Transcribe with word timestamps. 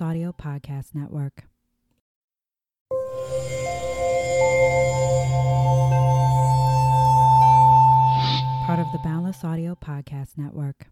Audio 0.00 0.32
Podcast 0.32 0.94
Network. 0.94 1.44
Part 8.66 8.78
of 8.80 8.90
the 8.92 8.98
Boundless 9.04 9.44
Audio 9.44 9.76
Podcast 9.76 10.36
Network. 10.36 10.88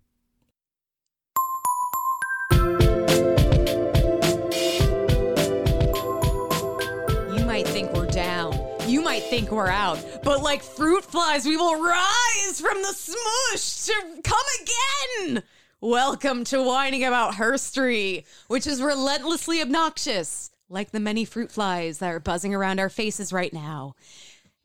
You 7.37 7.45
might 7.45 7.67
think 7.67 7.93
we're 7.93 8.07
down. 8.07 8.59
You 8.87 9.03
might 9.03 9.25
think 9.25 9.51
we're 9.51 9.69
out. 9.69 9.99
But 10.23 10.43
like 10.43 10.63
fruit 10.63 11.05
flies, 11.05 11.45
we 11.45 11.57
will 11.57 11.83
rise 11.83 12.61
from 12.61 12.81
the 12.83 12.93
smush 12.93 13.87
to 13.87 14.21
come 14.23 14.47
again. 14.63 15.43
Welcome 15.81 16.45
to 16.45 16.63
whining 16.63 17.05
about 17.05 17.35
herstory, 17.35 18.25
which 18.49 18.67
is 18.67 18.81
relentlessly 18.81 19.61
obnoxious, 19.61 20.51
like 20.69 20.93
the 20.93 21.01
many 21.01 21.25
fruit 21.25 21.51
flies 21.51 21.99
that 21.99 22.11
are 22.11 22.21
buzzing 22.21 22.55
around 22.55 22.81
our 22.81 22.89
faces 22.89 23.33
right 23.33 23.53
now. 23.53 23.95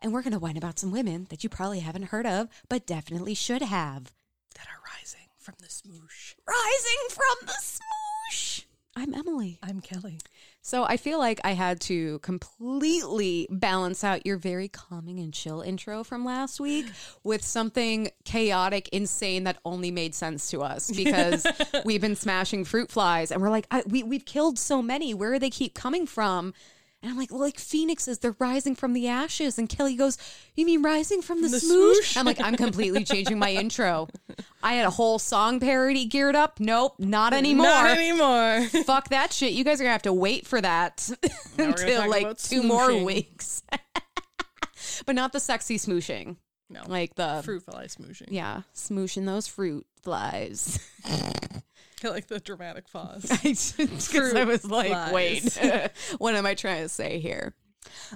And 0.01 0.13
we're 0.13 0.21
going 0.21 0.33
to 0.33 0.39
whine 0.39 0.55
about 0.55 0.79
some 0.79 0.91
women 0.91 1.27
that 1.29 1.43
you 1.43 1.49
probably 1.49 1.79
haven't 1.79 2.03
heard 2.03 2.25
of, 2.25 2.47
but 2.69 2.87
definitely 2.87 3.33
should 3.33 3.61
have. 3.61 4.13
that 4.55 4.67
are 4.67 4.81
rising 4.97 5.27
from 5.37 5.55
the 5.59 5.67
smoosh. 5.67 6.35
Rising 6.47 7.09
from 7.09 7.47
the 7.47 7.57
smoosh. 7.61 8.63
I'm 8.95 9.13
Emily. 9.13 9.59
I'm 9.61 9.81
Kelley. 9.81 10.19
So 10.61 10.83
I 10.83 10.97
feel 10.97 11.19
like 11.19 11.39
I 11.43 11.53
had 11.53 11.79
to 11.81 12.19
completely 12.19 13.47
balance 13.49 14.03
out 14.03 14.25
your 14.25 14.37
very 14.37 14.67
calming 14.67 15.19
and 15.19 15.33
chill 15.33 15.61
intro 15.61 16.03
from 16.03 16.25
last 16.25 16.59
week 16.59 16.85
with 17.23 17.43
something 17.43 18.09
chaotic, 18.25 18.89
insane 18.89 19.45
that 19.45 19.57
only 19.63 19.91
made 19.91 20.13
sense 20.13 20.49
to 20.51 20.61
us 20.61 20.91
because 20.91 21.45
we've 21.85 22.01
been 22.01 22.15
smashing 22.15 22.65
fruit 22.65 22.91
flies 22.91 23.31
and 23.31 23.41
we're 23.41 23.49
like, 23.49 23.67
I, 23.71 23.83
we 23.87 24.03
we've 24.03 24.25
killed 24.25 24.59
so 24.59 24.81
many. 24.81 25.13
Where 25.13 25.33
do 25.33 25.39
they 25.39 25.49
keep 25.49 25.73
coming 25.73 26.05
from? 26.05 26.53
And 27.01 27.09
I'm 27.09 27.17
like, 27.17 27.31
well, 27.31 27.39
like 27.39 27.57
phoenixes, 27.57 28.19
they're 28.19 28.35
rising 28.39 28.75
from 28.75 28.91
the 28.91 29.07
ashes. 29.07 29.57
And 29.57 29.69
Kelley 29.69 29.95
goes, 29.95 30.17
You 30.55 30.65
mean 30.65 30.81
rising 30.83 31.21
from 31.21 31.41
the, 31.41 31.47
The 31.47 31.57
smoosh? 31.57 31.61
swoosh? 31.93 32.17
I'm 32.17 32.25
like, 32.25 32.41
I'm 32.41 32.57
completely 32.57 33.05
changing 33.05 33.39
my 33.39 33.51
intro. 33.53 34.09
I 34.61 34.73
had 34.73 34.85
a 34.85 34.89
whole 34.89 35.17
song 35.17 35.61
parody 35.61 36.05
geared 36.05 36.35
up. 36.35 36.59
Nope, 36.59 36.95
not 36.99 37.33
anymore 37.33 37.67
Not 37.67 37.97
anymore. 37.97 38.65
fuck 38.83 39.09
that 39.09 39.31
shit. 39.31 39.53
You 39.53 39.63
guys 39.63 39.79
are 39.79 39.85
gonna 39.85 39.93
have 39.93 40.01
to 40.01 40.13
wait 40.13 40.45
for 40.45 40.59
that 40.59 41.09
Now 41.57 41.67
we're 41.69 41.71
gonna 41.71 41.85
until 42.01 42.09
like 42.09 42.37
two 42.37 42.63
more 42.63 42.89
smooshing. 42.89 43.05
weeks. 43.05 43.63
but 45.05 45.15
not 45.15 45.31
the 45.31 45.39
sexy 45.39 45.77
smooshing. 45.77 46.35
no, 46.69 46.81
Like 46.85 47.15
the 47.15 47.41
fruit 47.45 47.63
fly 47.63 47.85
smooshing. 47.85 48.27
yeah, 48.27 48.63
smooshing 48.75 49.25
those 49.25 49.47
fruit 49.47 49.85
flies. 50.03 50.79
I 52.03 52.09
like 52.11 52.27
the 52.27 52.39
dramatic 52.39 52.91
pause. 52.91 53.23
Because 53.43 53.75
I 54.35 54.43
was 54.43 54.65
like, 54.65 54.87
flies. 54.89 55.13
wait, 55.13 55.91
what 56.17 56.35
am 56.35 56.45
I 56.45 56.53
trying 56.55 56.83
to 56.83 56.89
say 56.89 57.19
here? 57.19 57.53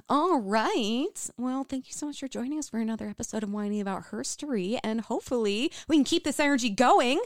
All 0.08 0.40
right. 0.40 1.30
Well, 1.38 1.64
thank 1.64 1.86
you 1.88 1.92
so 1.92 2.06
much 2.06 2.20
for 2.20 2.28
joining 2.28 2.58
us 2.58 2.68
for 2.68 2.78
another 2.78 3.08
episode 3.08 3.42
of 3.42 3.50
Whining 3.50 3.80
About 3.80 4.06
Herstory. 4.06 4.78
And 4.84 5.00
hopefully 5.02 5.72
we 5.88 5.96
can 5.96 6.04
keep 6.04 6.24
this 6.24 6.38
energy 6.38 6.70
going. 6.70 7.20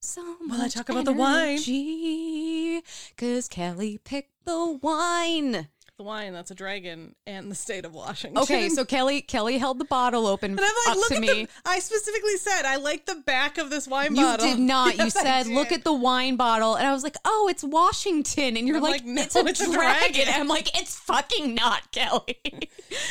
So 0.00 0.22
While 0.46 0.62
I 0.62 0.68
talk 0.68 0.88
about 0.88 1.04
the 1.04 1.12
wine. 1.12 1.50
energy, 1.56 2.82
Because 3.10 3.48
Kelley 3.48 3.98
picked 3.98 4.44
the 4.44 4.78
wine. 4.82 5.68
The 6.00 6.04
wine 6.04 6.32
that's 6.32 6.50
a 6.50 6.54
dragon 6.54 7.14
and 7.26 7.50
the 7.50 7.54
state 7.54 7.84
of 7.84 7.92
Washington. 7.92 8.42
Okay, 8.42 8.68
so 8.70 8.86
Kelley 8.86 9.20
Kelley 9.20 9.58
held 9.58 9.78
the 9.78 9.84
bottle 9.84 10.26
open 10.26 10.52
and 10.52 10.58
I'm 10.58 10.66
like, 10.86 10.88
up 10.88 10.96
look 10.96 11.08
to 11.08 11.14
at 11.16 11.20
me. 11.20 11.44
the. 11.44 11.48
I 11.66 11.78
specifically 11.80 12.38
said 12.38 12.62
I 12.64 12.76
like 12.76 13.04
the 13.04 13.16
back 13.16 13.58
of 13.58 13.68
this 13.68 13.86
wine 13.86 14.16
You 14.16 14.22
bottle. 14.22 14.46
You 14.46 14.54
did 14.54 14.62
not. 14.62 14.94
you 14.96 15.04
Yes, 15.04 15.16
I 15.16 15.22
said, 15.22 15.46
"Look 15.48 15.72
at 15.72 15.84
the 15.84 15.92
wine 15.92 16.36
bottle," 16.36 16.74
and 16.76 16.86
I 16.86 16.94
was 16.94 17.02
like, 17.02 17.16
"Oh, 17.26 17.48
it's 17.50 17.62
Washington." 17.62 18.56
And 18.56 18.66
you're 18.66 18.80
like, 18.80 18.92
like, 18.92 19.04
"No, 19.04 19.20
"It's 19.20 19.36
a 19.36 19.40
it's 19.40 19.60
a 19.60 19.70
dragon." 19.70 20.12
dragon. 20.12 20.28
And 20.32 20.40
I'm 20.40 20.48
like, 20.48 20.74
"It's 20.80 20.96
fucking 21.00 21.54
not, 21.54 21.92
Kelley." 21.92 22.38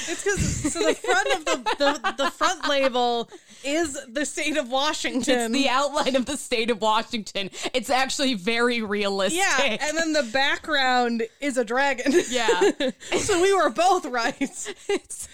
It's 0.09 0.23
because 0.25 0.73
so 0.73 0.79
the 0.85 0.93
front 0.93 1.27
of 1.35 1.45
the, 1.45 1.75
the 1.77 2.23
the 2.25 2.31
front 2.31 2.67
label 2.67 3.29
is 3.63 3.97
the 4.09 4.25
state 4.25 4.57
of 4.57 4.69
Washington. 4.69 5.39
it's 5.39 5.53
the 5.53 5.69
outline 5.69 6.17
of 6.17 6.25
the 6.25 6.35
state 6.35 6.69
of 6.69 6.81
Washington. 6.81 7.49
It's 7.73 7.89
actually 7.89 8.33
very 8.33 8.81
realistic. 8.81 9.39
yeah, 9.39 9.77
and 9.79 9.97
then 9.97 10.11
the 10.11 10.29
background 10.33 11.23
is 11.39 11.57
a 11.57 11.63
dragon. 11.63 12.11
Yeah. 12.29 12.71
so 13.17 13.41
we 13.41 13.53
were 13.53 13.69
both 13.69 14.05
right. 14.05 14.41
It's- 14.41 15.27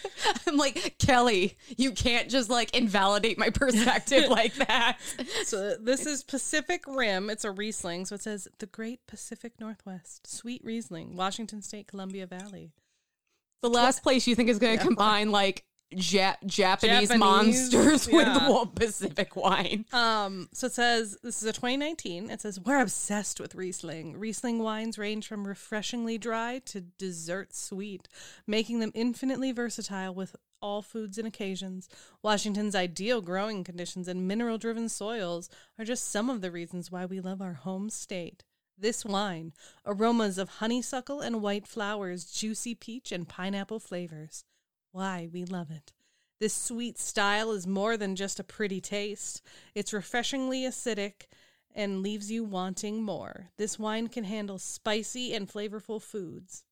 I'm 0.47 0.57
like, 0.57 0.95
Kelley, 0.99 1.57
you 1.77 1.91
can't 1.91 2.29
just 2.29 2.49
like 2.49 2.75
invalidate 2.75 3.37
my 3.37 3.49
perspective 3.49 4.29
like 4.29 4.53
that. 4.55 4.97
So 5.45 5.75
this 5.75 6.05
is 6.05 6.23
Pacific 6.23 6.83
Rim. 6.87 7.29
It's 7.29 7.45
a 7.45 7.51
Riesling. 7.51 8.05
So 8.05 8.15
it 8.15 8.21
says 8.21 8.47
the 8.59 8.65
Great 8.65 9.05
Pacific 9.07 9.53
Northwest, 9.59 10.27
sweet 10.27 10.61
Riesling, 10.63 11.15
Washington 11.15 11.61
State, 11.61 11.87
Columbia 11.87 12.25
Valley. 12.25 12.71
The 13.61 13.69
last 13.69 14.03
place 14.03 14.27
you 14.27 14.35
think 14.35 14.49
is 14.49 14.59
going 14.59 14.77
to 14.77 14.83
combine 14.83 15.31
like 15.31 15.65
ja- 15.91 16.35
Japanese, 16.45 17.09
Japanese, 17.09 17.17
monsters 17.17 18.07
yeah. 18.11 18.49
with 18.49 18.75
Pacific 18.75 19.35
wine. 19.35 19.85
Um, 19.93 20.49
so 20.53 20.67
it 20.67 20.73
says 20.73 21.17
this 21.23 21.41
is 21.41 21.47
a 21.47 21.53
2019. 21.53 22.29
It 22.29 22.41
says 22.41 22.59
we're 22.59 22.81
obsessed 22.81 23.39
with 23.39 23.55
Riesling. 23.55 24.17
Riesling 24.17 24.59
wines 24.59 24.97
range 24.97 25.27
from 25.27 25.47
refreshingly 25.47 26.17
dry 26.17 26.61
to 26.65 26.81
dessert 26.81 27.55
sweet, 27.55 28.07
making 28.47 28.79
them 28.79 28.91
infinitely 28.93 29.51
versatile 29.51 30.13
with 30.13 30.35
all 30.61 30.81
foods 30.81 31.17
and 31.17 31.27
occasions. 31.27 31.87
Washington's 32.23 32.75
ideal 32.75 33.21
growing 33.21 33.63
conditions 33.63 34.07
and 34.07 34.27
mineral-driven 34.27 34.89
soils 34.89 35.49
are 35.77 35.85
just 35.85 36.09
some 36.09 36.29
of 36.29 36.41
the 36.41 36.51
reasons 36.51 36.91
why 36.91 37.05
we 37.05 37.19
love 37.19 37.41
our 37.41 37.53
home 37.53 37.89
state. 37.89 38.43
This 38.77 39.05
wine, 39.05 39.53
aromas 39.85 40.37
of 40.37 40.49
honeysuckle 40.49 41.21
and 41.21 41.41
white 41.41 41.67
flowers, 41.67 42.25
juicy 42.25 42.75
peach 42.75 43.11
and 43.11 43.27
pineapple 43.27 43.79
flavors. 43.79 44.43
Why 44.95 45.27
we 45.29 45.43
love 45.43 45.71
it. 45.71 45.91
This 46.39 46.53
sweet 46.53 46.97
style 46.97 47.51
is 47.51 47.67
more 47.67 47.97
than 47.97 48.15
just 48.15 48.39
a 48.39 48.45
pretty 48.45 48.79
taste. 48.79 49.41
It's 49.73 49.91
refreshingly 49.91 50.61
acidic 50.61 51.25
and 51.75 52.01
leaves 52.01 52.31
you 52.31 52.45
wanting 52.45 53.03
more. 53.03 53.49
This 53.57 53.77
wine 53.77 54.07
can 54.07 54.23
handle 54.23 54.57
spicy 54.57 55.33
and 55.33 55.49
flavorful 55.49 56.01
foods. 56.01 56.63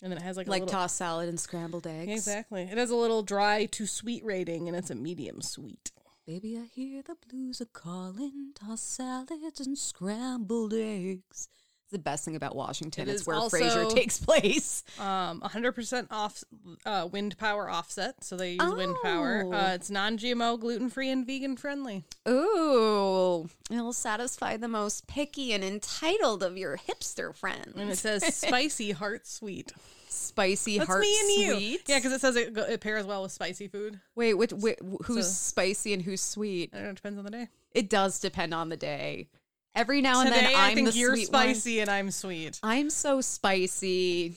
And 0.00 0.12
then 0.12 0.18
it 0.18 0.22
has 0.22 0.36
like, 0.36 0.46
Like 0.46 0.60
little, 0.60 0.72
tossed 0.72 0.94
salad 0.94 1.28
and 1.28 1.40
scrambled 1.40 1.84
eggs. 1.84 2.12
Exactly. 2.12 2.62
It 2.62 2.78
has 2.78 2.90
a 2.90 2.96
little 2.96 3.24
dry 3.24 3.66
to 3.72 3.86
sweet 3.86 4.24
rating 4.24 4.68
and 4.68 4.76
it's 4.76 4.90
a 4.90 4.94
medium 4.94 5.42
sweet. 5.42 5.90
Baby, 6.24 6.56
I 6.56 6.66
hear 6.72 7.02
the 7.02 7.16
blues 7.28 7.60
are 7.60 7.64
calling, 7.64 8.52
tossed 8.54 8.88
salads 8.88 9.58
and 9.58 9.76
scrambled 9.76 10.74
eggs. 10.74 11.48
The 11.92 11.98
best 11.98 12.24
thing 12.24 12.34
about 12.36 12.56
Washington. 12.56 13.06
It 13.08 13.12
it's 13.12 13.20
is 13.20 13.26
where 13.26 13.36
also- 13.36 13.58
Frasier 13.58 13.88
takes 13.94 14.18
place. 14.18 14.82
Um, 14.98 15.40
100% 15.42 16.06
off 16.10 16.42
uh, 16.86 17.06
wind 17.12 17.36
power 17.38 17.68
offset, 17.70 18.24
so 18.24 18.36
they 18.36 18.52
use 18.52 18.74
wind 18.74 18.96
power. 19.02 19.44
Oh. 19.46 19.52
Uh, 19.52 19.72
it's 19.74 19.90
non-GMO, 19.90 20.58
gluten-free, 20.58 21.10
and 21.10 21.26
vegan 21.26 21.56
friendly. 21.56 22.04
Ooh, 22.26 23.48
it'll 23.70 23.92
satisfy 23.92 24.56
the 24.56 24.68
most 24.68 25.06
picky 25.06 25.52
and 25.52 25.62
entitled 25.62 26.42
of 26.42 26.56
your 26.56 26.76
hipster 26.78 27.34
friends. 27.34 27.74
And 27.76 27.90
it 27.90 27.98
says 27.98 28.24
spicy 28.34 28.92
heart 28.92 29.26
sweet. 29.26 29.72
spicy 30.08 30.78
That's 30.78 30.88
heart 30.88 31.02
me 31.02 31.20
and 31.20 31.30
you. 31.30 31.54
sweet. 31.54 31.80
Yeah, 31.88 31.98
because 31.98 32.12
it 32.12 32.20
says 32.20 32.36
it, 32.36 32.56
it 32.56 32.80
pairs 32.80 33.04
well 33.04 33.22
with 33.22 33.32
spicy 33.32 33.68
food. 33.68 34.00
wait, 34.14 34.34
which, 34.34 34.52
whi- 34.52 34.76
who's 35.04 35.26
So- 35.26 35.32
spicy 35.32 35.92
and 35.92 36.02
who's 36.02 36.22
sweet? 36.22 36.70
I 36.72 36.76
don't 36.76 36.84
know, 36.84 36.90
it 36.90 36.96
depends 36.96 37.18
on 37.18 37.24
the 37.24 37.30
day. 37.30 37.48
It 37.72 37.88
does 37.90 38.18
depend 38.20 38.54
on 38.54 38.68
the 38.70 38.76
day. 38.76 39.28
Every 39.74 40.02
now 40.02 40.20
and 40.20 40.28
Today, 40.28 40.46
then, 40.46 40.54
I 40.56 40.68
I'm 40.68 40.74
think 40.74 40.90
the 40.90 40.98
you're 40.98 41.16
sweet 41.16 41.32
one. 41.32 41.42
spicy 41.54 41.80
and 41.80 41.88
I'm 41.90 42.10
sweet. 42.10 42.60
I'm 42.62 42.90
so 42.90 43.20
spicy. 43.20 44.36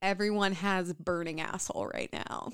Everyone 0.00 0.52
has 0.52 0.92
burning 0.92 1.40
asshole 1.40 1.88
right 1.92 2.08
now. 2.12 2.52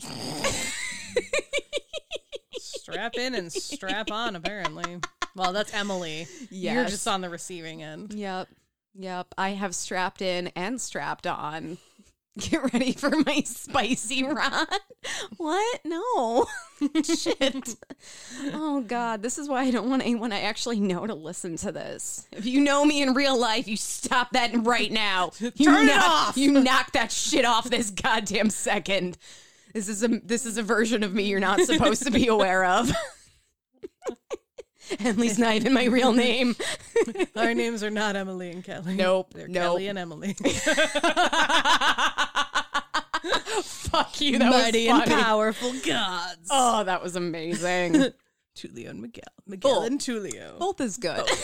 strap 2.57 3.15
in 3.17 3.35
and 3.35 3.53
strap 3.53 4.11
on, 4.11 4.37
apparently. 4.37 5.01
Well, 5.37 5.53
that's 5.53 5.75
Emily. 5.75 6.27
Yeah. 6.51 6.75
You're 6.75 6.85
just 6.87 7.07
on 7.07 7.21
the 7.21 7.29
receiving 7.29 7.83
end. 7.83 8.15
Yep. 8.15 8.49
Yep. 8.95 9.35
I 9.37 9.51
have 9.51 9.75
strapped 9.75 10.23
in 10.23 10.49
and 10.49 10.81
strapped 10.81 11.27
on. 11.27 11.79
Get 12.39 12.73
ready 12.73 12.93
for 12.93 13.11
my 13.11 13.43
spicy 13.45 14.23
run. 14.25 14.67
What? 15.37 15.81
No. 15.85 16.47
Shit. 17.05 17.75
Oh 18.55 18.81
God. 18.81 19.23
This 19.23 19.39
is 19.39 19.49
why 19.49 19.63
I 19.63 19.71
don't 19.71 19.89
want 19.89 20.03
anyone 20.03 20.33
I 20.33 20.41
actually 20.41 20.81
know 20.81 21.07
to 21.07 21.15
listen 21.15 21.57
to 21.59 21.71
this. 21.71 22.27
If 22.33 22.45
you 22.47 22.61
know 22.61 22.85
me 22.85 23.03
in 23.03 23.15
real 23.15 23.39
life, 23.39 23.69
you 23.69 23.77
stop 23.77 24.31
that 24.33 24.51
right 24.65 24.91
now. 24.91 25.31
You 25.39 25.51
Turn 25.67 25.85
it 25.89 25.95
knock, 25.95 26.11
off. 26.29 26.37
You 26.37 26.53
knock 26.53 26.93
that 26.93 27.13
shit 27.13 27.45
off 27.45 27.71
this 27.71 27.91
goddamn 27.91 28.51
second. 28.51 29.19
This 29.75 29.89
is 29.89 30.03
a 30.03 30.09
this 30.09 30.45
is 30.47 30.57
a 30.59 30.63
version 30.63 31.03
of 31.03 31.13
me 31.15 31.25
you're 31.25 31.39
not 31.41 31.61
supposed 31.61 32.03
to 32.05 32.11
be 32.11 32.27
aware 32.27 32.65
of. 32.65 32.91
Emily's 34.99 35.39
not 35.39 35.55
even 35.55 35.73
my 35.73 35.85
real 35.85 36.13
name. 36.13 36.57
Our 37.37 37.55
names 37.55 37.83
are 37.83 37.91
not 37.91 38.17
Emily 38.17 38.51
and 38.51 38.65
Kelley. 38.65 38.95
Nope, 38.97 39.33
They're 39.33 39.49
nope. 39.49 39.63
Kelley 39.63 39.89
and 39.89 39.99
Emily. 39.99 40.37
Fuck 43.63 44.21
you. 44.21 44.39
That 44.39 44.51
Mighty 44.51 44.89
was 44.89 45.01
and 45.01 45.11
funny. 45.11 45.23
powerful 45.23 45.73
gods. 45.87 46.49
Oh, 46.51 46.85
that 46.85 47.03
was 47.03 47.17
amazing. 47.17 47.93
Tulio 48.57 48.91
and 48.91 49.01
Miguel. 49.01 49.25
Miguel 49.47 49.81
Both. 49.81 49.87
and 49.87 50.01
Tulio. 50.01 50.59
Both 50.59 50.81
is 50.81 50.97
good. 50.97 51.29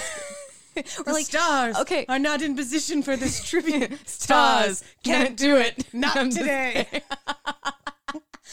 The 0.75 1.13
like, 1.13 1.27
stars 1.27 1.77
okay. 1.77 2.07
are 2.09 2.21
not 2.21 2.41
in 2.41 2.55
position 2.55 3.03
for 3.03 3.17
this 3.17 3.43
tribute. 3.43 4.09
Stars 4.09 4.85
can't 5.03 5.37
do 5.37 5.57
it. 5.57 5.93
Not 5.93 6.17
I'm 6.17 6.31
today. 6.31 6.87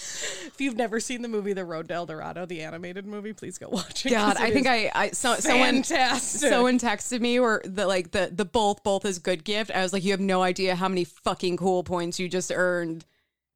if 0.02 0.56
you've 0.60 0.76
never 0.76 1.00
seen 1.00 1.22
the 1.22 1.28
movie 1.28 1.54
The 1.54 1.66
Road 1.66 1.90
to 1.90 1.94
El 1.94 2.08
Dorado, 2.08 2.48
the 2.48 2.62
animated 2.62 3.06
movie, 3.06 3.34
please 3.34 3.60
go 3.60 3.70
watch 3.70 4.06
it. 4.06 4.10
God, 4.10 4.38
I 4.38 4.50
think 4.50 4.66
I, 4.66 4.92
I 4.96 5.10
so, 5.12 5.36
someone 5.36 5.84
someone 5.84 6.80
texted 6.80 7.22
me 7.22 7.38
or 7.38 7.62
the 7.64 7.86
like 7.86 8.10
the 8.10 8.32
the 8.34 8.46
both 8.46 8.84
both 8.84 9.06
is 9.06 9.20
good 9.20 9.44
gift. 9.44 9.70
I 9.70 9.84
was 9.84 9.94
like, 9.94 10.04
you 10.04 10.10
have 10.12 10.20
no 10.20 10.42
idea 10.42 10.76
how 10.76 10.88
many 10.90 11.04
fucking 11.04 11.58
cool 11.58 11.84
points 11.84 12.20
you 12.20 12.28
just 12.28 12.52
earned. 12.52 13.06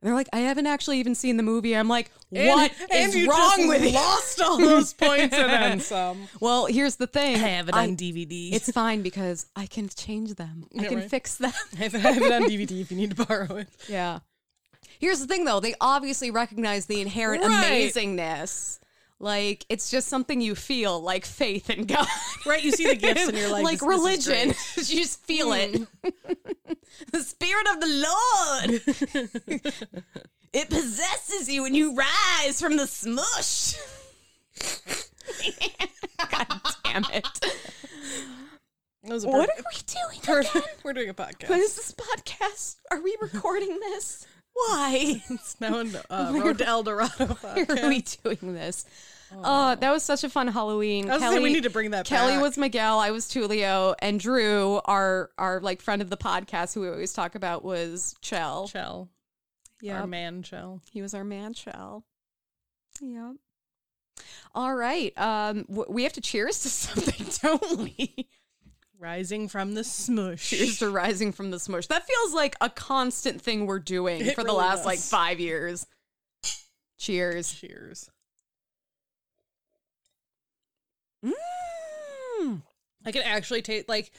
And 0.02 0.08
they're 0.08 0.16
like, 0.16 0.30
I 0.32 0.40
haven't 0.40 0.66
actually 0.68 1.00
even 1.00 1.14
seen 1.14 1.36
the 1.36 1.44
movie. 1.44 1.76
I'm 1.76 1.90
like, 1.90 2.10
And- 2.34 2.48
what 2.48 2.72
and 2.90 3.10
is 3.10 3.16
you 3.16 3.30
wrong 3.30 3.68
with 3.68 3.84
you? 3.84 3.92
Lost 3.92 4.40
all 4.42 4.58
those 4.58 4.94
points 5.06 5.36
and 5.36 5.50
then 5.50 5.80
some. 5.82 6.28
Well, 6.40 6.68
here's 6.68 6.96
the 6.96 7.08
thing. 7.08 7.36
I 7.36 7.40
have 7.40 7.68
it 7.70 7.76
on 7.76 7.98
DVD. 7.98 8.54
It's 8.54 8.72
fine 8.72 9.02
because 9.02 9.48
I 9.58 9.66
can 9.66 9.90
change 9.90 10.36
them. 10.36 10.68
I 10.80 10.86
can 10.86 11.00
right. 11.00 11.10
fix 11.10 11.36
them. 11.36 11.52
I 11.74 11.84
have, 11.84 11.96
I 11.96 12.00
have 12.00 12.22
it 12.22 12.32
on 12.32 12.44
DVD 12.44 12.80
if 12.80 12.92
you 12.92 12.98
need 12.98 13.16
to 13.18 13.26
borrow 13.26 13.58
it. 13.58 13.68
yeah. 13.90 14.20
Here's 15.00 15.20
the 15.20 15.28
thing 15.28 15.46
though, 15.46 15.60
they 15.62 15.76
obviously 15.80 16.30
recognize 16.32 16.86
the 16.86 17.00
inherent 17.02 17.44
Right. 17.44 17.90
amazingness. 17.94 18.80
Like 19.22 19.66
it's 19.68 19.92
just 19.92 20.08
something 20.08 20.40
you 20.40 20.56
feel, 20.56 21.02
like 21.02 21.26
faith 21.26 21.70
in 21.70 21.86
God. 21.86 22.08
Right, 22.46 22.64
you 22.64 22.72
see 22.72 22.88
the 22.88 22.96
gifts 22.96 23.28
and 23.28 23.38
you're 23.38 23.50
like, 23.52 23.64
like 23.66 23.80
this- 23.80 23.88
this 23.90 24.00
is 24.00 24.28
religion. 24.28 24.56
Hmm. 24.56 24.80
you 24.94 25.00
just 25.02 25.26
feel 25.26 25.52
it. 25.54 25.82
the 27.12 27.22
spirit 27.22 27.68
of 27.74 27.82
the 27.82 28.06
Lord. 28.08 28.82
it 30.54 30.70
possesses 30.70 31.50
you 31.50 31.64
when 31.64 31.76
you 31.76 31.96
rise 31.96 32.62
from 32.62 32.78
the 32.78 32.88
smush. 32.88 33.76
God 36.32 36.62
damn 36.86 37.04
it. 37.14 37.28
That 39.04 39.14
was 39.14 39.24
a 39.24 39.28
What 39.28 39.50
are 39.50 39.56
we 39.58 39.80
doing? 39.86 40.44
again? 40.44 40.64
we're 40.84 40.94
doing 40.94 41.10
a 41.10 41.14
podcast. 41.14 41.50
What 41.50 41.60
is 41.60 41.76
this 41.76 41.94
podcast? 41.94 42.78
Are 42.92 43.02
we 43.02 43.18
recording 43.22 43.80
this? 43.80 44.26
Why? 44.68 45.22
It's 45.30 45.60
now 45.62 45.80
in 45.80 45.96
uh, 46.10 46.32
Road 46.44 46.58
to 46.60 46.68
El 46.68 46.84
Dorado 46.84 47.26
Why 47.42 47.66
are 47.70 47.88
we 47.90 48.02
doing 48.02 48.54
this? 48.54 48.86
Oh, 49.32 49.76
that 49.76 49.92
was 49.92 50.02
such 50.04 50.24
a 50.24 50.30
fun 50.30 50.48
Halloween. 50.48 51.08
I 51.10 51.14
was 51.14 51.22
gonna 51.22 51.36
say, 51.38 51.44
we 51.44 51.54
need 51.54 51.64
to 51.64 51.70
bring 51.70 51.92
that 51.92 52.06
Kelley 52.08 52.34
back. 52.34 52.42
was 52.42 52.58
Miguel, 52.58 52.98
I 53.00 53.12
was 53.12 53.28
Tulio, 53.28 53.94
and 54.00 54.20
Drew, 54.20 54.82
our 54.86 55.30
our 55.38 55.60
like 55.62 55.82
friend 55.82 56.02
of 56.02 56.10
the 56.10 56.18
podcast 56.18 56.74
who 56.74 56.82
we 56.82 56.90
always 56.90 57.14
talk 57.14 57.36
about 57.36 57.64
was 57.64 58.16
Chel. 58.22 58.68
Chel. 58.68 59.08
Yeah, 59.82 60.02
Our 60.02 60.08
man 60.08 60.42
Chel. 60.42 60.82
he 60.92 61.02
was 61.04 61.14
our 61.14 61.24
man 61.24 61.54
Chel. 61.54 62.04
Yep. 63.02 63.36
All 64.56 64.76
right. 64.76 65.14
Um, 65.18 65.64
w- 65.70 65.86
we 65.88 66.04
have 66.04 66.14
to 66.14 66.22
cheers 66.22 66.62
to 66.64 66.70
something, 66.70 67.28
don't 67.42 67.78
we? 67.80 68.28
Rising 69.00 69.48
from 69.48 69.76
the 69.76 69.84
smush. 69.86 70.50
cheers 70.50 70.80
to 70.80 70.90
rising 70.90 71.32
from 71.32 71.52
the 71.52 71.60
smush. 71.60 71.88
That 71.88 72.06
feels 72.06 72.34
like 72.34 72.56
a 72.60 72.70
constant 72.70 73.42
thing 73.42 73.66
we're 73.66 73.80
doing 73.80 74.26
It 74.26 74.36
for 74.36 74.44
the 74.44 74.52
last 74.54 74.80
does. 74.80 74.86
like 74.86 75.00
five 75.00 75.40
years. 75.40 75.86
Cheers. 76.98 77.54
Cheers. 77.54 78.10
Mm. 81.26 82.62
I 83.06 83.12
can 83.12 83.22
actually 83.24 83.62
taste 83.62 83.88
like 83.90 84.12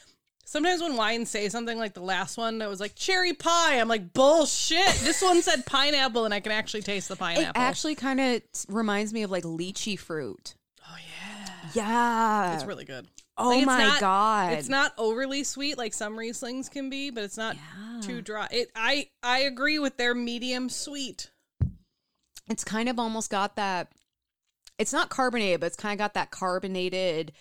sometimes 0.44 0.80
when 0.82 0.96
wines 0.96 1.30
say 1.30 1.48
something 1.48 1.78
like 1.78 1.94
the 1.94 2.00
last 2.02 2.36
one 2.38 2.58
that 2.58 2.68
was 2.68 2.80
like 2.80 2.94
cherry 2.94 3.32
pie, 3.34 3.78
I'm 3.80 3.88
like 3.88 4.12
bullshit. 4.12 4.86
this 5.02 5.22
one 5.22 5.42
said 5.42 5.66
pineapple, 5.66 6.24
and 6.24 6.32
I 6.34 6.40
can 6.40 6.52
actually 6.52 6.82
taste 6.82 7.08
the 7.08 7.16
pineapple. 7.16 7.60
It 7.60 7.64
actually 7.64 7.94
kind 7.94 8.20
of 8.20 8.42
reminds 8.68 9.12
me 9.12 9.22
of 9.22 9.30
like 9.30 9.44
lychee 9.44 9.98
fruit. 9.98 10.54
oh 10.88 10.96
yeah, 10.96 11.70
Yeah. 11.74 12.54
it's 12.54 12.64
really 12.64 12.84
good. 12.84 13.06
Oh 13.40 13.48
Like, 13.48 13.66
my 13.66 13.78
not- 13.84 14.00
god. 14.00 14.52
It's 14.54 14.68
not 14.68 14.92
overly 14.98 15.42
sweet 15.44 15.76
like 15.78 15.94
some 15.94 16.16
Rieslings 16.16 16.70
can 16.70 16.90
be, 16.90 17.10
but 17.10 17.24
it's 17.24 17.36
not 17.36 17.56
Yeah. 17.56 18.00
too 18.02 18.22
dry. 18.22 18.48
It 18.50 18.70
I 18.76 19.08
I 19.22 19.40
agree 19.40 19.78
with 19.78 19.96
their 19.96 20.14
medium 20.14 20.68
sweet. 20.68 21.30
It's 22.48 22.64
kind 22.64 22.88
of 22.88 22.98
almost 22.98 23.30
got 23.30 23.56
that. 23.56 23.92
It's 24.78 24.92
not 24.92 25.08
carbonated, 25.10 25.60
but 25.60 25.66
it's 25.66 25.76
kind 25.76 25.92
of 25.92 25.98
got 25.98 26.14
that 26.14 26.30
carbonated 26.30 27.32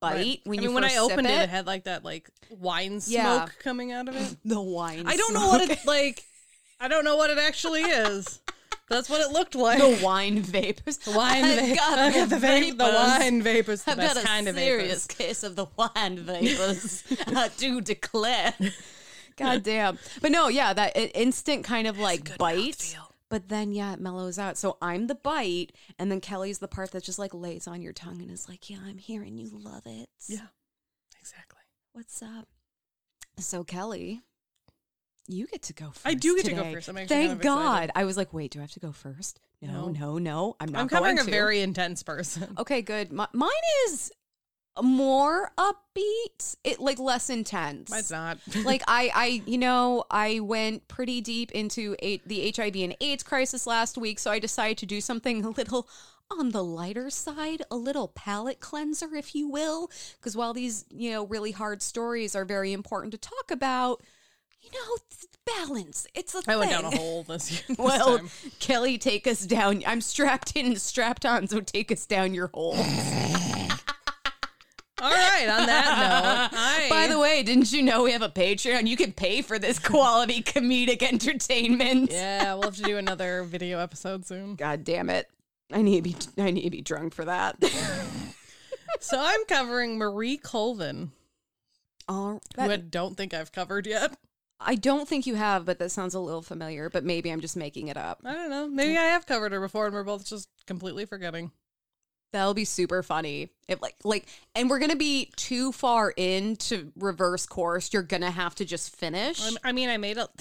bite 0.00 0.14
Right. 0.14 0.40
when 0.44 0.58
I 0.58 0.62
you 0.62 0.68
mean, 0.70 0.74
when 0.74 0.84
I 0.84 0.96
opened 0.96 1.26
it, 1.26 1.30
it. 1.42 1.48
had 1.50 1.66
like 1.66 1.84
that 1.84 2.04
like 2.04 2.30
wine 2.50 3.00
smoke 3.00 3.14
Yeah. 3.16 3.46
coming 3.62 3.92
out 3.92 4.08
of 4.08 4.16
it. 4.16 4.36
the 4.44 4.60
wine. 4.60 5.04
I 5.06 5.16
don't 5.16 5.34
know 5.34 5.48
what 5.48 5.64
smoke. 5.64 5.78
it 5.78 5.86
like. 5.86 6.24
I 6.80 6.88
don't 6.88 7.04
know 7.04 7.16
what 7.16 7.28
it 7.30 7.36
actually 7.38 7.82
is. 7.82 8.40
That's 8.90 9.08
what 9.08 9.20
it 9.22 9.32
looked 9.32 9.54
like. 9.54 9.78
the 9.78 10.04
wine 10.04 10.42
vapors. 10.42 10.98
The 10.98 11.12
wine 11.12 11.44
I've 11.44 11.68
va- 11.70 11.74
got 11.76 12.12
the 12.28 12.36
the, 12.36 12.46
vape, 12.46 12.76
the 12.76 12.84
wine 12.84 13.40
vapors. 13.40 13.84
The 13.84 13.92
I've 13.92 13.96
best 13.96 14.14
got 14.16 14.24
a 14.24 14.26
kind 14.26 14.48
of 14.48 14.56
serious 14.56 15.06
vapors. 15.06 15.06
case 15.06 15.42
of 15.44 15.56
the 15.56 15.66
wine 15.76 16.18
vapors. 16.18 17.04
I 17.28 17.48
do 17.56 17.80
declare. 17.80 18.52
God 19.36 19.62
damn. 19.64 19.98
But 20.20 20.32
no, 20.32 20.48
yeah, 20.48 20.72
that 20.74 20.92
instant 21.16 21.64
kind 21.64 21.86
of 21.86 21.98
like 21.98 22.36
bite. 22.36 22.96
But 23.28 23.48
then, 23.48 23.72
yeah, 23.72 23.92
it 23.92 24.00
mellows 24.00 24.40
out. 24.40 24.58
So 24.58 24.76
I'm 24.82 25.06
the 25.06 25.14
bite, 25.14 25.70
and 26.00 26.10
then 26.10 26.20
Kelley's 26.20 26.58
the 26.58 26.66
part 26.66 26.90
that 26.90 27.04
just 27.04 27.18
like 27.20 27.32
lays 27.32 27.68
on 27.68 27.80
your 27.80 27.92
tongue 27.92 28.20
and 28.20 28.28
is 28.28 28.48
like, 28.48 28.68
"Yeah, 28.68 28.78
I'm 28.84 28.98
here, 28.98 29.22
and 29.22 29.38
you 29.38 29.48
love 29.52 29.82
it." 29.86 30.08
Yeah, 30.26 30.48
exactly. 31.20 31.62
What's 31.92 32.20
up? 32.22 32.48
So 33.38 33.62
Kelley, 33.62 34.22
you 35.26 35.46
get 35.46 35.62
to 35.62 35.72
go 35.72 35.86
first. 35.90 36.06
I 36.06 36.14
do 36.14 36.36
get 36.36 36.46
to 36.46 36.52
go 36.52 36.72
first. 36.72 36.88
I'm 36.88 36.96
actually 36.96 37.16
Thank 37.16 37.28
kind 37.28 37.40
of 37.40 37.44
God. 37.44 37.90
I 37.94 38.04
was 38.04 38.16
like, 38.16 38.32
wait, 38.32 38.50
do 38.52 38.58
I 38.58 38.62
have 38.62 38.72
to 38.72 38.80
go 38.80 38.92
first? 38.92 39.40
No, 39.62 39.88
No. 39.88 39.88
no, 39.88 40.18
no. 40.18 40.56
I'm 40.60 40.70
not 40.72 40.80
I'm 40.82 40.88
covering 40.88 41.18
a 41.18 41.24
to. 41.24 41.30
very 41.30 41.60
intense 41.60 42.02
person. 42.02 42.54
Okay, 42.58 42.82
good. 42.82 43.12
Mi- 43.12 43.26
mine 43.32 43.50
is 43.86 44.10
more 44.82 45.52
upbeat. 45.58 46.56
It 46.64 46.80
like 46.80 46.98
less 46.98 47.28
intense. 47.30 47.90
Mine's 47.90 48.10
not. 48.10 48.38
like 48.64 48.82
I, 48.88 49.10
I, 49.14 49.42
you 49.46 49.58
know, 49.58 50.04
I 50.10 50.40
went 50.40 50.88
pretty 50.88 51.20
deep 51.20 51.52
into 51.52 51.96
a, 52.02 52.18
the 52.26 52.52
HIV 52.56 52.76
and 52.76 52.96
AIDS 53.00 53.22
crisis 53.22 53.66
last 53.66 53.98
week, 53.98 54.18
so 54.18 54.30
I 54.30 54.38
decided 54.38 54.78
to 54.78 54.86
do 54.86 55.00
something 55.00 55.44
a 55.44 55.50
little 55.50 55.88
on 56.30 56.50
the 56.50 56.62
lighter 56.62 57.10
side, 57.10 57.62
a 57.70 57.76
little 57.76 58.08
palate 58.08 58.60
cleanser, 58.60 59.14
if 59.16 59.34
you 59.34 59.48
will. 59.48 59.90
Because 60.18 60.36
while 60.36 60.54
these, 60.54 60.84
you 60.90 61.10
know, 61.10 61.26
really 61.26 61.50
hard 61.50 61.82
stories 61.82 62.36
are 62.36 62.44
very 62.44 62.72
important 62.72 63.12
to 63.12 63.18
talk 63.18 63.50
about, 63.50 64.02
you 64.72 64.80
know, 64.80 64.96
it's 64.96 65.26
balance. 65.46 66.06
It's 66.14 66.34
a 66.34 66.42
I 66.48 66.56
went 66.56 66.70
down 66.70 66.84
a 66.84 66.96
hole 66.96 67.22
this 67.24 67.50
year. 67.50 67.60
this 67.68 67.78
Well, 67.78 68.18
time. 68.18 68.30
Kelley, 68.58 68.98
take 68.98 69.26
us 69.26 69.44
down. 69.46 69.82
I'm 69.86 70.00
strapped 70.00 70.56
in, 70.56 70.76
strapped 70.76 71.26
on, 71.26 71.46
so 71.48 71.60
take 71.60 71.90
us 71.92 72.06
down 72.06 72.34
your 72.34 72.50
hole. 72.54 72.74
all 75.02 75.10
right. 75.10 75.48
On 75.48 75.66
that 75.66 76.50
note, 76.52 76.58
I 76.58 76.86
By 76.90 77.06
the 77.06 77.18
way, 77.18 77.42
didn't 77.42 77.72
you 77.72 77.82
know 77.82 78.02
we 78.02 78.12
have 78.12 78.22
a 78.22 78.28
Patreon? 78.28 78.86
You 78.86 78.96
can 78.96 79.12
pay 79.12 79.42
for 79.42 79.58
this 79.58 79.78
quality 79.78 80.42
comedic 80.42 81.02
entertainment. 81.02 82.10
yeah, 82.12 82.54
we'll 82.54 82.64
have 82.64 82.76
to 82.76 82.82
do 82.82 82.98
another 82.98 83.42
video 83.44 83.78
episode 83.78 84.26
soon. 84.26 84.56
God 84.56 84.84
damn 84.84 85.08
it. 85.10 85.28
I 85.72 85.82
need 85.82 86.04
to 86.04 86.10
be 86.10 86.16
I 86.42 86.50
need 86.50 86.64
to 86.64 86.70
be 86.70 86.82
drunk 86.82 87.14
for 87.14 87.24
that. 87.24 87.56
So 88.98 89.16
I'm 89.18 89.44
covering 89.46 89.98
Marie 89.98 90.36
Colvin, 90.36 91.12
Oh, 92.08 92.40
who 92.56 92.62
I 92.62 92.76
don't 92.76 93.16
think 93.16 93.32
I've 93.32 93.52
covered 93.52 93.86
yet. 93.86 94.12
I 94.60 94.74
don't 94.74 95.08
think 95.08 95.26
you 95.26 95.36
have, 95.36 95.64
but 95.64 95.78
that 95.78 95.90
sounds 95.90 96.14
a 96.14 96.20
little 96.20 96.42
familiar. 96.42 96.90
But 96.90 97.04
maybe 97.04 97.30
I'm 97.30 97.40
just 97.40 97.56
making 97.56 97.88
it 97.88 97.96
up. 97.96 98.20
I 98.24 98.34
don't 98.34 98.50
know. 98.50 98.68
Maybe 98.68 98.96
I 98.96 99.04
have 99.04 99.26
covered 99.26 99.52
her 99.52 99.60
before, 99.60 99.86
and 99.86 99.94
we're 99.94 100.04
both 100.04 100.26
just 100.26 100.48
completely 100.66 101.06
forgetting. 101.06 101.50
That'll 102.32 102.54
be 102.54 102.64
super 102.64 103.02
funny. 103.02 103.50
If 103.66 103.82
like 103.82 103.96
like, 104.04 104.26
and 104.54 104.70
we're 104.70 104.78
gonna 104.78 104.96
be 104.96 105.32
too 105.36 105.72
far 105.72 106.10
into 106.10 106.92
reverse 106.96 107.46
course. 107.46 107.92
You're 107.92 108.02
gonna 108.02 108.30
have 108.30 108.54
to 108.56 108.64
just 108.64 108.94
finish. 108.94 109.44
I'm, 109.44 109.56
I 109.64 109.72
mean, 109.72 109.88
I 109.88 109.96
made 109.96 110.18
a. 110.18 110.28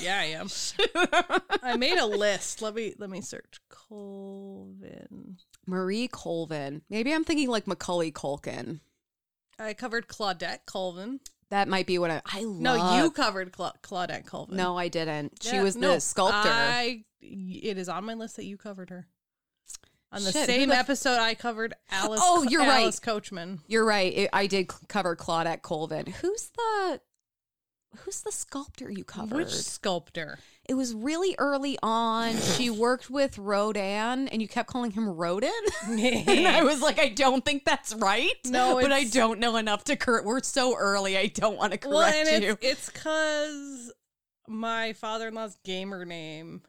Yeah, 0.00 0.20
I 0.20 0.24
am. 0.26 0.48
I 1.64 1.76
made 1.76 1.98
a 1.98 2.06
list. 2.06 2.62
Let 2.62 2.76
me 2.76 2.94
let 2.98 3.10
me 3.10 3.20
search 3.20 3.58
Colvin. 3.68 5.36
Marie 5.66 6.06
Colvin. 6.06 6.82
Maybe 6.88 7.12
I'm 7.12 7.24
thinking 7.24 7.48
like 7.48 7.66
Macaulay 7.66 8.12
Culkin. 8.12 8.78
I 9.58 9.74
covered 9.74 10.06
Claudette 10.06 10.60
Colvin. 10.64 11.18
That 11.50 11.68
might 11.68 11.86
be 11.86 11.98
what 11.98 12.10
I. 12.10 12.22
I 12.26 12.42
love. 12.42 12.60
No, 12.60 12.96
you 13.02 13.10
covered 13.10 13.52
Cla- 13.52 13.74
Claudette 13.82 14.24
Colvin. 14.26 14.56
No, 14.56 14.78
I 14.78 14.88
didn't. 14.88 15.42
She 15.42 15.56
Yeah, 15.56 15.62
was 15.62 15.76
no, 15.76 15.94
the 15.94 16.00
sculptor. 16.00 16.48
I. 16.48 17.04
It 17.20 17.76
is 17.76 17.88
on 17.88 18.04
my 18.04 18.14
list 18.14 18.36
that 18.36 18.44
you 18.44 18.56
covered 18.56 18.90
her. 18.90 19.06
On 20.12 20.24
the 20.24 20.32
Shit, 20.32 20.40
who 20.40 20.46
same 20.46 20.68
the 20.70 20.74
f- 20.74 20.80
episode, 20.80 21.18
I 21.20 21.34
covered 21.34 21.74
Alice. 21.90 22.20
Oh, 22.22 22.42
you're 22.42 22.62
right. 22.62 22.92
Coachman. 23.02 23.60
You're 23.68 23.84
right. 23.84 24.12
It, 24.12 24.30
I 24.32 24.46
did 24.48 24.72
c- 24.72 24.78
cover 24.88 25.14
Claudette 25.14 25.62
Colvin. 25.62 26.06
Who's 26.06 26.50
the 26.56 27.00
Who's 27.98 28.20
the 28.22 28.32
sculptor 28.32 28.90
you 28.90 29.04
covered? 29.04 29.36
Which 29.36 29.50
sculptor? 29.50 30.38
It 30.68 30.74
was 30.74 30.94
really 30.94 31.34
early 31.38 31.76
on. 31.82 32.36
She 32.36 32.70
worked 32.70 33.10
with 33.10 33.36
Rodin, 33.36 34.28
and 34.28 34.40
you 34.40 34.46
kept 34.46 34.68
calling 34.68 34.92
him 34.92 35.08
Rodin. 35.08 35.50
and 35.82 36.46
I 36.46 36.62
was 36.62 36.80
like, 36.80 37.00
I 37.00 37.08
don't 37.08 37.44
think 37.44 37.64
that's 37.64 37.94
right. 37.94 38.30
No, 38.46 38.78
but 38.80 38.92
I 38.92 39.04
don't 39.04 39.40
know 39.40 39.56
enough 39.56 39.84
to 39.84 39.96
correct. 39.96 40.24
We're 40.24 40.42
so 40.42 40.76
early. 40.76 41.18
I 41.18 41.26
don't 41.26 41.56
want 41.56 41.72
to 41.72 41.78
correct 41.78 41.94
well, 41.94 42.40
you. 42.40 42.56
it's 42.60 42.64
it's 42.64 42.90
because 42.90 43.92
my 44.46 44.92
father-in-law's 44.92 45.56
gamer 45.64 46.04
name. 46.04 46.62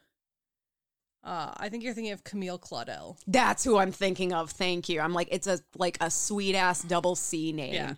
Uh, 1.24 1.52
I 1.56 1.70
think 1.70 1.84
you're 1.84 1.94
thinking 1.94 2.14
of 2.14 2.24
Camille 2.24 2.58
Claudel. 2.58 3.18
That's 3.28 3.64
who 3.64 3.78
I'm 3.78 3.92
thinking 3.92 4.34
of. 4.34 4.50
Thank 4.50 4.90
you. 4.90 5.00
I'm 5.00 5.14
like, 5.14 5.28
it's 5.32 5.46
a 5.46 5.60
like 5.78 5.98
a 6.02 6.10
sweet 6.10 6.56
ass 6.56 6.82
double 6.82 7.16
C 7.16 7.52
name. 7.52 7.76
Yeah. 7.76 7.94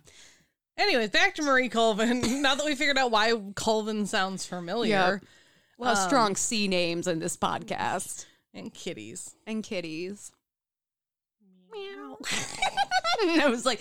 Anyways, 0.76 1.10
back 1.10 1.34
to 1.36 1.42
Marie 1.42 1.68
Colvin. 1.68 2.20
now 2.42 2.54
that 2.54 2.64
we 2.64 2.74
figured 2.74 2.98
out 2.98 3.10
why 3.10 3.32
Colvin 3.54 4.06
sounds 4.06 4.44
familiar. 4.44 5.20
A 5.78 5.82
lot 5.82 5.92
of 5.92 5.98
Um, 5.98 6.08
strong 6.08 6.36
C 6.36 6.66
names 6.68 7.06
in 7.06 7.18
this 7.20 7.36
podcast. 7.36 8.26
And 8.52 8.72
kitties. 8.74 9.34
And 9.46 9.62
kitties. 9.62 10.32
Meow. 11.72 12.18
I 13.42 13.48
was 13.48 13.64
like, 13.66 13.80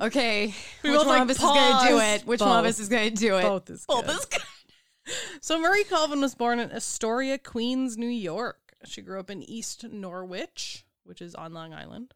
okay, 0.00 0.54
We 0.82 0.90
which 0.90 0.98
one 0.98 1.06
like, 1.08 1.22
of 1.22 1.30
us 1.30 1.36
is 1.36 1.42
going 1.42 1.82
to 1.82 1.88
do 1.88 1.98
it? 2.00 2.26
Which 2.26 2.40
one 2.40 2.58
of 2.58 2.64
us 2.64 2.78
is 2.78 2.88
going 2.88 3.10
to 3.10 3.16
do 3.16 3.36
it? 3.38 3.42
Both 3.42 3.70
is 3.70 3.84
Both 3.86 4.06
good. 4.06 4.16
is 4.16 4.24
good. 4.26 4.40
So 5.40 5.58
Marie 5.58 5.82
Colvin 5.84 6.20
was 6.20 6.36
born 6.36 6.60
in 6.60 6.70
Astoria, 6.70 7.36
Queens, 7.38 7.96
New 7.96 8.06
York. 8.06 8.74
She 8.84 9.02
grew 9.02 9.18
up 9.18 9.28
in 9.28 9.42
East 9.42 9.84
Norwich, 9.90 10.84
which 11.02 11.20
is 11.20 11.34
on 11.34 11.52
Long 11.52 11.74
Island. 11.74 12.14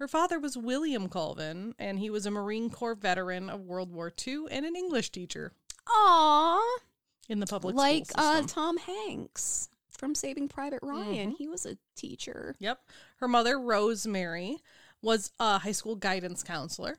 Her 0.00 0.08
father 0.08 0.40
was 0.40 0.56
William 0.56 1.10
Colvin, 1.10 1.74
and 1.78 1.98
he 1.98 2.08
was 2.08 2.24
a 2.24 2.30
Marine 2.30 2.70
Corps 2.70 2.94
veteran 2.94 3.50
of 3.50 3.60
World 3.60 3.92
War 3.92 4.10
II 4.26 4.46
and 4.50 4.64
an 4.64 4.74
English 4.74 5.10
teacher 5.10 5.52
Aww. 5.86 6.58
in 7.28 7.38
the 7.38 7.46
public 7.46 7.76
Like 7.76 8.06
uh. 8.14 8.42
Tom 8.46 8.78
Hanks 8.78 9.68
from 9.90 10.14
Saving 10.14 10.48
Private 10.48 10.80
Ryan. 10.82 11.28
Mm-hmm. 11.28 11.36
He 11.36 11.48
was 11.48 11.66
a 11.66 11.76
teacher. 11.96 12.56
Yep. 12.60 12.80
Her 13.16 13.28
mother, 13.28 13.60
Rosemary, 13.60 14.56
was 15.02 15.32
a 15.38 15.58
high 15.58 15.72
school 15.72 15.96
guidance 15.96 16.42
counselor, 16.42 16.96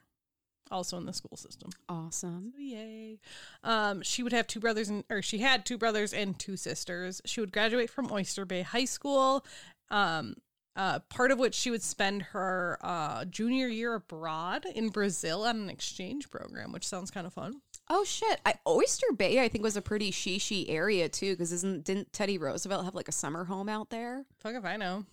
also 0.70 0.98
in 0.98 1.08
the 1.08 1.14
school 1.14 1.38
system. 1.38 1.72
Awesome. 1.90 2.54
Yay. 2.56 3.20
Um, 3.64 4.04
she 4.04 4.22
would 4.22 4.32
have 4.32 4.46
two 4.46 4.60
brothers 4.60 4.90
and 4.90 5.06
or 5.10 5.24
she 5.24 5.40
had 5.40 5.66
two 5.66 5.80
brothers 5.80 6.14
and 6.14 6.38
two 6.38 6.56
sisters. 6.56 7.20
She 7.26 7.42
would 7.42 7.52
graduate 7.52 7.90
from 7.90 8.12
Oyster 8.12 8.46
Bay 8.46 8.62
High 8.62 8.86
School. 8.86 9.44
Um, 9.90 10.36
uh, 10.76 11.00
part 11.10 11.32
of 11.32 11.40
which 11.40 11.54
she 11.54 11.70
would 11.72 11.84
spend 11.84 12.22
her 12.22 12.78
uh, 12.82 13.26
junior 13.26 13.68
year 13.68 13.96
abroad 13.96 14.66
in 14.66 14.90
Brazil 14.90 15.44
on 15.44 15.58
an 15.58 15.70
exchange 15.70 16.30
program, 16.30 16.72
which 16.72 16.88
sounds 16.88 17.12
kind 17.12 17.28
of 17.28 17.34
fun. 17.34 17.62
Oh 17.90 18.04
shit! 18.06 18.40
I, 18.46 18.56
Oyster 18.66 19.08
Bay, 19.18 19.44
I 19.44 19.50
think, 19.50 19.64
was 19.64 19.76
a 19.76 19.82
pretty 19.82 20.12
shishi 20.12 20.66
area 20.70 21.10
too. 21.10 21.34
Because 21.34 21.52
isn't 21.52 21.84
didn't 21.84 22.14
Teddy 22.14 22.38
Roosevelt 22.38 22.86
have 22.86 22.96
like 22.96 23.10
a 23.10 23.14
summer 23.14 23.44
home 23.44 23.68
out 23.68 23.90
there? 23.90 24.24
Fuck 24.38 24.56
if 24.56 24.64
I 24.64 24.78
know. 24.78 25.06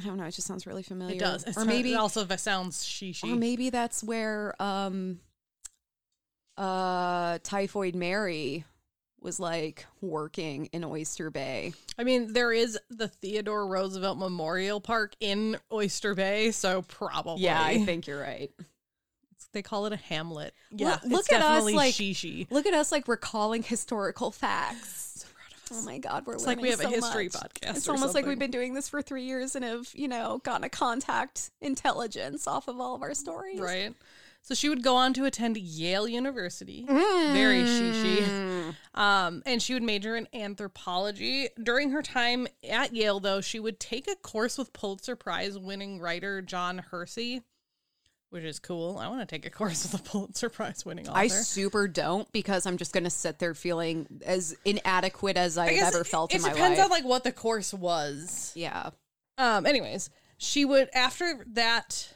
I 0.00 0.04
don't 0.06 0.16
know. 0.16 0.24
It 0.24 0.32
just 0.32 0.48
sounds 0.48 0.66
really 0.66 0.82
familiar. 0.82 1.14
It 1.14 1.20
does. 1.20 1.56
or 1.56 1.64
maybe, 1.64 1.92
it 1.92 1.96
also 1.96 2.26
sounds 2.36 2.84
shishi. 2.84 3.32
or 3.32 3.36
maybe 3.36 3.70
that's 3.70 4.02
where 4.02 4.60
um, 4.60 5.20
uh, 6.56 7.38
Typhoid 7.44 7.94
Mary 7.94 8.64
was 9.24 9.40
like 9.40 9.86
working 10.00 10.66
in 10.66 10.84
Oyster 10.84 11.30
Bay. 11.30 11.72
I 11.98 12.04
mean, 12.04 12.32
there 12.34 12.52
is 12.52 12.78
the 12.90 13.08
Theodore 13.08 13.66
Roosevelt 13.66 14.18
Memorial 14.18 14.80
Park 14.80 15.14
in 15.18 15.56
Oyster 15.72 16.14
Bay, 16.14 16.52
so 16.52 16.82
probably. 16.82 17.42
Yeah, 17.42 17.60
I 17.60 17.84
think 17.84 18.06
you're 18.06 18.20
right. 18.20 18.50
they 19.52 19.62
call 19.62 19.86
it 19.86 19.92
a 19.92 19.96
hamlet. 19.96 20.52
Yeah, 20.70 20.98
look 21.04 21.20
it's 21.20 21.32
at 21.32 21.40
us, 21.40 21.48
definitely 21.48 21.72
like- 21.74 21.94
shishi. 21.94 22.46
Look 22.50 22.66
at 22.66 22.74
us, 22.74 22.92
like 22.92 23.08
recalling 23.08 23.62
historical 23.62 24.30
facts. 24.30 25.26
Oh 25.72 25.80
my 25.82 25.96
god, 25.98 26.26
we're 26.26 26.34
It's 26.34 26.46
like 26.46 26.60
we 26.60 26.68
have 26.70 26.80
a 26.80 26.88
history 26.88 27.24
much. 27.32 27.32
podcast 27.32 27.76
It's 27.76 27.88
almost 27.88 28.14
like 28.14 28.26
we've 28.26 28.38
been 28.38 28.50
doing 28.50 28.74
this 28.74 28.88
for 28.88 29.00
three 29.00 29.24
years 29.24 29.56
and 29.56 29.64
have, 29.64 29.88
you 29.94 30.08
know, 30.08 30.40
gotten 30.44 30.62
a 30.62 30.68
contact 30.68 31.50
intelligence 31.62 32.46
off 32.46 32.68
of 32.68 32.78
all 32.78 32.94
of 32.94 33.02
our 33.02 33.14
stories. 33.14 33.58
Right. 33.58 33.94
So 34.46 34.54
she 34.54 34.68
would 34.68 34.82
go 34.82 34.94
on 34.96 35.14
to 35.14 35.24
attend 35.24 35.56
Yale 35.56 36.06
University. 36.06 36.84
Very 36.86 37.62
shishi. 37.62 38.74
Um, 38.92 39.42
and 39.46 39.62
she 39.62 39.72
would 39.72 39.82
major 39.82 40.16
in 40.16 40.28
anthropology. 40.34 41.48
During 41.62 41.92
her 41.92 42.02
time 42.02 42.46
at 42.68 42.94
Yale, 42.94 43.20
though, 43.20 43.40
she 43.40 43.58
would 43.58 43.80
take 43.80 44.06
a 44.06 44.14
course 44.16 44.58
with 44.58 44.74
Pulitzer 44.74 45.16
Prize 45.16 45.58
winning 45.58 45.98
writer 45.98 46.42
John 46.42 46.76
Hersey, 46.76 47.40
which 48.28 48.44
is 48.44 48.58
cool. 48.58 48.98
I 48.98 49.08
want 49.08 49.20
to 49.20 49.26
take 49.26 49.46
a 49.46 49.50
course 49.50 49.82
with 49.90 49.98
a 49.98 50.04
Pulitzer 50.04 50.50
Prize 50.50 50.84
winning 50.84 51.08
author. 51.08 51.18
I 51.18 51.28
super 51.28 51.88
don't 51.88 52.30
because 52.30 52.66
I'm 52.66 52.76
just 52.76 52.92
going 52.92 53.04
to 53.04 53.10
sit 53.10 53.38
there 53.38 53.54
feeling 53.54 54.06
as 54.26 54.54
inadequate 54.66 55.38
as 55.38 55.56
I've 55.56 55.78
ever 55.78 56.02
it- 56.02 56.06
felt 56.06 56.34
it 56.34 56.36
in 56.36 56.42
my 56.42 56.48
life. 56.48 56.56
It 56.56 56.60
depends 56.60 56.80
on 56.80 56.90
like 56.90 57.04
what 57.06 57.24
the 57.24 57.32
course 57.32 57.72
was. 57.72 58.52
yeah. 58.54 58.90
Um, 59.38 59.64
anyways, 59.64 60.10
she 60.36 60.66
would 60.66 60.90
after 60.94 61.44
that 61.54 62.12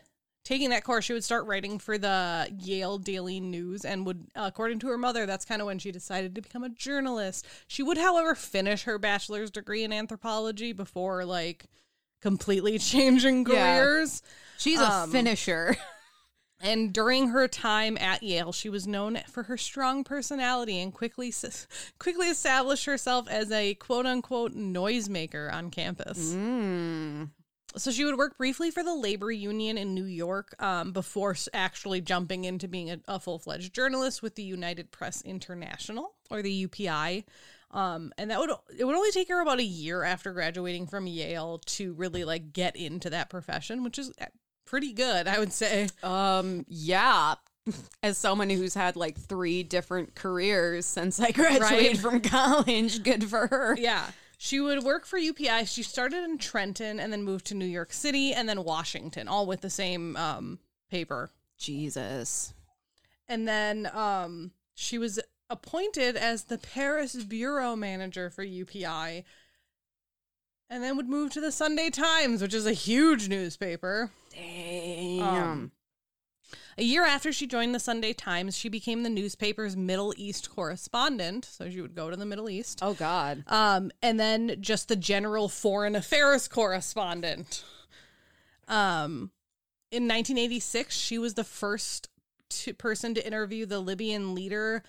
taking 0.48 0.70
that 0.70 0.82
course, 0.82 1.04
she 1.04 1.12
would 1.12 1.22
start 1.24 1.44
writing 1.46 1.78
for 1.78 1.98
the 1.98 2.48
Yale 2.60 2.96
Daily 2.96 3.38
News 3.38 3.84
and 3.84 4.06
would 4.06 4.28
according 4.34 4.78
to 4.78 4.88
her 4.88 4.96
mother, 4.96 5.26
that's 5.26 5.44
kind 5.44 5.60
of 5.60 5.66
when 5.66 5.78
she 5.78 5.92
decided 5.92 6.34
to 6.34 6.40
become 6.40 6.64
a 6.64 6.70
journalist. 6.70 7.46
She 7.66 7.82
would, 7.82 7.98
however, 7.98 8.34
finish 8.34 8.84
her 8.84 8.98
bachelor's 8.98 9.50
degree 9.50 9.84
in 9.84 9.92
anthropology 9.92 10.72
before 10.72 11.26
like 11.26 11.66
completely 12.22 12.78
changing 12.92 13.46
Yeah. 13.46 13.78
careers. 13.78 14.22
She's 14.56 14.80
a 14.80 14.90
Um, 14.90 15.10
finisher. 15.12 15.76
And 16.60 16.92
during 16.92 17.28
her 17.28 17.46
time 17.46 17.96
at 17.98 18.20
Yale, 18.24 18.50
she 18.50 18.68
was 18.68 18.84
known 18.84 19.20
for 19.30 19.44
her 19.44 19.56
strong 19.56 20.02
personality 20.02 20.80
and 20.80 20.92
quickly 20.92 21.32
quickly 22.00 22.26
established 22.26 22.84
herself 22.86 23.28
as 23.28 23.52
a 23.52 23.74
quote 23.74 24.06
unquote 24.06 24.56
noisemaker 24.56 25.52
on 25.52 25.70
campus. 25.70 26.34
Mm. 26.34 27.30
So 27.76 27.90
she 27.90 28.04
would 28.04 28.16
work 28.16 28.38
briefly 28.38 28.70
for 28.70 28.82
the 28.82 28.94
labor 28.94 29.30
union 29.30 29.76
in 29.76 29.94
New 29.94 30.04
York 30.06 30.54
um, 30.62 30.92
before 30.92 31.36
actually 31.52 32.00
jumping 32.00 32.44
into 32.44 32.66
being 32.66 32.90
a, 32.90 32.98
a 33.06 33.20
full 33.20 33.38
fledged 33.38 33.74
journalist 33.74 34.22
with 34.22 34.34
the 34.36 34.42
United 34.42 34.90
Press 34.90 35.20
International 35.22 36.14
or 36.30 36.40
the 36.42 36.66
UPI. 36.66 37.24
Um, 37.70 38.12
and 38.16 38.30
that 38.30 38.38
would 38.40 38.50
it 38.78 38.84
would 38.86 38.96
only 38.96 39.10
take 39.10 39.28
her 39.28 39.42
about 39.42 39.58
a 39.58 39.64
year 39.64 40.02
after 40.02 40.32
graduating 40.32 40.86
from 40.86 41.06
Yale 41.06 41.58
to 41.66 41.92
really 41.92 42.24
like 42.24 42.54
get 42.54 42.74
into 42.74 43.10
that 43.10 43.28
profession, 43.28 43.84
which 43.84 43.98
is 43.98 44.10
uh, 44.20 44.24
pretty 44.64 44.94
good, 44.94 45.28
I 45.28 45.38
would 45.38 45.52
say. 45.52 45.88
Um, 46.02 46.64
yeah. 46.68 47.34
As 48.02 48.16
someone 48.16 48.48
who's 48.48 48.72
had 48.72 48.96
like 48.96 49.18
three 49.18 49.62
different 49.62 50.14
careers 50.14 50.86
since 50.86 51.20
I 51.20 51.30
graduated 51.32 51.86
Right. 51.88 51.98
from 51.98 52.20
college, 52.22 53.02
good 53.02 53.24
for 53.28 53.46
her. 53.46 53.76
Yeah. 53.78 54.06
She 54.40 54.60
would 54.60 54.84
work 54.84 55.04
for 55.04 55.18
UPI. 55.18 55.66
She 55.66 55.82
started 55.82 56.22
in 56.22 56.38
Trenton 56.38 57.00
and 57.00 57.12
then 57.12 57.24
moved 57.24 57.46
to 57.46 57.56
New 57.56 57.66
York 57.66 57.92
City 57.92 58.32
and 58.32 58.48
then 58.48 58.62
Washington, 58.62 59.26
all 59.26 59.46
with 59.46 59.62
the 59.62 59.68
same 59.68 60.16
um, 60.16 60.60
paper. 60.88 61.32
Jesus. 61.58 62.54
And 63.26 63.48
then 63.48 63.90
um, 63.92 64.52
she 64.74 64.96
was 64.96 65.18
appointed 65.50 66.16
as 66.16 66.44
the 66.44 66.56
Paris 66.56 67.16
bureau 67.16 67.74
manager 67.74 68.30
for 68.30 68.46
UPI. 68.46 69.24
And 70.70 70.84
then 70.84 70.96
would 70.96 71.08
move 71.08 71.32
to 71.32 71.40
the 71.40 71.50
Sunday 71.50 71.90
Times, 71.90 72.40
which 72.40 72.54
is 72.54 72.66
a 72.66 72.72
huge 72.72 73.28
newspaper. 73.28 74.12
Damn. 74.30 75.22
Um, 75.22 75.72
A 76.78 76.84
year 76.84 77.04
after 77.04 77.32
she 77.32 77.48
joined 77.48 77.74
the 77.74 77.80
Sunday 77.80 78.12
Times, 78.12 78.56
she 78.56 78.68
became 78.68 79.02
the 79.02 79.10
newspaper's 79.10 79.76
Middle 79.76 80.14
East 80.16 80.48
correspondent. 80.48 81.44
So 81.44 81.68
she 81.68 81.80
would 81.80 81.96
go 81.96 82.08
to 82.08 82.16
the 82.16 82.24
Middle 82.24 82.48
East. 82.48 82.78
oh 82.82 82.94
God. 82.94 83.42
Um, 83.48 83.90
and 84.00 84.18
then 84.18 84.56
just 84.60 84.86
the 84.86 84.94
general 84.94 85.48
foreign 85.48 85.96
affairs 85.96 86.46
correspondent. 86.46 87.64
Um, 88.68 89.32
in 89.90 90.04
1986, 90.04 90.96
she 90.96 91.18
was 91.18 91.34
the 91.34 91.42
first 91.42 92.10
to, 92.50 92.74
person 92.74 93.12
to 93.14 93.26
interview 93.26 93.66
the 93.66 93.80
Libyan 93.80 94.36
leader. 94.36 94.84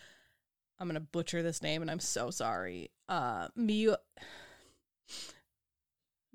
I'm 0.80 0.88
gonna 0.88 1.00
butcher 1.00 1.42
this 1.42 1.64
name, 1.64 1.82
and 1.82 1.90
I'm 1.90 2.00
so 2.00 2.30
sorry. 2.30 2.92
Uh, 3.08 3.48
Mu- 3.56 3.96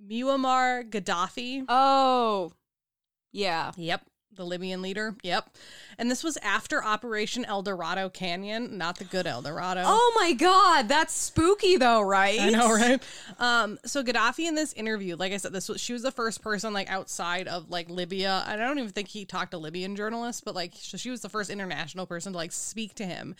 Muammar 0.05 0.91
Gaddafi. 0.91 1.65
Oh. 1.69 2.53
Yeah. 3.31 3.71
Yep. 3.77 4.03
The 4.37 4.45
Libyan 4.45 4.83
leader. 4.83 5.17
Yep. 5.23 5.51
And 5.99 6.11
this 6.11 6.25
was 6.25 6.37
after 6.39 6.83
Operation 6.83 7.45
El 7.45 7.63
Dorado 7.63 8.09
Canyon, 8.09 8.77
not 8.77 8.99
the 8.99 9.05
good 9.05 9.27
El 9.27 9.43
Dorado. 9.43 9.83
Oh 9.85 10.13
my 10.17 10.33
God. 10.33 10.89
That's 10.89 11.13
spooky 11.13 11.77
though, 11.77 12.01
right? 12.01 12.41
I 12.41 12.51
know, 12.51 12.71
right? 12.71 13.03
Um, 13.39 13.79
so 13.85 14.03
Gaddafi 14.03 14.47
in 14.47 14.55
this 14.55 14.73
interview, 14.73 15.17
like 15.17 15.33
I 15.33 15.37
said, 15.37 15.53
this 15.53 15.69
was 15.69 15.81
she 15.81 15.93
was 15.93 16.03
the 16.03 16.11
first 16.13 16.43
person 16.43 16.73
like 16.73 16.91
outside 16.91 17.49
of 17.49 17.71
like 17.71 17.89
Libya. 17.91 18.45
I 18.47 18.57
don't 18.57 18.79
even 18.79 18.91
think 18.91 19.09
he 19.09 19.25
talked 19.25 19.53
to 19.53 19.59
Libyan 19.59 19.97
journalists, 19.97 20.41
but 20.41 20.55
like 20.55 20.73
so 20.75 20.97
she 20.97 21.11
was 21.11 21.21
the 21.21 21.29
first 21.29 21.51
international 21.51 22.07
person 22.07 22.33
to 22.33 22.37
like 22.37 22.53
speak 22.53 22.95
to 22.97 23.05
him, 23.05 23.35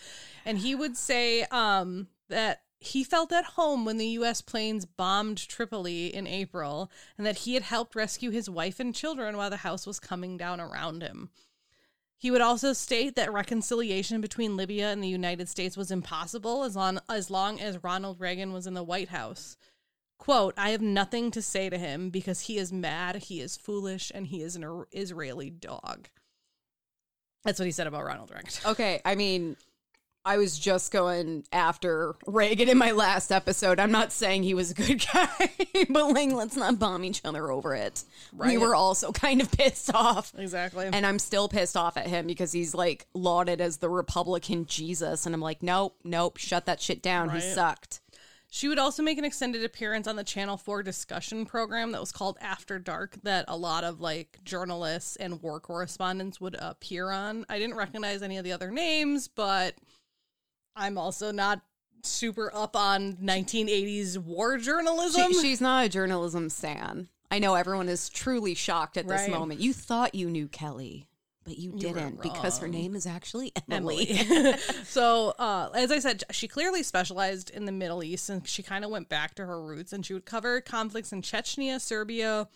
and 0.45 0.57
he 0.57 0.75
would 0.75 0.97
say 0.97 1.43
um 1.51 2.07
that 2.29 2.61
he 2.87 3.03
felt 3.03 3.31
at 3.31 3.45
home 3.45 3.85
when 3.85 3.97
the 3.97 4.07
U.S. 4.07 4.41
planes 4.41 4.85
bombed 4.85 5.37
Tripoli 5.37 6.13
in 6.13 6.27
April, 6.27 6.91
and 7.17 7.25
that 7.25 7.39
he 7.39 7.53
had 7.53 7.63
helped 7.63 7.95
rescue 7.95 8.31
his 8.31 8.49
wife 8.49 8.79
and 8.79 8.93
children 8.93 9.37
while 9.37 9.49
the 9.49 9.57
house 9.57 9.85
was 9.87 9.99
coming 9.99 10.37
down 10.37 10.59
around 10.59 11.01
him. 11.01 11.29
He 12.17 12.31
would 12.31 12.41
also 12.41 12.73
state 12.73 13.15
that 13.15 13.31
reconciliation 13.31 14.21
between 14.21 14.57
Libya 14.57 14.91
and 14.91 15.03
the 15.03 15.07
United 15.07 15.49
States 15.49 15.75
was 15.75 15.91
impossible 15.91 16.63
as 16.63 16.75
long 16.75 16.99
as, 17.09 17.29
long 17.29 17.59
as 17.59 17.83
Ronald 17.83 18.19
Reagan 18.19 18.53
was 18.53 18.65
in 18.65 18.73
the 18.73 18.83
White 18.83 19.09
House. 19.09 19.57
Quote, 20.17 20.53
I 20.57 20.69
have 20.69 20.81
nothing 20.81 21.29
to 21.31 21.41
say 21.41 21.69
to 21.69 21.77
him 21.77 22.09
because 22.09 22.41
he 22.41 22.57
is 22.57 22.71
mad, 22.71 23.15
he 23.15 23.41
is 23.41 23.57
foolish, 23.57 24.11
and 24.15 24.27
he 24.27 24.41
is 24.41 24.55
an 24.55 24.85
Israeli 24.91 25.49
dog. 25.49 26.07
That's 27.43 27.59
what 27.59 27.65
he 27.65 27.71
said 27.71 27.85
about 27.85 28.05
Ronald 28.05 28.31
Reagan. 28.31 28.49
Okay. 28.65 29.01
I 29.05 29.15
mean, 29.15 29.55
I 30.25 30.37
was 30.37 30.57
just 30.57 30.91
going 30.91 31.45
after 31.51 32.15
Reagan 32.25 32.67
in 32.67 32.79
my 32.79 32.91
last 32.91 33.31
episode. 33.31 33.79
I'm 33.79 33.91
not 33.91 34.11
saying 34.11 34.41
he 34.41 34.55
was 34.55 34.71
a 34.71 34.73
good 34.73 35.05
guy, 35.13 35.27
but 35.87 36.13
like, 36.13 36.31
let's 36.31 36.55
not 36.55 36.79
bomb 36.79 37.05
each 37.05 37.21
other 37.23 37.51
over 37.51 37.75
it. 37.75 38.03
Right. 38.33 38.49
We 38.49 38.57
were 38.57 38.73
also 38.73 39.11
kind 39.11 39.39
of 39.39 39.51
pissed 39.51 39.93
off. 39.93 40.33
Exactly. 40.35 40.89
And 40.91 41.05
I'm 41.05 41.19
still 41.19 41.47
pissed 41.47 41.77
off 41.77 41.95
at 41.95 42.07
him 42.07 42.25
because 42.25 42.51
he's 42.51 42.73
like 42.73 43.05
lauded 43.13 43.61
as 43.61 43.77
the 43.77 43.89
Republican 43.89 44.65
Jesus. 44.65 45.27
And 45.27 45.35
I'm 45.35 45.41
like, 45.41 45.61
nope, 45.61 45.95
nope, 46.03 46.37
shut 46.37 46.65
that 46.65 46.81
shit 46.81 47.03
down. 47.03 47.29
He 47.29 47.39
sucked. 47.39 48.01
She 48.49 48.67
would 48.67 48.79
also 48.79 49.03
make 49.03 49.17
an 49.17 49.25
extended 49.25 49.63
appearance 49.63 50.07
on 50.07 50.15
the 50.15 50.23
Channel 50.23 50.55
4 50.55 50.81
discussion 50.81 51.45
program 51.45 51.91
that 51.91 51.99
was 51.99 52.13
called 52.13 52.37
After 52.39 52.79
Dark 52.79 53.17
that 53.23 53.45
a 53.47 53.57
lot 53.57 53.83
of 53.83 53.99
like 53.99 54.39
journalists 54.43 55.17
and 55.17 55.41
war 55.43 55.59
correspondents 55.59 56.39
would 56.39 56.55
appear 56.57 57.11
on. 57.11 57.45
I 57.49 57.59
didn't 57.59 57.75
recognize 57.75 58.23
any 58.23 58.37
of 58.37 58.43
the 58.43 58.53
other 58.53 58.71
names, 58.71 59.27
but 59.27 59.75
I'm 60.75 60.97
also 60.97 61.31
not 61.31 61.61
super 62.03 62.51
up 62.53 62.75
on 62.75 63.13
1980s 63.13 64.17
war 64.17 64.57
journalism. 64.57 65.33
She, 65.33 65.41
she's 65.41 65.61
not 65.61 65.85
a 65.85 65.89
journalism 65.89 66.49
stan. 66.49 67.07
I 67.31 67.39
know 67.39 67.55
everyone 67.55 67.89
is 67.89 68.09
truly 68.09 68.53
shocked 68.53 68.97
at 68.97 69.07
this 69.07 69.21
Right. 69.21 69.31
moment. 69.31 69.59
You 69.59 69.73
thought 69.73 70.13
you 70.13 70.29
knew 70.29 70.47
Kelley, 70.47 71.07
but 71.43 71.57
you 71.57 71.71
didn't 71.71 72.21
because 72.21 72.59
her 72.59 72.67
name 72.67 72.95
is 72.95 73.07
actually 73.07 73.51
Emily. 73.69 74.07
Emily. 74.09 74.57
so, 74.85 75.33
uh, 75.39 75.69
as 75.73 75.91
I 75.91 75.99
said, 75.99 76.23
she 76.31 76.47
clearly 76.47 76.83
specialized 76.83 77.49
in 77.49 77.65
the 77.65 77.71
Middle 77.71 78.03
East 78.03 78.29
and 78.29 78.47
she 78.47 78.61
kind 78.61 78.85
of 78.85 78.91
went 78.91 79.09
back 79.09 79.35
to 79.35 79.45
her 79.45 79.61
roots 79.61 79.91
and 79.91 80.05
she 80.05 80.13
would 80.13 80.25
cover 80.25 80.61
conflicts 80.61 81.11
in 81.11 81.21
Chechnya, 81.21 81.81
Serbia, 81.81 82.47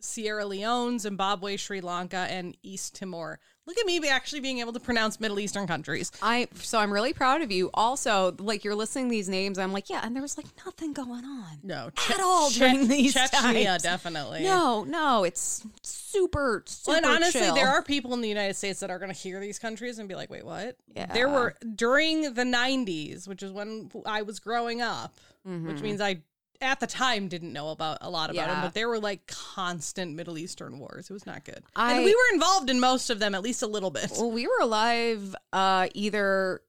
Sierra 0.00 0.44
Leone, 0.46 0.98
Zimbabwe, 0.98 1.56
Sri 1.56 1.80
Lanka, 1.80 2.26
and 2.30 2.56
East 2.62 2.96
Timor. 2.96 3.38
Look 3.70 3.78
at 3.78 3.86
me 3.86 4.00
actually 4.08 4.40
being 4.40 4.58
able 4.58 4.72
to 4.72 4.80
pronounce 4.80 5.20
Middle 5.20 5.38
Eastern 5.38 5.68
countries. 5.68 6.10
I 6.20 6.48
so 6.54 6.80
I'm 6.80 6.92
really 6.92 7.12
proud 7.12 7.40
of 7.40 7.52
you. 7.52 7.70
Also, 7.72 8.34
like 8.40 8.64
you're 8.64 8.74
listing 8.74 9.06
these 9.06 9.28
names, 9.28 9.60
I'm 9.60 9.72
like, 9.72 9.88
yeah, 9.88 10.00
and 10.02 10.12
there 10.12 10.22
was 10.22 10.36
like 10.36 10.48
nothing 10.66 10.92
going 10.92 11.24
on. 11.24 11.58
No, 11.62 11.92
At 12.10 12.18
all 12.18 12.50
during 12.50 12.88
these 12.88 13.14
Chechnya, 13.14 13.64
times. 13.66 13.84
definitely. 13.84 14.42
No, 14.42 14.82
no, 14.82 15.22
it's 15.22 15.64
super, 15.82 16.64
super 16.66 16.90
Well, 16.90 16.96
and 16.96 17.06
honestly, 17.06 17.42
chill. 17.42 17.54
there 17.54 17.68
are 17.68 17.80
people 17.80 18.12
in 18.12 18.22
the 18.22 18.28
United 18.28 18.54
States 18.54 18.80
that 18.80 18.90
are 18.90 18.98
going 18.98 19.12
to 19.12 19.16
hear 19.16 19.38
these 19.38 19.60
countries 19.60 20.00
and 20.00 20.08
be 20.08 20.16
like, 20.16 20.30
"Wait, 20.30 20.44
what?" 20.44 20.76
Yeah. 20.96 21.06
There 21.06 21.28
were 21.28 21.54
during 21.76 22.34
the 22.34 22.42
'90s, 22.42 23.28
which 23.28 23.44
is 23.44 23.52
when 23.52 23.88
I 24.04 24.22
was 24.22 24.40
growing 24.40 24.82
up, 24.82 25.14
which 25.44 25.54
mm-hmm. 25.54 25.80
means 25.80 26.00
I 26.00 26.22
at 26.60 26.80
the 26.80 26.86
time 26.86 27.28
didn't 27.28 27.52
know 27.52 27.70
about 27.70 27.98
a 28.02 28.10
lot 28.10 28.30
about 28.30 28.46
them, 28.46 28.56
Mm-hmm. 28.56 28.66
But 28.66 28.74
there 28.74 28.88
were 28.88 28.98
like 29.00 29.26
constant 29.26 30.14
Middle 30.14 30.36
Eastern 30.38 30.78
wars. 30.78 31.08
It 31.08 31.12
was 31.12 31.26
not 31.26 31.44
good, 31.44 31.62
I- 31.74 31.94
and 31.94 32.04
we 32.04 32.12
were 32.14 32.34
involved 32.34 32.68
in 32.70 32.80
most 32.80 33.10
of 33.10 33.18
them, 33.18 33.34
at 33.34 33.42
least 33.42 33.62
a 33.62 33.66
little 33.66 33.90
bit. 33.90 34.10
Well, 34.12 34.30
we 34.30 34.46
were 34.46 34.60
alive 34.60 35.34
uh 35.52 35.88
either 35.94 36.62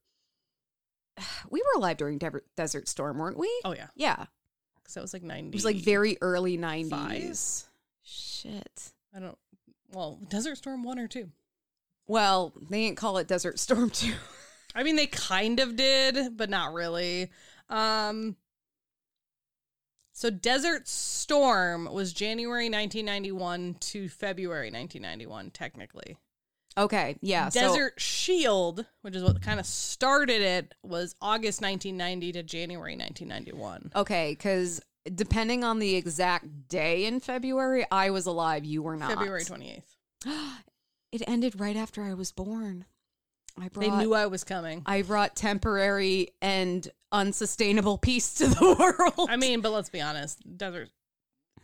we 1.50 1.60
were 1.62 1.80
alive 1.80 1.98
during 1.98 2.18
De- 2.18 2.42
Desert 2.56 2.88
Storm, 2.88 3.18
weren't 3.18 3.38
we? 3.38 3.52
Oh 3.66 3.74
yeah, 3.74 3.88
Yeah. 3.96 4.26
because 4.82 4.94
that 4.96 5.02
was 5.02 5.14
like 5.14 5.24
'90s. 5.24 5.48
It 5.48 5.54
was 5.54 5.66
like 5.66 5.78
very 5.78 6.18
early 6.22 6.58
90s. 6.58 7.66
Shit. 8.04 8.92
I 9.16 9.20
don't. 9.20 9.38
Well, 9.94 10.20
Desert 10.30 10.58
Storm 10.58 10.84
one 10.84 11.00
or 11.00 11.08
two. 11.08 11.30
Well, 12.08 12.54
they 12.70 12.86
didn't 12.86 12.98
call 12.98 13.18
it 13.18 13.28
Desert 13.28 13.60
Storm 13.60 13.90
2. 13.90 14.12
I 14.74 14.84
mean, 14.84 14.96
they 14.96 15.08
kind 15.08 15.60
of 15.60 15.76
did, 15.76 16.36
but 16.38 16.50
not 16.50 16.74
really. 16.74 17.30
Um, 17.70 18.36
so 20.14 20.30
Desert 20.30 20.88
Storm 20.88 21.86
was 21.92 22.14
January 22.14 22.66
1991 22.66 23.76
to 23.80 24.10
February 24.10 24.72
1991, 24.72 25.52
technically. 25.52 26.18
Okay, 26.78 27.18
yeah. 27.22 27.50
so- 27.50 27.60
Desert 27.60 28.00
Shield, 28.00 28.86
which 29.02 29.16
is 29.16 29.24
what 29.24 29.42
kind 29.42 29.60
of 29.60 29.66
started 29.66 30.42
it, 30.42 30.74
was 30.84 31.16
August 31.22 31.62
1990 31.62 32.32
to 32.34 32.44
January 32.44 32.96
1991. 32.96 33.92
okay, 33.96 34.32
because 34.32 34.82
depending 35.16 35.64
on 35.64 35.80
the 35.80 35.96
exact 35.96 36.68
day 36.70 37.06
in 37.06 37.20
February, 37.20 37.86
I 37.92 38.10
was 38.12 38.26
alive. 38.26 38.64
You 38.64 38.84
were 38.84 38.96
not. 38.96 39.10
February 39.10 39.44
28th. 39.44 39.84
It 41.12 41.24
ended 41.28 41.60
right 41.60 41.76
after 41.76 42.04
I 42.04 42.14
was 42.14 42.32
born. 42.32 42.86
I 43.60 43.68
brought. 43.68 43.82
They 43.82 43.90
knew 43.90 44.14
I 44.14 44.28
was 44.28 44.44
coming. 44.44 44.84
I 44.86 45.02
brought 45.02 45.36
temporary 45.36 46.30
and 46.42 46.88
unsustainable 47.12 47.98
peace 48.02 48.36
to 48.36 48.48
the 48.48 48.76
world. 48.80 49.30
I 49.30 49.36
mean, 49.36 49.62
but 49.62 49.72
let's 49.72 49.90
be 49.90 50.02
honest, 50.02 50.40
Desert. 50.58 50.90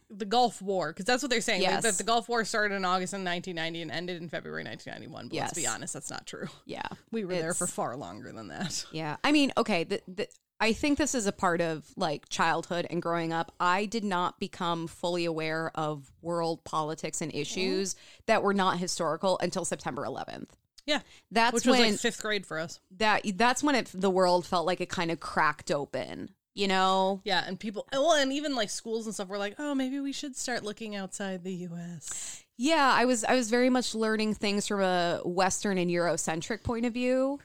The 0.09 0.25
Gulf 0.25 0.61
War, 0.61 0.93
because 0.93 1.03
that's 1.03 1.21
what 1.21 1.29
they're 1.29 1.41
saying. 1.41 1.63
Yes. 1.63 1.83
That 1.83 1.95
the 1.95 2.03
Gulf 2.05 2.29
War 2.29 2.45
started 2.45 2.75
in 2.75 2.85
August 2.85 3.13
in 3.13 3.25
1990 3.25 3.81
and 3.81 3.91
ended 3.91 4.21
in 4.21 4.29
February 4.29 4.63
1991. 4.63 5.27
But 5.27 5.35
let's 5.35 5.53
be 5.53 5.67
honest, 5.67 5.93
that's 5.93 6.09
not 6.09 6.25
true. 6.25 6.47
yeah, 6.65 6.87
We 7.11 7.25
were 7.25 7.33
there 7.33 7.53
for 7.53 7.67
far 7.67 7.97
longer 7.97 8.31
than 8.31 8.47
that. 8.47 8.85
Yeah. 8.93 9.17
I 9.21 9.33
mean, 9.33 9.51
okay, 9.57 9.83
the, 9.83 10.01
the, 10.07 10.27
I 10.59 10.71
think 10.71 10.97
this 10.97 11.13
is 11.13 11.27
a 11.27 11.31
part 11.31 11.59
of 11.59 11.85
like 11.97 12.29
childhood 12.29 12.87
and 12.89 13.01
growing 13.01 13.33
up. 13.33 13.53
I 13.59 13.85
did 13.85 14.03
not 14.03 14.39
become 14.39 14.87
fully 14.87 15.25
aware 15.25 15.71
of 15.75 16.09
world 16.21 16.63
politics 16.63 17.21
and 17.21 17.33
issues 17.33 17.93
mm-hmm. 17.93 18.23
that 18.27 18.43
were 18.43 18.53
not 18.53 18.79
historical 18.79 19.37
until 19.39 19.65
September 19.65 20.05
11th. 20.05 20.49
Yeah, 20.87 21.01
That's 21.29 21.53
which 21.53 21.65
was 21.67 21.77
when 21.77 21.91
like 21.91 21.99
fifth 21.99 22.21
grade 22.21 22.45
for 22.45 22.57
us. 22.57 22.79
that 22.97 23.21
that's 23.35 23.61
when 23.61 23.75
it 23.75 23.91
the 23.93 24.09
world 24.09 24.45
felt 24.47 24.65
like 24.65 24.81
it 24.81 24.89
kind 24.89 25.11
of 25.11 25.19
cracked 25.19 25.69
open, 25.69 26.29
you 26.55 26.67
know? 26.67 27.21
Yeah, 27.25 27.43
and 27.45 27.59
people, 27.59 27.85
well, 27.91 28.13
and 28.13 28.33
even 28.33 28.55
like 28.55 28.69
schools 28.71 29.05
and 29.05 29.13
stuff 29.13 29.27
were 29.27 29.37
like, 29.37 29.55
oh, 29.59 29.75
maybe 29.75 29.99
we 29.99 30.13
should 30.13 30.35
start 30.35 30.63
looking 30.63 30.95
outside 30.95 31.43
the 31.43 31.53
U.S. 31.53 32.43
Yeah, 32.57 32.91
I 32.95 33.05
was 33.05 33.23
I 33.23 33.35
was 33.35 33.49
very 33.51 33.69
much 33.69 33.93
learning 33.93 34.33
things 34.33 34.65
from 34.65 34.81
a 34.81 35.21
western 35.25 35.77
and 35.77 35.91
eurocentric 35.91 36.63
point 36.63 36.85
of 36.87 36.93
view. 36.93 37.39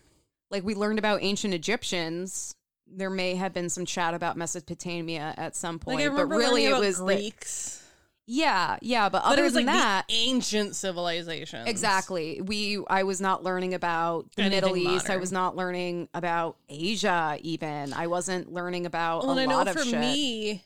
Like 0.51 0.63
we 0.65 0.75
learned 0.75 0.99
about 0.99 1.23
ancient 1.23 1.53
Egyptians. 1.53 2.55
There 2.87 3.11
may 3.11 3.35
have 3.35 3.53
been 3.53 3.69
some 3.71 3.87
chat 3.87 4.15
about 4.15 4.37
Mesopotamia 4.37 5.35
at 5.37 5.57
some 5.57 5.79
point, 5.79 6.01
Like 6.01 6.15
but 6.15 6.27
really 6.29 6.67
it 6.67 6.79
was 6.79 6.99
the- 6.99 7.05
Greeks, 7.05 7.82
Yeah, 8.27 8.79
yeah, 8.83 9.09
but, 9.09 9.23
but 9.25 9.33
other 9.33 9.43
it 9.43 9.45
was 9.47 9.55
than 9.55 9.67
like 9.67 9.75
that, 9.75 10.07
the 10.09 10.15
ancient 10.15 10.77
civilizations. 10.77 11.69
exactly. 11.69 12.41
We 12.41 12.83
I 12.89 13.03
was 13.03 13.21
not 13.21 13.43
learning 13.43 13.75
about 13.75 14.27
the 14.37 14.43
Anything 14.43 14.75
Middle 14.75 14.95
East. 14.95 15.11
I 15.11 15.17
was 15.17 15.33
not 15.33 15.57
learning 15.57 16.09
about 16.15 16.57
Asia 16.69 17.37
even. 17.43 17.93
I 17.93 18.07
wasn't 18.07 18.53
learning 18.53 18.87
about 18.87 19.25
Well, 19.27 19.39
a 19.39 19.43
and 19.43 19.51
I 19.53 19.55
lot 19.57 19.67
know 19.67 19.73
of 19.73 19.79
for 19.79 19.85
shit. 19.85 19.99
me, 19.99 20.65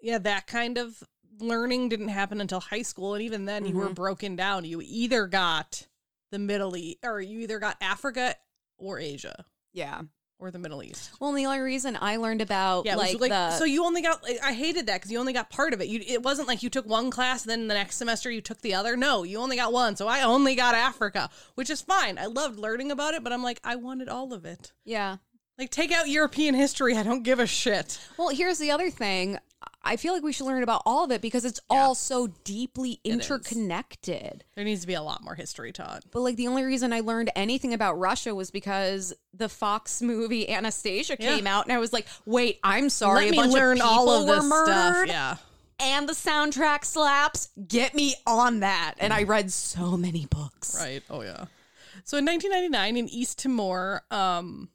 yeah, 0.00 0.18
that 0.18 0.46
kind 0.46 0.78
of 0.78 1.02
learning 1.40 1.88
didn't 1.88 2.08
happen 2.08 2.40
until 2.40 2.60
high 2.60 2.82
school, 2.82 3.14
and 3.14 3.22
even 3.24 3.46
then, 3.46 3.66
you 3.66 3.74
were 3.74 3.86
Mm-hmm. 3.86 3.94
broken 3.94 4.36
down. 4.36 4.64
You 4.64 4.80
either 4.84 5.26
got 5.26 5.88
the 6.30 6.38
Middle 6.38 6.76
East, 6.76 6.98
or 7.02 7.20
you 7.20 7.40
either 7.40 7.58
got 7.58 7.76
Africa 7.80 8.36
or 8.78 9.00
Asia 9.00 9.44
yeah. 9.72 10.02
Or 10.38 10.50
the 10.50 10.58
Middle 10.58 10.82
East. 10.82 11.10
Well, 11.20 11.32
the 11.32 11.46
only 11.46 11.60
reason 11.60 11.96
I 12.00 12.16
learned 12.16 12.40
about 12.42 12.86
Yeah, 12.86 12.96
like, 12.96 13.20
like 13.20 13.30
the 13.30 13.50
so 13.52 13.64
you 13.64 13.84
only 13.84 14.02
got. 14.02 14.22
I 14.42 14.52
hated 14.52 14.86
that 14.86 14.96
because 14.96 15.10
you 15.10 15.18
only 15.18 15.32
got 15.32 15.50
part 15.50 15.72
of 15.72 15.80
it. 15.80 15.88
You 15.88 16.02
it 16.06 16.22
wasn't 16.22 16.48
like 16.48 16.62
you 16.62 16.70
took 16.70 16.86
one 16.86 17.10
class 17.10 17.42
and 17.42 17.50
then 17.50 17.68
the 17.68 17.74
next 17.74 17.96
semester 17.96 18.30
you 18.30 18.40
took 18.40 18.60
the 18.60 18.74
other. 18.74 18.96
No, 18.96 19.22
you 19.22 19.38
only 19.38 19.56
got 19.56 19.72
one. 19.72 19.96
So 19.96 20.08
I 20.08 20.22
only 20.22 20.54
got 20.54 20.74
Africa, 20.74 21.30
which 21.54 21.70
is 21.70 21.80
fine. 21.80 22.18
I 22.18 22.26
loved 22.26 22.58
learning 22.58 22.90
about 22.90 23.14
it, 23.14 23.22
but 23.22 23.32
I'm 23.32 23.42
like 23.42 23.60
I 23.64 23.76
wanted 23.76 24.08
all 24.08 24.32
of 24.32 24.44
it. 24.44 24.72
yeah. 24.84 25.16
Like 25.56 25.70
take 25.70 25.92
out 25.92 26.08
European 26.08 26.56
history. 26.56 26.96
I 26.96 27.04
don't 27.04 27.22
give 27.22 27.38
a 27.38 27.46
shit. 27.46 28.00
Well, 28.18 28.30
here's 28.30 28.58
the 28.58 28.72
other 28.72 28.90
thing. 28.90 29.38
I 29.86 29.96
feel 29.96 30.14
like 30.14 30.22
we 30.22 30.32
should 30.32 30.46
learn 30.46 30.62
about 30.62 30.82
all 30.86 31.04
of 31.04 31.10
it 31.10 31.20
because 31.20 31.44
it's 31.44 31.60
all 31.68 31.94
so 31.94 32.28
deeply 32.44 33.00
interconnected. 33.04 34.44
There 34.54 34.64
needs 34.64 34.80
to 34.82 34.86
be 34.86 34.94
a 34.94 35.02
lot 35.02 35.22
more 35.22 35.34
history 35.34 35.72
taught. 35.72 36.04
But 36.10 36.20
like 36.20 36.36
the 36.36 36.48
only 36.48 36.64
reason 36.64 36.92
I 36.92 37.00
learned 37.00 37.30
anything 37.36 37.74
about 37.74 37.98
Russia 37.98 38.34
was 38.34 38.50
because 38.50 39.12
the 39.32 39.48
Fox 39.48 40.00
movie 40.02 40.48
Anastasia 40.48 41.16
Yeah. 41.18 41.34
came 41.36 41.46
out, 41.46 41.64
and 41.66 41.72
I 41.72 41.78
was 41.78 41.92
like, 41.92 42.06
"Wait, 42.26 42.58
I'm 42.64 42.88
sorry, 42.90 43.26
Let 43.26 43.28
a 43.28 43.30
me 43.32 43.36
bunch 43.38 43.52
learn 43.52 43.78
of 43.80 43.84
people 43.84 43.90
all 43.90 44.10
of 44.22 44.28
were 44.28 44.34
this 44.36 44.44
murdered, 44.44 45.08
stuff. 45.08 45.40
Yeah. 45.78 45.86
and 45.86 46.08
the 46.08 46.12
soundtrack 46.14 46.84
slaps. 46.84 47.48
Get 47.68 47.94
me 47.94 48.14
on 48.26 48.60
that!" 48.60 48.94
And 48.98 49.12
I 49.12 49.24
read 49.24 49.52
so 49.52 49.96
many 49.96 50.26
books. 50.26 50.74
Right. 50.78 51.02
Oh 51.10 51.20
yeah. 51.22 51.46
So 52.04 52.18
in 52.18 52.24
1999 52.26 52.96
in 52.96 53.08
East 53.08 53.38
Timor, 53.38 54.02
um, 54.10 54.68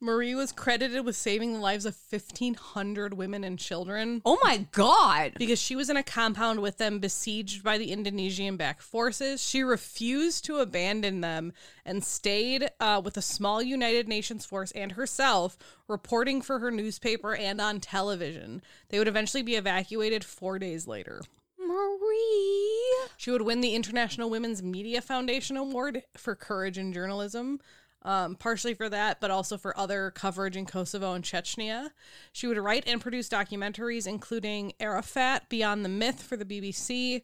Marie 0.00 0.34
was 0.34 0.52
credited 0.52 1.04
with 1.04 1.16
saving 1.16 1.54
the 1.54 1.58
lives 1.58 1.86
of 1.86 1.96
1,500 2.10 3.14
women 3.14 3.44
and 3.44 3.58
children. 3.58 4.20
Oh 4.24 4.38
my 4.42 4.66
god! 4.72 5.32
because 5.38 5.60
she 5.60 5.76
was 5.76 5.88
in 5.88 5.96
a 5.96 6.02
compound 6.02 6.60
with 6.60 6.78
them 6.78 6.98
besieged 6.98 7.62
by 7.62 7.78
the 7.78 7.92
Indonesian 7.92 8.56
backed 8.56 8.82
forces. 8.82 9.42
She 9.42 9.62
refused 9.62 10.44
to 10.44 10.58
abandon 10.58 11.20
them 11.20 11.52
and 11.84 12.04
stayed 12.04 12.70
uh, 12.80 13.00
with 13.04 13.16
a 13.16 13.22
small 13.22 13.62
United 13.62 14.08
Nations 14.08 14.44
force 14.44 14.70
and 14.72 14.92
herself, 14.92 15.56
reporting 15.88 16.42
for 16.42 16.58
her 16.58 16.70
newspaper 16.70 17.34
and 17.34 17.60
on 17.60 17.80
television. 17.80 18.62
They 18.88 18.98
would 18.98 19.08
eventually 19.08 19.42
be 19.42 19.56
evacuated 19.56 20.24
four 20.24 20.58
days 20.58 20.86
later. 20.86 21.22
Marie. 21.58 23.08
She 23.16 23.30
would 23.30 23.42
win 23.42 23.60
the 23.60 23.74
International 23.74 24.30
Women's 24.30 24.62
Media 24.62 25.00
Foundation 25.00 25.56
Award 25.56 26.02
for 26.16 26.34
courage 26.34 26.78
in 26.78 26.92
journalism. 26.92 27.60
Um, 28.06 28.36
partially 28.36 28.72
for 28.72 28.88
that, 28.88 29.20
but 29.20 29.32
also 29.32 29.58
for 29.58 29.76
other 29.76 30.12
coverage 30.12 30.56
in 30.56 30.64
Kosovo 30.64 31.14
and 31.14 31.24
Chechnya. 31.24 31.90
She 32.30 32.46
would 32.46 32.56
write 32.56 32.84
and 32.86 33.00
produce 33.00 33.28
documentaries, 33.28 34.06
including 34.06 34.74
Arafat 34.78 35.48
Beyond 35.48 35.84
the 35.84 35.88
Myth 35.88 36.22
for 36.22 36.36
the 36.36 36.44
BBC. 36.44 37.22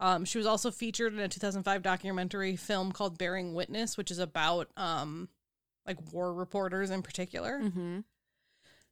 Um, 0.00 0.24
she 0.24 0.38
was 0.38 0.46
also 0.46 0.72
featured 0.72 1.14
in 1.14 1.20
a 1.20 1.28
2005 1.28 1.80
documentary 1.80 2.56
film 2.56 2.90
called 2.90 3.18
Bearing 3.18 3.54
Witness, 3.54 3.96
which 3.96 4.10
is 4.10 4.18
about 4.18 4.68
um, 4.76 5.28
like 5.86 5.98
war 6.12 6.34
reporters 6.34 6.90
in 6.90 7.02
particular. 7.02 7.60
Mm-hmm. 7.62 8.00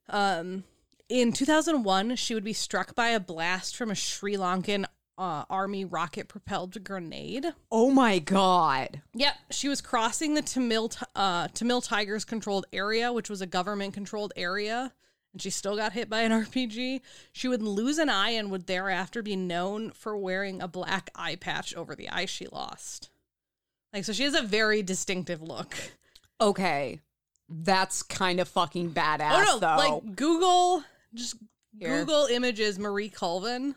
Um, 0.09 0.63
in 1.09 1.33
2001, 1.33 2.15
she 2.15 2.33
would 2.33 2.43
be 2.43 2.53
struck 2.53 2.95
by 2.95 3.09
a 3.09 3.19
blast 3.19 3.75
from 3.75 3.91
a 3.91 3.95
Sri 3.95 4.35
Lankan 4.37 4.85
uh, 5.17 5.45
army 5.49 5.85
rocket 5.85 6.27
propelled 6.27 6.83
grenade. 6.83 7.53
Oh 7.71 7.91
my 7.91 8.19
god. 8.19 9.01
Yep, 9.13 9.33
she 9.51 9.69
was 9.69 9.81
crossing 9.81 10.33
the 10.33 10.41
Tamil 10.41 10.91
uh, 11.15 11.47
Tamil 11.49 11.81
Tigers 11.81 12.25
controlled 12.25 12.65
area, 12.73 13.13
which 13.13 13.29
was 13.29 13.41
a 13.41 13.47
government 13.47 13.93
controlled 13.93 14.33
area, 14.35 14.93
and 15.33 15.41
she 15.41 15.49
still 15.49 15.75
got 15.75 15.93
hit 15.93 16.09
by 16.09 16.21
an 16.21 16.31
RPG. 16.45 17.01
She 17.31 17.47
would 17.47 17.61
lose 17.61 17.97
an 17.97 18.09
eye 18.09 18.31
and 18.31 18.51
would 18.51 18.67
thereafter 18.67 19.21
be 19.21 19.35
known 19.35 19.91
for 19.91 20.17
wearing 20.17 20.61
a 20.61 20.67
black 20.67 21.09
eye 21.15 21.35
patch 21.35 21.75
over 21.75 21.95
the 21.95 22.09
eye 22.09 22.25
she 22.25 22.47
lost. 22.47 23.09
Like, 23.93 24.03
so 24.03 24.11
she 24.11 24.23
has 24.23 24.35
a 24.35 24.41
very 24.41 24.83
distinctive 24.83 25.41
look. 25.41 25.73
Okay. 26.41 26.99
That's 27.47 28.03
kind 28.03 28.39
of 28.39 28.47
fucking 28.49 28.91
badass 28.91 29.31
oh 29.31 29.43
no, 29.43 29.59
though. 29.59 29.75
like 29.77 30.15
Google, 30.15 30.83
just 31.13 31.35
Here. 31.77 31.99
Google 31.99 32.25
images 32.25 32.77
Marie 32.79 33.09
Colvin. 33.09 33.75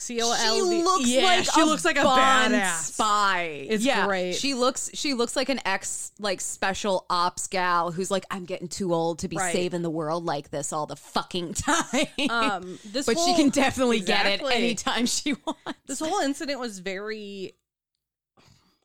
C 0.00 0.20
O 0.22 0.34
she 0.34 0.60
looks 0.82 1.06
Yeah, 1.08 1.22
like 1.22 1.44
she 1.44 1.60
a 1.60 1.64
looks 1.64 1.84
like 1.84 1.96
a 1.98 2.02
Bond 2.02 2.54
badass. 2.54 2.92
spy. 2.92 3.66
It's 3.68 3.84
yeah, 3.84 4.06
great. 4.06 4.34
She 4.34 4.54
looks 4.54 4.90
she 4.94 5.14
looks 5.14 5.36
like 5.36 5.48
an 5.48 5.60
ex 5.64 6.12
like 6.18 6.40
special 6.40 7.06
ops 7.10 7.46
gal 7.46 7.90
who's 7.92 8.10
like 8.10 8.24
I'm 8.30 8.44
getting 8.44 8.68
too 8.68 8.92
old 8.94 9.20
to 9.20 9.28
be 9.28 9.36
Right. 9.36 9.52
saving 9.52 9.82
the 9.82 9.90
world 9.90 10.24
like 10.24 10.50
this 10.50 10.72
all 10.72 10.86
the 10.86 10.96
fucking 10.96 11.54
time. 11.54 12.06
Um, 12.30 12.78
this 12.84 13.06
but 13.06 13.18
she 13.18 13.34
can 13.34 13.50
definitely 13.50 14.00
get 14.00 14.26
it 14.26 14.42
anytime 14.42 15.06
she 15.06 15.34
wants. 15.46 15.78
This 15.86 16.00
whole 16.00 16.20
incident 16.20 16.60
was 16.60 16.78
very 16.78 17.54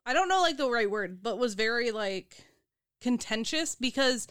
I 0.05 0.13
don't 0.13 0.29
know 0.29 0.41
like 0.41 0.57
the 0.57 0.69
right 0.69 0.89
word, 0.89 1.21
but 1.21 1.37
was 1.37 1.53
very 1.53 1.91
like 1.91 2.35
contentious 3.01 3.75
because 3.75 4.27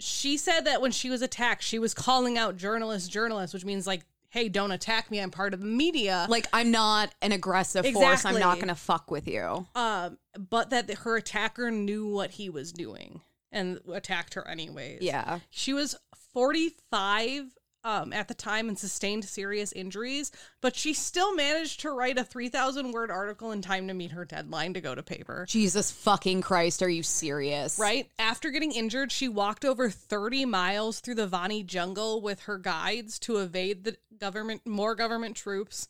she 0.00 0.36
said 0.36 0.62
that 0.62 0.80
when 0.82 0.90
she 0.90 1.08
was 1.10 1.22
attacked, 1.22 1.62
she 1.62 1.78
was 1.78 1.94
calling 1.94 2.36
out 2.36 2.56
journalists, 2.56 3.08
journalists, 3.08 3.54
which 3.54 3.64
means 3.64 3.86
like, 3.86 4.02
hey, 4.34 4.48
don't 4.48 4.72
attack 4.72 5.12
me. 5.12 5.20
I'm 5.20 5.30
part 5.30 5.54
of 5.54 5.60
the 5.60 5.66
media. 5.66 6.26
Like 6.28 6.48
I'm 6.52 6.72
not 6.72 7.14
an 7.22 7.30
aggressive 7.30 7.86
force. 7.86 8.24
I'm 8.24 8.38
not 8.40 8.58
gonna 8.58 8.74
fuck 8.74 9.08
with 9.10 9.28
you. 9.28 9.66
um, 9.76 10.18
but 10.50 10.70
that 10.70 10.90
her 10.92 11.16
attacker 11.16 11.70
knew 11.70 12.08
what 12.08 12.32
he 12.32 12.50
was 12.50 12.72
doing 12.72 13.20
and 13.52 13.78
attacked 13.92 14.34
her 14.34 14.46
anyways. 14.48 15.02
Yeah. 15.02 15.38
She 15.50 15.72
was 15.72 15.94
45 16.32 17.44
um, 17.84 18.12
at 18.12 18.28
the 18.28 18.34
time 18.34 18.68
and 18.68 18.78
sustained 18.78 19.24
serious 19.24 19.72
injuries, 19.72 20.32
but 20.60 20.74
she 20.74 20.94
still 20.94 21.34
managed 21.34 21.80
to 21.80 21.90
write 21.90 22.18
a 22.18 22.24
3,000 22.24 22.92
word 22.92 23.10
article 23.10 23.52
in 23.52 23.62
time 23.62 23.86
to 23.88 23.94
meet 23.94 24.12
her 24.12 24.24
deadline 24.24 24.74
to 24.74 24.80
go 24.80 24.94
to 24.94 25.02
paper. 25.02 25.44
Jesus 25.48 25.90
fucking 25.90 26.40
Christ, 26.40 26.82
are 26.82 26.88
you 26.88 27.02
serious? 27.02 27.78
Right? 27.78 28.10
After 28.18 28.50
getting 28.50 28.72
injured, 28.72 29.12
she 29.12 29.28
walked 29.28 29.64
over 29.64 29.90
30 29.90 30.46
miles 30.46 31.00
through 31.00 31.16
the 31.16 31.26
Vanni 31.26 31.62
jungle 31.62 32.20
with 32.20 32.40
her 32.40 32.58
guides 32.58 33.18
to 33.20 33.36
evade 33.36 33.84
the 33.84 33.96
government, 34.18 34.62
more 34.66 34.94
government 34.94 35.36
troops. 35.36 35.88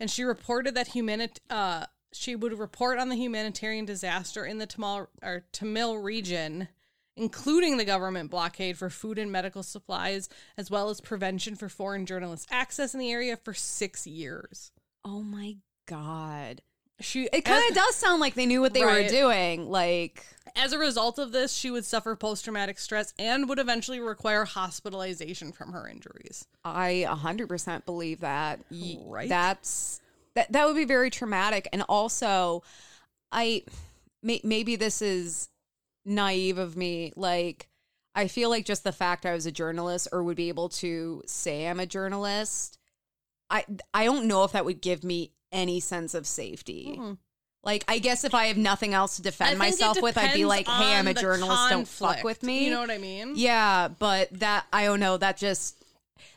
And 0.00 0.10
she 0.10 0.24
reported 0.24 0.74
that 0.74 0.88
humanit- 0.88 1.40
uh, 1.48 1.86
she 2.12 2.34
would 2.34 2.58
report 2.58 2.98
on 2.98 3.08
the 3.08 3.16
humanitarian 3.16 3.84
disaster 3.84 4.44
in 4.44 4.58
the 4.58 4.66
Tamil, 4.66 5.08
or 5.22 5.44
Tamil 5.52 5.98
region, 5.98 6.68
including 7.16 7.76
the 7.76 7.84
government 7.84 8.30
blockade 8.30 8.76
for 8.76 8.90
food 8.90 9.18
and 9.18 9.32
medical 9.32 9.62
supplies, 9.62 10.28
as 10.56 10.70
well 10.70 10.90
as 10.90 11.00
prevention 11.00 11.56
for 11.56 11.68
foreign 11.68 12.06
journalists' 12.06 12.46
access 12.50 12.94
in 12.94 13.00
the 13.00 13.10
area 13.10 13.36
for 13.36 13.54
six 13.54 14.06
years. 14.06 14.70
Oh 15.04 15.22
my 15.22 15.56
god. 15.86 16.62
She 17.00 17.28
It 17.32 17.44
kind 17.44 17.62
of 17.68 17.74
does 17.74 17.94
sound 17.94 18.20
like 18.20 18.34
they 18.34 18.46
knew 18.46 18.62
what 18.62 18.72
they 18.72 18.84
were 18.84 19.06
doing. 19.06 19.68
Like 19.68 20.24
As 20.54 20.72
a 20.72 20.78
result 20.78 21.18
of 21.18 21.30
this, 21.30 21.52
she 21.52 21.70
would 21.70 21.84
suffer 21.84 22.16
post 22.16 22.44
traumatic 22.44 22.78
stress 22.78 23.12
and 23.18 23.48
would 23.48 23.58
eventually 23.58 24.00
require 24.00 24.44
hospitalization 24.46 25.52
from 25.52 25.72
her 25.72 25.86
injuries. 25.86 26.46
I 26.64 27.04
100% 27.06 27.84
believe 27.84 28.20
that. 28.20 28.60
Right? 29.06 29.28
That's 29.28 30.00
that 30.34 30.52
that 30.52 30.66
would 30.66 30.76
be 30.76 30.84
very 30.84 31.10
traumatic 31.10 31.68
and 31.72 31.82
also 31.88 32.62
I 33.30 33.64
may, 34.22 34.40
maybe 34.42 34.76
this 34.76 35.02
is 35.02 35.48
naive 36.06 36.58
of 36.58 36.76
me 36.76 37.12
like 37.16 37.68
I 38.14 38.28
feel 38.28 38.48
like 38.48 38.64
just 38.64 38.84
the 38.84 38.92
fact 38.92 39.26
I 39.26 39.34
was 39.34 39.44
a 39.44 39.52
journalist 39.52 40.08
or 40.10 40.22
would 40.22 40.36
be 40.36 40.48
able 40.48 40.70
to 40.70 41.22
say 41.26 41.66
I'm 41.66 41.80
a 41.80 41.86
journalist 41.86 42.78
I 43.50 43.64
I 43.92 44.04
don't 44.04 44.26
know 44.26 44.44
if 44.44 44.52
that 44.52 44.64
would 44.64 44.80
give 44.80 45.04
me 45.04 45.32
any 45.52 45.80
sense 45.80 46.14
of 46.14 46.26
safety. 46.26 46.96
Mm-mm. 46.98 47.18
Like 47.62 47.84
I 47.88 47.98
guess 47.98 48.24
if 48.24 48.34
I 48.34 48.46
have 48.46 48.56
nothing 48.56 48.94
else 48.94 49.16
to 49.16 49.22
defend 49.22 49.48
I 49.48 49.50
think 49.52 49.80
it 49.80 49.84
myself 49.84 50.02
with 50.02 50.16
I'd 50.16 50.34
be 50.34 50.44
like, 50.44 50.68
"Hey, 50.68 50.94
I'm 50.94 51.08
a 51.08 51.14
journalist, 51.14 51.68
don't 51.68 51.88
fuck 51.88 52.22
with 52.22 52.42
me." 52.44 52.64
You 52.64 52.70
know 52.70 52.80
what 52.80 52.92
I 52.92 52.98
mean? 52.98 53.32
Yeah, 53.34 53.88
but 53.88 54.28
that 54.38 54.66
I 54.72 54.84
don't 54.84 55.00
know. 55.00 55.16
That 55.16 55.36
just 55.36 55.82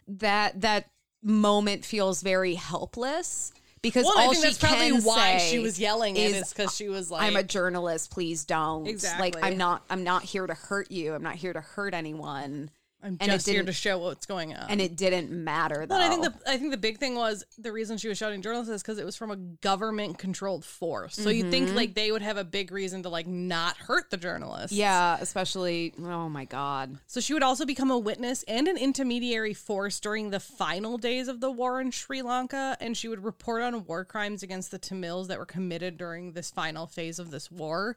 that 0.08 0.62
that 0.62 0.90
moment 1.22 1.86
feels 1.86 2.22
very 2.22 2.56
helpless 2.56 3.54
because 3.82 4.06
Well, 4.06 4.14
all 4.14 4.20
I 4.20 4.34
think 4.34 4.38
she 4.38 4.42
that's 4.44 4.58
probably 4.58 4.92
can 4.92 5.04
why 5.04 5.38
say 5.38 5.52
she 5.52 5.60
was 5.60 5.80
yelling 5.80 6.16
it 6.16 6.36
is 6.36 6.54
because 6.54 6.76
she 6.76 6.90
was 6.90 7.10
like, 7.10 7.24
"I'm 7.24 7.36
a 7.36 7.44
journalist. 7.44 8.12
Please 8.12 8.46
don't." 8.46 8.88
Exactly. 8.88 9.32
Like 9.32 9.44
I'm 9.44 9.58
not. 9.58 9.84
I'm 9.90 10.04
not 10.04 10.24
here 10.24 10.46
to 10.46 10.54
hurt 10.54 10.92
you. 10.92 11.14
I'm 11.14 11.24
not 11.24 11.36
here 11.36 11.54
to 11.54 11.62
hurt 11.62 11.94
anyone. 11.94 12.72
I'm 13.02 13.16
and 13.22 13.32
just 13.32 13.48
here 13.48 13.64
to 13.64 13.72
show 13.72 13.98
what's 14.00 14.26
going 14.26 14.54
on. 14.54 14.70
And 14.70 14.82
it 14.82 14.98
didn't 14.98 15.32
matter 15.32 15.86
though. 15.86 15.96
Well, 15.96 16.06
I 16.06 16.10
think 16.10 16.24
the 16.24 16.50
I 16.52 16.58
think 16.58 16.72
the 16.72 16.78
big 16.78 16.98
thing 16.98 17.16
was 17.16 17.46
the 17.58 17.72
reason 17.72 17.98
she 17.98 18.10
was 18.10 18.18
shouting 18.18 18.42
journalists 18.42 18.72
is 18.74 18.82
because 18.82 18.98
it 19.00 19.06
was 19.06 19.16
from 19.16 19.32
a 19.32 19.38
government 19.38 20.18
controlled 20.18 20.66
force. 20.66 21.16
So 21.16 21.30
you 21.30 21.44
Mm-hmm. 21.44 21.52
think 21.52 21.74
like 21.76 21.94
they 21.94 22.12
would 22.12 22.22
have 22.22 22.36
a 22.36 22.44
big 22.44 22.72
reason 22.74 23.04
to 23.04 23.10
like 23.10 23.26
not 23.26 23.78
hurt 23.78 24.10
the 24.10 24.18
journalists. 24.18 24.76
yeah, 24.76 25.18
especially. 25.22 25.94
Oh 25.98 26.28
my 26.28 26.44
god. 26.44 26.98
So 27.08 27.22
she 27.22 27.34
would 27.34 27.44
also 27.44 27.66
become 27.66 27.90
a 27.90 27.98
witness 27.98 28.44
and 28.50 28.68
an 28.68 28.76
intermediary 28.76 29.54
force 29.54 30.00
during 30.02 30.30
the 30.32 30.40
final 30.42 30.98
days 30.98 31.30
of 31.30 31.40
the 31.40 31.50
war 31.50 31.80
in 31.80 31.92
Sri 31.92 32.22
Lanka, 32.22 32.76
and 32.82 32.98
she 32.98 33.08
would 33.08 33.24
report 33.24 33.62
on 33.62 33.86
war 33.86 34.04
crimes 34.04 34.44
against 34.44 34.72
the 34.72 34.78
Tamils 34.78 35.30
that 35.30 35.40
were 35.40 35.46
committed 35.46 35.98
during 35.98 36.34
this 36.34 36.52
final 36.52 36.86
phase 36.86 37.18
of 37.20 37.32
this 37.32 37.50
war. 37.50 37.96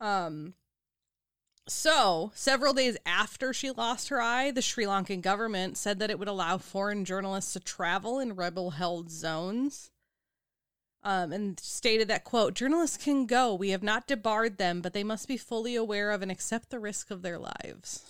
Um 0.00 0.54
so, 1.72 2.30
several 2.34 2.72
days 2.74 2.96
after 3.06 3.52
she 3.52 3.70
lost 3.70 4.08
her 4.08 4.20
eye, 4.20 4.50
the 4.50 4.62
Sri 4.62 4.84
Lankan 4.84 5.20
government 5.22 5.76
said 5.76 5.98
that 5.98 6.10
it 6.10 6.18
would 6.18 6.28
allow 6.28 6.58
foreign 6.58 7.04
journalists 7.04 7.52
to 7.54 7.60
travel 7.60 8.18
in 8.18 8.34
rebel 8.36 8.70
held 8.70 9.10
zones. 9.10 9.90
Um, 11.04 11.32
and 11.32 11.58
stated 11.58 12.06
that, 12.08 12.22
quote, 12.22 12.54
journalists 12.54 12.96
can 12.96 13.26
go. 13.26 13.54
We 13.54 13.70
have 13.70 13.82
not 13.82 14.06
debarred 14.06 14.58
them, 14.58 14.80
but 14.80 14.92
they 14.92 15.02
must 15.02 15.26
be 15.26 15.36
fully 15.36 15.74
aware 15.74 16.12
of 16.12 16.22
and 16.22 16.30
accept 16.30 16.70
the 16.70 16.78
risk 16.78 17.10
of 17.10 17.22
their 17.22 17.40
lives. 17.40 18.04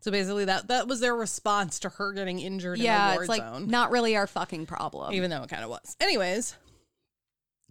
So 0.00 0.10
basically, 0.10 0.46
that 0.46 0.68
that 0.68 0.88
was 0.88 1.00
their 1.00 1.14
response 1.14 1.78
to 1.80 1.90
her 1.90 2.12
getting 2.12 2.38
injured 2.38 2.78
Yeah, 2.78 3.12
in 3.16 3.20
it's 3.20 3.28
like 3.28 3.42
zone, 3.42 3.68
not 3.68 3.90
really 3.90 4.16
our 4.16 4.26
fucking 4.26 4.64
problem. 4.64 5.12
even 5.12 5.28
though 5.28 5.42
it 5.42 5.50
kind 5.50 5.62
of 5.62 5.68
was. 5.68 5.94
Anyways, 6.00 6.56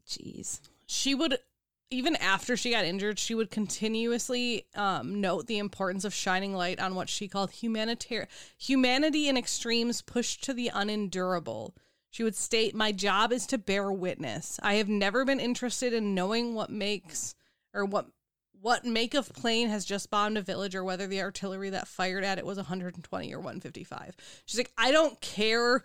Jeez. 0.08 0.60
she 0.86 1.16
would 1.16 1.40
even 1.92 2.16
after 2.18 2.56
she 2.56 2.72
got 2.72 2.86
injured 2.86 3.18
she 3.18 3.36
would 3.36 3.50
continuously 3.50 4.66
um, 4.76 5.20
note 5.22 5.48
the 5.48 5.58
importance 5.58 6.06
of 6.06 6.14
shining 6.14 6.54
light 6.54 6.80
on 6.80 6.96
what 6.96 7.10
she 7.10 7.28
called 7.28 7.52
humanitarian 7.52 8.28
humanity 8.58 9.28
in 9.28 9.38
extremes 9.38 10.02
pushed 10.02 10.44
to 10.44 10.54
the 10.54 10.72
unendurable. 10.74 11.76
She 12.12 12.24
would 12.24 12.36
state 12.36 12.74
my 12.74 12.92
job 12.92 13.32
is 13.32 13.46
to 13.48 13.58
bear 13.58 13.92
witness. 13.92 14.60
I 14.64 14.76
have 14.76 14.90
never 14.90 15.26
been 15.26 15.40
interested 15.40 15.94
in 15.94 16.16
knowing 16.16 16.56
what 16.56 16.70
makes 16.70 17.36
or 17.74 17.86
what 17.86 18.08
what 18.62 18.84
make 18.84 19.14
of 19.14 19.32
plane 19.34 19.70
has 19.70 19.86
just 19.86 20.10
bombed 20.10 20.38
a 20.38 20.42
village 20.42 20.76
or 20.76 20.84
whether 20.84 21.08
the 21.08 21.22
artillery 21.22 21.70
that 21.70 21.88
fired 21.88 22.24
at 22.24 22.38
it 22.38 22.46
was 22.46 22.58
120 22.58 23.34
or 23.34 23.38
155 23.38 24.16
she's 24.46 24.58
like 24.58 24.72
i 24.78 24.92
don't 24.92 25.22
care 25.22 25.82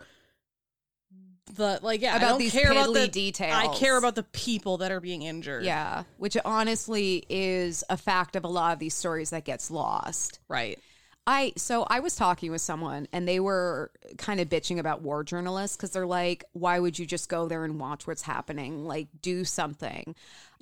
the 1.53 1.79
like 1.83 2.01
yeah 2.01 2.15
About 2.15 2.25
I 2.25 2.29
don't 2.29 2.39
these 2.39 2.51
care 2.51 2.71
about 2.71 2.93
the 2.93 3.07
details. 3.07 3.53
I 3.53 3.67
care 3.75 3.97
about 3.97 4.15
the 4.15 4.23
people 4.23 4.77
that 4.77 4.91
are 4.91 4.99
being 4.99 5.21
injured. 5.21 5.63
Yeah, 5.63 6.03
which 6.17 6.37
honestly 6.43 7.25
is 7.29 7.83
a 7.89 7.97
fact 7.97 8.35
of 8.35 8.43
a 8.43 8.47
lot 8.47 8.73
of 8.73 8.79
these 8.79 8.95
stories 8.95 9.29
that 9.29 9.45
gets 9.45 9.69
lost. 9.69 10.39
Right. 10.47 10.79
I 11.27 11.53
so 11.55 11.85
I 11.89 12.01
was 12.01 12.15
talking 12.15 12.51
with 12.51 12.61
someone 12.61 13.07
and 13.11 13.27
they 13.27 13.39
were 13.39 13.91
kind 14.17 14.39
of 14.39 14.49
bitching 14.49 14.79
about 14.79 15.01
war 15.01 15.23
journalists 15.23 15.75
because 15.75 15.91
they're 15.91 16.05
like, 16.05 16.43
why 16.53 16.79
would 16.79 16.99
you 16.99 17.05
just 17.05 17.29
go 17.29 17.47
there 17.47 17.63
and 17.63 17.79
watch 17.79 18.05
what's 18.05 18.21
happening? 18.21 18.85
Like, 18.85 19.07
do 19.21 19.43
something. 19.43 20.15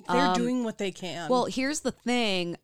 They're 0.08 0.28
um, 0.28 0.34
doing 0.34 0.64
what 0.64 0.78
they 0.78 0.90
can. 0.90 1.28
Well, 1.28 1.46
here's 1.46 1.80
the 1.80 1.92
thing 1.92 2.56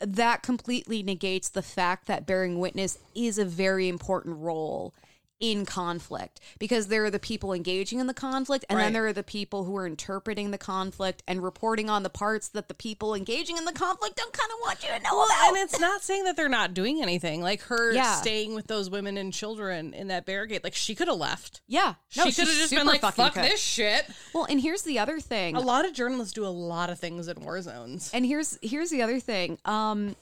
that 0.00 0.42
completely 0.42 1.02
negates 1.02 1.48
the 1.48 1.62
fact 1.62 2.06
that 2.06 2.26
bearing 2.26 2.58
witness 2.58 2.98
is 3.14 3.38
a 3.38 3.44
very 3.44 3.88
important 3.88 4.36
role 4.38 4.94
in 5.40 5.64
conflict 5.64 6.40
because 6.58 6.88
there 6.88 7.04
are 7.04 7.10
the 7.10 7.18
people 7.20 7.52
engaging 7.52 8.00
in 8.00 8.08
the 8.08 8.14
conflict 8.14 8.64
and 8.68 8.76
Right. 8.76 8.84
then 8.86 8.92
there 8.92 9.06
are 9.06 9.12
the 9.12 9.22
people 9.22 9.64
who 9.64 9.76
are 9.76 9.86
interpreting 9.86 10.50
the 10.50 10.58
conflict 10.58 11.22
and 11.28 11.42
reporting 11.42 11.88
on 11.88 12.02
the 12.02 12.10
parts 12.10 12.48
that 12.48 12.66
the 12.68 12.74
people 12.74 13.14
engaging 13.14 13.56
in 13.56 13.64
the 13.64 13.72
conflict 13.72 14.16
don't 14.16 14.32
kind 14.32 14.50
of 14.50 14.58
want 14.62 14.82
you 14.82 14.88
to 14.88 14.98
know 15.02 15.10
well, 15.16 15.26
about. 15.26 15.48
and 15.48 15.56
it's 15.58 15.78
not 15.78 16.02
saying 16.02 16.24
that 16.24 16.36
they're 16.36 16.48
not 16.48 16.74
doing 16.74 17.00
anything. 17.02 17.40
Like 17.42 17.60
her 17.62 17.92
Yeah. 17.92 18.16
staying 18.16 18.54
with 18.56 18.66
those 18.66 18.90
women 18.90 19.16
and 19.16 19.32
children 19.32 19.94
in 19.94 20.08
that 20.08 20.26
barricade. 20.26 20.64
Like 20.64 20.74
she 20.74 20.94
could 20.96 21.06
have 21.08 21.18
left. 21.18 21.60
yeah, 21.68 21.94
no, 22.16 22.24
she 22.24 22.32
could 22.32 22.48
have 22.48 22.56
just 22.56 22.72
been 22.74 22.86
like, 22.86 23.00
"Fuck 23.00 23.34
could. 23.34 23.44
this 23.44 23.60
shit." 23.60 24.06
Well, 24.34 24.44
and 24.44 24.60
here's 24.60 24.82
the 24.82 24.98
other 24.98 25.20
thing. 25.20 25.54
A 25.54 25.60
lot 25.60 25.84
of 25.84 25.92
journalists 25.92 26.34
do 26.34 26.44
a 26.44 26.48
lot 26.48 26.90
of 26.90 26.98
things 26.98 27.28
in 27.28 27.40
war 27.40 27.62
zones. 27.62 28.10
And 28.12 28.26
here's 28.26 28.58
here's 28.60 28.90
the 28.90 29.02
other 29.02 29.20
thing. 29.20 29.58
Um, 29.64 30.16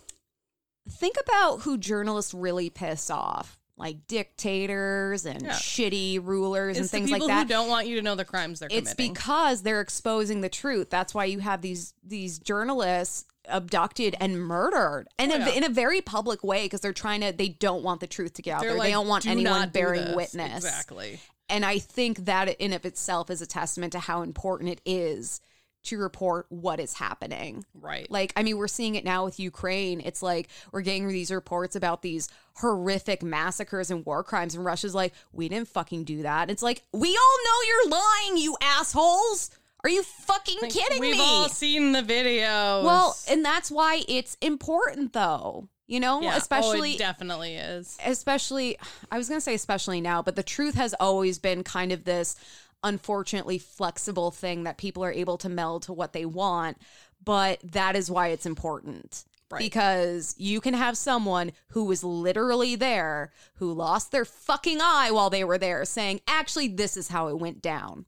think 0.90 1.16
about 1.20 1.62
who 1.62 1.78
journalists 1.78 2.32
really 2.34 2.70
piss 2.70 3.10
off, 3.10 3.58
like 3.78 4.06
dictators 4.06 5.26
and 5.26 5.42
Yeah. 5.42 5.50
shitty 5.52 6.24
rulers 6.24 6.76
and 6.76 6.84
It's 6.84 6.92
the 6.92 6.98
things 6.98 7.10
like 7.10 7.22
that. 7.26 7.42
who 7.42 7.48
don't 7.48 7.68
want 7.68 7.86
you 7.86 7.96
to 7.96 8.02
know 8.02 8.14
the 8.14 8.24
crimes 8.24 8.60
they're 8.60 8.68
it's 8.70 8.92
committing. 8.94 9.12
because 9.14 9.62
they're 9.62 9.80
exposing 9.80 10.40
the 10.40 10.48
truth. 10.48 10.88
That's 10.90 11.14
why 11.14 11.26
you 11.26 11.40
have 11.40 11.62
these 11.62 11.92
these 12.02 12.38
journalists 12.38 13.26
abducted 13.48 14.16
and 14.18 14.40
murdered, 14.40 15.06
and 15.18 15.30
Oh, 15.30 15.36
in, 15.36 15.40
yeah. 15.42 15.48
in 15.50 15.64
a 15.64 15.68
very 15.68 16.00
public 16.00 16.42
way 16.42 16.64
because 16.64 16.80
they're 16.80 16.92
trying 16.92 17.20
to. 17.20 17.32
They 17.32 17.48
don't 17.48 17.82
want 17.84 18.00
the 18.00 18.06
truth 18.08 18.32
to 18.34 18.42
get 18.42 18.54
out 18.56 18.60
They're 18.62 18.70
there. 18.70 18.78
like, 18.78 18.88
they 18.88 18.92
don't 18.92 19.06
want 19.08 19.22
"Do 19.24 19.30
anyone 19.30 19.68
bearing 19.70 20.04
this." 20.04 20.16
witness. 20.16 20.64
Exactly. 20.64 21.20
And 21.48 21.64
I 21.64 21.78
think 21.78 22.24
that 22.24 22.48
in 22.60 22.72
of 22.72 22.84
itself 22.84 23.30
is 23.30 23.40
a 23.40 23.46
testament 23.46 23.92
to 23.92 24.00
how 24.00 24.22
important 24.22 24.70
it 24.70 24.80
is 24.84 25.40
to 25.86 25.98
report 25.98 26.46
what 26.50 26.78
is 26.80 26.94
happening. 26.94 27.64
Right. 27.74 28.10
Like, 28.10 28.32
I 28.36 28.42
mean, 28.42 28.56
we're 28.58 28.68
seeing 28.68 28.94
it 28.94 29.04
now 29.04 29.24
with 29.24 29.40
Ukraine. 29.40 30.00
It's 30.00 30.22
like 30.22 30.48
we're 30.72 30.82
getting 30.82 31.08
these 31.08 31.30
reports 31.30 31.74
about 31.76 32.02
these 32.02 32.28
horrific 32.54 33.22
massacres 33.22 33.90
and 33.90 34.04
war 34.06 34.22
crimes, 34.24 34.54
and 34.54 34.64
Russia's 34.64 34.94
like, 34.94 35.12
we 35.32 35.48
didn't 35.48 35.68
fucking 35.68 36.04
do 36.04 36.22
that. 36.22 36.50
It's 36.50 36.62
like, 36.62 36.82
we 36.92 37.08
all 37.16 37.38
know 37.44 37.68
you're 37.68 37.90
lying, 37.90 38.36
you 38.38 38.56
assholes. 38.62 39.50
Are 39.84 39.90
you 39.90 40.02
fucking 40.02 40.58
Like, 40.62 40.72
kidding 40.72 41.00
We've 41.00 41.16
me? 41.16 41.20
all 41.22 41.48
seen 41.48 41.92
the 41.92 42.02
videos. 42.02 42.82
well, 42.82 43.16
and 43.30 43.44
that's 43.44 43.70
why 43.70 44.02
it's 44.08 44.36
important, 44.40 45.12
though. 45.12 45.68
You 45.88 46.00
know, 46.00 46.20
Yeah. 46.20 46.30
Oh, 46.32 46.34
it 46.34 46.38
especially 46.38 46.96
definitely 46.96 47.54
is. 47.54 47.96
especially 48.04 48.76
I 49.12 49.18
was 49.18 49.28
to 49.28 49.40
say 49.40 49.54
especially 49.54 50.00
now, 50.00 50.20
but 50.20 50.34
the 50.34 50.42
truth 50.42 50.74
has 50.74 50.94
always 50.94 51.38
been 51.38 51.62
kind 51.62 51.92
of 51.92 52.02
this 52.02 52.34
unfortunately 52.82 53.58
flexible 53.58 54.30
thing 54.30 54.64
that 54.64 54.78
people 54.78 55.04
are 55.04 55.12
able 55.12 55.38
to 55.38 55.48
meld 55.48 55.82
to 55.82 55.92
what 55.92 56.12
they 56.12 56.24
want, 56.24 56.78
but 57.24 57.60
that 57.62 57.96
is 57.96 58.10
why 58.10 58.28
it's 58.28 58.46
important. 58.46 59.24
Right. 59.48 59.60
Because 59.60 60.34
you 60.38 60.60
can 60.60 60.74
have 60.74 60.96
someone 60.96 61.52
who 61.68 61.84
was 61.84 62.02
literally 62.02 62.74
there 62.74 63.30
who 63.54 63.72
lost 63.72 64.10
their 64.10 64.24
fucking 64.24 64.80
eye 64.82 65.10
while 65.12 65.30
they 65.30 65.44
were 65.44 65.58
there 65.58 65.84
saying, 65.84 66.20
actually, 66.26 66.66
this 66.66 66.96
is 66.96 67.08
how 67.08 67.28
it 67.28 67.38
went 67.38 67.62
down. 67.62 68.06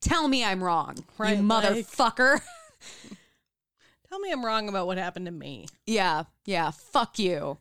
Tell 0.00 0.28
me 0.28 0.44
I'm 0.44 0.62
wrong, 0.62 0.96
Right, 1.18 1.38
you 1.38 1.42
like- 1.42 1.64
motherfucker. 1.64 2.40
Tell 4.08 4.20
me 4.20 4.30
I'm 4.30 4.44
wrong 4.44 4.68
about 4.68 4.86
what 4.86 4.96
happened 4.98 5.26
to 5.26 5.32
me. 5.32 5.66
yeah, 5.86 6.24
yeah, 6.46 6.70
fuck 6.70 7.18
you. 7.18 7.58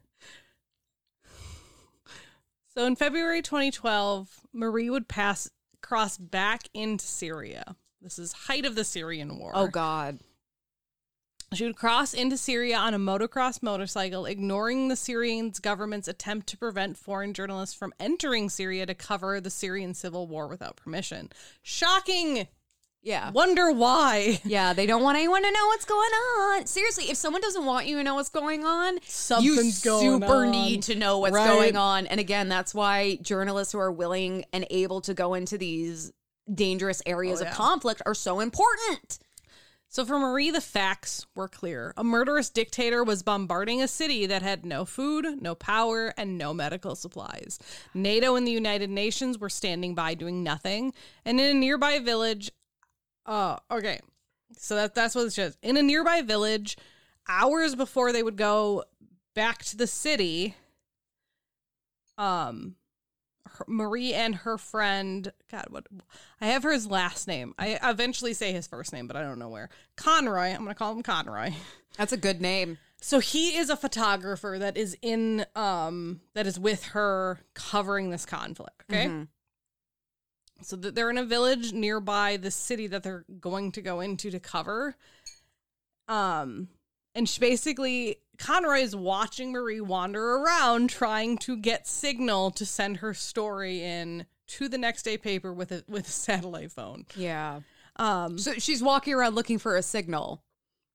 So 2.76 2.86
in 2.86 2.96
February 2.96 3.42
2012, 3.42 4.42
Marie 4.54 4.90
would 4.90 5.08
pass 5.08 5.50
cross 5.84 6.18
back 6.18 6.64
into 6.74 7.06
Syria. 7.06 7.76
This 8.02 8.18
is 8.18 8.34
height 8.34 8.66
of 8.66 8.74
the 8.76 8.84
Syrian 8.84 9.38
war. 9.38 9.52
Oh, 9.54 9.68
God. 9.68 10.20
She 11.54 11.66
would 11.66 11.76
cross 11.76 12.16
into 12.16 12.36
Syria 12.36 12.78
on 12.78 12.96
a 12.96 13.00
motocross 13.00 13.62
motorcycle, 13.62 14.26
ignoring 14.26 14.88
the 14.88 14.96
Syrian 14.96 15.54
government's 15.62 16.08
attempt 16.08 16.48
to 16.48 16.58
prevent 16.58 16.98
foreign 16.98 17.34
journalists 17.34 17.76
from 17.76 17.94
entering 18.00 18.50
Syria 18.50 18.88
to 18.88 18.96
cover 18.96 19.40
the 19.40 19.52
Syrian 19.52 19.94
civil 19.94 20.26
war 20.26 20.48
without 20.48 20.78
permission. 20.78 21.30
Shocking! 21.62 22.48
Yeah. 23.04 23.32
Wonder 23.32 23.72
why. 23.72 24.40
Yeah, 24.46 24.74
they 24.74 24.86
don't 24.86 25.04
want 25.04 25.18
anyone 25.18 25.44
to 25.44 25.52
know 25.52 25.68
what's 25.68 25.86
going 25.86 26.10
on. 26.12 26.66
Seriously, 26.66 27.06
if 27.12 27.18
someone 27.18 27.42
doesn't 27.42 27.66
want 27.66 27.86
you 27.86 27.98
to 27.98 28.04
know 28.04 28.16
what's 28.16 28.30
going 28.30 28.64
on, 28.66 28.96
you 28.96 29.00
Something's 29.04 29.84
going 29.84 30.22
super 30.22 30.46
on. 30.46 30.52
need 30.52 30.84
to 30.84 30.96
know 30.96 31.20
what's 31.20 31.34
Right. 31.34 31.48
going 31.48 31.76
on. 31.76 32.08
And 32.08 32.20
again, 32.20 32.48
that's 32.50 32.74
why 32.74 33.18
journalists 33.22 33.74
who 33.74 33.80
are 33.80 33.92
willing 33.92 34.46
and 34.54 34.66
able 34.70 35.02
to 35.02 35.14
go 35.14 35.34
into 35.34 35.58
these 35.58 36.12
dangerous 36.54 37.02
areas 37.06 37.42
Oh, 37.42 37.44
yeah. 37.46 37.52
of 37.52 37.56
conflict 37.58 38.02
are 38.06 38.16
so 38.16 38.40
important. 38.40 39.20
So 39.90 40.04
for 40.06 40.18
Marie, 40.18 40.50
the 40.50 40.60
facts 40.62 41.26
were 41.36 41.48
clear. 41.48 41.94
A 41.96 42.04
murderous 42.04 42.50
dictator 42.50 43.04
was 43.04 43.22
bombarding 43.22 43.82
a 43.82 43.88
city 43.88 44.26
that 44.26 44.42
had 44.42 44.66
no 44.66 44.86
food, 44.86 45.40
no 45.42 45.54
power, 45.56 46.14
and 46.18 46.36
no 46.38 46.52
medical 46.54 46.96
supplies. 46.96 47.60
NATO 47.94 48.36
and 48.36 48.48
the 48.48 48.52
United 48.52 48.90
Nations 48.90 49.38
were 49.38 49.50
standing 49.50 49.94
by 49.94 50.16
doing 50.16 50.42
nothing. 50.42 50.94
And 51.26 51.40
in 51.40 51.56
a 51.56 51.60
nearby 51.60 52.00
village, 52.00 52.52
uh, 53.26 53.58
okay. 53.72 54.00
So 54.58 54.76
that 54.76 54.94
that's 54.96 55.16
what 55.16 55.26
it 55.26 55.32
says. 55.32 55.58
In 55.62 55.78
a 55.78 55.82
nearby 55.82 56.22
village, 56.22 56.78
hours 57.28 57.76
before 57.76 58.12
they 58.12 58.22
would 58.24 58.38
go 58.38 58.84
back 59.34 59.64
to 59.66 59.78
the 59.78 59.88
city, 59.88 60.56
um 62.18 62.76
her, 63.50 63.66
Marie 63.68 64.14
and 64.14 64.36
her 64.36 64.58
friend, 64.58 65.32
God, 65.52 65.66
what 65.70 65.86
I 66.42 66.48
have 66.48 66.64
his 66.64 66.88
last 66.88 67.28
name. 67.28 67.54
I 67.60 67.80
eventually 67.84 68.34
say 68.34 68.52
his 68.52 68.68
first 68.68 68.94
name, 68.94 69.08
but 69.08 69.16
I 69.16 69.22
don't 69.22 69.40
know 69.40 69.50
where. 69.50 69.70
Conroy. 69.96 70.50
I'm 70.54 70.60
gonna 70.60 70.76
call 70.76 70.92
him 70.94 71.04
Conroy. 71.04 71.52
That's 71.98 72.14
a 72.14 72.18
good 72.18 72.42
name. 72.42 72.78
So 73.02 73.20
he 73.20 73.58
is 73.58 73.70
a 73.70 73.76
photographer 73.76 74.58
that 74.60 74.78
is 74.78 74.98
in 75.02 75.46
um 75.56 76.22
that 76.36 76.48
is 76.48 76.60
with 76.60 76.84
her 76.86 77.40
covering 77.54 78.10
this 78.10 78.26
conflict. 78.26 78.84
Okay. 78.90 79.08
Mhm. 79.08 79.28
So 80.64 80.76
that 80.78 80.96
they're 80.96 81.10
in 81.10 81.18
a 81.18 81.26
village 81.26 81.74
nearby 81.74 82.38
the 82.38 82.52
city 82.52 82.88
that 82.88 83.04
they're 83.04 83.26
going 83.40 83.72
to 83.74 83.82
go 83.82 84.00
into 84.00 84.32
to 84.32 84.40
cover. 84.40 84.96
Um, 86.08 86.70
and 87.16 87.30
she 87.30 87.40
basically 87.40 88.18
Conroy 88.38 88.80
is 88.80 88.96
watching 88.96 89.52
Marie 89.52 89.82
wander 89.82 90.36
around 90.36 90.90
trying 90.90 91.38
to 91.40 91.56
get 91.56 91.88
signal 91.88 92.52
to 92.52 92.66
send 92.66 92.98
her 92.98 93.14
story 93.14 93.84
in 93.84 94.26
to 94.48 94.68
the 94.68 94.78
next 94.78 95.04
day 95.04 95.18
paper 95.18 95.54
with 95.54 95.72
a 95.72 95.84
with 95.88 96.08
a 96.08 96.12
satellite 96.12 96.72
phone. 96.72 97.06
Yeah. 97.16 97.62
Um, 97.96 98.40
So 98.40 98.54
she's 98.54 98.82
walking 98.82 99.14
around 99.14 99.36
looking 99.36 99.60
for 99.60 99.76
a 99.76 99.84
signal. 99.84 100.44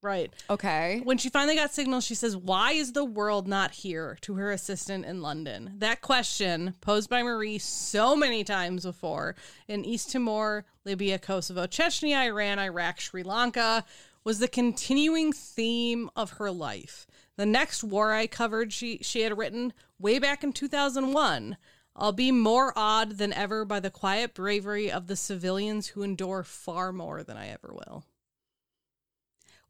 Right. 0.03 0.33
Okay. 0.49 1.01
When 1.05 1.19
she 1.19 1.29
finally 1.29 1.57
got 1.57 1.73
signal, 1.73 2.01
she 2.01 2.15
says, 2.15 2.37
Why 2.37 2.73
is 2.73 2.93
the 2.93 3.05
world 3.05 3.49
not 3.49 3.73
here? 3.73 4.17
to 4.23 4.35
her 4.35 4.51
assistant 4.51 5.05
in 5.05 5.23
London. 5.23 5.75
That 5.79 6.01
question, 6.01 6.75
posed 6.81 7.11
by 7.11 7.23
Marie 7.23 7.59
so 7.59 8.17
many 8.17 8.45
times 8.45 8.85
before 8.85 9.35
in 9.67 9.85
East 9.85 10.11
Timor, 10.13 10.65
Libya, 10.85 11.19
Kosovo, 11.19 11.67
Chechnya, 11.67 12.27
Iran, 12.27 12.59
Iraq, 12.59 13.01
Sri 13.01 13.23
Lanka, 13.23 13.85
was 14.25 14.39
the 14.39 14.49
continuing 14.49 15.33
theme 15.33 16.11
of 16.15 16.33
her 16.33 16.51
life. 16.51 17.07
The 17.37 17.47
next 17.47 17.85
war 17.85 18.13
I 18.13 18.27
covered, 18.27 18.73
she, 18.73 18.99
she 19.01 19.23
had 19.23 19.39
written 19.39 19.73
way 19.99 20.19
back 20.19 20.43
in 20.43 20.53
2001. 20.53 21.57
I'll 21.97 22.13
be 22.13 22.31
more 22.31 22.73
awed 22.77 23.19
than 23.19 23.33
ever 23.33 23.65
by 23.65 23.81
the 23.81 23.91
quiet 23.91 24.35
bravery 24.35 24.91
of 24.91 25.07
the 25.07 25.17
civilians 25.17 25.89
who 25.89 26.03
endure 26.03 26.43
far 26.45 26.93
more 26.93 27.23
than 27.23 27.37
I 27.37 27.49
ever 27.49 27.73
will. 27.73 28.05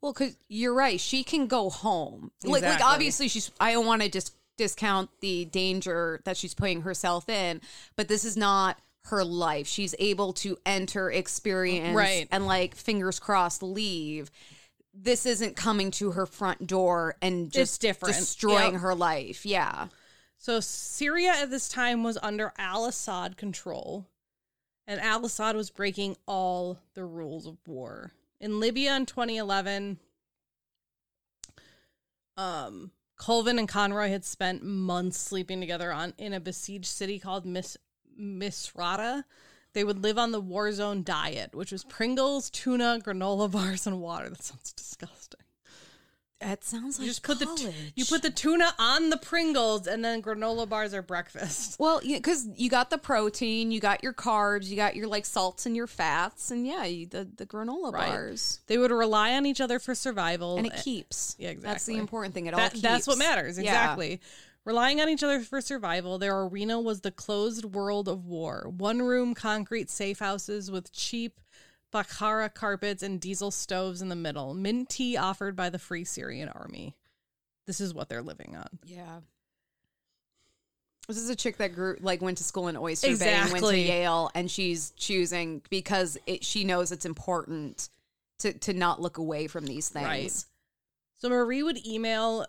Well, 0.01 0.13
because 0.13 0.37
you're 0.49 0.75
right. 0.75 1.01
She 1.01 1.25
can 1.25 1.47
go 1.47 1.71
home. 1.71 2.31
Like, 2.45 2.63
like 2.63 2.81
obviously, 2.85 3.29
she's. 3.29 3.51
I 3.59 3.73
don't 3.73 3.87
want 3.87 4.03
to 4.03 4.09
just 4.09 4.33
discount 4.57 5.11
the 5.21 5.45
danger 5.47 6.21
that 6.25 6.37
she's 6.37 6.55
putting 6.55 6.83
herself 6.83 7.29
in, 7.29 7.61
but 7.97 8.09
this 8.09 8.25
is 8.25 8.37
not 8.37 8.79
her 9.05 9.25
life. 9.25 9.67
She's 9.67 9.95
able 9.99 10.33
to 10.35 10.59
enter, 10.67 11.11
experience, 11.11 11.97
Right. 11.97 12.29
and 12.31 12.47
like 12.47 12.75
fingers 12.75 13.19
crossed, 13.19 13.63
leave. 13.63 14.31
This 14.93 15.27
isn't 15.27 15.57
coming 15.57 15.91
to 15.93 16.11
her 16.13 16.27
front 16.27 16.67
door 16.67 17.17
and 17.23 17.51
just 17.53 17.81
different. 17.81 18.17
destroying 18.17 18.73
Yep. 18.73 18.83
her 18.83 18.95
life. 18.95 19.47
Yeah. 19.47 19.89
So 20.39 20.61
Syria 20.61 21.33
at 21.37 21.51
this 21.51 21.69
time 21.69 22.03
was 22.03 22.19
under 22.23 22.53
Al 22.59 22.85
Assad 22.87 23.37
control, 23.37 24.07
and 24.87 25.01
Al 25.01 25.25
Assad 25.25 25.57
was 25.57 25.71
breaking 25.71 26.17
all 26.27 26.79
the 26.95 27.05
rules 27.05 27.47
of 27.47 27.57
war. 27.67 28.13
In 28.41 28.61
Libya 28.61 28.97
in 28.97 29.07
2011, 29.07 29.99
um, 32.37 32.93
Colvin 33.17 33.59
and 33.59 33.69
Conroy 33.69 34.09
had 34.09 34.25
spent 34.25 34.63
months 34.63 35.19
sleeping 35.19 35.61
together 35.61 35.93
on 35.93 36.15
in 36.19 36.33
a 36.33 36.41
besieged 36.41 36.87
city 36.87 37.19
called 37.19 37.45
Mis- 37.45 37.77
Misrata. 38.19 39.25
They 39.73 39.83
would 39.85 40.03
live 40.03 40.19
on 40.19 40.33
the 40.33 40.41
war 40.41 40.73
zone 40.73 41.03
diet, 41.03 41.55
which 41.55 41.73
was 41.73 41.85
Pringles, 41.85 42.49
tuna, 42.49 43.01
granola 43.05 43.51
bars, 43.51 43.87
and 43.87 44.01
water. 44.01 44.31
That 44.31 44.43
sounds 44.43 44.73
disgusting. 44.73 45.41
It 46.41 46.63
sounds 46.63 46.99
like 46.99 47.07
You 47.07 47.11
just 47.11 47.25
put 47.25 47.41
the 47.41 47.47
college. 47.47 47.63
t- 47.63 47.93
you 47.97 48.05
put 48.05 48.23
the 48.23 48.31
tuna 48.31 48.73
on 48.79 49.11
the 49.11 49.17
Pringles, 49.17 49.89
and 49.89 50.05
then 50.05 50.23
granola 50.23 50.69
bars 50.69 50.95
are 50.95 51.03
breakfast. 51.03 51.81
Well, 51.81 52.01
because 52.01 52.47
you 52.57 52.71
got 52.71 52.91
the 52.91 52.99
protein, 52.99 53.73
you 53.73 53.81
got 53.81 54.05
your 54.05 54.13
carbs, 54.13 54.67
you 54.67 54.77
got 54.77 54.95
your 54.95 55.09
like 55.09 55.27
salts 55.27 55.67
and 55.67 55.75
your 55.75 55.89
fats, 55.89 56.53
and 56.53 56.65
yeah, 56.67 56.85
you, 56.85 57.07
the 57.07 57.29
the 57.37 57.45
granola 57.45 57.93
Right. 57.93 58.09
bars, 58.09 58.61
They 58.69 58.79
would 58.79 58.93
rely 58.93 59.33
on 59.35 59.47
each 59.47 59.61
other 59.61 59.79
for 59.81 59.95
survival. 59.97 60.59
and 60.59 60.67
it 60.67 60.77
keeps. 60.77 61.35
Yeah, 61.41 61.49
exactly. 61.51 61.73
That's 61.73 61.87
the 61.87 61.97
important 61.97 62.35
thing. 62.35 62.47
It 62.47 62.55
all 62.55 62.69
keeps. 62.69 62.83
that's 62.83 63.07
what 63.09 63.19
matters. 63.19 63.57
Yeah. 63.59 63.63
Exactly. 63.65 64.21
Relying 64.65 65.01
on 65.01 65.09
each 65.09 65.23
other 65.23 65.41
for 65.41 65.61
survival, 65.63 66.19
their 66.19 66.39
arena 66.43 66.79
was 66.81 67.01
the 67.01 67.11
closed 67.11 67.65
world 67.65 68.07
of 68.07 68.27
war. 68.27 68.71
One 68.77 69.01
room 69.01 69.35
concrete 69.35 69.89
safe 69.91 70.19
houses 70.19 70.71
with 70.71 70.93
cheap 70.93 71.41
Bukhara 71.93 72.53
carpets 72.53 73.03
and 73.03 73.21
diesel 73.21 73.51
stoves 73.51 74.03
in 74.03 74.09
the 74.09 74.17
middle. 74.17 74.55
Mint 74.55 74.89
tea 74.91 75.17
offered 75.17 75.57
by 75.57 75.71
the 75.71 75.79
Free 75.79 76.05
Syrian 76.05 76.49
Army. 76.49 76.97
This 77.67 77.81
is 77.81 77.95
what 77.95 78.09
they're 78.09 78.23
living 78.23 78.57
on. 78.57 78.79
Yeah. 78.85 79.21
This 81.07 81.17
is 81.17 81.31
a 81.31 81.37
chick 81.37 81.57
that 81.57 81.75
grew 81.75 81.97
like 82.01 82.21
went 82.21 82.37
to 82.39 82.45
school 82.45 82.69
in 82.69 82.77
Oyster 82.77 83.17
Bay 83.17 83.33
and 83.33 83.51
went 83.51 83.65
to 83.65 83.79
Yale, 83.79 84.31
and 84.35 84.51
she's 84.51 84.91
choosing 84.91 85.63
because 85.71 86.19
it, 86.27 86.45
she 86.45 86.65
knows 86.65 86.93
it's 86.93 87.07
important 87.07 87.89
to 88.41 88.53
to 88.53 88.75
not 88.75 89.01
look 89.01 89.17
away 89.17 89.47
from 89.47 89.65
these 89.65 89.89
things. 89.89 90.05
Right. 90.05 90.45
So 91.17 91.31
Marie 91.31 91.63
would 91.63 91.85
email 91.87 92.45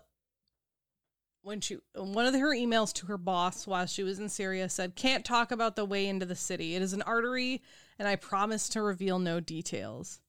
when 1.42 1.60
she 1.62 1.78
one 1.94 2.26
of 2.26 2.34
her 2.34 2.54
emails 2.54 2.92
to 2.94 3.06
her 3.06 3.16
boss 3.16 3.66
while 3.66 3.86
she 3.86 4.02
was 4.02 4.18
in 4.18 4.28
Syria 4.28 4.68
said, 4.68 4.94
"Can't 4.94 5.24
talk 5.24 5.50
about 5.52 5.74
the 5.74 5.86
way 5.86 6.06
into 6.06 6.26
the 6.26 6.36
city. 6.36 6.76
It 6.76 6.82
is 6.82 6.92
an 6.92 7.02
artery, 7.02 7.62
and 8.00 8.08
I 8.08 8.16
promise 8.16 8.68
to 8.70 8.82
reveal 8.82 9.20
no 9.20 9.38
details." 9.38 10.20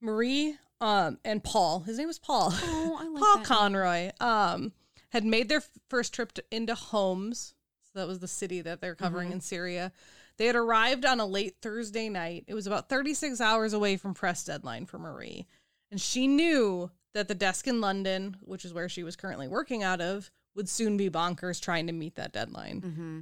Marie 0.00 0.56
um 0.80 1.18
and 1.24 1.42
Paul, 1.42 1.80
his 1.80 1.98
name 1.98 2.06
was 2.06 2.18
Paul. 2.18 2.50
Oh, 2.52 2.98
I 3.00 3.08
like 3.08 3.22
Paul. 3.22 3.44
Conroy 3.44 4.10
um 4.20 4.72
had 5.10 5.24
made 5.24 5.48
their 5.48 5.62
first 5.88 6.12
trip 6.14 6.32
to, 6.32 6.44
into 6.50 6.74
Homs. 6.74 7.54
So 7.92 7.98
that 7.98 8.06
was 8.08 8.18
the 8.20 8.28
city 8.28 8.60
that 8.60 8.80
they're 8.80 8.94
covering 8.94 9.30
Mhm. 9.30 9.34
in 9.34 9.40
Syria. 9.40 9.92
They 10.36 10.46
had 10.46 10.54
arrived 10.56 11.04
on 11.06 11.18
a 11.18 11.26
late 11.26 11.56
Thursday 11.62 12.08
night. 12.08 12.44
It 12.46 12.54
was 12.54 12.66
about 12.66 12.88
36 12.88 13.40
hours 13.40 13.72
away 13.72 13.96
from 13.96 14.12
press 14.14 14.44
deadline 14.44 14.86
for 14.86 14.98
Marie. 14.98 15.46
And 15.90 16.00
she 16.00 16.26
knew 16.28 16.90
that 17.14 17.26
the 17.26 17.34
desk 17.34 17.66
in 17.66 17.80
London, 17.80 18.36
which 18.42 18.64
is 18.66 18.72
where 18.74 18.88
she 18.90 19.02
was 19.02 19.16
currently 19.16 19.48
working 19.48 19.82
out 19.82 20.00
of, 20.02 20.30
would 20.54 20.68
soon 20.68 20.96
be 20.98 21.08
bonkers 21.10 21.60
trying 21.60 21.86
to 21.88 21.92
meet 21.94 22.14
that 22.16 22.32
deadline. 22.32 22.80
Mm-hmm. 22.82 23.20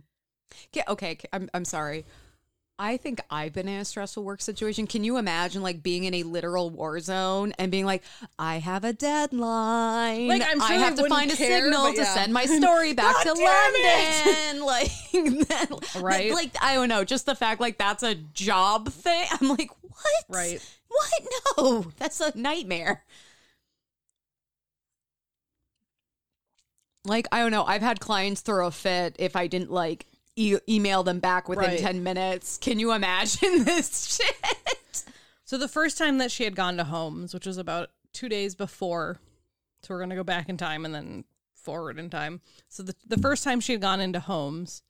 Okay, 0.89 1.17
I'm 1.33 1.49
I'm 1.55 1.65
sorry. 1.65 2.05
I 2.79 2.99
think 2.99 3.21
I've 3.31 3.55
been 3.55 3.69
in 3.69 3.81
a 3.81 3.85
stressful 3.87 4.23
work 4.23 4.43
situation. 4.43 4.87
Can 4.87 5.03
you 5.03 5.17
imagine 5.17 5.63
like 5.63 5.83
being 5.83 6.05
in 6.05 6.13
a 6.13 6.25
literal 6.25 6.69
war 6.69 7.01
zone 7.01 7.55
and 7.59 7.73
being 7.73 7.87
like, 7.87 8.03
I 8.39 8.59
have 8.59 8.85
a 8.85 8.93
deadline. 8.93 10.29
Like, 10.29 10.43
I'm 10.47 10.61
sure 10.61 10.69
I 10.69 10.75
have 10.75 10.95
to 10.97 11.09
find 11.09 11.31
a 11.31 11.37
signal 11.37 11.85
but 11.85 11.97
to 11.97 12.05
send 12.05 12.35
my 12.35 12.45
story 12.45 12.93
back 12.93 13.17
to 13.23 13.33
London. 13.33 14.63
Like, 14.67 14.91
then- 15.13 16.03
Right. 16.03 16.33
Like, 16.33 16.51
I 16.61 16.75
don't 16.75 16.89
know, 16.89 17.05
just 17.05 17.25
the 17.25 17.35
fact 17.35 17.61
like 17.63 17.79
that's 17.79 18.03
a 18.03 18.15
job 18.15 18.91
thing. 18.91 19.25
I'm 19.41 19.49
like, 19.49 19.71
what? 19.81 20.25
Right. 20.29 20.61
What? 20.89 21.23
No, 21.57 21.87
that's 21.99 22.21
a 22.21 22.37
nightmare. 22.37 23.05
Like, 27.07 27.27
I 27.33 27.39
don't 27.39 27.53
know. 27.53 27.65
I've 27.65 27.83
had 27.83 28.01
clients 28.01 28.41
throw 28.43 28.67
a 28.67 28.71
fit 28.71 29.17
if 29.19 29.37
I 29.37 29.47
didn't 29.47 29.71
like 29.71 30.07
e- 30.37 30.59
email 30.69 31.03
them 31.03 31.19
back 31.19 31.49
within 31.49 31.65
Right. 31.71 31.79
10 31.79 32.03
minutes. 32.03 32.59
Can 32.59 32.79
you 32.79 32.93
imagine 32.93 33.65
this 33.65 34.17
shit? 34.17 35.05
So 35.45 35.59
the 35.59 35.69
first 35.69 35.97
time 35.99 36.19
that 36.19 36.31
she 36.31 36.45
had 36.45 36.55
gone 36.57 36.77
to 36.77 36.85
Homs, 36.85 37.33
which 37.35 37.47
was 37.47 37.59
about 37.59 37.91
two 38.13 38.29
days 38.29 38.55
before, 38.55 39.19
so 39.83 39.95
we're 39.95 40.01
gonna 40.01 40.17
go 40.17 40.25
back 40.25 40.49
in 40.49 40.57
time 40.57 40.85
and 40.85 40.95
then 40.95 41.25
forward 41.55 41.99
in 41.99 42.11
time. 42.11 42.41
So 42.69 42.83
the 42.83 42.95
the 43.07 43.19
first 43.19 43.45
time 43.45 43.61
she 43.61 43.73
had 43.73 43.81
gone 43.81 44.01
into 44.01 44.19
Homs, 44.21 44.83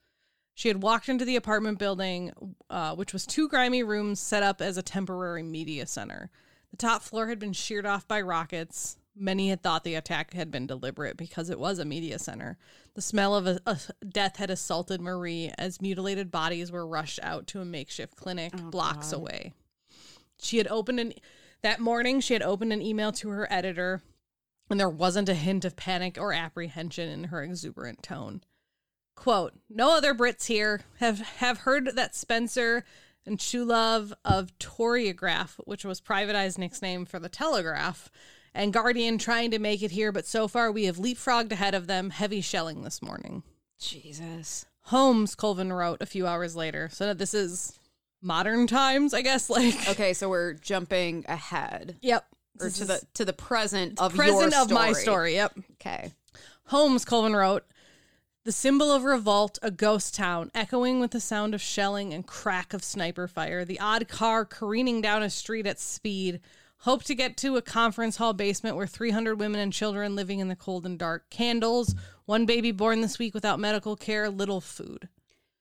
she 0.54 0.68
had 0.68 0.82
walked 0.82 1.08
into 1.08 1.24
the 1.26 1.36
apartment 1.36 1.78
building, 1.78 2.32
uh, 2.70 2.94
which 2.94 3.12
was 3.12 3.26
two 3.26 3.48
grimy 3.48 3.82
rooms 3.82 4.18
set 4.20 4.42
up 4.42 4.62
as 4.62 4.76
a 4.78 4.82
temporary 4.82 5.42
media 5.42 5.86
center. 5.86 6.30
The 6.70 6.76
top 6.78 7.02
floor 7.02 7.28
had 7.28 7.38
been 7.38 7.52
sheared 7.52 7.84
off 7.86 8.08
by 8.08 8.20
rockets. 8.22 8.96
Many 9.18 9.48
had 9.48 9.62
thought 9.62 9.84
the 9.84 9.94
attack 9.94 10.34
had 10.34 10.50
been 10.50 10.66
deliberate 10.66 11.16
because 11.16 11.48
it 11.48 11.58
was 11.58 11.78
a 11.78 11.84
media 11.84 12.18
center. 12.18 12.58
The 12.94 13.02
smell 13.02 13.34
of 13.34 13.46
a, 13.46 13.60
a 13.66 13.78
death 14.06 14.36
had 14.36 14.50
assaulted 14.50 15.00
Marie 15.00 15.50
as 15.56 15.80
mutilated 15.80 16.30
bodies 16.30 16.70
were 16.70 16.86
rushed 16.86 17.20
out 17.22 17.46
to 17.48 17.60
a 17.60 17.64
makeshift 17.64 18.16
clinic 18.16 18.52
oh, 18.56 18.70
blocks 18.70 19.12
away. 19.12 19.54
She 20.38 20.58
had 20.58 20.68
opened 20.68 21.00
an 21.00 21.14
that 21.62 21.80
morning 21.80 22.20
she 22.20 22.34
had 22.34 22.42
opened 22.42 22.72
an 22.72 22.82
email 22.82 23.10
to 23.12 23.30
her 23.30 23.50
editor 23.50 24.02
and 24.68 24.78
there 24.78 24.88
wasn't 24.88 25.28
a 25.28 25.34
hint 25.34 25.64
of 25.64 25.76
panic 25.76 26.18
or 26.18 26.32
apprehension 26.32 27.08
in 27.08 27.24
her 27.24 27.42
exuberant 27.42 28.02
tone. 28.02 28.42
Quote, 29.14 29.54
no 29.70 29.96
other 29.96 30.14
Brits 30.14 30.46
here 30.46 30.82
have, 30.98 31.20
have 31.20 31.58
heard 31.58 31.96
that 31.96 32.14
Spencer 32.14 32.84
and 33.24 33.38
Chulov 33.38 34.12
of 34.24 34.56
Torygraph, 34.58 35.58
which 35.64 35.84
was 35.84 36.00
Private 36.00 36.36
Eye's 36.36 36.58
nickname 36.58 37.06
for 37.06 37.18
the 37.18 37.28
Telegraph, 37.28 38.10
and 38.56 38.72
Guardian 38.72 39.18
trying 39.18 39.50
to 39.52 39.58
make 39.58 39.82
it 39.82 39.90
here, 39.90 40.10
but 40.10 40.26
so 40.26 40.48
far 40.48 40.72
we 40.72 40.84
have 40.84 40.96
leapfrogged 40.96 41.52
ahead 41.52 41.74
of 41.74 41.86
them, 41.86 42.10
heavy 42.10 42.40
shelling 42.40 42.82
this 42.82 43.02
morning. 43.02 43.42
Jesus. 43.78 44.66
Homs, 44.82 45.34
Colvin 45.34 45.72
wrote 45.72 46.00
a 46.00 46.06
few 46.06 46.26
hours 46.26 46.56
later. 46.56 46.88
So 46.92 47.12
this 47.12 47.34
is 47.34 47.78
modern 48.22 48.66
times, 48.66 49.14
I 49.14 49.22
guess. 49.22 49.50
Like, 49.56 49.88
Okay, 49.88 50.12
so 50.14 50.28
we're 50.28 50.54
jumping 50.54 51.24
ahead 51.28 51.96
yep. 52.00 52.26
or 52.60 52.66
This 52.66 52.78
to 52.78 52.84
the 52.86 53.02
to 53.14 53.24
the 53.24 53.32
present 53.32 54.00
of 54.00 54.14
present 54.14 54.54
of 54.54 54.70
my 54.70 54.92
story. 54.92 55.34
Yep. 55.34 55.58
Okay. 55.74 56.12
Homs, 56.66 57.04
Colvin 57.04 57.36
wrote, 57.36 57.64
the 58.44 58.52
symbol 58.52 58.92
of 58.92 59.02
revolt, 59.02 59.58
a 59.60 59.72
ghost 59.72 60.14
town, 60.14 60.50
echoing 60.54 61.00
with 61.00 61.10
the 61.10 61.20
sound 61.20 61.52
of 61.52 61.60
shelling 61.60 62.14
and 62.14 62.26
crack 62.26 62.72
of 62.72 62.84
sniper 62.84 63.26
fire, 63.26 63.64
the 63.64 63.80
odd 63.80 64.06
car 64.08 64.44
careening 64.44 65.00
down 65.00 65.22
a 65.22 65.30
street 65.30 65.66
at 65.66 65.80
speed. 65.80 66.40
Hope 66.86 67.02
to 67.02 67.16
get 67.16 67.36
to 67.38 67.56
a 67.56 67.62
conference 67.62 68.16
hall 68.16 68.32
basement 68.32 68.76
where 68.76 68.86
300 68.86 69.40
women 69.40 69.60
and 69.60 69.72
children 69.72 70.14
living 70.14 70.38
in 70.38 70.46
the 70.46 70.54
cold 70.54 70.86
and 70.86 70.96
dark. 70.96 71.28
Candles, 71.30 71.96
one 72.26 72.46
baby 72.46 72.70
born 72.70 73.00
this 73.00 73.18
week 73.18 73.34
without 73.34 73.58
medical 73.58 73.96
care, 73.96 74.30
little 74.30 74.60
food. 74.60 75.08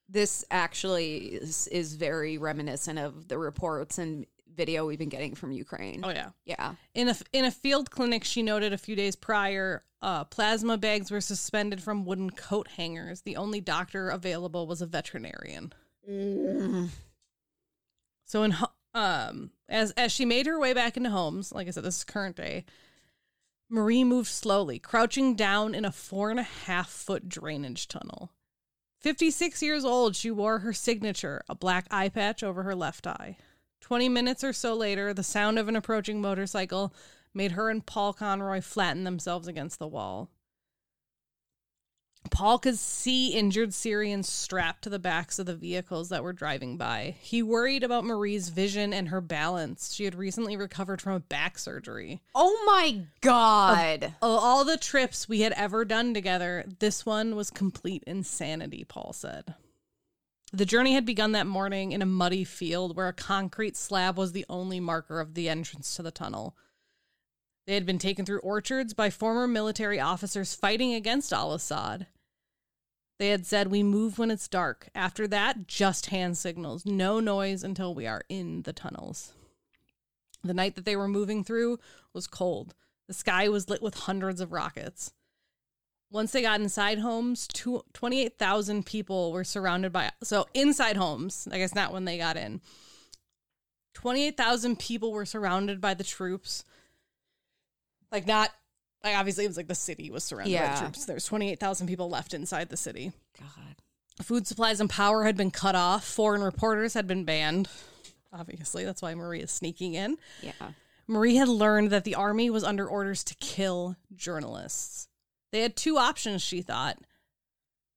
This 0.07 0.45
actually 0.51 1.17
is, 1.17 1.65
is 1.69 1.95
very 1.95 2.38
reminiscent 2.38 2.99
of 2.99 3.27
the 3.27 3.39
reports 3.39 3.97
and 3.97 4.27
video 4.55 4.85
we've 4.85 4.99
been 4.99 5.09
getting 5.09 5.33
from 5.33 5.51
Ukraine. 5.51 6.01
Oh, 6.03 6.11
yeah. 6.11 6.29
Yeah. 6.45 6.75
In 6.93 7.09
a 7.09 7.15
in 7.33 7.43
a 7.43 7.49
field 7.49 7.89
clinic, 7.89 8.23
she 8.23 8.43
noted 8.43 8.71
a 8.71 8.77
few 8.77 8.95
days 8.95 9.15
prior, 9.15 9.83
uh, 10.03 10.25
plasma 10.25 10.77
bags 10.77 11.09
were 11.09 11.21
suspended 11.21 11.81
from 11.81 12.05
wooden 12.05 12.29
coat 12.29 12.67
hangers. 12.67 13.21
The 13.21 13.38
only 13.38 13.61
doctor 13.61 14.09
available 14.09 14.67
was 14.67 14.79
a 14.79 14.85
veterinarian. 14.85 15.73
So 18.25 18.43
in 18.43 18.55
um 18.95 19.51
as 19.69 19.91
as 19.91 20.12
she 20.12 20.25
made 20.25 20.47
her 20.47 20.60
way 20.60 20.73
back 20.73 20.97
into 20.97 21.12
Homs, 21.12 21.51
like 21.51 21.67
I 21.67 21.71
said, 21.71 21.84
this 21.84 21.97
is 21.97 22.03
current 22.03 22.36
day. 22.36 22.65
Marie 23.69 24.03
moved 24.03 24.29
slowly, 24.29 24.79
crouching 24.79 25.36
down 25.36 25.75
in 25.75 25.86
a 25.86 25.91
four 25.91 26.29
and 26.31 26.39
a 26.39 26.43
half 26.43 26.89
foot 26.89 27.27
drainage 27.29 27.88
tunnel. 27.88 28.31
Fifty 28.99 29.29
six 29.29 29.62
years 29.62 29.86
old, 29.86 30.15
she 30.15 30.31
wore 30.31 30.60
her 30.60 30.73
signature, 30.73 31.43
a 31.47 31.55
black 31.55 31.86
eye 31.91 32.10
patch 32.10 32.41
over 32.41 32.63
her 32.63 32.75
left 32.75 33.05
eye. 33.05 33.38
Twenty 33.81 34.10
minutes 34.10 34.43
or 34.43 34.53
so 34.53 34.73
later, 34.73 35.13
the 35.13 35.23
sound 35.23 35.60
of 35.60 35.67
an 35.67 35.75
approaching 35.75 36.21
motorcycle 36.21 36.93
made 37.34 37.51
her 37.51 37.69
and 37.69 37.86
Paul 37.86 38.13
Conroy 38.13 38.62
flatten 38.62 39.03
themselves 39.03 39.47
against 39.47 39.77
the 39.77 39.88
wall. 39.88 40.29
Paul 42.31 42.59
could 42.59 42.77
see 42.77 43.29
injured 43.29 43.73
Syrians 43.73 44.27
strapped 44.27 44.83
to 44.83 44.89
the 44.89 44.99
backs 44.99 45.39
of 45.39 45.45
the 45.45 45.55
vehicles 45.55 46.09
that 46.09 46.23
were 46.23 46.33
driving 46.33 46.77
by. 46.77 47.15
He 47.19 47.41
worried 47.41 47.83
about 47.83 48.03
Marie's 48.03 48.49
vision 48.49 48.93
and 48.93 49.09
her 49.09 49.21
balance. 49.21 49.93
She 49.93 50.05
had 50.05 50.15
recently 50.15 50.57
recovered 50.57 51.01
from 51.01 51.13
a 51.13 51.19
back 51.19 51.57
surgery. 51.57 52.21
Oh 52.33 52.63
my 52.65 53.05
god. 53.21 54.15
Of 54.21 54.43
all 54.43 54.65
the 54.65 54.77
trips 54.77 55.29
we 55.29 55.41
had 55.41 55.53
ever 55.53 55.85
done 55.85 56.13
together, 56.13 56.65
this 56.79 57.05
one 57.05 57.35
was 57.35 57.49
complete 57.49 58.03
insanity, 58.05 58.83
Paul 58.83 59.13
said. 59.13 59.55
The 60.51 60.65
journey 60.65 60.93
had 60.93 61.05
begun 61.05 61.33
that 61.33 61.47
morning 61.47 61.91
in 61.91 62.01
a 62.01 62.05
muddy 62.05 62.43
field 62.43 62.95
where 62.95 63.07
a 63.07 63.13
concrete 63.13 63.75
slab 63.75 64.17
was 64.17 64.31
the 64.31 64.45
only 64.49 64.79
marker 64.79 65.19
of 65.19 65.33
the 65.33 65.49
entrance 65.49 65.95
to 65.95 66.03
the 66.03 66.11
tunnel. 66.11 66.55
They 67.67 67.73
had 67.73 67.85
been 67.85 67.99
taken 67.99 68.25
through 68.25 68.39
orchards 68.39 68.93
by 68.93 69.09
former 69.09 69.47
military 69.47 69.99
officers 69.99 70.53
fighting 70.53 70.93
against 70.93 71.33
al 71.33 71.53
Assad. 71.53 72.07
They 73.17 73.30
had 73.30 73.45
said, 73.45 73.69
We 73.69 73.84
move 73.84 74.17
when 74.19 74.32
it's 74.32 74.47
dark. 74.47 74.89
After 74.93 75.28
that, 75.28 75.67
just 75.67 76.08
hand 76.08 76.38
signals, 76.38 76.86
no 76.86 77.19
noise 77.19 77.63
until 77.63 77.95
we 77.95 78.08
are 78.08 78.23
in 78.30 78.63
the 78.63 78.73
tunnels. 78.73 79.34
The 80.43 80.54
night 80.54 80.75
that 80.75 80.86
they 80.86 80.95
were 80.95 81.08
moving 81.08 81.43
through 81.43 81.80
was 82.13 82.28
cold. 82.28 82.75
The 83.08 83.13
sky 83.13 83.49
was 83.49 83.69
lit 83.69 83.82
with 83.82 83.95
hundreds 83.95 84.41
of 84.41 84.51
rockets. 84.51 85.13
Once 86.12 86.32
they 86.32 86.41
got 86.41 86.62
inside 86.62 86.99
Homs, 86.99 87.47
28,000 87.47 88.86
people 88.86 89.32
were 89.32 89.43
surrounded 89.43 89.91
by. 89.91 90.12
So, 90.23 90.45
inside 90.54 90.97
Homs, 90.97 91.47
I 91.51 91.58
guess 91.58 91.73
not 91.73 91.91
when 91.91 92.06
they 92.06 92.17
got 92.17 92.38
in. 92.38 92.62
28,000 93.95 94.78
people 94.78 95.12
were 95.12 95.25
surrounded 95.25 95.82
by 95.82 95.93
the 95.93 96.04
troops. 96.04 96.63
Like, 98.12 98.28
not, 98.28 98.51
like, 99.05 99.15
obviously, 99.17 99.45
it 99.45 99.47
was 99.47 99.57
like 99.57 99.67
the 99.67 99.75
city 99.75 100.09
was 100.11 100.23
surrounded 100.23 100.51
by 100.57 100.63
Yeah. 100.63 100.73
the 100.75 100.81
troops. 100.81 101.05
There's 101.05 101.25
28,000 101.25 101.87
people 101.87 102.09
left 102.09 102.33
inside 102.33 102.69
the 102.69 102.77
city. 102.77 103.13
God. 103.39 103.75
Food 104.23 104.47
supplies 104.47 104.80
and 104.82 104.89
power 104.89 105.23
had 105.25 105.38
been 105.38 105.51
cut 105.51 105.75
off. 105.75 106.05
Foreign 106.05 106.41
reporters 106.41 106.93
had 106.93 107.05
been 107.07 107.23
banned. 107.25 107.67
Obviously, 108.34 108.84
that's 108.84 109.01
why 109.01 109.13
Marie 109.15 109.41
is 109.41 109.51
sneaking 109.51 109.93
in. 109.93 110.17
Yeah. 110.41 110.71
Marie 111.07 111.36
had 111.36 111.47
learned 111.47 111.91
that 111.91 112.03
the 112.03 112.15
army 112.15 112.49
was 112.49 112.63
under 112.63 112.88
orders 112.88 113.23
to 113.25 113.36
kill 113.36 113.95
journalists. 114.15 115.07
They 115.51 115.61
had 115.61 115.75
two 115.75 115.97
options, 115.97 116.41
she 116.41 116.61
thought. 116.61 116.97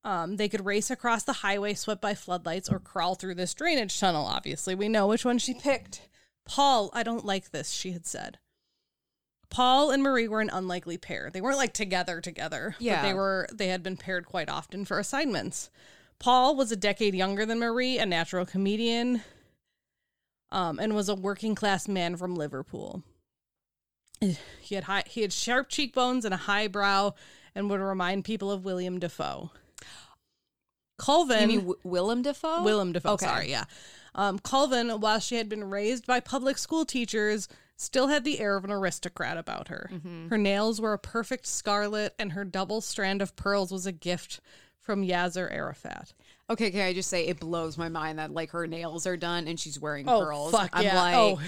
Um, 0.03 0.37
they 0.37 0.47
could 0.47 0.65
race 0.65 0.89
across 0.89 1.23
the 1.23 1.33
highway 1.33 1.73
swept 1.73 2.01
by 2.01 2.13
floodlights 2.15 2.69
or 2.69 2.79
crawl 2.79 3.15
through 3.15 3.35
this 3.35 3.53
drainage 3.53 3.99
tunnel. 3.99 4.25
Obviously, 4.25 4.75
we 4.75 4.87
know 4.87 5.07
which 5.07 5.25
one 5.25 5.39
she 5.39 5.53
picked. 5.53 6.07
Paul, 6.45 6.89
I 6.93 7.03
don't 7.03 7.25
like 7.25 7.51
this, 7.51 7.71
she 7.71 7.91
had 7.91 8.05
said. 8.05 8.37
Paul 9.49 9.89
and 9.91 10.03
Marie 10.03 10.27
were 10.27 10.41
an 10.41 10.49
unlikely 10.51 10.97
pair. 10.97 11.29
They 11.33 11.41
weren't 11.41 11.57
like 11.57 11.73
together 11.73 12.21
together, 12.21 12.75
Yeah. 12.79 13.01
but 13.01 13.07
they 13.07 13.13
were 13.13 13.47
they 13.51 13.67
had 13.69 13.81
been 13.83 13.97
paired 13.97 14.25
quite 14.25 14.49
often 14.49 14.85
for 14.85 14.99
assignments. 14.99 15.69
Paul 16.19 16.55
was 16.55 16.71
a 16.71 16.75
decade 16.75 17.15
younger 17.15 17.45
than 17.45 17.59
Marie, 17.59 17.97
a 17.97 18.05
natural 18.05 18.45
comedian, 18.45 19.23
um, 20.51 20.77
and 20.79 20.93
was 20.93 21.09
a 21.09 21.15
working 21.15 21.55
class 21.55 21.87
man 21.87 22.15
from 22.17 22.35
Liverpool. 22.35 23.03
He 24.61 24.75
had 24.75 24.83
high, 24.83 25.03
he 25.07 25.21
had 25.21 25.33
sharp 25.33 25.69
cheekbones 25.69 26.25
and 26.25 26.33
a 26.33 26.37
high 26.37 26.67
brow, 26.67 27.15
and 27.55 27.69
would 27.69 27.79
remind 27.79 28.25
people 28.25 28.51
of 28.51 28.63
William 28.65 28.99
Defoe. 28.99 29.49
Colvin, 30.99 31.41
You 31.41 31.47
mean 31.47 31.59
w- 31.61 31.79
Willem 31.83 32.21
Dafoe? 32.21 32.61
Willem 32.63 32.91
Dafoe. 32.91 33.13
Okay. 33.13 33.25
Sorry, 33.25 33.49
yeah. 33.49 33.63
Um, 34.15 34.37
Colvin, 34.39 34.89
while 34.99 35.19
she 35.19 35.35
had 35.37 35.47
been 35.49 35.63
raised 35.69 36.05
by 36.05 36.19
public 36.19 36.57
school 36.57 36.83
teachers, 36.85 37.47
still 37.79 38.07
had 38.07 38.25
the 38.25 38.39
air 38.39 38.57
of 38.57 38.65
an 38.65 38.71
aristocrat 38.71 39.37
about 39.37 39.69
her. 39.69 39.89
Mm-hmm. 39.91 40.27
Her 40.27 40.37
nails 40.37 40.81
were 40.81 40.93
a 40.93 40.99
perfect 40.99 41.47
scarlet, 41.47 42.13
and 42.19 42.33
her 42.33 42.43
double 42.43 42.81
strand 42.81 43.21
of 43.21 43.35
pearls 43.35 43.71
was 43.71 43.85
a 43.85 43.91
gift 43.91 44.41
from 44.81 45.01
Yasser 45.01 45.51
Arafat. 45.51 46.13
Okay, 46.49 46.71
can 46.71 46.81
I 46.81 46.93
just 46.93 47.09
say 47.09 47.27
it 47.27 47.39
blows 47.39 47.77
my 47.77 47.89
mind 47.89 48.17
that 48.19 48.31
like 48.31 48.51
her 48.51 48.65
nails 48.67 49.05
are 49.05 49.17
done 49.17 49.47
and 49.47 49.59
she's 49.59 49.79
wearing 49.79 50.09
Oh, 50.09 50.21
pearls. 50.21 50.51
fuck 50.51 50.69
I'm 50.73 50.83
yeah. 50.83 51.01
like, 51.01 51.15
Oh. 51.15 51.39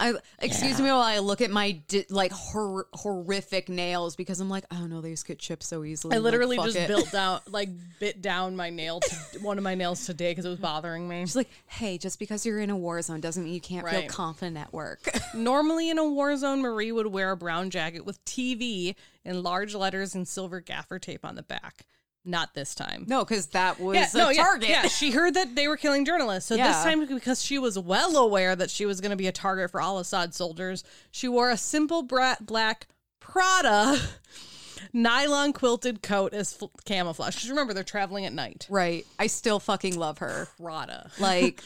I 0.00 0.14
excuse 0.38 0.78
me 0.80 0.84
while 0.84 1.00
I 1.00 1.18
look 1.18 1.40
at 1.40 1.50
my 1.50 1.72
di- 1.88 2.06
like 2.08 2.30
hor- 2.30 2.86
horrific 2.92 3.68
nails 3.68 4.14
because 4.14 4.38
I'm 4.38 4.48
like, 4.48 4.64
oh 4.70 4.86
no, 4.86 5.00
they 5.00 5.10
just 5.10 5.26
get 5.26 5.40
chipped 5.40 5.64
so 5.64 5.82
easily. 5.82 6.14
I 6.14 6.20
literally 6.20 6.56
fuck 6.56 6.66
just 6.66 6.76
it. 6.78 6.86
built 6.86 7.10
down, 7.12 7.40
like, 7.48 7.68
bit 7.98 8.22
down 8.22 8.54
my 8.54 8.70
nail, 8.70 9.00
to, 9.00 9.16
one 9.42 9.58
of 9.58 9.64
my 9.64 9.74
nails 9.74 10.06
today 10.06 10.30
because 10.30 10.44
it 10.44 10.50
was 10.50 10.60
bothering 10.60 11.08
me. 11.08 11.22
She's 11.22 11.34
like, 11.34 11.50
hey, 11.66 11.98
just 11.98 12.20
because 12.20 12.46
you're 12.46 12.60
in 12.60 12.70
a 12.70 12.76
war 12.76 13.02
zone 13.02 13.20
doesn't 13.20 13.42
mean 13.42 13.54
you 13.54 13.60
can't 13.60 13.88
feel 13.88 14.06
confident 14.06 14.56
at 14.56 14.72
work. 14.72 15.00
Normally 15.34 15.90
in 15.90 15.98
a 15.98 16.08
war 16.08 16.36
zone, 16.36 16.62
Marie 16.62 16.92
would 16.92 17.08
wear 17.08 17.32
a 17.32 17.36
brown 17.36 17.68
jacket 17.70 18.04
with 18.06 18.24
TV 18.24 18.94
in 19.24 19.42
large 19.42 19.74
letters 19.74 20.14
and 20.14 20.28
silver 20.28 20.60
gaffer 20.60 21.00
tape 21.00 21.24
on 21.24 21.34
the 21.34 21.42
back. 21.42 21.86
Not 22.28 22.52
this 22.52 22.74
time. 22.74 23.06
no, 23.08 23.24
because 23.24 23.46
that 23.48 23.80
was 23.80 23.96
yeah, 23.96 24.08
a 24.12 24.18
no, 24.18 24.32
target. 24.34 24.68
Yeah, 24.68 24.86
she 24.86 25.12
heard 25.12 25.32
that 25.32 25.54
they 25.54 25.66
were 25.66 25.78
killing 25.78 26.04
journalists. 26.04 26.48
So 26.48 26.58
this 26.58 26.82
time, 26.82 27.06
because 27.06 27.42
she 27.42 27.58
was 27.58 27.78
well 27.78 28.18
aware 28.18 28.54
that 28.54 28.68
she 28.68 28.84
was 28.84 29.00
going 29.00 29.12
to 29.12 29.16
be 29.16 29.28
a 29.28 29.32
target 29.32 29.70
for 29.70 29.80
al 29.80 29.96
Assad 29.98 30.34
soldiers, 30.34 30.84
she 31.10 31.26
wore 31.26 31.50
a 31.50 31.56
simple 31.56 32.02
black 32.02 32.86
Prada 33.18 33.98
nylon 34.92 35.54
quilted 35.54 36.02
coat 36.02 36.34
as 36.34 36.52
fl- 36.52 36.66
camouflage. 36.84 37.34
Because 37.34 37.48
remember, 37.48 37.72
they're 37.72 37.82
traveling 37.82 38.26
at 38.26 38.34
night. 38.34 38.66
Right. 38.68 39.06
I 39.18 39.28
still 39.28 39.58
fucking 39.58 39.98
love 39.98 40.18
her. 40.18 40.48
Prada. 40.60 41.10
Like, 41.18 41.62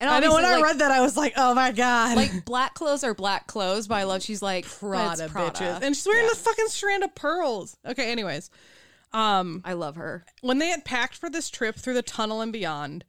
and 0.00 0.08
I 0.08 0.20
know 0.20 0.34
when 0.34 0.44
obviously, 0.44 0.62
I 0.62 0.66
read 0.66 0.78
that, 0.80 0.90
I 0.92 1.00
was 1.00 1.16
like, 1.16 1.32
oh 1.36 1.54
my 1.54 1.72
God. 1.72 2.16
like 2.16 2.44
black 2.44 2.74
clothes 2.74 3.02
are 3.02 3.14
black 3.14 3.48
clothes, 3.48 3.88
but 3.88 3.96
I 3.96 4.04
love 4.04 4.22
she's 4.22 4.42
like 4.42 4.66
Prada, 4.66 5.28
Prada, 5.28 5.52
Prada. 5.52 5.58
bitches. 5.58 5.82
And 5.82 5.96
she's 5.96 6.06
wearing 6.06 6.28
the 6.28 6.36
fucking 6.36 6.68
strand 6.68 7.02
of 7.02 7.14
pearls. 7.14 7.76
Okay, 7.84 8.12
anyways. 8.12 8.50
Um, 9.14 9.62
I 9.64 9.74
love 9.74 9.96
her. 9.96 10.24
when 10.40 10.58
they 10.58 10.68
had 10.68 10.84
packed 10.84 11.16
for 11.16 11.30
this 11.30 11.48
trip 11.48 11.76
through 11.76 11.94
the 11.94 12.02
tunnel 12.02 12.40
and 12.40 12.52
beyond, 12.52 13.04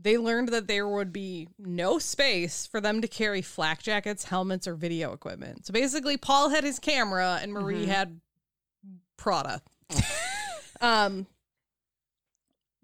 they 0.00 0.18
learned 0.18 0.48
that 0.48 0.66
there 0.66 0.88
would 0.88 1.12
be 1.12 1.48
no 1.58 1.98
space 1.98 2.66
for 2.66 2.80
them 2.80 3.02
to 3.02 3.06
carry 3.06 3.42
flak 3.42 3.82
jackets, 3.82 4.24
helmets, 4.24 4.66
or 4.66 4.74
video 4.74 5.12
equipment. 5.12 5.66
So 5.66 5.72
basically, 5.72 6.16
Paul 6.16 6.48
had 6.48 6.64
his 6.64 6.78
camera 6.78 7.38
and 7.40 7.52
Marie 7.52 7.86
had 7.86 8.20
Prada. 9.16 9.62
um, 10.80 11.26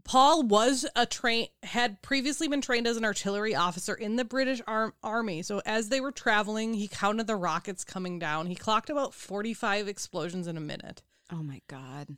Paul 0.05 0.45
was 0.45 0.87
a 0.95 1.05
train 1.07 1.49
had 1.63 2.01
previously 2.01 2.49
been 2.49 2.61
trained 2.61 2.87
as 2.87 2.97
an 2.97 3.05
artillery 3.05 3.55
officer 3.55 3.95
in 3.95 4.17
the 4.17 4.25
British 4.25 4.63
Ar- 4.67 4.95
Army. 5.03 5.43
So 5.43 5.61
as 5.67 5.89
they 5.89 6.01
were 6.01 6.13
traveling, 6.13 6.75
he 6.75 6.89
counted 6.89 7.27
the 7.27 7.37
rockets 7.37 7.83
coming 7.83 8.19
down. 8.19 8.47
He 8.47 8.55
clocked 8.55 8.91
about 8.91 9.13
45 9.13 9.89
explosions 9.89 10.47
in 10.47 10.57
a 10.57 10.61
minute. 10.61 11.03
Oh 11.33 11.43
my 11.43 11.61
god. 11.67 12.17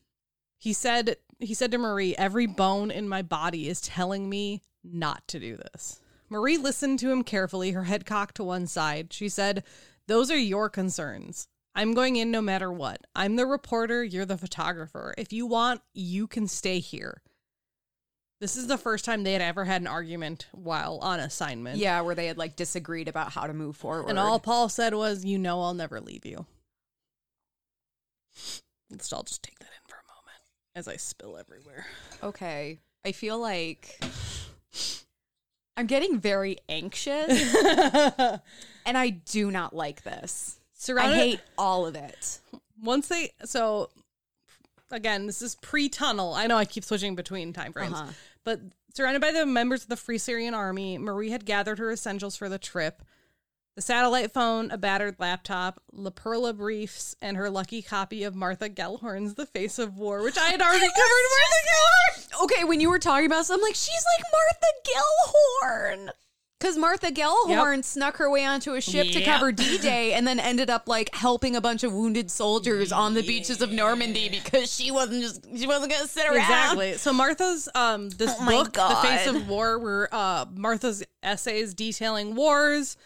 He 0.61 0.73
said 0.73 1.17
he 1.39 1.55
said 1.55 1.71
to 1.73 1.79
Marie, 1.79 2.15
"Every 2.17 2.47
bone 2.47 2.91
in 2.91 3.09
my 3.09 3.23
body 3.23 3.67
is 3.67 3.81
telling 3.81 4.29
me 4.29 4.63
not 4.85 5.27
to 5.29 5.41
do 5.41 5.57
this." 5.57 6.01
Marie 6.29 6.59
listened 6.59 7.01
to 7.01 7.11
him 7.11 7.25
carefully, 7.25 7.73
her 7.73 7.85
head 7.85 8.07
cocked 8.07 8.37
to 8.37 8.45
one 8.45 8.67
side. 8.67 9.13
She 9.13 9.29
said, 9.29 9.65
"Those 10.07 10.31
are 10.31 10.39
your 10.39 10.69
concerns. 10.69 11.49
I'm 11.75 11.95
going 11.95 12.17
in 12.17 12.31
no 12.31 12.43
matter 12.43 12.71
what. 12.71 13.07
I'm 13.17 13.37
the 13.37 13.47
reporter, 13.47 14.05
you're 14.05 14.27
the 14.27 14.37
photographer. 14.37 15.15
If 15.17 15.33
you 15.33 15.47
want, 15.47 15.81
you 15.95 16.27
can 16.27 16.47
stay 16.47 16.79
here." 16.79 17.23
This 18.41 18.57
is 18.57 18.67
the 18.67 18.79
first 18.79 19.05
time 19.05 19.23
they 19.23 19.33
had 19.33 19.43
ever 19.43 19.65
had 19.65 19.81
an 19.81 19.87
argument 19.87 20.49
while 20.53 20.99
on 20.99 21.21
assignment. 21.21 21.79
Yeah, 21.79 22.01
where 22.03 22.15
they 22.15 22.27
had 22.27 22.39
like 22.39 22.57
disagreed 22.57 23.09
about 23.09 23.33
how 23.33 23.47
to 23.47 23.55
move 23.55 23.77
forward. 23.77 24.11
And 24.11 24.19
all 24.19 24.41
Paul 24.41 24.69
said 24.69 24.95
was, 24.95 25.25
"You 25.25 25.39
know, 25.39 25.63
I'll 25.63 25.75
never 25.75 26.01
leave 26.01 26.27
you." 26.27 26.47
Let's 28.91 29.13
all 29.13 29.23
just 29.23 29.43
take 29.43 29.59
that 29.59 29.67
in 29.67 29.89
for 29.89 29.97
a 29.97 30.05
moment 30.09 30.10
as 30.81 30.89
I 30.89 30.97
spill 30.97 31.37
everywhere. 31.37 31.87
okay. 32.22 32.78
I 33.05 33.12
feel 33.12 33.39
like 33.39 34.03
I'm 35.76 35.87
getting 35.87 36.18
very 36.18 36.59
anxious 36.68 37.55
and 38.85 38.99
I 38.99 39.11
do 39.11 39.51
not 39.51 39.74
like 39.74 40.03
this. 40.03 40.59
I 40.99 41.12
hate 41.14 41.41
all 41.57 41.87
of 41.87 41.95
it. 41.95 42.41
once 42.83 43.09
they 43.09 43.31
so 43.45 43.91
again, 44.91 45.26
this 45.26 45.41
is 45.43 45.55
pre-tunnel. 45.57 46.35
I 46.35 46.47
know 46.47 46.57
I 46.57 46.64
keep 46.64 46.85
switching 46.85 47.14
between 47.14 47.53
time 47.53 47.72
frames, 47.72 47.95
Uh-huh. 47.95 48.11
but 48.45 48.61
surrounded 48.95 49.20
by 49.22 49.31
the 49.33 49.47
members 49.47 49.83
of 49.83 49.89
the 49.89 49.97
Free 49.97 50.18
Syrian 50.18 50.53
Army, 50.55 50.99
Marie 50.99 51.31
had 51.31 51.45
gathered 51.47 51.78
her 51.78 51.91
essentials 51.93 52.37
for 52.37 52.49
the 52.49 52.59
trip. 52.59 53.03
The 53.81 53.85
satellite 53.85 54.31
phone, 54.31 54.70
a 54.70 54.76
battered 54.76 55.16
laptop, 55.18 55.81
La 55.91 56.11
Perla 56.11 56.53
briefs, 56.53 57.16
and 57.22 57.35
her 57.39 57.49
lucky 57.49 57.81
copy 57.81 58.24
of 58.24 58.35
Martha 58.35 58.68
Gellhorn's 58.68 59.37
The 59.37 59.47
Face 59.47 59.78
of 59.78 59.97
War, 59.97 60.22
which 60.22 60.37
I 60.37 60.49
had 60.51 60.61
already 60.61 60.81
covered 60.87 61.26
Martha 61.41 61.64
Gellhorn. 61.64 62.45
Okay, 62.45 62.64
when 62.64 62.83
you 62.83 62.91
were 62.91 62.99
talking 62.99 63.24
about 63.24 63.39
this, 63.39 63.49
I'm 63.49 63.62
like, 63.62 63.74
she's 63.74 64.05
like 64.18 64.26
Martha 64.35 66.03
Gellhorn. 66.05 66.11
Because 66.59 66.76
Martha 66.76 67.11
Gellhorn 67.11 67.83
snuck 67.83 68.18
her 68.18 68.31
way 68.31 68.45
onto 68.45 68.74
a 68.74 68.83
ship 68.83 69.12
to 69.12 69.24
cover 69.24 69.51
D 69.51 69.78
Day 69.78 70.12
and 70.12 70.26
then 70.26 70.39
ended 70.39 70.68
up 70.68 70.87
like 70.87 71.14
helping 71.14 71.57
a 71.57 71.61
bunch 71.62 71.83
of 71.83 71.95
wounded 71.95 72.31
soldiers 72.31 72.93
on 72.93 73.14
the 73.14 73.22
beaches 73.22 73.62
of 73.62 73.72
Normandy 73.72 74.28
because 74.28 74.70
she 74.70 74.91
wasn't 74.91 75.22
just, 75.22 75.47
she 75.57 75.66
wasn't 75.66 75.91
going 75.91 76.03
to 76.03 76.07
sit 76.07 76.26
around. 76.26 76.37
Exactly. 76.37 76.93
So 76.99 77.14
Martha's 77.14 77.66
um 77.74 78.11
this 78.11 78.35
Oh 78.39 78.47
book, 78.47 78.74
The 78.74 78.99
Face 79.01 79.26
of 79.26 79.49
War, 79.49 79.78
were 79.78 80.11
uh 80.12 80.45
Martha's 80.55 81.03
essays 81.22 81.72
detailing 81.72 82.35
wars, 82.35 82.99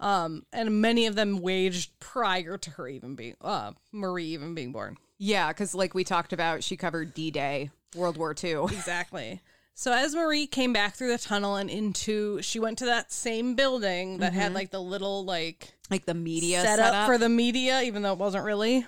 um, 0.00 0.44
and 0.52 0.80
many 0.80 1.06
of 1.06 1.14
them 1.14 1.40
waged 1.40 1.98
prior 2.00 2.58
to 2.58 2.70
her 2.72 2.88
even 2.88 3.14
being 3.14 3.36
uh 3.40 3.72
Marie 3.92 4.26
even 4.26 4.54
being 4.54 4.72
born. 4.72 4.96
Yeah, 5.18 5.48
because 5.48 5.74
like 5.74 5.94
we 5.94 6.04
talked 6.04 6.32
about, 6.32 6.62
she 6.64 6.76
covered 6.76 7.14
D 7.14 7.30
Day, 7.30 7.70
World 7.94 8.16
War 8.16 8.34
II. 8.42 8.64
Exactly. 8.72 9.40
So 9.76 9.92
as 9.92 10.14
Marie 10.14 10.46
came 10.46 10.72
back 10.72 10.94
through 10.94 11.10
the 11.10 11.18
tunnel 11.18 11.56
and 11.56 11.68
into, 11.68 12.40
she 12.42 12.60
went 12.60 12.78
to 12.78 12.84
that 12.84 13.10
same 13.10 13.56
building 13.56 14.18
that 14.18 14.32
had 14.32 14.54
like 14.54 14.70
the 14.70 14.80
little 14.80 15.24
like 15.24 15.72
Like 15.90 16.04
the 16.04 16.14
media 16.14 16.62
set 16.62 16.78
up 16.78 17.06
for 17.06 17.18
the 17.18 17.28
media, 17.28 17.82
even 17.82 18.02
though 18.02 18.12
it 18.12 18.18
wasn't 18.18 18.44
really. 18.44 18.86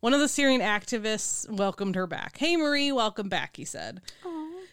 One 0.00 0.14
of 0.14 0.20
the 0.20 0.28
Syrian 0.28 0.60
activists 0.60 1.50
welcomed 1.50 1.96
her 1.96 2.06
back. 2.06 2.38
Hey, 2.38 2.56
Marie, 2.56 2.92
welcome 2.92 3.28
back, 3.28 3.56
he 3.56 3.64
said. 3.64 4.00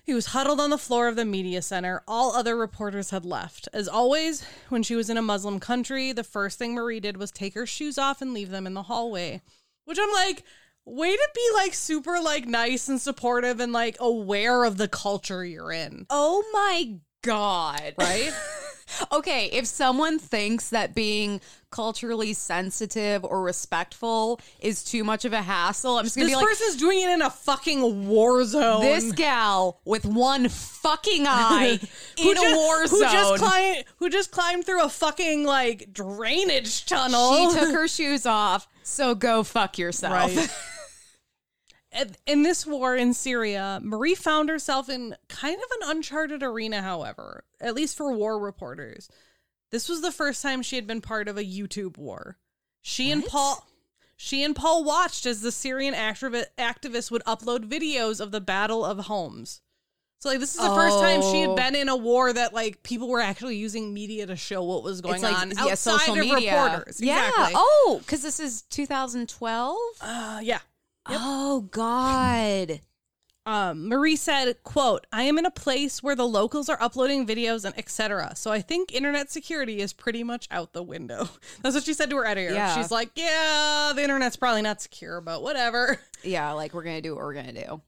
He 0.06 0.14
was 0.14 0.28
huddled 0.28 0.60
on 0.60 0.70
the 0.70 0.78
floor 0.78 1.08
of 1.08 1.16
the 1.16 1.24
media 1.24 1.62
center. 1.62 2.04
All 2.08 2.34
other 2.34 2.58
reporters 2.58 3.12
had 3.12 3.24
left. 3.24 3.70
As 3.72 3.88
always, 3.88 4.46
when 4.68 4.84
she 4.84 4.96
was 4.96 5.10
in 5.10 5.16
a 5.18 5.22
Muslim 5.22 5.62
country, 5.62 6.12
the 6.12 6.26
first 6.26 6.60
thing 6.60 6.76
Marie 6.76 7.00
did 7.00 7.16
was 7.16 7.32
take 7.32 7.54
her 7.54 7.66
shoes 7.66 7.98
off 7.98 8.22
and 8.22 8.34
leave 8.34 8.50
them 8.50 8.68
in 8.68 8.74
the 8.74 8.84
hallway. 8.84 9.42
Which 9.86 9.98
I'm 10.02 10.12
like, 10.12 10.44
way 10.86 11.16
to 11.16 11.30
be 11.34 11.50
like 11.56 11.74
super 11.74 12.20
like 12.20 12.46
nice 12.46 12.90
and 12.90 13.00
supportive 13.00 13.62
and 13.62 13.72
like 13.72 13.96
aware 14.02 14.66
of 14.66 14.76
the 14.78 14.90
culture 14.90 15.46
you're 15.46 15.72
in. 15.72 16.06
oh 16.10 16.44
my 16.52 17.00
God. 17.22 17.96
Right? 17.98 18.34
Okay, 19.12 19.48
if 19.52 19.66
someone 19.66 20.20
thinks 20.20 20.70
that 20.70 20.94
being 20.96 21.42
culturally 21.72 22.34
sensitive 22.34 23.24
or 23.26 23.42
respectful 23.42 24.40
is 24.60 24.84
too 24.84 25.04
much 25.04 25.26
of 25.26 25.34
a 25.34 25.42
hassle, 25.42 25.98
I'm 25.98 26.04
just 26.06 26.16
gonna 26.16 26.26
this 26.28 26.32
be 26.32 26.36
like, 26.36 26.46
this 26.48 26.60
person's 26.60 26.80
doing 26.80 27.02
it 27.02 27.10
in 27.10 27.22
a 27.22 27.30
fucking 27.30 28.08
war 28.08 28.46
zone. 28.46 28.82
this 28.82 29.12
gal 29.14 29.80
with 29.86 30.06
one 30.06 30.50
fucking 30.50 31.26
eye 31.28 31.80
in 32.18 32.38
a 32.38 32.42
ju- 32.42 32.56
war 32.56 32.88
who 32.88 33.02
just 33.02 33.36
climbed 33.36 33.84
who 33.98 34.10
just 34.10 34.32
climbed 34.32 34.66
through 34.66 34.84
a 34.84 34.90
fucking 34.90 35.46
like 35.46 35.92
drainage 35.94 36.86
tunnel. 36.86 37.52
she 37.52 37.60
took 37.60 37.72
her 37.74 37.88
shoes 37.88 38.26
off, 38.26 38.68
so 38.84 39.16
go 39.16 39.44
fuck 39.44 39.78
yourself. 39.78 40.36
Right. 40.36 40.50
In 42.26 42.44
this 42.44 42.66
war 42.66 42.96
in 42.96 43.14
Syria, 43.14 43.80
Marie 43.84 44.16
found 44.16 44.50
herself 44.50 44.90
in 44.90 45.16
kind 45.30 45.58
of 45.58 45.70
an 45.82 45.96
uncharted 45.98 46.42
arena, 46.42 46.82
however, 46.82 47.44
at 47.62 47.76
least 47.76 47.96
for 47.98 48.12
war 48.12 48.40
reporters. 48.40 49.10
This 49.72 49.88
was 49.90 50.02
the 50.02 50.12
first 50.12 50.42
time 50.42 50.62
she 50.62 50.76
had 50.76 50.88
been 50.88 51.02
part 51.02 51.28
of 51.28 51.38
a 51.38 51.44
YouTube 51.44 51.98
war. 51.98 52.38
She 52.82 53.12
and 53.12 53.26
Paul 53.26 53.66
she 54.16 54.44
and 54.44 54.56
Paul 54.56 54.84
watched 54.84 55.26
as 55.26 55.42
the 55.42 55.52
Syrian 55.52 55.94
activi- 55.94 56.46
activists 56.58 57.12
would 57.12 57.24
upload 57.26 57.68
videos 57.70 58.22
of 58.22 58.32
the 58.32 58.40
Battle 58.42 58.86
of 58.86 59.00
Homs. 59.00 59.62
So 60.20 60.30
like 60.30 60.40
this 60.40 60.56
is 60.56 60.62
the 60.62 60.74
first 60.74 61.00
time 61.00 61.22
she 61.22 61.42
had 61.42 61.50
Oh. 61.50 61.56
been 61.56 61.76
in 61.76 61.90
a 61.90 61.98
war 61.98 62.32
that 62.32 62.54
like 62.54 62.82
people 62.84 63.10
were 63.10 63.20
actually 63.20 63.58
using 63.58 63.94
media 63.94 64.26
to 64.28 64.36
show 64.38 64.64
what 64.64 64.82
was 64.84 65.02
going 65.02 65.22
like 65.22 65.38
on 65.38 65.52
yeah, 65.52 65.72
outside 65.74 66.00
social 66.00 66.14
of 66.14 66.20
media. 66.20 66.64
reporters. 66.64 67.02
Yeah. 67.02 67.28
Exactly. 67.28 67.54
Oh, 67.58 67.98
because 68.00 68.22
this 68.22 68.40
is 68.40 68.62
2012. 68.64 69.78
Uh, 70.00 70.40
yeah. 70.42 70.60
Oh 71.08 71.62
God. 71.72 72.82
Um, 73.46 73.90
Marie 73.90 74.16
said, 74.16 74.64
quote, 74.64 75.06
I 75.12 75.24
am 75.24 75.38
in 75.38 75.46
a 75.46 75.52
place 75.52 76.02
where 76.02 76.16
the 76.16 76.26
locals 76.28 76.70
are 76.70 76.82
uploading 76.82 77.28
videos 77.28 77.66
and 77.66 77.78
etc. 77.78 78.34
So 78.36 78.52
I 78.52 78.62
think 78.62 78.94
internet 78.94 79.32
security 79.32 79.80
is 79.80 79.92
pretty 79.92 80.24
much 80.24 80.48
out 80.50 80.72
the 80.72 80.84
window. 80.84 81.28
That's 81.62 81.76
what 81.76 81.84
she 81.84 81.94
said 81.94 82.10
to 82.12 82.16
her 82.18 82.26
editor. 82.26 82.54
Yeah. 82.54 82.74
She's 82.76 82.90
like, 82.90 83.12
yeah, 83.16 83.92
the 83.94 84.02
internet's 84.02 84.38
probably 84.38 84.62
not 84.62 84.82
secure, 84.82 85.20
but 85.22 85.42
whatever. 85.44 86.00
Yeah, 86.26 86.54
like 86.54 86.74
we're 86.74 86.84
gonna 86.84 87.02
do 87.02 87.16
what 87.16 87.26
we're 87.26 87.34
gonna 87.34 87.52
do. 87.52 87.82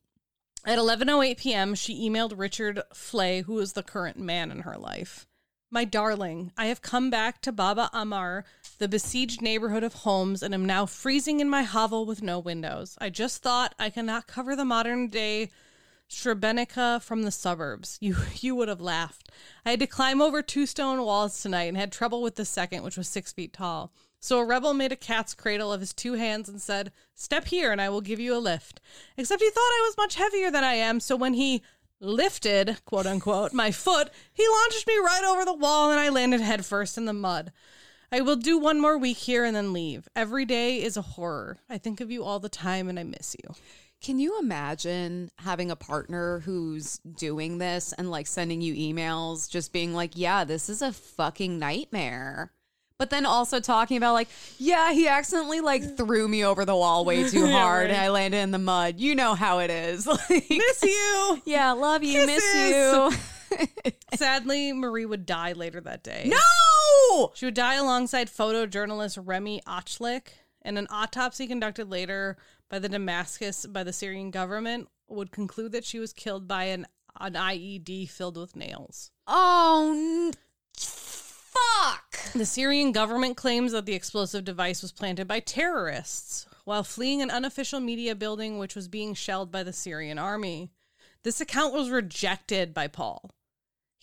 At 0.65 0.77
11:08 0.77 1.37
p.m., 1.37 1.73
she 1.73 2.09
emailed 2.09 2.33
Richard 2.35 2.81
Flay, 2.93 3.43
who 3.43 3.57
is 3.59 3.71
the 3.71 3.81
current 3.81 4.19
man 4.19 4.51
in 4.51 4.63
her 4.63 4.77
life. 4.77 5.25
My 5.71 5.85
darling, 5.85 6.51
I 6.57 6.65
have 6.65 6.81
come 6.81 7.09
back 7.09 7.41
to 7.43 7.53
Baba 7.53 7.89
Amr, 7.93 8.43
the 8.77 8.87
besieged 8.87 9.41
neighborhood 9.41 9.83
of 9.83 9.93
Homs, 9.93 10.43
and 10.43 10.53
am 10.53 10.65
now 10.65 10.85
freezing 10.85 11.39
in 11.39 11.49
my 11.49 11.63
hovel 11.63 12.05
with 12.05 12.21
no 12.21 12.39
windows. 12.39 12.97
I 12.99 13.09
just 13.09 13.41
thought 13.41 13.75
I 13.79 13.89
cannot 13.89 14.27
cover 14.27 14.55
the 14.55 14.65
modern 14.65 15.07
day 15.07 15.51
Srebrenica 16.09 17.01
from 17.01 17.23
the 17.23 17.31
suburbs. 17.31 17.97
You 18.01 18.15
you 18.41 18.55
would 18.55 18.69
have 18.69 18.81
laughed. 18.81 19.31
I 19.65 19.71
had 19.71 19.79
to 19.79 19.87
climb 19.87 20.21
over 20.21 20.41
two 20.41 20.65
stone 20.65 21.01
walls 21.03 21.41
tonight 21.41 21.63
and 21.63 21.77
had 21.77 21.91
trouble 21.91 22.21
with 22.21 22.35
the 22.35 22.45
second, 22.45 22.83
which 22.83 22.97
was 22.97 23.07
six 23.07 23.31
feet 23.31 23.53
tall. 23.53 23.91
So 24.19 24.39
a 24.39 24.45
rebel 24.45 24.73
made 24.73 24.91
a 24.91 24.95
cat's 24.95 25.33
cradle 25.33 25.71
of 25.71 25.81
his 25.81 25.93
two 25.93 26.13
hands 26.13 26.49
and 26.49 26.61
said, 26.61 26.91
Step 27.13 27.45
here 27.45 27.71
and 27.71 27.79
I 27.79 27.89
will 27.89 28.01
give 28.01 28.19
you 28.19 28.35
a 28.35 28.39
lift. 28.39 28.81
Except 29.17 29.41
he 29.41 29.49
thought 29.49 29.59
I 29.59 29.85
was 29.87 29.97
much 29.97 30.15
heavier 30.15 30.49
than 30.49 30.63
I 30.63 30.73
am, 30.73 30.99
so 30.99 31.15
when 31.15 31.35
he 31.35 31.61
lifted, 31.99 32.77
quote 32.85 33.05
unquote, 33.05 33.53
my 33.53 33.71
foot, 33.71 34.09
he 34.33 34.47
launched 34.47 34.87
me 34.87 34.97
right 34.97 35.23
over 35.23 35.45
the 35.45 35.53
wall 35.53 35.91
and 35.91 35.99
I 35.99 36.09
landed 36.09 36.41
headfirst 36.41 36.97
in 36.97 37.05
the 37.05 37.13
mud. 37.13 37.51
I 38.15 38.21
will 38.21 38.37
do 38.37 38.57
one 38.57 38.79
more 38.79 38.97
week 38.97 39.17
here 39.17 39.43
and 39.43 39.53
then 39.53 39.73
leave. 39.73 40.07
Every 40.15 40.45
day 40.45 40.81
is 40.81 40.95
a 40.95 41.01
horror. 41.01 41.57
I 41.69 41.77
think 41.77 41.99
of 41.99 42.09
you 42.09 42.23
all 42.23 42.39
the 42.39 42.47
time 42.47 42.87
and 42.87 42.97
I 42.97 43.03
miss 43.03 43.35
you. 43.43 43.53
Can 44.01 44.19
you 44.19 44.39
imagine 44.39 45.31
having 45.39 45.69
a 45.69 45.75
partner 45.75 46.39
who's 46.39 46.99
doing 46.99 47.57
this 47.57 47.91
and 47.91 48.09
like 48.09 48.27
sending 48.27 48.61
you 48.61 48.73
emails, 48.73 49.49
just 49.49 49.73
being 49.73 49.93
like, 49.93 50.11
yeah, 50.15 50.45
this 50.45 50.69
is 50.69 50.81
a 50.81 50.93
fucking 50.93 51.59
nightmare? 51.59 52.53
But 52.97 53.09
then 53.09 53.25
also 53.25 53.59
talking 53.59 53.97
about 53.97 54.13
like, 54.13 54.29
yeah, 54.59 54.93
he 54.93 55.09
accidentally 55.09 55.59
like 55.59 55.97
threw 55.97 56.25
me 56.29 56.45
over 56.45 56.63
the 56.63 56.73
wall 56.73 57.03
way 57.03 57.27
too 57.29 57.47
hard 57.47 57.89
and. 57.89 57.99
I 57.99 58.07
landed 58.11 58.37
in 58.37 58.51
the 58.51 58.59
mud. 58.59 58.97
You 58.97 59.15
know 59.15 59.35
how 59.35 59.59
it 59.59 59.69
is. 59.69 60.07
Like, 60.29 60.49
Miss 60.49 60.83
you. 60.83 61.41
yeah, 61.45 61.73
love 61.73 62.01
you, 62.01 62.25
miss 62.25 62.55
you. 62.55 63.11
Sadly, 64.15 64.73
Marie 64.73 65.05
would 65.05 65.25
die 65.25 65.53
later 65.53 65.81
that 65.81 66.03
day. 66.03 66.23
no! 66.25 67.31
She 67.33 67.45
would 67.45 67.53
die 67.53 67.75
alongside 67.75 68.29
photojournalist 68.29 69.19
Remy 69.23 69.61
Ochlik, 69.67 70.27
and 70.61 70.77
an 70.77 70.87
autopsy 70.89 71.47
conducted 71.47 71.89
later 71.89 72.37
by 72.69 72.79
the 72.79 72.89
Damascus 72.89 73.65
by 73.65 73.83
the 73.83 73.93
Syrian 73.93 74.31
government 74.31 74.89
would 75.07 75.31
conclude 75.31 75.71
that 75.71 75.85
she 75.85 75.99
was 75.99 76.13
killed 76.13 76.47
by 76.47 76.65
an 76.65 76.87
an 77.19 77.33
IED 77.33 78.09
filled 78.09 78.37
with 78.37 78.55
nails. 78.55 79.11
Oh, 79.25 80.31
fuck. 80.75 82.33
The 82.33 82.45
Syrian 82.45 82.91
government 82.91 83.37
claims 83.37 83.71
that 83.71 83.85
the 83.85 83.93
explosive 83.93 84.43
device 84.43 84.81
was 84.81 84.91
planted 84.91 85.27
by 85.27 85.39
terrorists 85.39 86.45
while 86.65 86.83
fleeing 86.83 87.21
an 87.21 87.31
unofficial 87.31 87.79
media 87.79 88.15
building 88.15 88.57
which 88.57 88.75
was 88.75 88.87
being 88.87 89.13
shelled 89.13 89.51
by 89.51 89.63
the 89.63 89.71
Syrian 89.71 90.19
army. 90.19 90.71
This 91.23 91.39
account 91.39 91.73
was 91.73 91.89
rejected 91.89 92.73
by 92.73 92.87
Paul. 92.87 93.31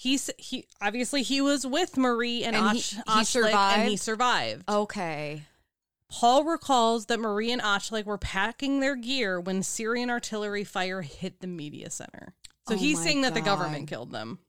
He 0.02 0.18
he 0.36 0.66
obviously 0.80 1.22
he 1.22 1.40
was 1.40 1.64
with 1.64 1.96
Marie 1.96 2.42
and, 2.42 2.56
And 2.56 2.66
Och, 2.66 2.72
he- 2.74 2.96
he 2.96 3.02
Ochlik, 3.02 3.54
and 3.54 3.88
he 3.88 3.96
survived? 3.96 4.68
Okay. 4.68 5.42
Paul 6.10 6.42
recalls 6.42 7.06
that 7.06 7.20
Marie 7.20 7.52
and 7.52 7.62
Ochlik 7.62 8.04
were 8.04 8.18
packing 8.18 8.80
their 8.80 8.96
gear 8.96 9.40
when 9.40 9.62
Syrian 9.62 10.10
artillery 10.10 10.64
fire 10.64 11.02
hit 11.02 11.40
the 11.40 11.46
media 11.46 11.88
center. 11.88 12.34
So 12.66 12.74
Oh 12.74 12.78
he's 12.78 13.00
saying 13.00 13.20
that 13.22 13.34
the 13.34 13.40
government 13.40 13.86
killed 13.86 14.10
them. 14.10 14.40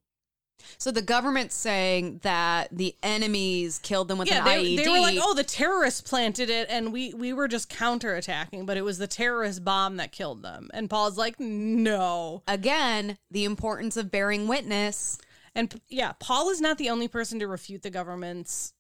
So 0.80 0.89
the 0.89 1.04
government's 1.04 1.56
saying 1.56 2.22
that 2.24 2.70
the 2.72 2.95
enemies 3.04 3.78
killed 3.78 4.08
them 4.08 4.18
with 4.18 4.30
yeah, 4.30 4.39
an 4.39 4.45
they, 4.45 4.76
IED. 4.76 4.84
they 4.84 4.89
were 4.89 4.99
like, 5.01 5.20
"Oh, 5.22 5.36
the 5.36 5.43
terrorists 5.43 6.01
planted 6.01 6.49
it, 6.49 6.68
and 6.68 6.91
we 6.91 7.14
we 7.14 7.32
were 7.32 7.47
just 7.47 7.70
counterattacking, 7.70 8.66
but 8.66 8.76
it 8.76 8.82
was 8.82 8.97
the 8.97 9.06
terrorist 9.08 9.64
bomb 9.64 9.97
that 9.97 10.12
killed 10.12 10.41
them." 10.41 10.72
And 10.74 10.89
Paul's 10.89 11.18
like, 11.18 11.39
"No." 11.39 12.41
Again, 12.47 13.20
the 13.30 13.43
importance 13.43 13.97
of 13.97 14.10
bearing 14.10 14.47
witness. 14.47 15.20
And 15.56 15.80
yeah, 15.88 16.14
Paul 16.20 16.49
is 16.49 16.62
not 16.62 16.78
the 16.78 16.89
only 16.89 17.08
person 17.08 17.39
to 17.39 17.47
refute 17.47 17.84
the 17.84 17.89
government's 17.89 18.74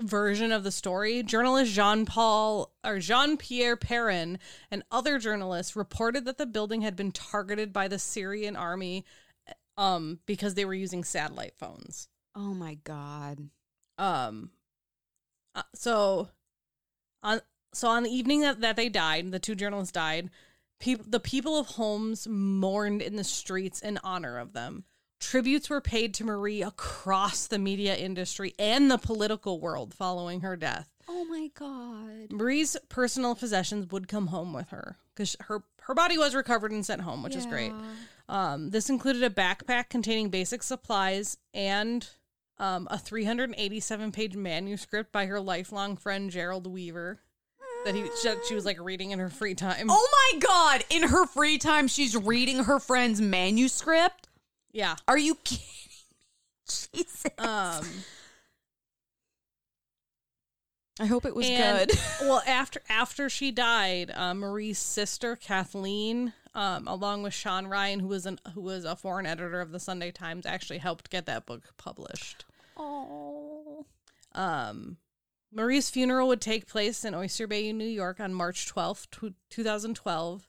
version 0.00 0.52
of 0.52 0.64
the 0.64 0.72
story. 0.72 1.22
Journalist 1.22 1.72
Jean 1.72 2.06
Paul 2.06 2.72
or 2.84 2.98
Jean 2.98 3.36
Pierre 3.36 3.76
Perrin 3.76 4.38
and 4.70 4.82
other 4.90 5.18
journalists 5.18 5.76
reported 5.76 6.24
that 6.24 6.38
the 6.38 6.46
building 6.46 6.82
had 6.82 6.96
been 6.96 7.12
targeted 7.12 7.72
by 7.72 7.88
the 7.88 7.98
Syrian 7.98 8.56
army 8.56 9.04
um 9.76 10.18
because 10.26 10.54
they 10.54 10.64
were 10.64 10.74
using 10.74 11.04
satellite 11.04 11.54
phones. 11.58 12.08
Oh 12.34 12.54
my 12.54 12.74
god. 12.84 13.38
Um 13.98 14.50
uh, 15.54 15.62
so 15.74 16.28
on 17.22 17.40
so 17.74 17.88
on 17.88 18.02
the 18.02 18.10
evening 18.10 18.40
that, 18.42 18.60
that 18.60 18.76
they 18.76 18.88
died, 18.88 19.30
the 19.30 19.38
two 19.38 19.54
journalists 19.54 19.92
died, 19.92 20.30
people 20.80 21.06
the 21.08 21.20
people 21.20 21.58
of 21.58 21.66
Homs 21.68 22.26
mourned 22.28 23.02
in 23.02 23.16
the 23.16 23.24
streets 23.24 23.80
in 23.80 23.98
honor 24.02 24.38
of 24.38 24.52
them. 24.52 24.84
Tributes 25.22 25.70
were 25.70 25.80
paid 25.80 26.14
to 26.14 26.24
Marie 26.24 26.62
across 26.62 27.46
the 27.46 27.58
media 27.58 27.94
industry 27.94 28.54
and 28.58 28.90
the 28.90 28.98
political 28.98 29.60
world 29.60 29.94
following 29.94 30.40
her 30.40 30.56
death. 30.56 30.92
Oh 31.08 31.24
my 31.24 31.48
god. 31.54 32.32
Marie's 32.32 32.76
personal 32.88 33.36
possessions 33.36 33.92
would 33.92 34.08
come 34.08 34.26
home 34.26 34.52
with 34.52 34.70
her 34.70 34.98
because 35.14 35.36
her 35.42 35.62
her 35.82 35.94
body 35.94 36.18
was 36.18 36.34
recovered 36.34 36.72
and 36.72 36.84
sent 36.84 37.02
home, 37.02 37.22
which 37.22 37.36
is 37.36 37.46
great. 37.46 37.72
Um, 38.28 38.70
this 38.70 38.90
included 38.90 39.22
a 39.22 39.30
backpack 39.30 39.88
containing 39.88 40.28
basic 40.28 40.62
supplies 40.62 41.38
and 41.54 42.08
um, 42.58 42.88
a 42.90 42.98
387 42.98 44.10
page 44.10 44.34
manuscript 44.34 45.12
by 45.12 45.26
her 45.26 45.40
lifelong 45.40 45.96
friend 45.96 46.30
Gerald 46.30 46.66
Weaver 46.66 47.20
that 47.84 47.94
he 47.94 48.02
that 48.02 48.38
she 48.48 48.54
was 48.54 48.64
like 48.64 48.80
reading 48.80 49.12
in 49.12 49.20
her 49.20 49.30
free 49.30 49.54
time. 49.54 49.86
Oh 49.88 50.08
my 50.32 50.38
god. 50.40 50.84
In 50.90 51.08
her 51.08 51.26
free 51.26 51.58
time, 51.58 51.86
she's 51.86 52.16
reading 52.16 52.64
her 52.64 52.80
friend's 52.80 53.20
manuscript. 53.20 54.28
Yeah. 54.72 54.96
Are 55.06 55.18
you 55.18 55.34
kidding 55.36 55.64
me? 55.64 55.94
Jesus. 56.94 57.26
Um, 57.38 57.84
I 61.00 61.06
hope 61.06 61.24
it 61.24 61.34
was 61.34 61.48
and, 61.48 61.88
good. 61.88 61.98
well, 62.22 62.42
after 62.46 62.80
after 62.88 63.28
she 63.28 63.50
died, 63.50 64.10
uh, 64.14 64.34
Marie's 64.34 64.78
sister 64.78 65.36
Kathleen, 65.36 66.32
um, 66.54 66.86
along 66.86 67.22
with 67.22 67.34
Sean 67.34 67.66
Ryan, 67.66 68.00
who 68.00 68.08
was 68.08 68.26
an 68.26 68.38
who 68.54 68.60
was 68.60 68.84
a 68.84 68.96
foreign 68.96 69.26
editor 69.26 69.60
of 69.60 69.72
the 69.72 69.80
Sunday 69.80 70.10
Times, 70.10 70.46
actually 70.46 70.78
helped 70.78 71.10
get 71.10 71.26
that 71.26 71.46
book 71.46 71.62
published. 71.76 72.44
Oh. 72.76 73.86
Um, 74.34 74.98
Marie's 75.52 75.90
funeral 75.90 76.28
would 76.28 76.40
take 76.40 76.66
place 76.66 77.04
in 77.04 77.14
Oyster 77.14 77.46
Bay, 77.46 77.72
New 77.72 77.84
York 77.84 78.20
on 78.20 78.32
March 78.32 78.72
12th, 78.72 79.34
2012. 79.50 80.48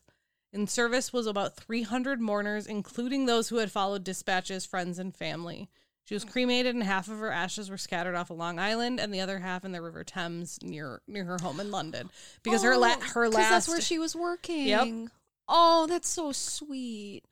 In 0.54 0.68
service 0.68 1.12
was 1.12 1.26
about 1.26 1.56
300 1.56 2.22
mourners, 2.22 2.68
including 2.68 3.26
those 3.26 3.50
who 3.50 3.58
had 3.58 3.72
followed 3.72 4.04
dispatches, 4.04 4.66
friends, 4.66 5.00
and 5.00 5.14
family. 5.16 5.68
She 6.06 6.14
was 6.14 6.24
cremated, 6.24 6.76
and 6.76 6.84
half 6.84 7.08
of 7.08 7.18
her 7.20 7.32
ashes 7.32 7.70
were 7.70 7.78
scattered 7.78 8.14
off 8.14 8.30
a 8.30 8.34
Long 8.34 8.60
Island, 8.60 9.00
and 9.00 9.14
the 9.14 9.22
other 9.22 9.40
half 9.40 9.66
in 9.66 9.72
the 9.72 9.82
River 9.82 10.04
Thames 10.04 10.60
near 10.62 11.02
near 11.08 11.24
her 11.24 11.38
home 11.42 11.60
in 11.60 11.72
London. 11.72 12.10
Because 12.44 12.62
her 12.62 12.78
la- 12.78 12.96
oh, 12.98 13.06
her 13.14 13.26
Oh, 13.26 13.30
last 13.30 13.50
that's 13.50 13.68
where 13.68 13.82
she 13.82 13.98
was 13.98 14.16
working. 14.16 14.68
Yep. 14.68 15.10
Oh, 15.48 15.88
that's 15.88 16.08
so 16.10 16.32
sweet. 16.32 17.24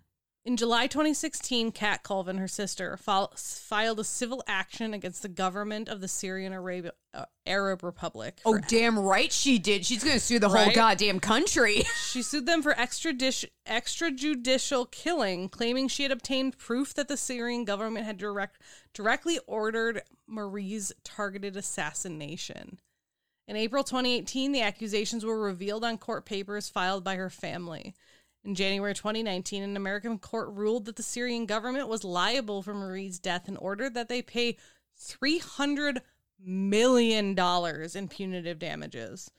In 0.43 0.57
July 0.57 0.87
2016, 0.87 1.71
Kat 1.71 2.01
Colvin, 2.01 2.39
her 2.39 2.47
sister, 2.47 2.97
filed 2.97 3.99
a 3.99 4.03
civil 4.03 4.43
action 4.47 4.91
against 4.91 5.21
the 5.21 5.29
government 5.29 5.87
of 5.87 6.01
the 6.01 6.07
Syrian 6.07 6.51
Arabia, 6.51 6.93
uh, 7.13 7.25
Arab 7.45 7.83
Republic. 7.83 8.41
Oh, 8.43 8.57
damn 8.57 8.97
right 8.97 9.31
she 9.31 9.59
did. 9.59 9.85
She's 9.85 10.03
going 10.03 10.15
to 10.15 10.19
sue 10.19 10.39
the 10.39 10.49
whole 10.49 10.65
Right? 10.65 10.73
goddamn 10.73 11.19
country. 11.19 11.83
She 12.11 12.23
sued 12.23 12.47
them 12.47 12.63
for 12.63 12.73
extrajudicial 12.73 14.91
killing, 14.91 15.47
claiming 15.47 15.87
she 15.87 16.03
had 16.03 16.11
obtained 16.11 16.57
proof 16.57 16.93
that 16.95 17.07
the 17.07 17.17
Syrian 17.17 17.63
government 17.63 18.05
had 18.05 18.17
direct, 18.17 18.59
directly 18.93 19.39
ordered 19.45 20.01
Marie's 20.27 20.91
targeted 21.03 21.55
assassination. 21.55 22.79
In 23.47 23.55
April 23.55 23.83
2018, 23.83 24.51
the 24.51 24.61
accusations 24.61 25.23
were 25.23 25.39
revealed 25.39 25.85
on 25.85 25.97
court 25.97 26.25
papers 26.25 26.67
filed 26.67 27.03
by 27.03 27.15
her 27.15 27.29
family. 27.29 27.93
In 28.43 28.55
January 28.55 28.95
2019, 28.95 29.61
an 29.61 29.77
American 29.77 30.17
court 30.17 30.49
ruled 30.49 30.85
that 30.85 30.95
the 30.95 31.03
Syrian 31.03 31.45
government 31.45 31.87
was 31.87 32.03
liable 32.03 32.63
for 32.63 32.73
Marie's 32.73 33.19
death 33.19 33.47
and 33.47 33.57
ordered 33.59 33.93
that 33.93 34.09
they 34.09 34.23
pay 34.23 34.57
$300 34.99 35.99
million 36.43 37.37
in 37.37 38.07
punitive 38.07 38.57
damages. 38.57 39.29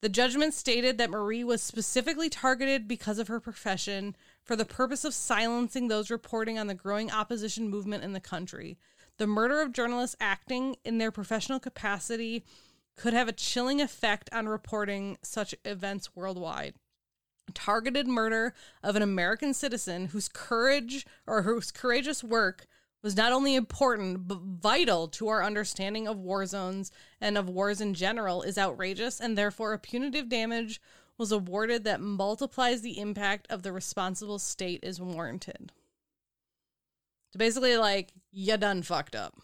The 0.00 0.08
judgment 0.08 0.54
stated 0.54 0.96
that 0.96 1.10
Marie 1.10 1.44
was 1.44 1.62
specifically 1.62 2.30
targeted 2.30 2.88
because 2.88 3.18
of 3.18 3.28
her 3.28 3.40
profession 3.40 4.16
for 4.42 4.56
the 4.56 4.64
purpose 4.64 5.04
of 5.04 5.12
silencing 5.12 5.88
those 5.88 6.10
reporting 6.10 6.58
on 6.58 6.66
the 6.66 6.74
growing 6.74 7.10
opposition 7.10 7.68
movement 7.68 8.02
in 8.02 8.14
the 8.14 8.20
country. 8.20 8.78
The 9.18 9.26
murder 9.26 9.60
of 9.60 9.72
journalists 9.72 10.16
acting 10.18 10.76
in 10.82 10.96
their 10.96 11.10
professional 11.10 11.60
capacity 11.60 12.42
could 12.96 13.12
have 13.12 13.28
a 13.28 13.32
chilling 13.32 13.82
effect 13.82 14.30
on 14.32 14.48
reporting 14.48 15.18
such 15.22 15.54
events 15.66 16.16
worldwide. 16.16 16.76
Targeted 17.52 18.06
murder 18.06 18.54
of 18.82 18.96
an 18.96 19.02
American 19.02 19.54
citizen 19.54 20.06
whose 20.06 20.28
courage 20.28 21.06
or 21.26 21.42
whose 21.42 21.70
courageous 21.70 22.24
work 22.24 22.66
was 23.02 23.16
not 23.16 23.32
only 23.32 23.54
important 23.54 24.28
but 24.28 24.40
vital 24.40 25.08
to 25.08 25.28
our 25.28 25.42
understanding 25.42 26.06
of 26.06 26.18
war 26.18 26.44
zones 26.46 26.90
and 27.20 27.38
of 27.38 27.48
wars 27.48 27.80
in 27.80 27.94
general 27.94 28.42
is 28.42 28.58
outrageous 28.58 29.20
and 29.20 29.36
therefore 29.36 29.72
a 29.72 29.78
punitive 29.78 30.28
damage 30.28 30.80
was 31.16 31.32
awarded 31.32 31.84
that 31.84 32.00
multiplies 32.00 32.80
the 32.80 32.98
impact 32.98 33.46
of 33.50 33.62
the 33.62 33.72
responsible 33.72 34.38
state 34.38 34.80
is 34.82 35.00
warranted. 35.00 35.70
So 37.32 37.38
basically 37.38 37.76
like 37.76 38.12
you 38.32 38.56
done 38.56 38.82
fucked 38.82 39.14
up. 39.14 39.34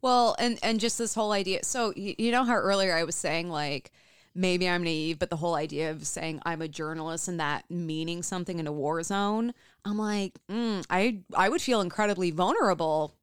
Well, 0.00 0.36
and 0.38 0.58
and 0.62 0.78
just 0.78 0.98
this 0.98 1.14
whole 1.14 1.32
idea. 1.32 1.64
So 1.64 1.92
you, 1.96 2.14
you 2.18 2.32
know 2.32 2.44
how 2.44 2.54
earlier 2.54 2.94
I 2.94 3.04
was 3.04 3.14
saying 3.14 3.48
like 3.48 3.90
maybe 4.34 4.68
I'm 4.68 4.82
naive, 4.82 5.18
but 5.18 5.30
the 5.30 5.36
whole 5.36 5.54
idea 5.54 5.90
of 5.90 6.06
saying 6.06 6.40
I'm 6.44 6.62
a 6.62 6.68
journalist 6.68 7.28
and 7.28 7.38
that 7.40 7.64
meaning 7.70 8.22
something 8.22 8.58
in 8.58 8.66
a 8.66 8.72
war 8.72 9.02
zone, 9.02 9.52
I'm 9.84 9.98
like, 9.98 10.34
mm, 10.50 10.84
I 10.90 11.20
I 11.36 11.48
would 11.48 11.62
feel 11.62 11.80
incredibly 11.80 12.30
vulnerable, 12.30 13.14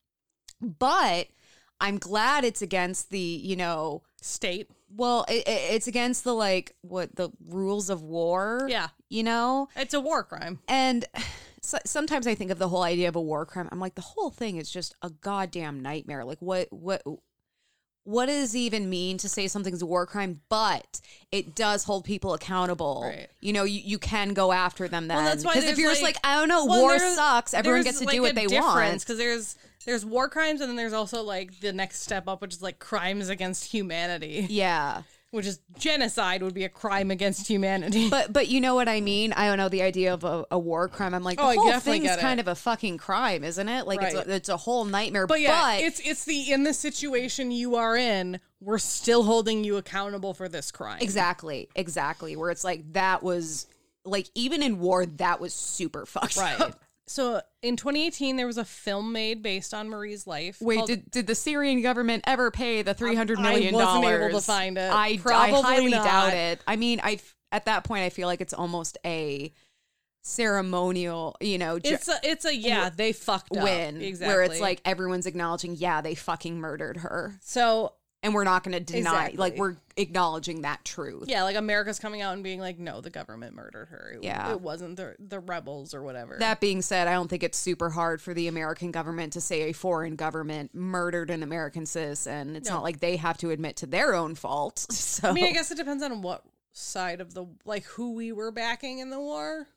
but 0.62 1.28
I'm 1.82 1.98
glad 1.98 2.44
it's 2.44 2.62
against 2.62 3.10
the 3.10 3.20
you 3.20 3.56
know. 3.56 4.04
State. 4.22 4.70
Well, 4.94 5.24
it, 5.30 5.48
it- 5.48 5.74
it's 5.76 5.88
against 5.88 6.24
the 6.26 6.34
like 6.34 6.76
what 6.82 7.16
the 7.16 7.30
rules 7.48 7.90
of 7.90 8.02
war. 8.02 8.68
Yeah. 8.70 8.90
you 9.08 9.24
know, 9.24 9.70
It's 9.78 9.94
a 9.94 10.00
war 10.02 10.24
crime. 10.26 10.60
and 10.68 11.06
so, 11.62 11.78
sometimes 11.86 12.28
I 12.28 12.36
think 12.36 12.52
of 12.52 12.60
the 12.60 12.68
whole 12.68 12.84
idea 12.84 13.08
of 13.08 13.16
a 13.16 13.22
war 13.22 13.46
crime. 13.46 13.70
I'm 13.72 13.80
like, 13.80 13.96
the 13.96 14.02
whole 14.02 14.30
thing 14.30 14.58
is 14.58 14.70
just 14.70 14.96
a 15.02 15.10
goddamn 15.10 15.80
nightmare. 15.82 16.26
Like, 16.26 16.42
what, 16.42 16.68
what, 16.74 17.02
what 18.10 18.26
does 18.26 18.56
it 18.56 18.60
even 18.60 18.90
mean 18.90 19.18
to 19.20 19.30
say 19.30 19.48
something's 19.48 19.82
a 19.82 19.86
war 19.86 20.06
crime? 20.06 20.42
But 20.50 21.00
it 21.32 21.56
does 21.56 21.84
hold 21.84 22.06
people 22.06 22.34
accountable. 22.34 23.04
Right. 23.06 23.28
You 23.40 23.54
know, 23.54 23.64
you, 23.64 23.82
you 23.84 24.00
can 24.00 24.34
go 24.34 24.52
after 24.52 24.88
them 24.88 25.08
then. 25.08 25.18
Well, 25.18 25.26
that's 25.26 25.46
why 25.46 25.54
Because 25.54 25.70
if 25.70 25.78
you're 25.78 25.92
just 25.92 26.02
like- 26.02 26.16
like, 26.16 26.26
I 26.26 26.40
don't 26.40 26.48
know, 26.50 26.66
Well, 26.66 26.82
war 26.82 26.98
sucks. 27.00 27.54
Everyone 27.54 27.84
gets 27.84 28.00
to 28.00 28.06
like, 28.06 28.16
do 28.16 28.22
what 28.22 28.36
they 28.36 28.48
want. 28.48 29.00
because 29.02 29.18
there's 29.18 29.58
there's 29.86 30.06
war 30.06 30.28
crimes 30.28 30.60
and 30.62 30.70
then 30.70 30.76
there's 30.76 30.94
also 30.94 31.24
like 31.24 31.60
the 31.62 31.72
next 31.72 32.02
step 32.02 32.28
up 32.28 32.42
which 32.42 32.54
is 32.54 32.62
like 32.62 32.80
crimes 32.80 33.30
against 33.30 33.66
humanity 33.72 34.46
Yeah. 34.50 35.04
Which 35.32 35.46
is 35.46 35.60
genocide 35.78 36.42
would 36.42 36.54
be 36.54 36.64
a 36.64 36.70
crime 36.70 37.12
against 37.12 37.48
humanity 37.48 38.10
But 38.10 38.34
but 38.34 38.48
you 38.48 38.60
know 38.62 38.76
what 38.76 38.90
I 38.90 39.00
mean? 39.02 39.32
I 39.34 39.48
don't 39.48 39.58
know 39.58 39.70
the 39.70 39.82
idea 39.84 40.14
of 40.14 40.24
a, 40.24 40.46
a 40.52 40.58
war 40.58 40.88
crime. 40.88 41.14
I'm 41.14 41.24
like, 41.24 41.40
oh, 41.40 41.44
the 41.44 41.48
Oh, 41.48 41.52
I 41.68 41.72
whole 41.72 41.80
thing's 41.80 42.16
kind 42.18 42.40
of 42.40 42.48
a 42.48 42.56
fucking 42.56 42.98
crime, 42.98 43.44
isn't 43.44 43.70
it? 43.70 43.86
Like 43.86 44.02
it's 44.02 44.16
a, 44.16 44.36
it's 44.36 44.50
a 44.50 44.58
whole 44.58 44.86
nightmare. 44.86 45.28
but 45.28 45.42
yeah 45.42 45.74
it's 45.74 46.00
it's 46.00 46.26
the 46.26 46.52
in 46.52 46.64
the 46.64 46.74
situation 46.74 47.52
you 47.52 47.76
are 47.76 47.96
in 47.96 48.40
we're 48.60 48.78
still 48.80 49.24
holding 49.24 49.64
you 49.64 49.78
accountable 49.78 50.34
for 50.34 50.50
this 50.50 50.72
crime 50.72 51.00
Exactly, 51.02 51.70
exactly. 51.76 52.36
Where 52.36 52.50
it's 52.52 52.64
like 52.64 52.94
that 52.94 53.22
was 53.24 53.68
like 54.06 54.28
even 54.36 54.64
in 54.64 54.80
war, 54.80 55.06
that 55.06 55.40
was 55.40 55.54
super 55.54 56.06
fucked 56.06 56.38
right 56.38 56.60
up. 56.60 56.82
So 57.10 57.42
in 57.64 57.76
2018 57.76 58.36
there 58.36 58.46
was 58.46 58.58
a 58.58 58.64
film 58.66 59.12
made 59.12 59.42
based 59.42 59.74
on 59.74 59.90
marie's 59.90 60.28
life 60.28 60.62
Wait, 60.62 60.78
called- 60.78 60.88
did 60.88 61.12
did 61.12 61.28
the 61.28 61.36
Syrian 61.36 61.82
government 61.82 62.24
ever 62.28 62.52
pay 62.52 62.84
the 62.84 62.94
three 62.94 63.16
hundred 63.16 63.40
I 63.40 63.72
wasn't 63.72 64.06
able 64.06 64.40
to 64.40 64.46
find 64.46 64.78
it. 64.78 64.92
I, 64.92 65.08
I 65.08 65.18
Probably 65.18 65.62
highly 65.62 65.92
not. 65.92 66.04
doubt 66.06 66.34
it. 66.34 66.62
I 66.68 66.76
mean, 66.76 67.00
I 67.04 67.20
at 67.52 67.66
that 67.66 67.84
point 67.84 68.04
I 68.04 68.10
feel 68.10 68.28
like 68.28 68.42
it's 68.42 68.54
almost 68.54 68.98
a 69.04 69.52
ceremonial, 70.22 71.36
you 71.42 71.58
know, 71.58 71.80
ju- 71.80 71.94
it's 71.94 72.08
a 72.08 72.20
it's 72.24 72.46
a 72.46 72.56
yeah 72.56 72.90
they 72.90 73.12
fucked 73.12 73.56
up 73.56 73.64
win 73.64 74.02
exactly 74.02 74.34
where 74.36 74.44
it's 74.44 74.60
like 74.60 74.82
everyone's 74.86 75.26
acknowledging, 75.26 75.76
yeah, 75.76 76.02
they 76.02 76.16
fucking 76.16 76.60
murdered 76.60 76.98
her, 76.98 77.38
so 77.42 77.94
and 78.22 78.34
we're 78.34 78.44
not 78.44 78.64
going 78.66 78.74
to 78.78 78.80
deny, 78.84 79.00
Exactly. 79.28 79.38
like 79.38 79.58
we're 79.58 79.78
acknowledging 79.96 80.64
that 80.64 80.84
truth. 80.84 81.26
Yeah, 81.28 81.44
like 81.44 81.56
America's 81.56 82.00
coming 82.00 82.22
out 82.22 82.34
and 82.34 82.44
being 82.44 82.60
like, 82.60 82.78
no, 82.78 83.00
the 83.00 83.10
government 83.10 83.56
murdered 83.56 83.88
her. 83.90 84.14
It, 84.16 84.24
Yeah. 84.26 84.52
it 84.52 84.60
wasn't 84.62 84.98
the 84.98 85.16
the 85.20 85.40
rebels 85.40 85.94
or 85.94 86.04
whatever. 86.04 86.36
That 86.38 86.60
being 86.60 86.82
said, 86.82 87.08
I 87.08 87.14
don't 87.14 87.30
think 87.30 87.44
it's 87.44 87.58
super 87.58 87.90
hard 87.90 88.22
for 88.22 88.34
the 88.34 88.48
American 88.50 88.92
government 88.92 89.34
to 89.34 89.42
say 89.42 89.70
a 89.70 89.74
foreign 89.74 90.16
government 90.18 90.76
murdered 90.76 91.30
an 91.30 91.44
American 91.44 91.86
citizen. 91.86 92.56
It's 92.58 92.68
No. 92.70 92.76
not 92.76 92.84
like 92.84 93.00
they 93.00 93.16
have 93.16 93.38
to 93.38 93.52
admit 93.52 93.78
to 93.78 93.86
their 93.88 94.14
own 94.14 94.36
fault. 94.36 94.86
So 94.92 95.30
I 95.30 95.32
mean, 95.32 95.46
I 95.46 95.52
guess 95.54 95.72
it 95.72 95.78
depends 95.78 96.04
on 96.04 96.22
what 96.22 96.44
side 96.74 97.20
of 97.22 97.34
the 97.34 97.46
like 97.66 97.84
who 97.86 98.14
we 98.14 98.32
were 98.32 98.52
backing 98.52 99.00
in 99.00 99.10
the 99.10 99.20
war. 99.20 99.68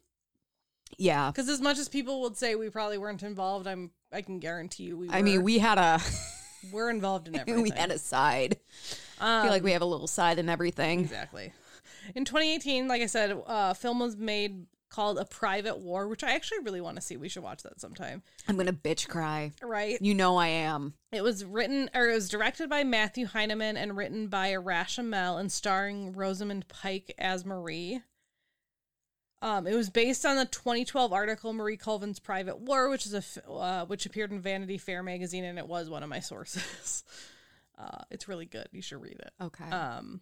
yeah. 0.98 1.30
Because 1.30 1.48
as 1.48 1.60
much 1.60 1.78
as 1.78 1.88
people 1.88 2.20
would 2.22 2.36
say 2.36 2.54
we 2.54 2.70
probably 2.70 2.98
weren't 2.98 3.22
involved, 3.22 3.66
I'm 3.66 3.90
I 4.12 4.20
can 4.22 4.38
guarantee 4.40 4.84
you 4.84 4.96
we. 4.98 5.08
Were. 5.08 5.14
I 5.14 5.22
mean, 5.22 5.42
we 5.42 5.58
had 5.58 5.78
a 5.78 6.00
we're 6.70 6.90
involved 6.90 7.28
in 7.28 7.36
everything. 7.38 7.62
we 7.62 7.70
had 7.70 7.90
a 7.90 7.98
side. 7.98 8.58
I 9.20 9.42
feel 9.42 9.50
like 9.50 9.62
we 9.62 9.70
um, 9.70 9.74
have 9.74 9.82
a 9.82 9.86
little 9.86 10.06
side 10.06 10.38
in 10.38 10.48
everything. 10.48 11.00
exactly. 11.00 11.52
In 12.14 12.24
2018, 12.24 12.88
like 12.88 13.02
I 13.02 13.06
said, 13.06 13.40
a 13.46 13.74
film 13.74 14.00
was 14.00 14.16
made 14.16 14.66
called 14.92 15.18
A 15.18 15.24
Private 15.24 15.78
War, 15.78 16.06
which 16.06 16.22
I 16.22 16.32
actually 16.32 16.58
really 16.60 16.80
want 16.80 16.96
to 16.96 17.02
see. 17.02 17.16
We 17.16 17.28
should 17.28 17.42
watch 17.42 17.62
that 17.62 17.80
sometime. 17.80 18.22
I'm 18.46 18.56
gonna 18.56 18.72
bitch 18.72 19.08
cry. 19.08 19.52
Right. 19.62 19.98
You 20.00 20.14
know 20.14 20.36
I 20.36 20.48
am. 20.48 20.94
It 21.10 21.22
was 21.22 21.44
written 21.44 21.90
or 21.94 22.10
it 22.10 22.14
was 22.14 22.28
directed 22.28 22.68
by 22.68 22.84
Matthew 22.84 23.26
Heineman 23.26 23.76
and 23.76 23.96
written 23.96 24.28
by 24.28 24.50
Arash 24.50 24.98
Amel 24.98 25.38
and 25.38 25.50
starring 25.50 26.12
Rosamund 26.12 26.68
Pike 26.68 27.14
as 27.18 27.44
Marie. 27.44 28.02
Um, 29.42 29.66
it 29.66 29.74
was 29.74 29.90
based 29.90 30.24
on 30.24 30.36
the 30.36 30.44
2012 30.44 31.12
article 31.12 31.52
Marie 31.52 31.76
Colvin's 31.76 32.20
Private 32.20 32.60
War, 32.60 32.88
which 32.88 33.06
is 33.06 33.12
a 33.12 33.18
f- 33.18 33.38
uh, 33.50 33.84
which 33.86 34.06
appeared 34.06 34.30
in 34.30 34.40
Vanity 34.40 34.78
Fair 34.78 35.02
magazine, 35.02 35.42
and 35.42 35.58
it 35.58 35.66
was 35.66 35.90
one 35.90 36.04
of 36.04 36.08
my 36.08 36.20
sources. 36.20 37.02
uh, 37.78 38.02
it's 38.08 38.28
really 38.28 38.46
good. 38.46 38.68
You 38.70 38.82
should 38.82 39.02
read 39.02 39.18
it. 39.18 39.32
Okay. 39.40 39.68
Um, 39.68 40.20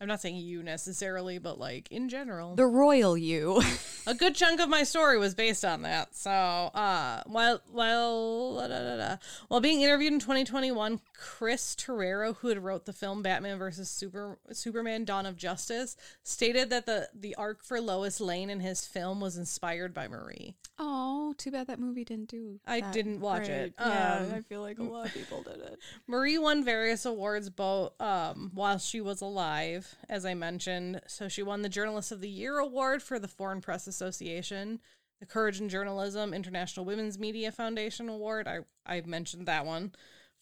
I'm 0.00 0.08
not 0.08 0.20
saying 0.20 0.36
you 0.36 0.62
necessarily, 0.62 1.38
but 1.38 1.58
like 1.58 1.90
in 1.90 2.08
general, 2.08 2.54
the 2.54 2.66
royal 2.66 3.16
you. 3.16 3.62
a 4.06 4.14
good 4.14 4.34
chunk 4.34 4.60
of 4.60 4.68
my 4.68 4.82
story 4.82 5.18
was 5.18 5.34
based 5.34 5.64
on 5.64 5.82
that. 5.82 6.14
So, 6.14 6.30
uh, 6.30 7.22
while 7.26 7.60
while 7.72 8.56
da, 8.56 8.68
da, 8.68 8.96
da, 8.96 9.16
while 9.48 9.60
being 9.60 9.80
interviewed 9.80 10.12
in 10.12 10.20
2021, 10.20 11.00
Chris 11.14 11.74
Terrio, 11.74 12.36
who 12.36 12.48
had 12.48 12.62
wrote 12.62 12.84
the 12.84 12.92
film 12.92 13.22
Batman 13.22 13.58
vs 13.58 13.88
Super 13.88 14.38
Superman: 14.52 15.04
Dawn 15.04 15.24
of 15.24 15.36
Justice, 15.36 15.96
stated 16.22 16.68
that 16.70 16.84
the 16.86 17.08
the 17.14 17.34
arc 17.36 17.64
for 17.64 17.80
Lois 17.80 18.20
Lane 18.20 18.50
in 18.50 18.60
his 18.60 18.86
film 18.86 19.20
was 19.20 19.36
inspired 19.38 19.94
by 19.94 20.08
Marie. 20.08 20.54
oh, 20.78 21.32
too 21.38 21.50
bad 21.50 21.66
that 21.68 21.80
movie 21.80 22.04
didn't 22.04 22.28
do. 22.28 22.60
I 22.66 22.80
didn't 22.80 23.20
watch 23.20 23.48
it. 23.48 23.74
great. 23.76 23.86
Yeah, 23.86 24.18
Um, 24.26 24.34
I 24.34 24.40
feel 24.42 24.60
like 24.60 24.78
a 24.78 24.82
lot 24.82 25.06
of 25.06 25.14
people 25.14 25.42
did 25.42 25.56
it. 25.56 25.78
Marie 26.06 26.36
won 26.38 26.64
various 26.64 27.04
awards 27.06 27.48
both 27.50 27.98
um, 28.00 28.50
while 28.54 28.78
she 28.78 29.00
was 29.00 29.20
alive, 29.20 29.85
as 30.08 30.24
I 30.26 30.34
mentioned. 30.34 31.00
So 31.06 31.28
she 31.28 31.42
won 31.42 31.62
the 31.62 31.68
Journalist 31.68 32.12
of 32.12 32.20
the 32.20 32.28
Year 32.28 32.58
award 32.58 33.02
for 33.02 33.18
the 33.18 33.28
Foreign 33.28 33.60
Press 33.60 33.86
Association, 33.86 34.80
the 35.20 35.26
Courage 35.26 35.60
in 35.60 35.68
Journalism 35.68 36.32
International 36.34 36.86
Women's 36.86 37.18
Media 37.18 37.52
Foundation 37.52 38.08
award. 38.08 38.48
I 38.48 38.60
I 38.86 39.02
mentioned 39.02 39.46
that 39.46 39.66
one. 39.66 39.92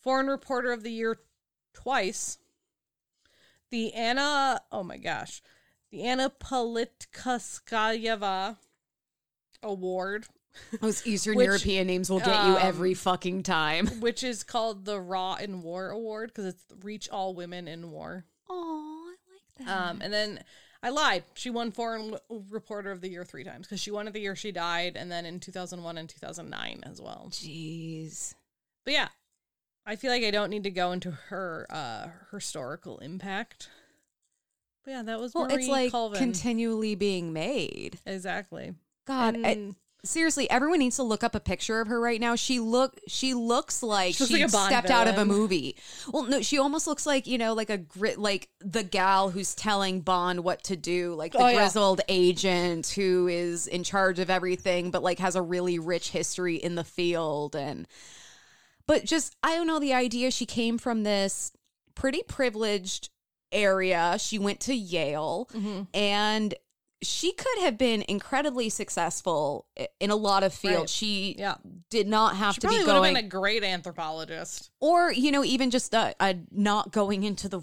Foreign 0.03 0.27
Reporter 0.27 0.73
of 0.73 0.83
the 0.83 0.93
Year 0.93 1.19
twice. 1.73 2.39
The 3.71 3.95
Anna, 3.95 4.61
oh 4.71 4.83
my 4.83 4.99
gosh, 4.99 5.41
the 5.91 6.05
Anna 6.05 6.29
Politkovskaya 6.31 8.57
award 9.63 10.27
Those 10.81 11.07
Eastern 11.07 11.37
Which, 11.37 11.47
European 11.47 11.87
names 11.87 12.11
will 12.11 12.21
get 12.21 12.47
you 12.47 12.53
um, 12.53 12.59
every 12.61 12.95
fucking 12.95 13.43
time. 13.43 13.87
which 14.01 14.23
is 14.23 14.45
called 14.45 14.85
the 14.85 15.01
Raw 15.01 15.35
in 15.35 15.63
War 15.63 15.91
Award 15.91 16.31
because 16.31 16.47
it's 16.47 16.65
Reach 16.83 17.09
All 17.09 17.35
Women 17.35 17.69
in 17.69 17.91
War. 17.91 18.25
Oh, 18.49 18.91
that. 18.91 18.94
Um, 19.67 20.01
and 20.03 20.13
then 20.13 20.43
I 20.83 20.91
lied. 20.91 21.25
She 21.35 21.49
won 21.51 21.71
Foreign 21.71 22.17
Reporter 22.51 22.91
of 22.91 23.01
the 23.01 23.09
Year 23.09 23.25
three 23.25 23.45
times 23.45 23.67
because 23.67 23.81
she 23.81 23.91
won 23.91 24.07
it 24.09 24.13
the 24.13 24.21
year 24.21 24.37
she 24.37 24.53
died, 24.53 24.97
and 24.97 25.11
then 25.11 25.25
in 25.25 25.41
2001 25.41 25.97
and 25.99 26.09
2009 26.09 26.81
as 26.85 27.01
well. 27.01 27.29
Jeez. 27.31 28.35
But 28.85 28.95
yeah, 28.95 29.09
I 29.87 29.97
feel 29.97 30.11
like 30.11 30.25
I 30.25 30.31
don't 30.31 30.51
need 30.51 30.65
to 30.65 30.71
go 30.71 30.93
into 30.93 31.11
her 31.11 31.67
uh 31.71 32.09
historical 32.33 32.99
impact. 32.99 33.69
But 34.85 34.91
yeah, 34.91 35.03
that 35.05 35.19
was 35.21 35.33
Well, 35.35 35.47
Marie 35.47 35.55
it's 35.63 35.69
like 35.69 35.91
Colvin. 35.93 36.19
continually 36.19 36.95
being 36.95 37.33
made. 37.33 37.99
exactly. 38.05 38.75
God, 39.07 39.37
And- 39.37 39.77
seriously, 40.05 40.49
everyone 40.51 40.79
needs 40.79 40.97
to 40.97 41.03
look 41.03 41.25
up 41.25 41.35
a 41.35 41.41
picture 41.41 41.81
of 41.81 41.89
her 41.89 42.01
right 42.01 42.21
now. 42.21 42.37
She 42.37 42.61
look 42.61 43.01
she 43.09 43.35
looks 43.35 43.83
like 43.83 44.15
She 44.15 44.25
like 44.43 44.51
stepped 44.51 44.91
out 44.91 45.09
of 45.09 45.19
a 45.19 45.25
movie. 45.25 45.77
Well, 46.13 46.23
no, 46.25 46.41
she 46.43 46.59
almost 46.59 46.87
looks 46.87 47.07
like 47.07 47.27
you 47.27 47.39
know, 47.39 47.55
like 47.55 47.71
a 47.71 47.79
grit, 47.79 48.19
like 48.19 48.49
the 48.61 48.83
gal 48.85 49.31
who's 49.31 49.55
telling 49.55 50.01
Bond 50.01 50.45
what 50.45 50.63
to 50.65 50.77
do, 50.77 51.15
like 51.15 51.33
the 51.33 51.39
Oh, 51.43 51.49
yeah. 51.49 51.57
grizzled 51.57 52.01
agent 52.09 52.87
who 52.89 53.27
is 53.29 53.67
in 53.67 53.83
charge 53.85 54.19
of 54.19 54.31
everything, 54.31 54.91
but 54.91 55.03
like 55.03 55.19
has 55.19 55.35
a 55.37 55.43
really 55.43 55.79
rich 55.79 56.11
history 56.11 56.57
in 56.57 56.75
the 56.75 56.85
field 56.85 57.57
and. 57.57 57.89
But 58.87 59.07
just 59.07 59.35
I 59.43 59.55
don't 59.57 59.67
know 59.67 59.81
the 59.81 59.95
idea. 59.95 60.31
She 60.31 60.45
came 60.45 60.77
from 60.77 61.05
this 61.05 61.53
pretty 61.95 62.23
privileged 62.23 63.09
area. 63.51 64.17
She 64.19 64.39
went 64.39 64.61
to 64.61 64.75
Yale 64.75 65.49
Mm-hmm. 65.55 65.83
and 65.95 66.55
she 67.07 67.33
could 67.33 67.59
have 67.61 67.79
been 67.79 68.05
incredibly 68.09 68.69
successful 68.69 69.67
in 70.01 70.11
a 70.11 70.17
lot 70.17 70.43
of 70.43 70.53
fields. 70.55 70.79
Right. 70.79 70.89
She 70.91 71.37
Yeah. 71.39 71.57
did 71.91 72.07
not 72.09 72.37
have 72.37 72.55
She 72.55 72.61
to 72.63 72.69
be 72.69 72.73
would 72.75 72.79
have 72.81 72.87
going, 72.87 73.15
been 73.15 73.25
a 73.25 73.29
great 73.29 73.63
anthropologist. 73.63 74.71
or 74.81 75.13
you 75.13 75.31
know, 75.31 75.45
even 75.45 75.71
just 75.71 75.95
a, 75.95 76.15
a 76.21 76.37
not 76.51 76.91
going 76.93 77.23
into 77.25 77.49
the 77.49 77.61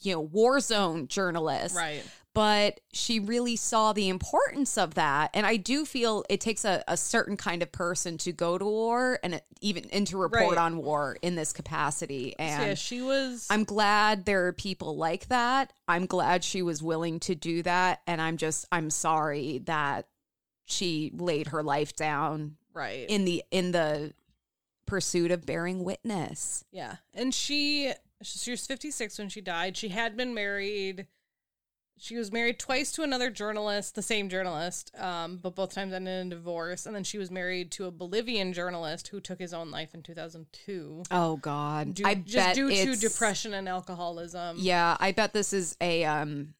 you 0.00 0.12
know 0.12 0.20
war 0.20 0.60
zone 0.60 1.08
journalist, 1.08 1.76
Right. 1.76 2.02
But 2.38 2.78
she 2.92 3.18
really 3.18 3.56
saw 3.56 3.92
the 3.92 4.08
importance 4.08 4.78
of 4.78 4.94
that. 4.94 5.28
And 5.34 5.44
I 5.44 5.56
do 5.56 5.84
feel 5.84 6.24
it 6.30 6.40
takes 6.40 6.64
a, 6.64 6.84
a 6.86 6.96
certain 6.96 7.36
kind 7.36 7.64
of 7.64 7.72
person 7.72 8.16
to 8.18 8.30
go 8.30 8.56
to 8.56 8.64
war 8.64 9.18
and 9.24 9.34
uh, 9.34 9.40
even 9.60 9.86
and 9.90 10.06
to 10.06 10.16
report 10.16 10.50
Right. 10.50 10.58
on 10.58 10.76
war 10.76 11.16
in 11.20 11.34
this 11.34 11.52
capacity. 11.52 12.36
And 12.38 12.62
yeah, 12.62 12.74
she 12.74 13.02
was. 13.02 13.48
I'm 13.50 13.64
glad 13.64 14.24
there 14.24 14.46
are 14.46 14.52
people 14.52 14.96
like 14.96 15.26
that. 15.30 15.72
I'm 15.88 16.06
glad 16.06 16.44
she 16.44 16.62
was 16.62 16.80
willing 16.80 17.18
to 17.20 17.34
do 17.34 17.64
that. 17.64 18.02
And 18.06 18.22
I'm 18.22 18.36
just, 18.36 18.66
I'm 18.70 18.90
sorry 18.90 19.58
that 19.64 20.06
she 20.64 21.10
laid 21.16 21.48
her 21.48 21.64
life 21.64 21.96
down 21.96 22.54
right. 22.72 23.04
in 23.08 23.24
the, 23.24 23.42
in 23.50 23.72
the 23.72 24.12
pursuit 24.86 25.32
of 25.32 25.44
bearing 25.44 25.82
witness. 25.82 26.64
Yeah. 26.70 26.98
And 27.14 27.34
she 27.34 27.94
she 28.22 28.52
was 28.52 28.64
56 28.64 29.18
when 29.18 29.28
she 29.28 29.40
died. 29.40 29.76
She 29.76 29.88
had 29.88 30.16
been 30.16 30.34
married 30.34 31.08
she 31.98 32.16
was 32.16 32.30
married 32.32 32.58
twice 32.58 32.92
to 32.92 33.02
another 33.02 33.30
journalist, 33.30 33.94
the 33.94 34.02
same 34.02 34.28
journalist, 34.28 34.92
um, 34.98 35.38
but 35.42 35.54
both 35.54 35.74
times 35.74 35.92
ended 35.92 36.20
in 36.20 36.28
divorce. 36.28 36.86
And 36.86 36.94
then 36.94 37.04
she 37.04 37.18
was 37.18 37.30
married 37.30 37.70
to 37.72 37.86
a 37.86 37.90
Bolivian 37.90 38.52
journalist 38.52 39.08
who 39.08 39.20
took 39.20 39.38
his 39.38 39.52
own 39.52 39.70
life 39.70 39.94
in 39.94 40.02
2002. 40.02 41.02
Oh 41.10 41.36
God. 41.36 41.94
Due, 41.94 42.04
I 42.06 42.14
just 42.14 42.34
bet 42.36 42.54
due 42.54 42.70
to 42.70 42.96
depression 42.96 43.54
and 43.54 43.68
alcoholism. 43.68 44.56
Yeah. 44.60 44.96
I 45.00 45.12
bet 45.12 45.32
this 45.32 45.52
is 45.52 45.76
a, 45.80 46.04
um, 46.04 46.54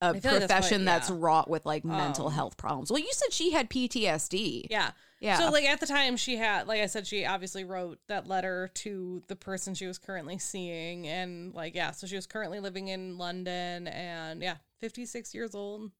a 0.00 0.12
feel 0.20 0.32
like 0.32 0.40
that's 0.40 0.52
profession 0.52 0.80
what- 0.82 0.84
that's 0.86 1.10
wrought 1.10 1.48
with 1.48 1.64
like 1.64 1.84
mental 1.84 2.26
Um, 2.26 2.32
health 2.32 2.56
problems. 2.56 2.90
Well, 2.90 3.00
you 3.00 3.10
said 3.12 3.32
she 3.32 3.52
had 3.52 3.70
PTSD. 3.70 4.66
Yeah. 4.70 4.90
Yeah. 5.20 5.38
So 5.38 5.50
like 5.50 5.64
at 5.64 5.80
the 5.80 5.86
time 5.86 6.16
she 6.16 6.36
had 6.36 6.66
like 6.66 6.80
I 6.80 6.86
said 6.86 7.06
she 7.06 7.24
obviously 7.24 7.64
wrote 7.64 7.98
that 8.08 8.26
letter 8.26 8.70
to 8.74 9.22
the 9.28 9.36
person 9.36 9.74
she 9.74 9.86
was 9.86 9.98
currently 9.98 10.38
seeing 10.38 11.06
and 11.06 11.54
like 11.54 11.74
yeah, 11.74 11.92
so 11.92 12.06
she 12.06 12.16
was 12.16 12.26
currently 12.26 12.60
living 12.60 12.88
in 12.88 13.16
London 13.16 13.88
and 13.88 14.42
yeah, 14.42 14.56
56 14.80 15.34
years 15.34 15.54
old. 15.54 15.90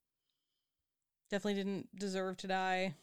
Definitely 1.31 1.55
didn't 1.55 1.99
deserve 1.99 2.37
to 2.39 2.47
die. 2.47 2.95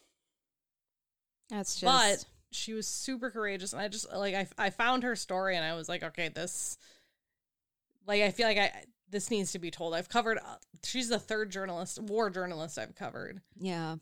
That's 1.50 1.80
just, 1.80 1.84
But 1.84 2.24
she 2.52 2.72
was 2.72 2.86
super 2.86 3.30
courageous 3.30 3.72
and 3.72 3.82
I 3.82 3.88
just 3.88 4.12
like 4.12 4.34
I 4.34 4.46
I 4.58 4.70
found 4.70 5.02
her 5.02 5.16
story 5.16 5.56
and 5.56 5.64
I 5.64 5.74
was 5.74 5.88
like 5.88 6.02
okay, 6.02 6.28
this 6.28 6.78
like 8.06 8.22
I 8.22 8.30
feel 8.30 8.46
like 8.46 8.58
I 8.58 8.84
this 9.10 9.30
needs 9.30 9.52
to 9.52 9.58
be 9.58 9.70
told. 9.70 9.94
I've 9.94 10.08
covered 10.08 10.38
uh, 10.38 10.56
she's 10.84 11.08
the 11.08 11.18
third 11.18 11.50
journalist, 11.50 12.00
war 12.00 12.30
journalist 12.30 12.78
I've 12.78 12.94
covered. 12.94 13.40
Yeah. 13.58 13.96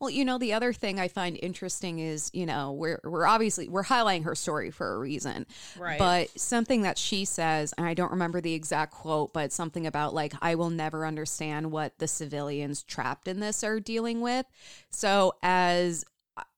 Well, 0.00 0.10
you 0.10 0.24
know, 0.24 0.38
the 0.38 0.52
other 0.52 0.72
thing 0.72 1.00
I 1.00 1.08
find 1.08 1.38
interesting 1.42 1.98
is, 1.98 2.30
you 2.32 2.46
know, 2.46 2.72
we're 2.72 3.00
we're 3.04 3.26
obviously 3.26 3.68
we're 3.68 3.84
highlighting 3.84 4.24
her 4.24 4.34
story 4.34 4.70
for 4.70 4.94
a 4.94 4.98
reason. 4.98 5.46
Right. 5.78 5.98
But 5.98 6.38
something 6.38 6.82
that 6.82 6.98
she 6.98 7.24
says, 7.24 7.74
and 7.76 7.86
I 7.86 7.94
don't 7.94 8.12
remember 8.12 8.40
the 8.40 8.54
exact 8.54 8.92
quote, 8.92 9.32
but 9.32 9.52
something 9.52 9.86
about 9.86 10.14
like 10.14 10.34
I 10.40 10.54
will 10.54 10.70
never 10.70 11.06
understand 11.06 11.70
what 11.70 11.98
the 11.98 12.08
civilians 12.08 12.82
trapped 12.82 13.28
in 13.28 13.40
this 13.40 13.64
are 13.64 13.80
dealing 13.80 14.20
with. 14.20 14.46
So 14.90 15.34
as 15.42 16.04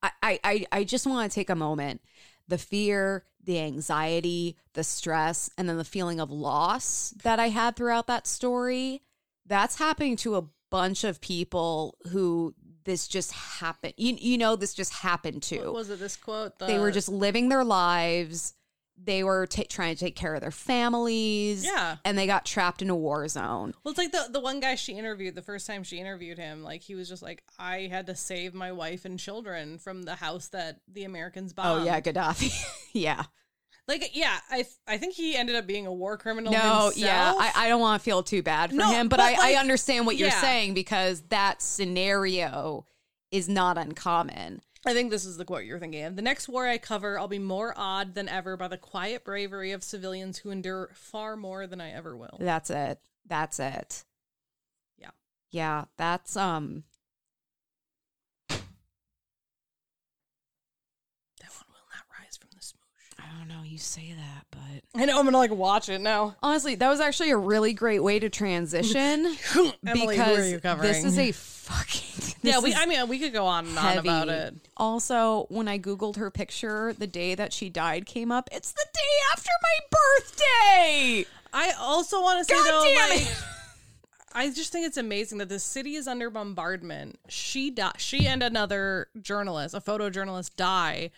I 0.02 0.10
I 0.22 0.40
I, 0.44 0.66
I 0.72 0.84
just 0.84 1.06
want 1.06 1.30
to 1.30 1.34
take 1.34 1.50
a 1.50 1.56
moment. 1.56 2.00
The 2.48 2.58
fear, 2.58 3.24
the 3.42 3.58
anxiety, 3.58 4.56
the 4.74 4.84
stress, 4.84 5.50
and 5.58 5.68
then 5.68 5.78
the 5.78 5.84
feeling 5.84 6.20
of 6.20 6.30
loss 6.30 7.12
that 7.24 7.40
I 7.40 7.48
had 7.48 7.74
throughout 7.74 8.06
that 8.06 8.26
story, 8.26 9.02
that's 9.46 9.78
happening 9.78 10.16
to 10.18 10.36
a 10.36 10.44
bunch 10.70 11.04
of 11.04 11.20
people 11.20 11.96
who 12.10 12.54
this 12.86 13.06
just 13.06 13.32
happened. 13.32 13.92
You, 13.98 14.16
you 14.18 14.38
know, 14.38 14.56
this 14.56 14.72
just 14.72 14.92
happened 14.94 15.42
to 15.44 15.58
What 15.66 15.74
was 15.74 15.90
it 15.90 15.98
this 15.98 16.16
quote? 16.16 16.58
they 16.58 16.78
were 16.78 16.90
just 16.90 17.10
living 17.10 17.50
their 17.50 17.64
lives. 17.64 18.54
They 18.98 19.22
were 19.22 19.46
ta 19.46 19.64
trying 19.68 19.94
to 19.94 20.00
take 20.00 20.16
care 20.16 20.34
of 20.34 20.40
their 20.40 20.50
families. 20.50 21.66
Yeah. 21.66 21.96
And 22.02 22.16
they 22.16 22.26
got 22.26 22.46
trapped 22.46 22.80
in 22.80 22.88
a 22.88 22.96
war 22.96 23.28
zone. 23.28 23.74
Well, 23.84 23.90
it's 23.90 23.98
like 23.98 24.12
the 24.12 24.28
the 24.30 24.40
one 24.40 24.58
guy 24.60 24.74
she 24.76 24.94
interviewed 24.94 25.34
the 25.34 25.42
first 25.42 25.66
time 25.66 25.82
she 25.82 25.98
interviewed 25.98 26.38
him. 26.38 26.62
Like 26.62 26.80
he 26.80 26.94
was 26.94 27.06
just 27.06 27.22
like, 27.22 27.42
I 27.58 27.88
had 27.90 28.06
to 28.06 28.14
save 28.16 28.54
my 28.54 28.72
wife 28.72 29.04
and 29.04 29.18
children 29.18 29.76
from 29.76 30.04
the 30.04 30.14
house 30.14 30.48
that 30.48 30.80
the 30.90 31.04
Americans 31.04 31.52
bombed. 31.52 31.82
oh, 31.82 31.84
yeah, 31.84 32.00
Gaddafi. 32.00 32.50
yeah. 32.94 33.24
Like 33.88 34.10
yeah. 34.14 34.38
I 34.50 34.56
th- 34.56 34.74
I 34.86 34.98
think 34.98 35.14
he 35.14 35.36
ended 35.36 35.56
up 35.56 35.66
being 35.66 35.86
a 35.86 35.92
war 35.92 36.16
criminal. 36.16 36.52
No, 36.52 36.58
himself. 36.58 36.96
yeah. 36.96 37.34
I, 37.36 37.52
I 37.54 37.68
don't 37.68 37.80
want 37.80 38.00
to 38.00 38.04
feel 38.04 38.22
too 38.22 38.42
bad 38.42 38.70
for 38.70 38.76
No, 38.76 38.90
him, 38.90 39.08
but, 39.08 39.18
but, 39.18 39.38
I, 39.38 39.52
I 39.54 39.60
understand 39.60 40.06
what 40.06 40.16
you're 40.16 40.28
yeah. 40.28 40.40
saying 40.40 40.74
because 40.74 41.22
that 41.28 41.62
scenario 41.62 42.86
is 43.30 43.48
not 43.48 43.78
uncommon. 43.78 44.60
I 44.86 44.92
think 44.92 45.10
this 45.10 45.24
is 45.24 45.36
the 45.36 45.44
quote 45.44 45.64
you're 45.64 45.80
thinking 45.80 46.04
of. 46.04 46.14
The 46.14 46.22
next 46.22 46.48
war 46.48 46.66
I 46.68 46.78
cover, 46.78 47.18
I'll 47.18 47.26
be 47.26 47.40
more 47.40 47.74
awed 47.76 48.14
than 48.14 48.28
ever 48.28 48.56
by 48.56 48.68
the 48.68 48.76
quiet 48.76 49.24
bravery 49.24 49.72
of 49.72 49.82
civilians 49.82 50.38
who 50.38 50.50
endure 50.50 50.90
far 50.94 51.36
more 51.36 51.66
than 51.66 51.80
I 51.80 51.90
ever 51.90 52.16
will. 52.16 52.36
That's 52.38 52.70
it. 52.70 53.00
That's 53.26 53.58
it. 53.58 54.04
Yeah. 54.96 55.10
Yeah. 55.50 55.86
That's, 55.96 56.36
um, 56.36 56.84
That 61.40 61.50
one 61.50 61.66
will 61.68 61.88
not 61.92 62.04
rise 62.20 62.36
from 62.36 62.50
the 62.52 62.60
smoosh. 62.60 63.18
I 63.18 63.38
don't 63.38 63.48
know. 63.48 63.62
You 63.76 63.80
say 63.80 64.14
that, 64.16 64.46
but 64.50 64.98
I 64.98 65.04
know 65.04 65.18
I'm 65.18 65.26
gonna 65.26 65.36
like 65.36 65.50
watch 65.50 65.90
it 65.90 66.00
now. 66.00 66.34
honestly, 66.42 66.76
that 66.76 66.88
was 66.88 66.98
actually 66.98 67.30
a 67.30 67.36
really 67.36 67.74
great 67.74 68.02
way 68.02 68.18
to 68.18 68.30
transition. 68.30 68.96
Emily, 69.86 70.16
who 70.16 70.22
are 70.22 70.26
because 70.26 70.50
you 70.50 70.60
covering? 70.60 70.90
this 70.90 71.04
is 71.04 71.18
a 71.18 71.30
fucking 71.32 72.34
yeah. 72.42 72.54
this 72.54 72.62
We 72.62 72.70
is 72.70 72.76
I 72.78 72.86
mean 72.86 73.06
we 73.06 73.18
could 73.18 73.34
go 73.34 73.44
on 73.44 73.66
and 73.66 73.76
on 73.76 73.84
heavy. 73.84 74.08
about 74.08 74.30
it. 74.30 74.54
Also, 74.78 75.44
when 75.50 75.68
I 75.68 75.78
googled 75.78 76.16
her 76.16 76.30
picture, 76.30 76.94
the 76.94 77.06
day 77.06 77.34
that 77.34 77.52
she 77.52 77.68
died 77.68 78.06
came 78.06 78.32
up. 78.32 78.48
It's 78.50 78.72
the 78.72 78.86
day 78.94 79.00
after 79.34 79.50
my 79.62 79.98
birthday. 81.20 81.26
I 81.52 81.72
also 81.78 82.22
want 82.22 82.38
to 82.38 82.44
say 82.46 82.58
God 82.58 82.66
though, 82.66 82.84
damn 82.88 83.10
like, 83.10 83.20
it. 83.20 83.44
I 84.32 84.50
just 84.52 84.72
think 84.72 84.86
it's 84.86 84.96
amazing 84.96 85.36
that 85.36 85.50
the 85.50 85.58
city 85.58 85.96
is 85.96 86.08
under 86.08 86.30
bombardment. 86.30 87.18
She 87.28 87.70
di- 87.70 87.92
she 87.98 88.26
and 88.26 88.42
another 88.42 89.08
journalist, 89.20 89.74
a 89.74 89.80
photojournalist, 89.82 90.56
die, 90.56 91.10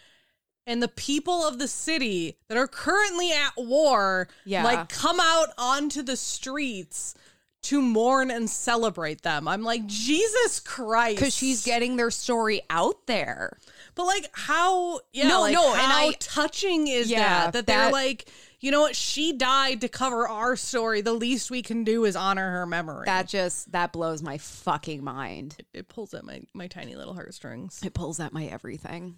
and 0.69 0.81
the 0.83 0.87
people 0.89 1.45
of 1.45 1.59
the 1.59 1.67
city 1.67 2.37
that 2.49 2.57
are 2.57 2.69
currently 2.69 3.33
at 3.33 3.53
war, 3.57 4.29
Yeah. 4.45 4.63
like 4.63 4.89
come 4.89 5.19
out 5.21 5.49
onto 5.59 6.03
the 6.03 6.17
streets 6.17 7.15
to 7.61 7.83
mourn 7.83 8.31
and 8.31 8.49
celebrate 8.49 9.23
them. 9.23 9.49
I'm 9.49 9.63
like, 9.65 9.85
Jesus 9.87 10.61
Christ, 10.61 11.17
Because 11.17 11.35
she's 11.35 11.65
getting 11.65 11.97
their 11.97 12.11
story 12.13 12.61
out 12.71 13.07
there. 13.09 13.59
But 13.97 14.05
like 14.05 14.31
how 14.33 15.01
yeah, 15.13 15.27
No, 15.27 15.41
like, 15.41 15.53
no, 15.55 15.73
and 15.73 15.81
how 15.81 16.09
I- 16.11 16.13
touching 16.21 16.87
is 16.87 17.11
Yeah, 17.11 17.19
that 17.47 17.53
that 17.55 17.67
they're 17.67 17.87
that- 17.87 17.93
like, 17.93 18.31
you 18.61 18.71
know 18.71 18.81
what, 18.83 18.95
she 18.95 19.33
died 19.33 19.81
to 19.81 19.89
cover 19.89 20.29
our 20.29 20.55
story. 20.57 21.01
The 21.01 21.13
least 21.13 21.51
we 21.51 21.63
can 21.63 21.83
do 21.85 22.05
is 22.05 22.15
honor 22.15 22.51
her 22.53 22.67
memory. 22.67 23.07
That 23.07 23.27
just 23.27 23.73
that 23.73 23.93
blows 23.93 24.23
my 24.23 24.39
fucking 24.39 25.03
mind. 25.03 25.57
it 25.75 25.89
pulls 25.89 26.15
at 26.15 26.25
my 26.25 26.43
my 26.55 26.69
tiny 26.69 26.95
little 26.95 27.15
heartstrings. 27.15 27.81
It 27.85 27.93
pulls 27.95 28.21
at 28.21 28.33
my 28.33 28.45
everything. 28.47 29.17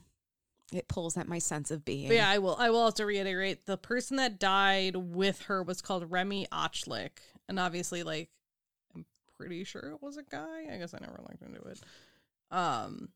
It 0.72 0.86
pulls 0.88 1.16
at 1.16 1.26
my 1.26 1.38
sense 1.38 1.70
of 1.70 1.84
being. 1.84 2.08
But 2.08 2.14
yeah, 2.16 2.28
I 2.30 2.38
will 2.38 2.54
I 2.58 2.70
will 2.70 2.78
also 2.78 3.04
reiterate 3.04 3.66
the 3.66 3.76
person 3.76 4.16
that 4.18 4.38
died 4.38 4.94
with 4.96 5.42
her 5.42 5.62
was 5.62 5.82
called 5.82 6.10
Remy 6.10 6.46
Ochlik. 6.52 7.10
And 7.48 7.58
obviously 7.58 8.02
like 8.04 8.28
I'm 8.94 9.04
pretty 9.36 9.64
sure 9.64 9.90
it 9.90 10.00
was 10.02 10.16
a 10.16 10.22
guy. 10.22 10.66
I 10.72 10.76
guess 10.76 10.94
I 10.94 10.98
never 11.00 11.18
looked 11.22 11.42
into 11.42 11.60
it. 11.62 11.80
Um 12.50 13.08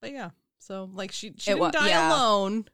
but 0.00 0.10
yeah. 0.12 0.30
So 0.58 0.90
like 0.92 1.12
she 1.12 1.28
she 1.38 1.50
It 1.52 1.54
didn't 1.54 1.60
wa- 1.60 1.70
die 1.70 1.88
yeah. 1.90 2.08
alone. 2.12 2.64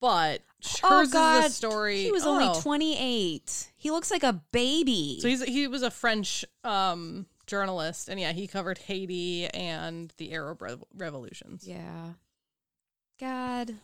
But 0.00 0.42
Oh 0.82 1.06
God, 1.10 1.50
story. 1.50 2.02
He 2.02 2.12
was 2.12 2.24
Oh. 2.26 2.30
only 2.40 2.60
twenty 2.60 2.96
eight. 2.98 3.70
He 3.76 3.90
looks 3.90 4.10
like 4.10 4.22
a 4.22 4.32
baby. 4.52 5.18
So 5.20 5.28
he's 5.28 5.42
he 5.42 5.68
was 5.68 5.82
a 5.82 5.90
French 5.90 6.44
um 6.64 7.26
journalist 7.46 8.08
and 8.08 8.18
yeah, 8.18 8.32
he 8.32 8.46
covered 8.46 8.78
Haiti 8.78 9.46
and 9.48 10.12
the 10.16 10.32
Arab 10.32 10.62
revolutions. 10.94 11.66
yeah. 11.66 12.12
God. 13.18 13.74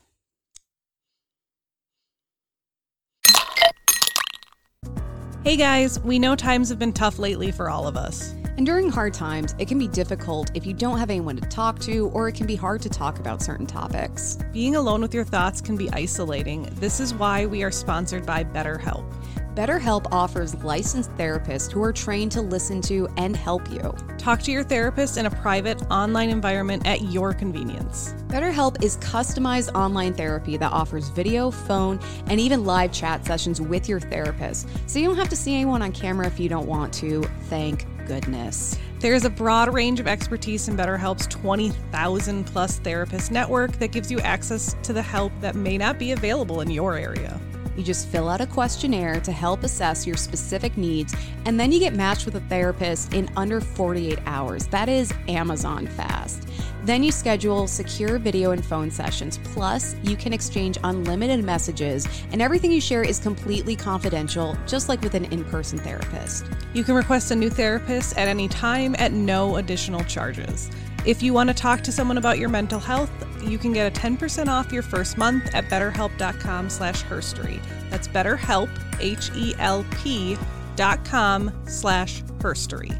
Hey 5.42 5.56
guys, 5.56 5.98
we 6.00 6.18
know 6.18 6.36
times 6.36 6.68
have 6.68 6.78
been 6.78 6.92
tough 6.92 7.18
lately 7.18 7.50
for 7.50 7.70
all 7.70 7.88
of 7.88 7.96
us. 7.96 8.34
And 8.58 8.66
during 8.66 8.90
hard 8.90 9.14
times, 9.14 9.54
it 9.58 9.68
can 9.68 9.78
be 9.78 9.88
difficult 9.88 10.50
if 10.54 10.66
you 10.66 10.74
don't 10.74 10.98
have 10.98 11.08
anyone 11.08 11.36
to 11.36 11.48
talk 11.48 11.78
to, 11.80 12.08
or 12.08 12.28
it 12.28 12.34
can 12.34 12.46
be 12.46 12.56
hard 12.56 12.82
to 12.82 12.90
talk 12.90 13.18
about 13.18 13.40
certain 13.40 13.66
topics. 13.66 14.38
Being 14.52 14.76
alone 14.76 15.00
with 15.00 15.14
your 15.14 15.24
thoughts 15.24 15.62
can 15.62 15.78
be 15.78 15.90
isolating. 15.92 16.68
This 16.74 17.00
is 17.00 17.14
why 17.14 17.46
we 17.46 17.62
are 17.62 17.70
sponsored 17.70 18.26
by 18.26 18.44
BetterHelp. 18.44 19.10
BetterHelp 19.54 20.06
offers 20.10 20.54
licensed 20.64 21.14
therapists 21.18 21.70
who 21.70 21.82
are 21.82 21.92
trained 21.92 22.32
to 22.32 22.40
listen 22.40 22.80
to 22.80 23.06
and 23.18 23.36
help 23.36 23.70
you. 23.70 23.94
Talk 24.16 24.40
to 24.44 24.50
your 24.50 24.64
therapist 24.64 25.18
in 25.18 25.26
a 25.26 25.30
private 25.30 25.82
online 25.90 26.30
environment 26.30 26.86
at 26.86 27.02
your 27.02 27.34
convenience. 27.34 28.14
BetterHelp 28.28 28.82
is 28.82 28.96
customized 28.98 29.74
online 29.74 30.14
therapy 30.14 30.56
that 30.56 30.72
offers 30.72 31.10
video, 31.10 31.50
phone, 31.50 32.00
and 32.28 32.40
even 32.40 32.64
live 32.64 32.92
chat 32.92 33.26
sessions 33.26 33.60
with 33.60 33.90
your 33.90 34.00
therapist. 34.00 34.68
So 34.86 34.98
you 34.98 35.06
don't 35.06 35.18
have 35.18 35.28
to 35.28 35.36
see 35.36 35.54
anyone 35.54 35.82
on 35.82 35.92
camera 35.92 36.26
if 36.26 36.40
you 36.40 36.48
don't 36.48 36.66
want 36.66 36.94
to. 36.94 37.22
Thank 37.50 37.84
goodness. 38.06 38.78
There's 39.00 39.26
a 39.26 39.30
broad 39.30 39.74
range 39.74 40.00
of 40.00 40.06
expertise 40.06 40.66
in 40.68 40.78
BetterHelp's 40.78 41.26
20,000 41.26 42.44
plus 42.44 42.78
therapist 42.78 43.30
network 43.30 43.72
that 43.80 43.92
gives 43.92 44.10
you 44.10 44.18
access 44.20 44.74
to 44.82 44.94
the 44.94 45.02
help 45.02 45.30
that 45.42 45.54
may 45.54 45.76
not 45.76 45.98
be 45.98 46.12
available 46.12 46.62
in 46.62 46.70
your 46.70 46.96
area. 46.96 47.38
You 47.76 47.82
just 47.82 48.08
fill 48.08 48.28
out 48.28 48.40
a 48.40 48.46
questionnaire 48.46 49.20
to 49.20 49.32
help 49.32 49.62
assess 49.62 50.06
your 50.06 50.16
specific 50.16 50.76
needs, 50.76 51.14
and 51.46 51.58
then 51.58 51.72
you 51.72 51.78
get 51.78 51.94
matched 51.94 52.26
with 52.26 52.34
a 52.34 52.40
therapist 52.40 53.14
in 53.14 53.30
under 53.36 53.60
48 53.60 54.18
hours. 54.26 54.66
That 54.66 54.88
is 54.88 55.12
Amazon 55.28 55.86
fast. 55.86 56.48
Then 56.84 57.02
you 57.02 57.12
schedule 57.12 57.66
secure 57.68 58.18
video 58.18 58.50
and 58.50 58.64
phone 58.64 58.90
sessions. 58.90 59.38
Plus, 59.44 59.94
you 60.02 60.16
can 60.16 60.32
exchange 60.32 60.78
unlimited 60.82 61.44
messages, 61.44 62.06
and 62.32 62.42
everything 62.42 62.72
you 62.72 62.80
share 62.80 63.02
is 63.04 63.18
completely 63.18 63.76
confidential, 63.76 64.56
just 64.66 64.88
like 64.88 65.00
with 65.00 65.14
an 65.14 65.26
in 65.26 65.44
person 65.44 65.78
therapist. 65.78 66.44
You 66.74 66.84
can 66.84 66.94
request 66.94 67.30
a 67.30 67.36
new 67.36 67.50
therapist 67.50 68.18
at 68.18 68.28
any 68.28 68.48
time 68.48 68.96
at 68.98 69.12
no 69.12 69.56
additional 69.56 70.02
charges. 70.04 70.70
If 71.04 71.20
you 71.20 71.32
want 71.32 71.48
to 71.48 71.54
talk 71.54 71.80
to 71.82 71.90
someone 71.90 72.16
about 72.16 72.38
your 72.38 72.48
mental 72.48 72.78
health, 72.78 73.10
you 73.42 73.58
can 73.58 73.72
get 73.72 73.96
a 73.96 74.00
10% 74.00 74.46
off 74.46 74.70
your 74.70 74.82
first 74.82 75.18
month 75.18 75.52
at 75.52 75.64
betterhelp.com 75.64 76.70
slash 76.70 77.02
herstory. 77.02 77.60
That's 77.90 78.06
betterhelp, 78.06 78.70
H-E-L-P 79.00 80.38
dot 80.76 81.04
com 81.04 81.52
slash 81.66 82.22
herstory. 82.38 82.96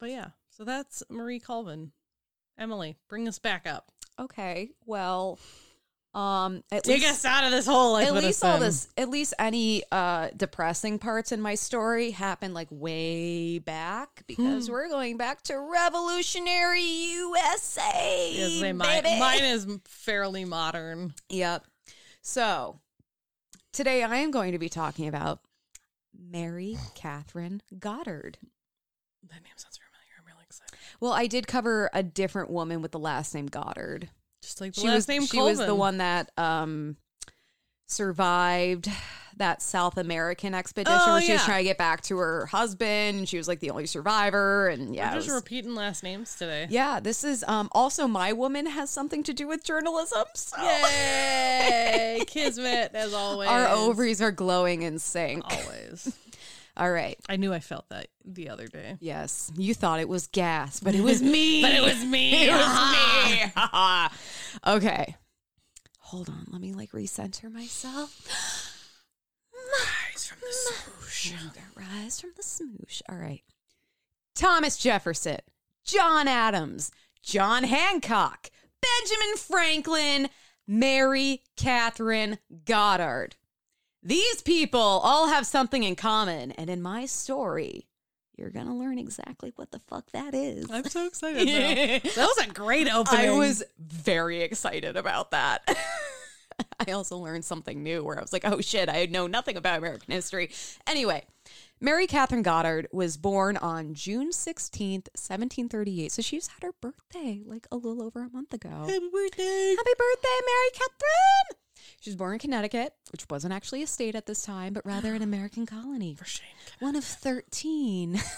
But 0.00 0.10
yeah, 0.10 0.28
so 0.48 0.64
that's 0.64 1.02
Marie 1.10 1.38
Colvin. 1.38 1.92
Emily, 2.58 2.96
bring 3.08 3.28
us 3.28 3.38
back 3.38 3.66
up. 3.66 3.92
Okay, 4.18 4.70
well, 4.86 5.38
um, 6.14 6.62
at 6.70 6.84
Take 6.84 7.00
least, 7.02 7.10
us 7.20 7.24
out 7.24 7.44
of 7.44 7.50
this 7.52 7.66
hole. 7.66 7.96
At 7.96 8.12
least 8.12 8.44
all 8.44 8.58
this, 8.58 8.88
at 8.98 9.08
least 9.08 9.32
any 9.38 9.82
uh 9.90 10.28
depressing 10.36 10.98
parts 10.98 11.32
in 11.32 11.40
my 11.40 11.54
story 11.54 12.10
happened 12.10 12.52
like 12.52 12.68
way 12.70 13.58
back 13.58 14.22
because 14.26 14.66
Hmm. 14.66 14.72
we're 14.72 14.88
going 14.88 15.16
back 15.16 15.42
to 15.44 15.58
revolutionary 15.58 16.82
USA. 16.82 18.30
Yes, 18.34 18.60
say 18.60 18.72
mine, 18.72 19.02
baby. 19.02 19.18
mine 19.20 19.42
is 19.44 19.66
fairly 19.86 20.44
modern. 20.44 21.14
Yep. 21.30 21.64
So 22.20 22.78
today 23.72 24.02
I 24.02 24.16
am 24.16 24.30
going 24.30 24.52
to 24.52 24.58
be 24.58 24.68
talking 24.68 25.08
about 25.08 25.40
Mary 26.14 26.76
Katharine 26.94 27.62
Goddard. 27.78 28.36
That 29.30 29.42
name 29.42 29.52
sounds 29.56 29.78
familiar. 29.78 30.10
I'm 30.18 30.26
really 30.26 30.44
excited. 30.44 30.78
Well, 31.00 31.12
I 31.12 31.26
did 31.26 31.46
cover 31.46 31.88
a 31.94 32.02
different 32.02 32.50
woman 32.50 32.82
with 32.82 32.92
the 32.92 32.98
last 32.98 33.34
name 33.34 33.46
Goddard. 33.46 34.10
Just 34.42 34.60
like 34.60 34.74
the 34.74 34.80
she 34.80 34.86
last 34.88 34.94
was 34.96 35.08
name 35.08 35.24
she 35.26 35.38
was 35.40 35.58
the 35.58 35.74
one 35.74 35.98
that 35.98 36.30
um 36.36 36.96
survived 37.86 38.88
that 39.38 39.62
South 39.62 39.96
American 39.96 40.54
expedition 40.54 40.98
Oh, 41.02 41.12
where 41.14 41.22
she 41.22 41.32
was 41.32 41.44
trying 41.44 41.58
to 41.60 41.64
get 41.64 41.78
back 41.78 42.02
to 42.02 42.18
her 42.18 42.46
husband 42.46 43.18
and 43.18 43.28
she 43.28 43.38
was 43.38 43.48
like 43.48 43.60
the 43.60 43.70
only 43.70 43.86
survivor 43.86 44.68
and 44.68 44.94
yeah 44.94 45.10
We're 45.10 45.16
just 45.16 45.28
was- 45.28 45.36
repeating 45.36 45.74
last 45.74 46.02
names 46.02 46.36
today. 46.36 46.66
yeah 46.70 47.00
this 47.00 47.24
is 47.24 47.42
um 47.48 47.68
also 47.72 48.06
my 48.06 48.32
woman 48.34 48.66
has 48.66 48.90
something 48.90 49.22
to 49.24 49.32
do 49.32 49.46
with 49.48 49.64
journalism 49.64 50.24
so 50.34 50.62
Yay! 50.62 52.22
Kismet, 52.26 52.90
as 52.94 53.14
always. 53.14 53.48
our 53.48 53.68
ovaries 53.68 54.20
are 54.20 54.32
glowing 54.32 54.82
in 54.82 54.98
sync 54.98 55.44
Always. 55.50 56.14
All 56.76 56.90
right 56.90 57.18
I 57.28 57.36
knew 57.36 57.52
I 57.52 57.60
felt 57.60 57.88
that 57.90 58.08
the 58.24 58.48
other 58.48 58.66
day. 58.66 58.96
yes 59.00 59.52
you 59.56 59.74
thought 59.74 60.00
it 60.00 60.08
was 60.08 60.26
gas 60.28 60.80
but 60.80 60.94
it 60.94 61.02
was 61.02 61.20
me 61.34 61.62
But 61.62 61.72
it 61.72 61.82
was 61.82 62.04
me. 62.04 62.44
it 62.48 62.52
was 62.52 62.92
me 62.92 63.52
okay 64.74 65.16
hold 65.98 66.28
on 66.28 66.46
let 66.50 66.60
me 66.60 66.72
like 66.72 66.92
recenter 66.92 67.52
myself 67.52 68.78
Rise 69.54 70.26
from 70.26 70.38
the 70.40 70.52
swoosh. 70.52 71.32
Rise 71.76 72.20
from 72.20 72.32
the 72.36 72.42
smoosh. 72.42 73.00
All 73.08 73.16
right. 73.16 73.42
Thomas 74.34 74.76
Jefferson, 74.76 75.38
John 75.84 76.26
Adams, 76.28 76.90
John 77.22 77.64
Hancock, 77.64 78.50
Benjamin 78.80 79.36
Franklin, 79.36 80.28
Mary 80.66 81.42
Katharine 81.56 82.38
Goddard. 82.64 83.36
These 84.02 84.42
people 84.42 84.80
all 84.80 85.28
have 85.28 85.46
something 85.46 85.84
in 85.84 85.94
common, 85.94 86.52
and 86.52 86.68
in 86.68 86.82
my 86.82 87.06
story, 87.06 87.86
you're 88.36 88.50
going 88.50 88.66
to 88.66 88.72
learn 88.72 88.98
exactly 88.98 89.52
what 89.54 89.70
the 89.70 89.78
fuck 89.78 90.10
that 90.12 90.34
is. 90.34 90.68
I'm 90.70 90.84
so 90.88 91.06
excited. 91.08 92.02
That 92.02 92.16
was 92.16 92.46
a 92.46 92.50
great 92.50 92.92
opening. 92.92 93.30
I 93.30 93.30
was 93.30 93.62
very 93.78 94.40
excited 94.40 94.96
about 94.96 95.30
that. 95.30 95.62
I 96.86 96.92
also 96.92 97.16
learned 97.16 97.44
something 97.44 97.82
new 97.82 98.02
where 98.02 98.18
I 98.18 98.22
was 98.22 98.32
like, 98.32 98.44
oh 98.44 98.60
shit, 98.60 98.88
I 98.88 99.06
know 99.06 99.26
nothing 99.26 99.56
about 99.56 99.78
American 99.78 100.12
history. 100.12 100.50
Anyway, 100.86 101.24
Mary 101.80 102.06
Katharine 102.06 102.42
Goddard 102.42 102.88
was 102.92 103.16
born 103.16 103.56
on 103.56 103.94
June 103.94 104.30
16th, 104.30 105.08
1738. 105.14 106.10
So 106.10 106.22
she's 106.22 106.48
had 106.48 106.62
her 106.64 106.72
birthday 106.80 107.40
like 107.44 107.66
a 107.70 107.76
little 107.76 108.02
over 108.02 108.24
a 108.24 108.30
month 108.30 108.52
ago. 108.52 108.68
Happy 108.68 108.98
birthday. 109.12 109.74
Happy 109.76 109.94
birthday, 109.96 110.38
Mary 110.44 110.70
Katharine! 110.72 111.61
She 112.00 112.10
was 112.10 112.16
born 112.16 112.34
in 112.34 112.38
Connecticut, 112.38 112.94
which 113.10 113.26
wasn't 113.30 113.52
actually 113.52 113.82
a 113.82 113.86
state 113.86 114.14
at 114.14 114.26
this 114.26 114.42
time, 114.42 114.72
but 114.72 114.84
rather 114.86 115.14
an 115.14 115.22
American 115.22 115.66
colony. 115.66 116.14
For 116.14 116.24
shame. 116.24 116.46
One 116.80 116.96
of 116.96 117.04
13. 117.04 118.20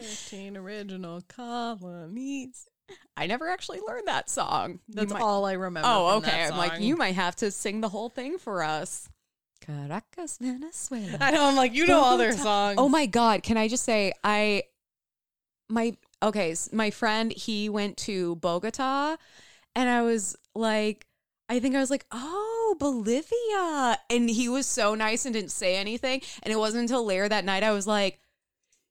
13 0.00 0.56
original 0.56 1.22
colonies. 1.28 2.68
I 3.16 3.26
never 3.26 3.48
actually 3.48 3.80
learned 3.80 4.08
that 4.08 4.28
song. 4.28 4.80
That's 4.88 5.12
might- 5.12 5.22
all 5.22 5.44
I 5.44 5.52
remember. 5.52 5.88
Oh, 5.90 6.18
okay. 6.18 6.44
I'm 6.44 6.56
like, 6.56 6.80
you 6.80 6.96
might 6.96 7.14
have 7.14 7.36
to 7.36 7.50
sing 7.50 7.80
the 7.80 7.88
whole 7.88 8.08
thing 8.08 8.38
for 8.38 8.62
us. 8.62 9.08
Caracas, 9.60 10.38
Venezuela. 10.38 11.18
I 11.20 11.30
know. 11.30 11.44
I'm 11.44 11.56
like, 11.56 11.72
you 11.72 11.86
know 11.86 12.00
all 12.00 12.18
their 12.18 12.32
songs. 12.36 12.76
Oh 12.78 12.88
my 12.88 13.06
God. 13.06 13.42
Can 13.42 13.56
I 13.56 13.68
just 13.68 13.84
say, 13.84 14.12
I, 14.24 14.64
my, 15.68 15.96
okay, 16.22 16.54
my 16.72 16.90
friend, 16.90 17.32
he 17.32 17.68
went 17.68 17.96
to 17.98 18.36
Bogota 18.36 19.16
and 19.76 19.88
I 19.88 20.02
was 20.02 20.36
like, 20.54 21.06
I 21.48 21.60
think 21.60 21.76
I 21.76 21.80
was 21.80 21.90
like, 21.90 22.04
oh, 22.10 22.51
Oh, 22.72 22.74
Bolivia. 22.74 23.98
And 24.08 24.30
he 24.30 24.48
was 24.48 24.66
so 24.66 24.94
nice 24.94 25.24
and 25.24 25.34
didn't 25.34 25.50
say 25.50 25.76
anything. 25.76 26.22
And 26.42 26.52
it 26.52 26.56
wasn't 26.56 26.82
until 26.82 27.04
later 27.04 27.28
that 27.28 27.44
night 27.44 27.62
I 27.62 27.72
was 27.72 27.86
like, 27.86 28.18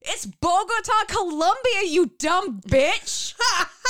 it's 0.00 0.26
Bogota, 0.26 1.04
Colombia, 1.08 1.82
you 1.86 2.12
dumb 2.18 2.60
bitch. 2.60 3.34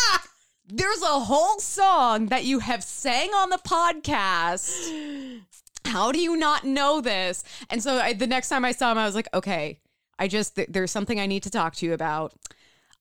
There's 0.66 1.03
a 1.03 1.20
whole 1.20 1.59
song 1.59 2.26
that 2.26 2.45
you 2.45 2.61
have 2.61 2.82
sang 2.82 3.30
on 3.30 3.51
the 3.51 3.59
podcast. 3.59 5.40
How 5.84 6.12
do 6.12 6.18
you 6.18 6.36
not 6.36 6.64
know 6.64 7.01
this? 7.01 7.45
And 7.68 7.82
so 7.82 7.97
I, 7.97 8.12
the 8.14 8.26
next 8.26 8.49
time 8.49 8.64
I 8.64 8.72
saw 8.72 8.93
him, 8.93 8.99
I 8.99 9.05
was 9.07 9.14
like, 9.14 9.28
okay, 9.34 9.80
I 10.18 10.28
just, 10.28 10.57
th- 10.57 10.68
there's 10.70 10.90
something 10.90 11.20
I 11.20 11.26
need 11.26 11.43
to 11.43 11.51
talk 11.51 11.74
to 11.76 11.86
you 11.86 11.93
about. 11.93 12.32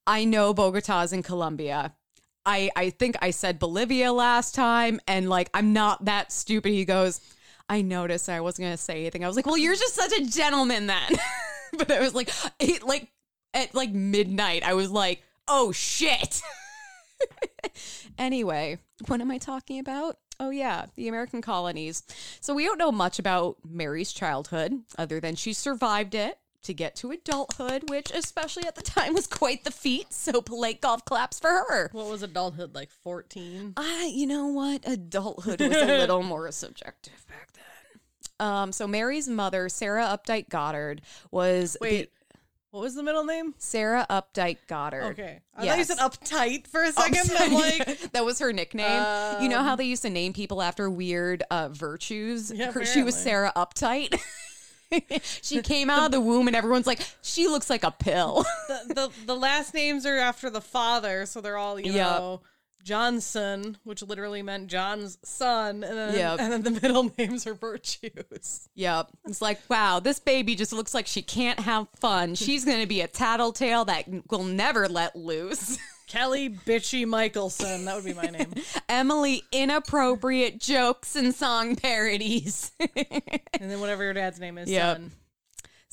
I 0.07 0.25
know 0.25 0.53
Bogota's 0.53 1.13
in 1.13 1.23
Colombia. 1.23 1.93
I, 2.45 2.71
I 2.75 2.89
think 2.89 3.15
I 3.21 3.31
said 3.31 3.59
Bolivia 3.59 4.11
last 4.11 4.55
time, 4.55 4.99
and 5.07 5.29
like, 5.29 5.49
I'm 5.53 5.73
not 5.73 6.05
that 6.05 6.31
stupid. 6.31 6.71
He 6.71 6.85
goes, 6.85 7.21
I 7.69 7.81
noticed 7.81 8.29
I 8.29 8.41
wasn't 8.41 8.65
going 8.65 8.77
to 8.77 8.81
say 8.81 9.01
anything. 9.01 9.23
I 9.23 9.27
was 9.27 9.35
like, 9.35 9.45
well, 9.45 9.57
you're 9.57 9.75
just 9.75 9.95
such 9.95 10.11
a 10.19 10.25
gentleman 10.25 10.87
then. 10.87 11.11
but 11.77 11.91
I 11.91 11.99
was 11.99 12.15
like, 12.15 12.29
it, 12.59 12.83
like, 12.83 13.11
at 13.53 13.73
like 13.75 13.91
midnight, 13.91 14.63
I 14.63 14.73
was 14.73 14.89
like, 14.91 15.23
oh 15.47 15.71
shit. 15.71 16.41
anyway, 18.17 18.79
what 19.07 19.21
am 19.21 19.31
I 19.31 19.37
talking 19.37 19.79
about? 19.79 20.17
Oh, 20.39 20.49
yeah, 20.49 20.87
the 20.95 21.07
American 21.07 21.41
colonies. 21.41 22.01
So 22.39 22.55
we 22.55 22.65
don't 22.65 22.79
know 22.79 22.91
much 22.91 23.19
about 23.19 23.57
Mary's 23.63 24.11
childhood 24.11 24.81
other 24.97 25.19
than 25.19 25.35
she 25.35 25.53
survived 25.53 26.15
it 26.15 26.39
to 26.63 26.73
get 26.73 26.95
to 26.97 27.11
adulthood, 27.11 27.89
which, 27.89 28.11
especially 28.11 28.65
at 28.67 28.75
the 28.75 28.81
time, 28.81 29.13
was 29.13 29.27
quite 29.27 29.63
the 29.63 29.71
feat. 29.71 30.13
So 30.13 30.41
polite 30.41 30.81
golf 30.81 31.03
claps 31.05 31.39
for 31.39 31.49
her. 31.49 31.89
What 31.91 32.07
was 32.07 32.21
adulthood 32.23 32.75
like? 32.75 32.91
14. 33.03 33.73
I, 33.77 34.11
you 34.13 34.27
know 34.27 34.47
what? 34.47 34.87
Adulthood 34.87 35.59
was 35.61 35.75
a 35.75 35.85
little 35.85 36.23
more 36.23 36.51
subjective 36.51 37.25
back 37.27 37.49
then. 37.53 38.47
Um, 38.47 38.71
so 38.71 38.87
Mary's 38.87 39.27
mother, 39.27 39.69
Sarah 39.69 40.05
Updike 40.05 40.49
Goddard, 40.49 41.01
was 41.31 41.73
the- 41.73 41.79
Wait, 41.81 42.11
what 42.71 42.79
was 42.81 42.95
the 42.95 43.03
middle 43.03 43.25
name? 43.25 43.53
Sarah 43.57 44.05
Updike 44.09 44.57
Goddard. 44.67 45.03
Okay, 45.11 45.41
I 45.57 45.67
thought 45.67 45.77
you 45.77 45.83
said 45.83 45.97
uptight 45.97 46.67
for 46.67 46.81
a 46.83 46.91
second. 46.93 47.29
I'm 47.37 47.53
like, 47.53 47.99
that 48.13 48.23
was 48.23 48.39
her 48.39 48.53
nickname. 48.53 49.41
you 49.41 49.49
know 49.49 49.59
Um, 49.59 49.65
how 49.65 49.75
they 49.75 49.83
used 49.83 50.03
to 50.03 50.09
name 50.09 50.31
people 50.31 50.61
after 50.61 50.89
weird 50.89 51.43
uh, 51.51 51.67
virtues? 51.69 52.49
Yeah, 52.49 52.71
Her- 52.71 52.85
she 52.85 53.03
was. 53.03 53.15
Sarah 53.15 53.51
Uptight. 53.55 54.17
she 55.41 55.61
came 55.61 55.89
out 55.89 56.05
of 56.05 56.11
the 56.11 56.21
womb 56.21 56.47
and 56.47 56.55
everyone's 56.55 56.87
like, 56.87 56.99
she 57.21 57.47
looks 57.47 57.69
like 57.69 57.83
a 57.83 57.91
pill. 57.91 58.43
the, 58.67 58.93
the 58.93 59.25
the 59.27 59.35
last 59.35 59.73
names 59.73 60.05
are 60.05 60.17
after 60.17 60.49
the 60.49 60.61
father, 60.61 61.25
so 61.25 61.41
they're 61.41 61.57
all 61.57 61.79
you 61.79 61.93
Yep. 61.93 61.95
know 62.19 62.41
Johnson, 62.83 63.77
which 63.83 64.01
literally 64.01 64.41
meant 64.41 64.67
John's 64.67 65.17
son, 65.23 65.83
and 65.83 65.97
then 65.97 66.15
Yep. 66.15 66.39
and 66.39 66.51
then 66.51 66.63
the 66.63 66.71
middle 66.81 67.11
names 67.17 67.45
are 67.47 67.53
virtues. 67.53 68.69
yep. 68.75 69.07
It's 69.25 69.41
like, 69.41 69.59
wow, 69.69 69.99
this 69.99 70.19
baby 70.19 70.55
just 70.55 70.73
looks 70.73 70.93
like 70.93 71.05
she 71.07 71.21
can't 71.21 71.59
have 71.59 71.87
fun. 71.99 72.33
She's 72.35 72.65
going 72.65 72.81
to 72.81 72.87
be 72.87 73.01
a 73.01 73.07
tattletale 73.07 73.85
that 73.85 74.05
will 74.29 74.43
never 74.43 74.87
let 74.87 75.15
loose. 75.15 75.77
Kelley 76.11 76.49
Bitchy 76.49 77.07
Michelson, 77.07 77.85
that 77.85 77.95
would 77.95 78.03
be 78.03 78.13
my 78.13 78.23
name. 78.23 78.53
Emily, 78.89 79.43
inappropriate 79.53 80.59
jokes 80.59 81.15
and 81.15 81.33
song 81.33 81.77
parodies. 81.77 82.71
and 82.79 83.71
then 83.71 83.79
whatever 83.79 84.03
your 84.03 84.11
dad's 84.13 84.37
name 84.39 84.57
is, 84.57 84.69
Yep. 84.69 84.97
son. 84.97 85.11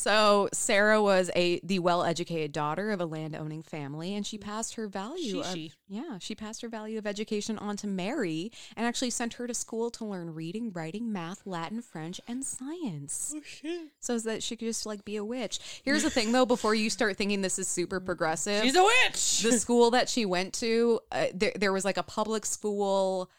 So 0.01 0.49
Sarah 0.53 1.03
was 1.03 1.29
a 1.35 1.59
the 1.65 1.81
well-educated 1.81 2.53
daughter 2.53 2.93
of 2.93 3.01
a 3.01 3.05
land-owning 3.05 3.65
family, 3.65 4.15
and 4.15 4.25
she 4.25 4.39
passed 4.39 4.75
her 4.77 4.87
value. 4.87 5.41
Of, 5.41 5.47
She-she. 5.47 5.73
yeah, 5.89 6.19
she 6.21 6.37
passed 6.37 6.63
her 6.63 6.69
value 6.69 6.99
of 6.99 7.07
education 7.07 7.59
on 7.59 7.77
to 7.79 7.89
Mary, 7.89 8.53
and 8.77 8.87
actually 8.87 9.11
sent 9.11 9.35
her 9.35 9.49
to 9.49 9.55
school 9.55 9.91
to 9.91 10.05
learn 10.05 10.35
reading, 10.35 10.71
writing, 10.71 11.13
math, 11.13 11.43
Latin, 11.45 11.83
French, 11.83 12.21
and 12.29 12.45
science. 12.45 13.35
So 13.99 14.19
that 14.21 14.45
she 14.45 14.55
could 14.55 14.69
just 14.69 14.87
like 14.87 15.05
be 15.05 15.17
a 15.17 15.25
witch. 15.25 15.59
Here's 15.85 16.05
the 16.05 16.11
thing, 16.11 16.31
though. 16.31 16.47
Before 16.47 16.77
you 16.77 16.91
start 16.91 17.17
thinking 17.17 17.43
this 17.43 17.59
is 17.59 17.67
super 17.67 17.99
progressive, 17.99 18.63
She's 18.63 18.77
a 18.77 18.85
witch. 18.85 19.41
the 19.43 19.59
school 19.59 19.91
that 19.91 20.09
she 20.09 20.25
went 20.25 20.55
to, 20.55 21.01
uh, 21.11 21.27
there, 21.35 21.53
there 21.57 21.73
was 21.73 21.85
like 21.85 21.97
a 21.97 22.05
public 22.05 22.47
school 22.47 23.31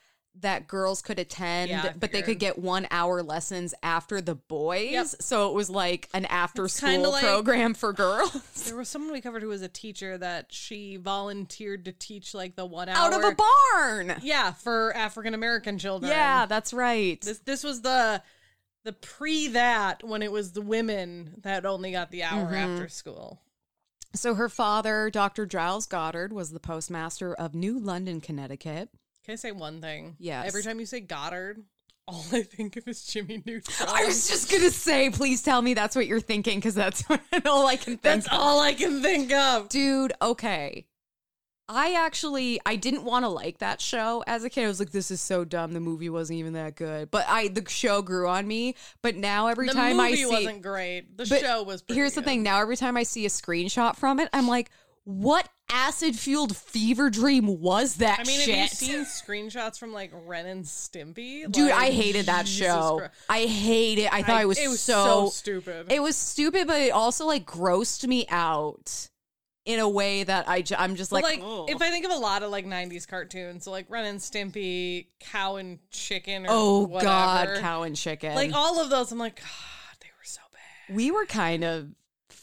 that 0.41 0.67
girls 0.67 1.01
could 1.01 1.19
attend, 1.19 1.69
Yeah, 1.69 1.91
but 1.99 2.11
they 2.13 2.21
could 2.21 2.39
get 2.39 2.57
one 2.57 2.88
hour 2.91 3.21
lessons 3.21 3.73
after 3.84 4.21
the 4.21 4.36
boys. 4.36 4.91
Yep. 4.91 5.07
So 5.19 5.49
it 5.49 5.53
was 5.53 5.69
like 5.69 6.07
an 6.13 6.25
after 6.25 6.67
school 6.69 7.11
like- 7.11 7.23
program 7.23 7.73
for 7.73 7.91
girls. 7.91 8.32
there 8.65 8.77
was 8.77 8.88
someone 8.88 9.11
we 9.11 9.19
covered 9.21 9.41
who 9.41 9.49
was 9.49 9.61
a 9.61 9.67
teacher 9.67 10.17
that 10.17 10.53
she 10.53 10.95
volunteered 10.95 11.86
to 11.86 11.91
teach 11.91 12.34
like 12.34 12.55
the 12.55 12.65
one 12.65 12.88
hour 12.88 12.97
Out 12.97 13.13
of 13.13 13.23
a 13.23 13.36
barn. 13.36 14.15
Yeah, 14.21 14.53
for 14.53 14.95
African 14.95 15.34
American 15.34 15.77
children. 15.77 16.09
Yeah, 16.11 16.45
that's 16.45 16.73
right. 16.73 17.19
This 17.19 17.39
this 17.39 17.63
was 17.63 17.82
the 17.82 18.21
the 18.86 18.93
pre 18.93 19.49
that 19.49 20.03
when 20.05 20.21
it 20.21 20.32
was 20.32 20.53
the 20.53 20.61
women 20.61 21.34
that 21.41 21.65
only 21.65 21.91
got 21.91 22.11
the 22.11 22.23
hour 22.23 22.45
Mm-hmm. 22.45 22.55
after 22.55 22.88
school. 22.88 23.41
so 24.13 24.36
her 24.36 24.47
father, 24.47 25.09
Dr. 25.09 25.45
Giles 25.45 25.86
Goddard, 25.86 26.32
was 26.32 26.51
the 26.51 26.59
postmaster 26.61 27.34
of 27.34 27.53
New 27.53 27.77
London, 27.77 28.21
Connecticut. 28.21 28.88
Can 29.30 29.34
I 29.34 29.36
say 29.36 29.51
one 29.51 29.80
thing? 29.80 30.15
Yes. 30.17 30.47
Every 30.47 30.63
time 30.63 30.80
you 30.80 30.88
say 30.88 31.01
Goddard, 31.01 31.61
all 32.07 32.25
I 32.32 32.41
think 32.41 32.77
of 32.77 32.88
is 32.88 33.03
Jimmy 33.03 33.43
Neutron. 33.45 33.88
I 33.88 34.05
was 34.05 34.27
just 34.27 34.51
gonna 34.51 34.71
say, 34.71 35.11
please 35.11 35.43
tell 35.43 35.61
me 35.61 35.75
that's 35.75 35.95
what 35.95 36.07
you're 36.07 36.19
thinking, 36.19 36.57
because 36.57 36.73
that's 36.73 37.03
all 37.45 37.67
I 37.67 37.75
can 37.75 37.97
think. 37.97 38.01
That's 38.01 38.25
of. 38.25 38.34
all 38.34 38.59
I 38.59 38.73
can 38.73 39.03
think 39.03 39.32
of. 39.32 39.69
dude 39.69 40.13
okay 40.19 40.88
i 41.71 41.93
actually 41.93 42.59
i 42.65 42.75
didn't 42.75 43.03
want 43.03 43.23
to 43.23 43.30
like 43.30 43.59
that 43.59 43.80
show 43.80 44.23
as 44.25 44.43
a 44.43 44.49
kid 44.49 44.65
i 44.65 44.67
was 44.67 44.80
like 44.80 44.89
this 44.89 45.11
is 45.11 45.21
so 45.21 45.45
dumb 45.45 45.71
the 45.71 45.80
movie 45.80 46.09
wasn't 46.09 46.36
even 46.39 46.53
that 46.53 46.75
good 46.75 47.11
but 47.11 47.23
i 47.30 47.47
the 47.49 47.63
show 47.69 48.01
grew 48.01 48.27
on 48.27 48.47
me 48.47 48.73
but 49.03 49.15
now 49.15 49.45
every 49.45 49.67
The 49.67 49.73
time 49.73 49.99
i 49.99 50.09
movie 50.09 50.23
see 50.23 50.25
wasn't 50.25 50.63
great. 50.63 51.15
The 51.15 51.27
show 51.27 51.61
was. 51.61 51.84
Pretty 51.84 51.99
here's 51.99 52.15
the 52.15 52.23
thing 52.23 52.41
now 52.41 52.59
every 52.59 52.75
time 52.75 52.97
i 52.97 53.03
see 53.03 53.27
a 53.27 53.30
screenshot 53.30 53.95
from 53.95 54.19
it 54.19 54.30
i'm 54.34 54.47
like 54.47 54.71
what 55.03 55.47
acid 55.72 56.15
fueled 56.17 56.55
fever 56.55 57.09
dream 57.09 57.59
was 57.61 57.95
that 57.95 58.20
I 58.20 58.24
mean, 58.24 58.39
shit 58.41 58.55
have 58.55 58.72
you 58.82 59.05
seen 59.05 59.05
screenshots 59.05 59.78
from 59.80 59.93
like 59.93 60.11
Ren 60.26 60.45
and 60.45 60.63
Stimpy? 60.65 61.49
Dude, 61.51 61.70
Like, 61.70 61.80
I 61.80 61.89
hated 61.91 62.26
that 62.28 62.45
Jesus 62.45 62.67
show. 62.67 62.97
Christ. 62.99 63.13
I 63.30 63.41
hate 63.45 63.99
it. 63.99 64.11
I 64.13 64.22
thought 64.24 64.38
I- 64.38 64.41
it 64.43 64.47
was, 64.47 64.57
it 64.59 64.67
was 64.67 64.82
so, 64.82 65.26
so 65.26 65.30
stupid. 65.30 65.91
It 65.91 66.01
was 66.01 66.15
stupid, 66.15 66.67
but 66.67 66.82
it 66.82 66.91
also 66.91 67.26
like 67.26 67.45
grossed 67.45 68.07
me 68.07 68.26
out 68.30 69.09
in 69.65 69.80
a 69.80 69.88
way 69.88 70.24
that 70.24 70.49
I 70.49 70.61
j- 70.63 70.76
I'm 70.80 70.95
just 70.95 71.11
like, 71.11 71.24
like, 71.24 71.41
"Ugh." 71.43 71.70
if 71.70 71.80
I 71.82 71.91
think 71.91 72.05
of 72.05 72.11
a 72.11 72.15
lot 72.17 72.41
of 72.41 72.49
like 72.49 72.65
'90s 72.65 73.07
cartoons, 73.07 73.65
so 73.65 73.72
like 73.72 73.86
Ren 73.89 74.05
and 74.05 74.20
Stimpy, 74.20 75.07
Cow 75.20 75.57
and 75.57 75.78
Chicken, 75.91 76.45
or 76.45 76.49
oh 76.49 76.80
whatever, 76.88 77.53
god, 77.53 77.59
cow 77.61 77.84
and 77.84 77.95
chicken. 77.95 78.34
like 78.34 78.53
all 78.53 78.80
of 78.80 78.89
those, 78.89 79.11
I'm 79.11 79.20
like, 79.20 79.36
God, 79.36 79.45
they 80.01 80.07
were 80.17 80.24
so 80.26 80.41
bad. 80.51 80.95
we 80.95 81.11
were 81.11 81.26
kind 81.28 81.63
of 81.63 81.89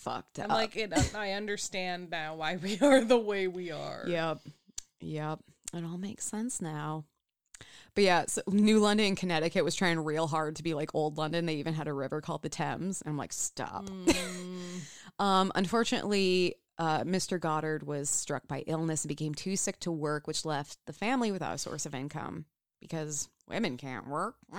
fucked. 0.06 0.38
I'm 0.38 0.48
like, 0.48 0.76
it, 0.76 0.92
I 1.14 1.32
understand 1.32 2.10
now 2.10 2.36
why 2.36 2.56
we 2.56 2.78
are 2.82 3.04
the 3.04 3.18
way 3.18 3.48
we 3.48 3.70
are. 3.70 4.04
yep, 4.06 4.40
yep, 5.00 5.40
it 5.74 5.84
all 5.84 5.98
makes 5.98 6.24
sense 6.24 6.60
now. 6.60 7.04
But 7.94 8.04
yeah, 8.04 8.24
so 8.28 8.42
New 8.46 8.78
London, 8.78 9.16
Connecticut 9.16 9.64
was 9.64 9.74
trying 9.74 9.98
real 9.98 10.26
hard 10.26 10.56
to 10.56 10.62
be 10.62 10.74
like 10.74 10.94
old 10.94 11.16
London. 11.16 11.46
They 11.46 11.54
even 11.54 11.72
had 11.72 11.88
a 11.88 11.94
river 11.94 12.20
called 12.20 12.42
the 12.42 12.50
Thames. 12.50 13.00
And 13.00 13.08
I'm 13.08 13.16
like, 13.16 13.32
stop. 13.32 13.86
Mm. 13.86 14.80
um, 15.18 15.50
unfortunately, 15.54 16.56
uh, 16.78 17.04
Mr. 17.04 17.40
Goddard 17.40 17.86
was 17.86 18.10
struck 18.10 18.46
by 18.46 18.64
illness 18.66 19.04
and 19.04 19.08
became 19.08 19.34
too 19.34 19.56
sick 19.56 19.80
to 19.80 19.90
work, 19.90 20.26
which 20.26 20.44
left 20.44 20.76
the 20.84 20.92
family 20.92 21.32
without 21.32 21.54
a 21.54 21.58
source 21.58 21.86
of 21.86 21.94
income 21.94 22.44
because 22.82 23.30
women 23.48 23.78
can't 23.78 24.06
work. 24.06 24.36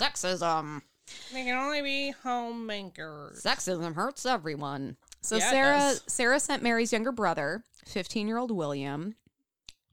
Sexism. 0.00 0.82
They 1.32 1.44
can 1.44 1.56
only 1.56 1.82
be 1.82 2.14
homemakers. 2.22 3.42
Sexism 3.42 3.94
hurts 3.94 4.24
everyone. 4.24 4.96
So 5.20 5.36
Yeah, 5.36 5.50
Sarah. 5.50 5.92
Sarah 6.06 6.40
sent 6.40 6.62
Mary's 6.62 6.92
younger 6.92 7.12
brother, 7.12 7.64
15-year-old 7.86 8.50
William, 8.50 9.14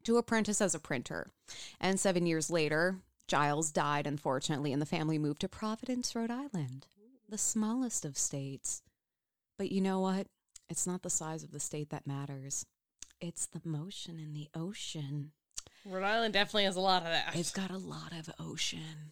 to 0.04 0.18
apprentice 0.18 0.62
as 0.62 0.76
a 0.76 0.80
printer. 0.80 1.32
And 1.80 2.00
7 2.00 2.26
years 2.26 2.50
later, 2.50 3.00
Giles 3.28 3.72
died 3.72 4.08
unfortunately 4.08 4.74
and 4.74 4.82
the 4.82 4.86
family 4.86 5.20
moved 5.20 5.42
to 5.42 5.50
Providence, 5.50 6.16
Rhode 6.16 6.32
Island, 6.32 6.88
the 7.28 7.38
smallest 7.38 8.06
of 8.06 8.18
states. 8.18 8.82
But 9.58 9.72
you 9.72 9.82
know 9.82 10.00
what? 10.00 10.28
It's 10.70 10.88
not 10.88 11.04
the 11.04 11.10
size 11.10 11.44
of 11.44 11.52
the 11.52 11.60
state 11.60 11.90
that 11.90 12.08
matters. 12.08 12.66
It's 13.20 13.46
the 13.46 13.62
motion 13.64 14.20
in 14.20 14.34
the 14.34 14.48
ocean. 14.56 15.32
Rhode 15.86 16.04
Island 16.04 16.34
definitely 16.34 16.66
has 16.66 16.76
a 16.76 16.82
lot 16.82 17.04
of 17.04 17.10
that. 17.10 17.36
It's 17.36 17.52
got 17.52 17.72
a 17.72 17.78
lot 17.78 18.14
of 18.14 18.30
ocean. 18.40 19.12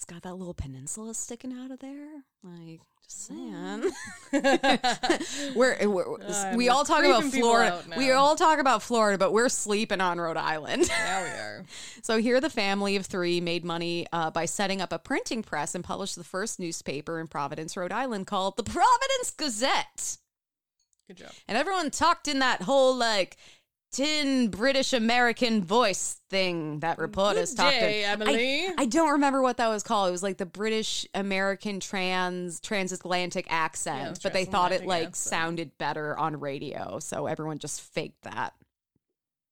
It's 0.00 0.06
got 0.06 0.22
that 0.22 0.36
little 0.36 0.54
peninsula 0.54 1.12
sticking 1.12 1.52
out 1.52 1.70
of 1.70 1.80
there. 1.80 2.08
Like, 2.42 2.80
just 3.04 3.26
saying. 3.26 3.90
we're, 5.54 5.76
we're 5.86 6.22
Uh, 6.22 6.54
we 6.56 6.70
all 6.70 6.86
talk 6.86 7.04
about 7.04 7.22
Florida. 7.24 7.84
We 7.98 8.10
all 8.10 8.34
talk 8.34 8.60
about 8.60 8.82
Florida, 8.82 9.18
but 9.18 9.34
we're 9.34 9.50
sleeping 9.50 10.00
on 10.00 10.18
Rhode 10.18 10.38
Island. 10.38 10.88
now 10.88 11.22
we 11.22 11.28
are. 11.38 11.64
so 12.00 12.16
here, 12.16 12.40
the 12.40 12.48
family 12.48 12.96
of 12.96 13.04
three 13.04 13.42
made 13.42 13.62
money 13.62 14.06
uh, 14.10 14.30
by 14.30 14.46
setting 14.46 14.80
up 14.80 14.90
a 14.90 14.98
printing 14.98 15.42
press 15.42 15.74
and 15.74 15.84
published 15.84 16.16
the 16.16 16.24
first 16.24 16.58
newspaper 16.58 17.20
in 17.20 17.26
Providence, 17.26 17.76
Rhode 17.76 17.92
Island, 17.92 18.26
called 18.26 18.56
the 18.56 18.62
Providence 18.62 19.32
Gazette. 19.36 20.16
Good 21.08 21.18
job. 21.18 21.32
And 21.46 21.58
everyone 21.58 21.90
talked 21.90 22.26
in 22.26 22.38
that 22.38 22.62
whole 22.62 22.96
like 22.96 23.36
tin 23.92 24.48
British 24.48 24.92
American 24.92 25.64
voice 25.64 26.20
thing 26.30 26.78
that 26.80 26.98
reporters 26.98 27.50
Good 27.50 27.56
talked 27.56 27.72
day, 27.80 28.04
in. 28.04 28.10
Emily. 28.10 28.66
I, 28.66 28.74
I 28.78 28.86
don't 28.86 29.10
remember 29.12 29.42
what 29.42 29.56
that 29.56 29.68
was 29.68 29.82
called. 29.82 30.08
It 30.08 30.12
was 30.12 30.22
like 30.22 30.38
the 30.38 30.46
British 30.46 31.06
American 31.14 31.80
trans 31.80 32.60
transatlantic 32.60 33.46
accent, 33.50 34.00
Yeah, 34.18 34.20
but 34.22 34.32
they 34.32 34.44
thought 34.44 34.72
it 34.72 34.86
like 34.86 35.08
accent. 35.08 35.16
sounded 35.16 35.78
better 35.78 36.16
on 36.18 36.38
radio, 36.38 36.98
so 37.00 37.26
everyone 37.26 37.58
just 37.58 37.80
faked 37.80 38.22
that. 38.22 38.54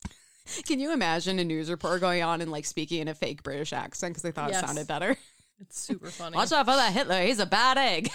Can 0.66 0.80
you 0.80 0.92
imagine 0.92 1.38
a 1.38 1.44
news 1.44 1.70
reporter 1.70 1.98
going 1.98 2.22
on 2.22 2.40
and 2.40 2.50
like 2.50 2.64
speaking 2.64 3.00
in 3.00 3.08
a 3.08 3.14
fake 3.14 3.42
British 3.42 3.72
accent 3.72 4.12
because 4.12 4.22
they 4.22 4.30
thought 4.32 4.50
Yes. 4.50 4.62
it 4.62 4.66
sounded 4.66 4.86
better? 4.86 5.16
It's 5.60 5.80
super 5.80 6.06
funny. 6.08 6.36
Watch 6.36 6.52
out 6.52 6.66
for 6.66 6.76
that 6.76 6.92
Hitler. 6.92 7.20
He's 7.22 7.40
a 7.40 7.44
bad 7.46 7.78
egg. 7.78 8.08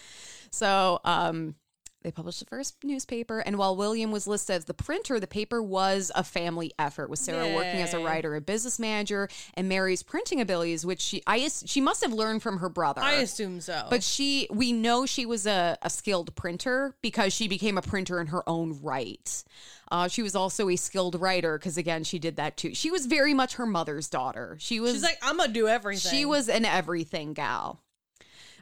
so, 0.50 0.98
um, 1.04 1.54
they 2.02 2.12
published 2.12 2.38
the 2.38 2.46
first 2.46 2.76
newspaper, 2.84 3.40
and 3.40 3.58
while 3.58 3.74
William 3.74 4.12
was 4.12 4.26
listed 4.28 4.54
as 4.56 4.64
the 4.66 4.74
printer, 4.74 5.18
the 5.18 5.26
paper 5.26 5.60
was 5.62 6.12
a 6.14 6.22
family 6.22 6.72
effort. 6.78 7.10
With 7.10 7.18
Sarah 7.18 7.52
working 7.54 7.80
as 7.82 7.94
a 7.94 7.98
writer, 7.98 8.34
and 8.34 8.46
business 8.46 8.78
manager, 8.78 9.28
and 9.54 9.68
Mary's 9.68 10.02
printing 10.04 10.40
abilities, 10.40 10.86
which 10.86 11.00
she 11.00 11.22
I 11.26 11.48
she 11.48 11.80
must 11.80 12.02
have 12.02 12.12
learned 12.12 12.42
from 12.42 12.58
her 12.58 12.68
brother. 12.68 13.00
I 13.00 13.14
assume 13.14 13.60
so. 13.60 13.86
but 13.90 14.02
she, 14.04 14.46
we 14.50 14.72
know 14.72 15.04
she 15.06 15.26
was 15.26 15.46
a, 15.46 15.76
a 15.82 15.90
skilled 15.90 16.34
printer 16.36 16.94
because 17.02 17.32
she 17.32 17.48
became 17.48 17.76
a 17.76 17.82
printer 17.82 18.20
in 18.20 18.28
her 18.28 18.48
own 18.48 18.78
right. 18.82 19.42
Uh, 19.90 20.08
she 20.08 20.22
was 20.22 20.34
also 20.34 20.68
a 20.68 20.76
skilled 20.76 21.20
writer 21.20 21.58
because, 21.58 21.76
again, 21.78 22.02
she 22.04 22.18
did 22.18 22.36
that 22.36 22.56
too. 22.56 22.74
She 22.74 22.90
was 22.90 23.06
very 23.06 23.34
much 23.34 23.54
her 23.54 23.66
mother's 23.66 24.08
daughter. 24.08 24.56
She 24.60 24.80
was 24.80 24.92
she's 24.94 25.02
like, 25.02 25.18
I'm 25.22 25.36
gonna 25.36 25.52
do 25.52 25.68
everything. 25.68 26.10
she 26.10 26.24
was 26.24 26.48
an 26.48 26.64
everything 26.64 27.34
gal. 27.34 27.80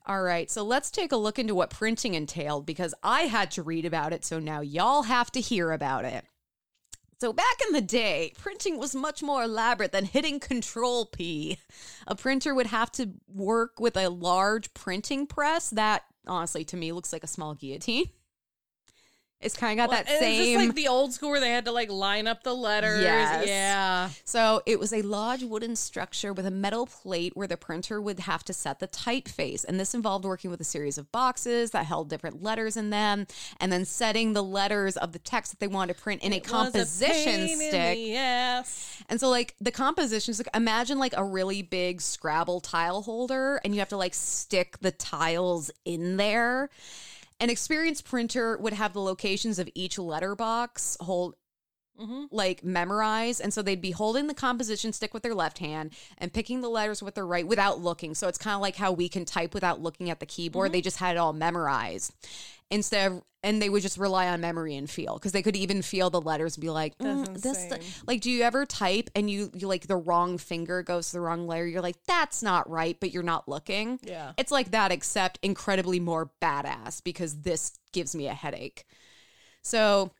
All 0.06 0.22
right, 0.22 0.50
so 0.50 0.62
let's 0.62 0.90
take 0.90 1.12
a 1.12 1.16
look 1.16 1.38
into 1.38 1.54
what 1.54 1.70
printing 1.70 2.14
entailed 2.14 2.66
because 2.66 2.94
I 3.02 3.22
had 3.22 3.50
to 3.52 3.62
read 3.62 3.86
about 3.86 4.12
it, 4.12 4.22
so 4.24 4.38
now 4.38 4.60
y'all 4.60 5.04
have 5.04 5.32
to 5.32 5.40
hear 5.40 5.72
about 5.72 6.04
it. 6.04 6.26
So, 7.20 7.32
back 7.32 7.56
in 7.66 7.72
the 7.72 7.80
day, 7.80 8.34
printing 8.36 8.76
was 8.76 8.94
much 8.94 9.22
more 9.22 9.44
elaborate 9.44 9.92
than 9.92 10.04
hitting 10.04 10.40
Control 10.40 11.06
P. 11.06 11.58
A 12.06 12.14
printer 12.14 12.54
would 12.54 12.66
have 12.66 12.92
to 12.92 13.12
work 13.28 13.80
with 13.80 13.96
a 13.96 14.10
large 14.10 14.74
printing 14.74 15.26
press 15.26 15.70
that, 15.70 16.02
honestly, 16.26 16.64
to 16.66 16.76
me, 16.76 16.92
looks 16.92 17.12
like 17.12 17.24
a 17.24 17.28
small 17.28 17.54
guillotine. 17.54 18.10
It's 19.44 19.56
kind 19.56 19.78
of 19.78 19.86
got 19.88 19.94
that 19.94 20.10
Is 20.12 20.18
same. 20.18 20.58
this 20.58 20.66
like 20.66 20.74
the 20.74 20.88
old 20.88 21.12
school 21.12 21.30
where 21.30 21.40
they 21.40 21.50
had 21.50 21.64
to 21.66 21.72
like 21.72 21.90
line 21.90 22.26
up 22.26 22.42
the 22.42 22.54
letters? 22.54 23.02
Yes. 23.02 23.46
Yeah. 23.46 24.08
So 24.24 24.62
it 24.66 24.78
was 24.80 24.92
a 24.92 25.02
large 25.02 25.42
wooden 25.42 25.76
structure 25.76 26.32
with 26.32 26.46
a 26.46 26.50
metal 26.50 26.86
plate 26.86 27.36
where 27.36 27.46
the 27.46 27.56
printer 27.56 28.00
would 28.00 28.20
have 28.20 28.42
to 28.44 28.52
set 28.52 28.78
the 28.80 28.88
typeface. 28.88 29.64
And 29.64 29.78
this 29.78 29.94
involved 29.94 30.24
working 30.24 30.50
with 30.50 30.60
a 30.60 30.64
series 30.64 30.98
of 30.98 31.10
boxes 31.12 31.70
that 31.72 31.86
held 31.86 32.08
different 32.08 32.42
letters 32.42 32.76
in 32.76 32.90
them 32.90 33.26
and 33.60 33.70
then 33.72 33.84
setting 33.84 34.32
the 34.32 34.42
letters 34.42 34.96
of 34.96 35.12
the 35.12 35.18
text 35.18 35.52
that 35.52 35.60
they 35.60 35.68
wanted 35.68 35.96
to 35.96 36.02
print 36.02 36.22
in 36.22 36.32
a 36.32 36.36
It 36.36 36.42
was 36.44 36.50
composition 36.50 37.46
pain 37.46 37.58
stick. 37.58 38.14
ass. 38.16 39.02
And 39.08 39.20
so, 39.20 39.28
like, 39.28 39.54
the 39.60 39.70
compositions, 39.70 40.38
like, 40.38 40.48
imagine 40.54 40.98
like 40.98 41.14
a 41.16 41.24
really 41.24 41.62
big 41.62 42.00
Scrabble 42.00 42.60
tile 42.60 43.02
holder, 43.02 43.60
and 43.64 43.74
you 43.74 43.80
have 43.80 43.88
to 43.90 43.96
like 43.96 44.14
stick 44.14 44.78
the 44.80 44.90
tiles 44.90 45.70
in 45.84 46.16
there. 46.16 46.70
An 47.40 47.50
experienced 47.50 48.04
printer 48.04 48.56
would 48.58 48.72
have 48.72 48.92
the 48.92 49.00
locations 49.00 49.58
of 49.58 49.68
each 49.74 49.98
letterbox 49.98 50.96
hold 51.00 51.34
like 52.30 52.64
memorize. 52.64 53.40
And 53.40 53.52
so 53.52 53.62
they'd 53.62 53.80
be 53.80 53.92
holding 53.92 54.26
the 54.26 54.34
composition 54.34 54.92
stick 54.92 55.14
with 55.14 55.22
their 55.22 55.34
left 55.34 55.58
hand 55.58 55.92
and 56.18 56.32
picking 56.32 56.60
the 56.60 56.68
letters 56.68 57.02
with 57.02 57.14
their 57.14 57.26
right 57.26 57.46
without 57.46 57.80
looking. 57.80 58.14
So 58.14 58.28
it's 58.28 58.38
kind 58.38 58.54
of 58.54 58.60
like 58.60 58.76
how 58.76 58.92
we 58.92 59.08
can 59.08 59.24
type 59.24 59.54
without 59.54 59.80
looking 59.80 60.10
at 60.10 60.20
the 60.20 60.26
keyboard. 60.26 60.72
They 60.72 60.80
just 60.80 60.98
had 60.98 61.16
it 61.16 61.18
all 61.18 61.32
memorized. 61.32 62.12
Instead 62.70 63.12
of 63.12 63.22
and 63.44 63.60
they 63.60 63.68
would 63.68 63.82
just 63.82 63.98
rely 63.98 64.26
on 64.28 64.40
memory 64.40 64.74
and 64.74 64.88
feel 64.88 65.14
because 65.14 65.32
they 65.32 65.42
could 65.42 65.54
even 65.54 65.82
feel 65.82 66.08
the 66.08 66.20
letters 66.20 66.56
and 66.56 66.62
be 66.62 66.70
like 66.70 66.96
mm, 66.96 67.42
this 67.42 67.70
like 68.06 68.22
do 68.22 68.30
you 68.30 68.42
ever 68.42 68.64
type 68.64 69.10
and 69.14 69.30
you, 69.30 69.50
you 69.54 69.68
like 69.68 69.86
the 69.86 69.96
wrong 69.96 70.38
finger 70.38 70.82
goes 70.82 71.08
to 71.08 71.12
the 71.12 71.20
wrong 71.20 71.46
letter 71.46 71.66
you're 71.66 71.82
like 71.82 72.02
that's 72.06 72.42
not 72.42 72.68
right 72.68 72.96
but 72.98 73.12
you're 73.12 73.22
not 73.22 73.46
looking? 73.46 74.00
Yeah. 74.02 74.32
it's 74.38 74.50
like 74.50 74.70
that 74.70 74.90
except 74.90 75.38
incredibly 75.42 76.00
more 76.00 76.30
badass 76.40 77.04
because 77.04 77.42
this 77.42 77.78
gives 77.92 78.14
me 78.16 78.26
a 78.26 78.34
headache. 78.34 78.84
So 79.62 80.10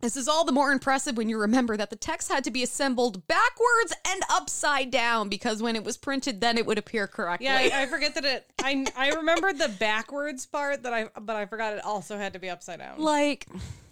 this 0.00 0.16
is 0.16 0.28
all 0.28 0.44
the 0.44 0.52
more 0.52 0.70
impressive 0.70 1.16
when 1.16 1.28
you 1.28 1.38
remember 1.38 1.76
that 1.76 1.90
the 1.90 1.96
text 1.96 2.30
had 2.30 2.44
to 2.44 2.50
be 2.50 2.62
assembled 2.62 3.26
backwards 3.26 3.92
and 4.06 4.22
upside 4.30 4.90
down 4.90 5.28
because 5.28 5.60
when 5.60 5.74
it 5.74 5.82
was 5.82 5.96
printed, 5.96 6.40
then 6.40 6.56
it 6.56 6.66
would 6.66 6.78
appear 6.78 7.06
correctly. 7.06 7.46
Yeah, 7.46 7.56
I, 7.56 7.82
I 7.82 7.86
forget 7.86 8.14
that 8.14 8.24
it. 8.24 8.50
I 8.62 8.86
I 8.96 9.10
remembered 9.14 9.58
the 9.58 9.68
backwards 9.68 10.46
part 10.46 10.84
that 10.84 10.92
I, 10.92 11.08
but 11.20 11.36
I 11.36 11.46
forgot 11.46 11.74
it 11.74 11.84
also 11.84 12.16
had 12.16 12.34
to 12.34 12.38
be 12.38 12.48
upside 12.48 12.78
down. 12.78 13.00
like, 13.00 13.48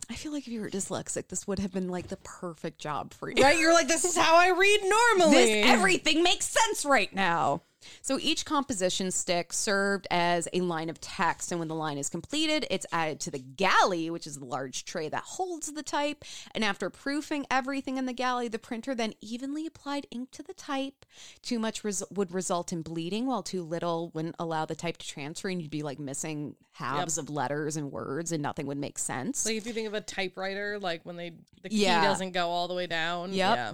I 0.09 0.15
feel 0.15 0.33
like 0.33 0.47
if 0.47 0.53
you 0.53 0.61
were 0.61 0.71
dyslexic, 0.71 1.29
this 1.29 1.49
would 1.49 1.59
have 1.59 1.73
been 1.73 1.89
like 1.89 2.07
the 2.07 2.19
perfect 2.19 2.79
job 2.79 3.13
for 3.13 3.29
you. 3.29 3.43
Right? 3.43 3.59
You're 3.59 3.75
like, 3.75 3.89
this 3.89 4.05
is 4.05 4.17
how 4.17 4.37
I 4.37 4.51
read 4.51 4.81
normally. 4.85 5.37
This 5.37 5.67
everything 5.67 6.23
makes 6.23 6.47
sense 6.47 6.85
right 6.85 7.13
now. 7.13 7.63
So 8.03 8.19
each 8.21 8.45
composition 8.45 9.11
stick 9.11 9.53
served 9.53 10.07
as 10.11 10.49
a 10.53 10.61
line 10.61 10.89
of 10.91 11.01
text, 11.01 11.51
and 11.53 11.59
when 11.59 11.69
the 11.69 11.75
line 11.75 11.99
is 11.99 12.09
completed, 12.09 12.67
it's 12.71 12.87
added 12.93 13.21
to 13.21 13.31
the 13.31 13.39
galley, 13.39 14.11
which 14.11 14.27
is 14.27 14.39
the 14.39 14.45
large 14.45 14.85
tray 14.85 15.09
that 15.09 15.23
holds 15.23 15.73
the 15.73 15.83
type. 15.83 16.25
And 16.55 16.65
after 16.65 16.91
proofing 16.91 17.47
everything 17.51 17.97
in 17.97 18.07
the 18.07 18.13
galley, 18.13 18.49
the 18.49 18.59
printer 18.59 18.95
then 18.95 19.15
evenly 19.21 19.67
applied 19.67 20.07
ink 20.11 20.31
to 20.33 20.43
the 20.43 20.55
type. 20.55 21.05
Too 21.43 21.59
much 21.59 21.85
res- 21.85 22.03
would 22.11 22.33
result 22.33 22.73
in 22.73 22.83
bleeding, 22.83 23.27
while 23.27 23.43
too 23.43 23.63
little 23.63 24.11
wouldn't 24.15 24.37
allow 24.39 24.65
the 24.67 24.75
type 24.75 24.97
to 24.99 25.07
transfer, 25.07 25.49
and 25.49 25.61
you'd 25.61 25.71
be 25.71 25.83
like 25.83 25.99
missing 25.99 26.57
halves 26.73 27.17
of 27.19 27.31
letters 27.31 27.77
and 27.77 27.91
words, 27.91 28.33
and 28.33 28.43
nothing 28.43 28.67
would 28.67 28.77
make 28.77 28.99
sense. 28.99 29.47
like 29.47 29.57
if 29.57 29.67
you 29.67 29.73
think 29.73 29.87
of 29.87 29.95
a 29.95 30.01
typewriter, 30.01 30.79
like 30.79 31.01
when 31.05 31.17
they 31.17 31.33
the 31.63 31.69
key 31.71 31.83
Yeah. 31.85 32.03
doesn't 32.05 32.33
go 32.33 32.49
all 32.49 32.69
the 32.69 32.75
way 32.75 32.87
down. 32.87 33.33
Yep. 33.33 33.57
Yeah. 33.57 33.73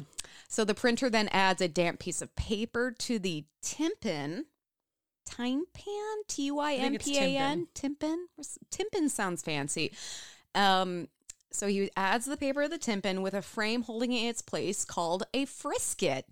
So 0.48 0.64
the 0.64 0.74
printer 0.74 1.10
then 1.10 1.28
adds 1.28 1.60
a 1.60 1.68
damp 1.68 1.98
piece 1.98 2.22
of 2.22 2.34
paper 2.36 2.90
to 2.98 3.18
the 3.18 3.44
tympan. 3.62 4.44
Tympan? 5.28 6.14
T 6.28 6.50
Y 6.50 6.74
M 6.74 6.96
P 6.98 7.18
A 7.18 7.36
N? 7.38 7.68
Tympan? 7.74 8.24
Timpan 8.70 9.08
sounds 9.08 9.42
fancy. 9.42 9.92
Um, 10.54 11.08
so 11.50 11.66
he 11.68 11.90
adds 11.96 12.26
the 12.26 12.36
paper 12.36 12.62
of 12.62 12.70
the 12.70 12.78
tympan 12.78 13.22
with 13.22 13.34
a 13.34 13.42
frame 13.42 13.82
holding 13.82 14.12
it 14.12 14.22
in 14.22 14.28
its 14.28 14.42
place 14.42 14.84
called 14.84 15.24
a 15.34 15.44
frisket. 15.44 16.26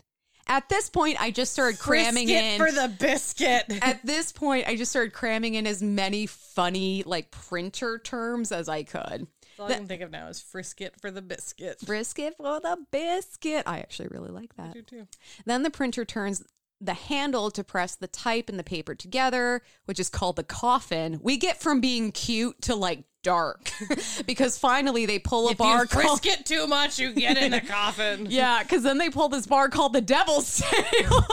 At 0.47 0.69
this 0.69 0.91
point, 0.91 1.21
I 1.21 1.31
just 1.31 1.53
started 1.53 1.79
cramming 1.79 2.27
Frisket 2.27 2.45
in. 2.45 2.59
for 2.59 2.73
the 2.73 2.89
biscuit. 2.89 3.65
at 3.83 4.05
this 4.05 4.33
point, 4.33 4.67
I 4.67 4.75
just 4.75 4.91
started 4.91 5.13
cramming 5.13 5.55
in 5.55 5.67
as 5.67 5.83
many 5.83 6.27
funny 6.27 7.05
like 7.07 7.31
printer 7.31 7.99
terms 7.99 8.51
as 8.51 8.69
I 8.69 8.83
could. 8.83 9.29
all 9.59 9.67
I 9.67 9.75
can 9.75 9.87
think 9.87 10.03
of 10.03 10.11
now 10.11 10.27
is 10.27 10.41
frisket 10.41 11.01
for 11.01 11.11
the 11.11 11.23
biscuit. 11.23 11.79
Brisket 11.85 12.37
for 12.37 12.59
the 12.59 12.79
biscuit. 12.91 13.63
I 13.67 13.79
actually 13.79 14.09
really 14.09 14.31
like 14.31 14.57
that. 14.57 14.73
do 14.73 14.83
too. 14.83 15.09
Then 15.45 15.63
the 15.63 15.71
printer 15.71 16.05
turns 16.05 16.43
the 16.81 16.95
handle 16.95 17.51
to 17.51 17.63
press 17.65 17.95
the 17.97 18.07
type 18.07 18.49
and 18.49 18.59
the 18.59 18.65
paper 18.65 18.95
together, 18.95 19.63
which 19.85 20.01
is 20.01 20.09
called 20.09 20.37
the 20.37 20.43
coffin. 20.45 21.19
We 21.23 21.37
get 21.37 21.61
from 21.61 21.81
being 21.81 22.11
cute 22.13 22.63
to 22.63 22.75
like 22.75 23.05
dark 23.23 23.71
because 24.27 24.57
finally 24.57 25.05
they 25.05 25.19
pull 25.19 25.49
a 25.49 25.53
If 25.53 25.59
bar 25.59 25.83
you 25.83 25.87
called. 25.89 26.21
frisket 26.23 26.47
too 26.47 26.67
much, 26.67 26.99
you 26.99 27.13
get 27.13 27.37
in 27.37 27.51
the 27.51 27.61
coffin. 27.61 28.27
Yeah, 28.31 28.63
because 28.63 28.83
then 28.83 28.97
they 28.99 29.11
pull 29.11 29.29
this 29.29 29.47
bar 29.47 29.69
called 29.69 29.93
the 29.93 30.01
Devil's 30.01 30.59
Tail. 30.61 31.11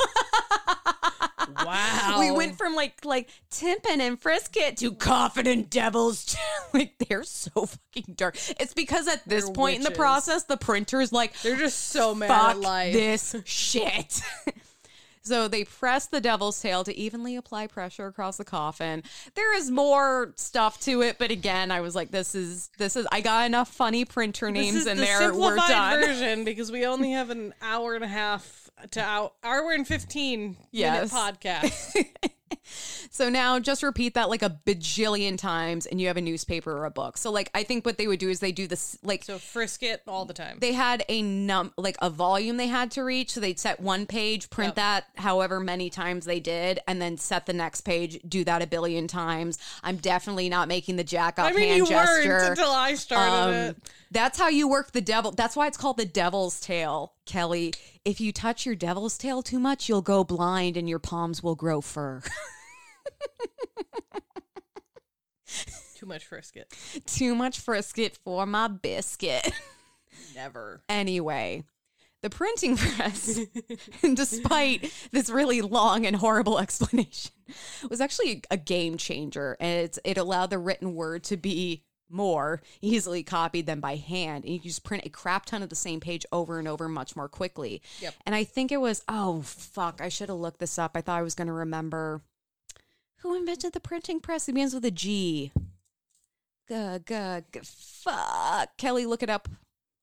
Wow. 1.65 2.17
we 2.19 2.29
went 2.31 2.57
from 2.57 2.75
like 2.75 3.03
like 3.05 3.29
Tympan 3.51 3.99
and 3.99 4.19
Frisket 4.21 4.77
to 4.77 4.91
Coffin 4.93 5.47
and 5.47 5.69
Devil's 5.69 6.25
Tail. 6.25 6.41
like 6.73 6.93
they're 7.07 7.23
so 7.23 7.65
fucking 7.65 8.15
dark. 8.15 8.37
It's 8.59 8.73
because 8.73 9.07
at 9.07 9.27
this 9.27 9.45
They're 9.45 9.53
point 9.53 9.77
in 9.77 9.83
the 9.83 9.91
process, 9.91 10.43
the 10.43 10.57
printer's 10.57 11.11
like, 11.11 11.39
They're 11.41 11.55
just 11.55 11.87
so 11.87 12.13
mad 12.13 12.29
at 12.51 12.59
life. 12.59 12.93
this 12.93 13.35
shit. 13.45 14.21
So 15.27 15.47
they 15.47 15.63
press 15.63 16.07
the 16.07 16.19
devil's 16.21 16.59
tail 16.61 16.83
to 16.83 16.95
evenly 16.97 17.35
apply 17.35 17.67
pressure 17.67 18.07
across 18.07 18.37
the 18.37 18.45
coffin. 18.45 19.03
There 19.35 19.55
is 19.57 19.69
more 19.69 20.33
stuff 20.35 20.79
to 20.81 21.01
it, 21.01 21.17
but 21.19 21.31
again, 21.31 21.71
I 21.71 21.81
was 21.81 21.95
like, 21.95 22.11
this 22.11 22.33
is 22.35 22.69
this 22.77 22.95
is 22.95 23.05
I 23.11 23.21
got 23.21 23.45
enough 23.45 23.69
funny 23.69 24.05
printer 24.05 24.49
names 24.51 24.85
in 24.87 24.97
the 24.97 25.03
there. 25.03 25.33
We're 25.33 25.55
done. 25.55 25.99
version 26.05 26.43
because 26.43 26.71
we 26.71 26.85
only 26.85 27.11
have 27.11 27.29
an 27.29 27.53
hour 27.61 27.95
and 27.95 28.03
a 28.03 28.07
half 28.07 28.69
to 28.91 29.01
hour, 29.01 29.31
hour 29.43 29.71
and 29.71 29.87
15 29.87 30.57
Yes. 30.71 31.11
minute 31.11 31.39
podcast. 31.41 32.05
So 33.09 33.29
now 33.29 33.59
just 33.59 33.83
repeat 33.83 34.13
that 34.15 34.29
like 34.29 34.41
a 34.41 34.59
bajillion 34.65 35.37
times 35.37 35.85
and 35.85 35.99
you 35.99 36.07
have 36.07 36.17
a 36.17 36.21
newspaper 36.21 36.71
or 36.77 36.85
a 36.85 36.91
book. 36.91 37.17
So 37.17 37.31
like 37.31 37.49
I 37.55 37.63
think 37.63 37.85
what 37.85 37.97
they 37.97 38.07
would 38.07 38.19
do 38.19 38.29
is 38.29 38.39
they 38.39 38.51
do 38.51 38.67
this 38.67 38.97
like 39.03 39.23
so 39.23 39.37
frisk 39.39 39.81
it 39.83 40.01
all 40.07 40.25
the 40.25 40.33
time. 40.33 40.57
they 40.59 40.73
had 40.73 41.03
a 41.09 41.21
num 41.21 41.71
like 41.77 41.97
a 42.01 42.09
volume 42.09 42.57
they 42.57 42.67
had 42.67 42.91
to 42.91 43.03
reach 43.03 43.31
so 43.31 43.39
they'd 43.39 43.59
set 43.59 43.79
one 43.79 44.05
page 44.05 44.49
print 44.49 44.69
Yep. 44.69 44.75
that 44.75 45.05
however 45.15 45.59
many 45.59 45.89
times 45.89 46.25
they 46.25 46.39
did 46.39 46.79
and 46.87 47.01
then 47.01 47.17
set 47.17 47.45
the 47.45 47.53
next 47.53 47.81
page 47.81 48.19
do 48.27 48.43
that 48.43 48.61
a 48.61 48.67
billion 48.67 49.07
times 49.07 49.57
i'm 49.83 49.97
definitely 49.97 50.49
not 50.49 50.67
making 50.67 50.95
the 50.97 51.03
jack 51.03 51.39
off 51.39 51.51
I 51.51 51.53
mean, 51.53 51.67
hand 51.69 51.77
you 51.79 51.85
gesture 51.87 52.29
weren't 52.29 52.49
until 52.49 52.71
I 52.71 52.93
started 52.95 53.31
Um, 53.31 53.53
it. 53.53 53.77
that's 54.11 54.37
how 54.37 54.49
you 54.49 54.67
work 54.67 54.91
the 54.91 55.01
devil 55.01 55.31
that's 55.31 55.55
why 55.55 55.67
it's 55.67 55.77
called 55.77 55.97
the 55.97 56.05
devil's 56.05 56.59
tail 56.59 57.13
kelley 57.25 57.73
if 58.07 58.21
you 58.21 58.31
touch 58.31 58.65
your 58.65 58.75
devil's 58.75 59.17
tail 59.17 59.41
too 59.41 59.59
much 59.59 59.89
you'll 59.89 60.01
go 60.01 60.23
blind 60.23 60.77
and 60.77 60.87
your 60.89 60.99
palms 60.99 61.43
will 61.43 61.55
grow 61.55 61.81
fur 61.81 62.21
Too 65.95 66.05
much 66.05 66.25
frisket. 66.25 66.71
too 67.07 67.33
much 67.33 67.59
frisket 67.59 68.17
for 68.23 68.45
my 68.45 68.67
biscuit 68.67 69.51
Never. 70.35 70.81
Anyway, 70.89 71.63
the 72.21 72.29
printing 72.29 72.77
press, 72.77 73.39
despite 74.13 74.91
this 75.11 75.29
really 75.29 75.61
long 75.61 76.05
and 76.05 76.15
horrible 76.15 76.59
explanation, 76.59 77.31
was 77.89 78.01
actually 78.01 78.43
a 78.51 78.57
game 78.57 78.97
changer. 78.97 79.57
And 79.59 79.85
it's, 79.85 79.99
it 80.03 80.17
allowed 80.17 80.49
the 80.49 80.59
written 80.59 80.95
word 80.95 81.23
to 81.25 81.37
be 81.37 81.83
more 82.09 82.61
easily 82.81 83.23
copied 83.23 83.65
than 83.65 83.79
by 83.79 83.95
hand. 83.95 84.43
And 84.43 84.53
you 84.53 84.59
can 84.59 84.69
just 84.69 84.83
print 84.83 85.05
a 85.05 85.09
crap 85.09 85.45
ton 85.45 85.63
of 85.63 85.69
the 85.69 85.75
same 85.75 85.99
page 85.99 86.25
over 86.31 86.59
and 86.59 86.67
over 86.67 86.87
much 86.87 87.15
more 87.15 87.27
quickly. 87.27 87.81
Yep. 87.99 88.13
And 88.25 88.35
I 88.35 88.43
think 88.43 88.71
it 88.71 88.81
was, 88.81 89.03
oh, 89.07 89.41
fuck, 89.41 90.01
I 90.01 90.09
should 90.09 90.29
have 90.29 90.37
looked 90.37 90.59
this 90.59 90.79
up. 90.79 90.91
I 90.95 91.01
thought 91.01 91.19
I 91.19 91.23
was 91.23 91.35
going 91.35 91.47
to 91.47 91.53
remember. 91.53 92.21
Who 93.17 93.35
invented 93.35 93.73
the 93.73 93.79
printing 93.79 94.19
press? 94.19 94.47
It 94.47 94.53
begins 94.53 94.73
with 94.73 94.85
a 94.85 94.91
G. 94.91 95.51
G, 96.69 96.97
g, 97.07 97.15
g, 97.53 97.59
fuck. 97.63 98.75
Kelley, 98.77 99.05
look 99.05 99.23
it 99.23 99.29
up, 99.29 99.47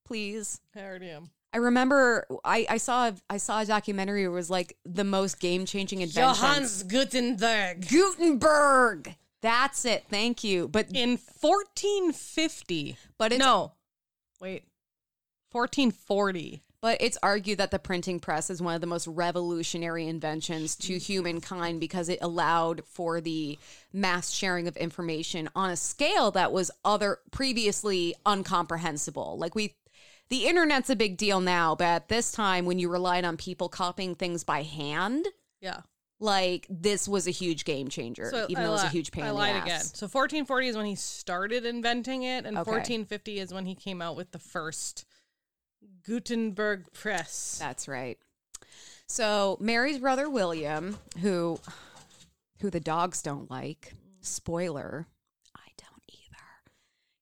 please. 0.07 0.61
I 0.75 0.81
already 0.81 1.11
am. 1.11 1.31
I 1.53 1.59
remember 1.59 2.27
I, 2.45 2.67
I 2.69 2.77
saw 2.79 3.13
I 3.31 3.37
saw 3.37 3.61
a 3.61 3.65
documentary 3.65 4.23
where 4.23 4.33
it 4.33 4.35
was 4.35 4.51
like 4.51 4.77
the 4.85 5.05
most 5.05 5.39
game 5.39 5.67
changing 5.67 6.01
invention. 6.01 6.35
Johannes 6.35 6.83
Gutenberg. 6.83 7.87
Gutenberg. 7.89 9.15
That's 9.45 9.85
it. 9.85 10.05
Thank 10.09 10.43
you. 10.43 10.67
But 10.69 10.87
In 10.95 11.11
1450. 11.41 12.97
but 13.19 13.31
it's 13.33 13.39
no. 13.39 13.73
Wait. 14.41 14.65
1440. 15.53 16.63
but 16.81 16.97
it's 17.01 17.17
argued 17.23 17.59
that 17.59 17.71
the 17.71 17.79
printing 17.79 18.19
press 18.21 18.51
is 18.51 18.61
one 18.61 18.75
of 18.75 18.81
the 18.81 18.87
most 18.87 19.07
revolutionary 19.07 20.09
inventions 20.09 20.75
to 20.77 20.99
humankind 20.99 21.79
because 21.79 22.09
it 22.09 22.19
allowed 22.23 22.83
for 22.87 23.21
the 23.21 23.59
mass 23.93 24.31
sharing 24.31 24.67
of 24.67 24.77
information 24.77 25.49
on 25.55 25.71
a 25.71 25.77
scale 25.77 26.31
that 26.33 26.51
was 26.53 26.71
other 26.85 27.19
previously 27.31 28.15
uncomprehensible. 28.27 29.39
Like 29.39 29.55
we 29.55 29.75
the 30.31 30.47
internet's 30.47 30.89
a 30.91 30.97
big 30.97 31.17
deal 31.19 31.41
now, 31.41 31.75
but 31.75 31.85
at 31.85 32.09
this 32.09 32.33
time 32.33 32.65
when 32.65 32.79
you 32.79 32.89
relied 32.91 33.25
on 33.27 33.37
people 33.37 33.69
copying 33.69 34.15
things 34.15 34.43
by 34.43 34.63
hand, 34.63 35.27
Yeah. 35.61 35.81
Like 36.25 36.67
this 36.69 37.07
was 37.07 37.27
a 37.29 37.31
huge 37.31 37.65
game 37.65 37.89
changer, 37.89 38.31
So 38.31 38.47
even 38.49 38.63
I 38.65 38.67
though 38.67 38.73
it 38.73 38.75
was 38.75 38.85
a 38.85 38.89
huge 38.89 39.13
pain 39.13 39.25
I 39.25 39.29
in 39.29 39.35
the 39.37 39.43
ass. 39.43 39.63
again. 39.65 39.81
So 39.83 40.07
1440 40.07 40.69
is 40.69 40.77
when 40.77 40.87
he 40.87 40.95
started 40.97 41.65
inventing 41.65 42.23
it, 42.25 42.47
and 42.47 42.57
Okay. 42.59 42.71
1450 42.71 43.39
is 43.39 43.53
when 43.55 43.67
he 43.67 43.75
came 43.75 44.01
out 44.03 44.17
with 44.17 44.33
the 44.33 44.39
first 44.39 45.05
Gutenberg 46.05 46.93
press. 46.93 47.57
That's 47.61 47.87
right. 47.89 48.19
So 49.07 49.57
Mary's 49.61 49.99
brother 49.99 50.29
William, 50.29 50.99
who 51.21 51.61
who 52.61 52.71
the 52.71 52.81
dogs 52.81 53.21
don't 53.23 53.51
like, 53.51 53.93
spoiler, 54.23 54.75
I 54.83 54.97
don't 54.97 55.03
either. 55.03 55.14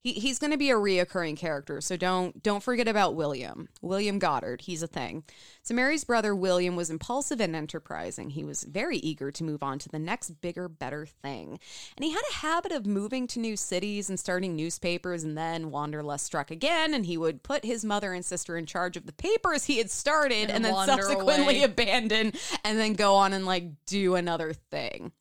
He, 0.03 0.15
he's 0.15 0.41
going 0.41 0.51
to 0.51 0.57
be 0.57 0.71
a 0.71 0.77
reoccurring 0.77 1.37
character, 1.37 1.81
so 1.81 1.97
don't 1.97 2.43
don't 2.43 2.63
forget 2.63 2.89
about 2.89 3.15
William. 3.15 3.69
William 3.81 4.19
Goddard, 4.19 4.63
he's 4.63 4.83
a 4.83 4.89
thing. 4.89 5.23
So 5.63 5.75
Mary's 5.75 6.03
brother 6.03 6.35
William 6.35 6.75
was 6.75 6.91
impulsive 6.91 7.41
and 7.41 7.55
enterprising. 7.55 8.31
He 8.31 8.43
was 8.43 8.65
very 8.65 8.97
eager 8.99 9.31
to 9.31 9.45
move 9.45 9.63
on 9.63 9.79
to 9.79 9.89
the 9.89 10.01
next 10.01 10.41
bigger, 10.41 10.69
better 10.69 11.07
thing. 11.07 11.61
And 11.97 12.05
he 12.05 12.11
had 12.11 12.23
a 12.31 12.35
habit 12.35 12.73
of 12.73 12.85
moving 12.85 13.29
to 13.29 13.39
new 13.39 13.57
cities 13.57 14.09
and 14.11 14.19
starting 14.19 14.57
newspapers 14.57 15.23
and 15.23 15.39
then 15.39 15.71
wanderlust 15.71 16.27
struck 16.27 16.51
again 16.51 16.95
and 16.95 17.07
he 17.07 17.17
would 17.17 17.45
put 17.45 17.65
his 17.65 17.85
mother 17.85 18.13
and 18.13 18.25
sister 18.25 18.57
in 18.57 18.67
charge 18.67 18.97
of 18.97 19.07
the 19.07 19.13
papers 19.13 19.65
he 19.65 19.79
had 19.79 19.91
started 19.91 20.51
and, 20.51 20.51
And 20.51 20.65
then 20.65 20.87
subsequently 20.87 21.59
away. 21.59 21.63
abandon 21.63 22.33
and 22.65 22.79
then 22.79 22.95
go 22.95 23.15
on 23.15 23.33
and 23.33 23.47
like 23.47 23.71
do 23.87 24.17
another 24.17 24.53
thing. 24.53 25.13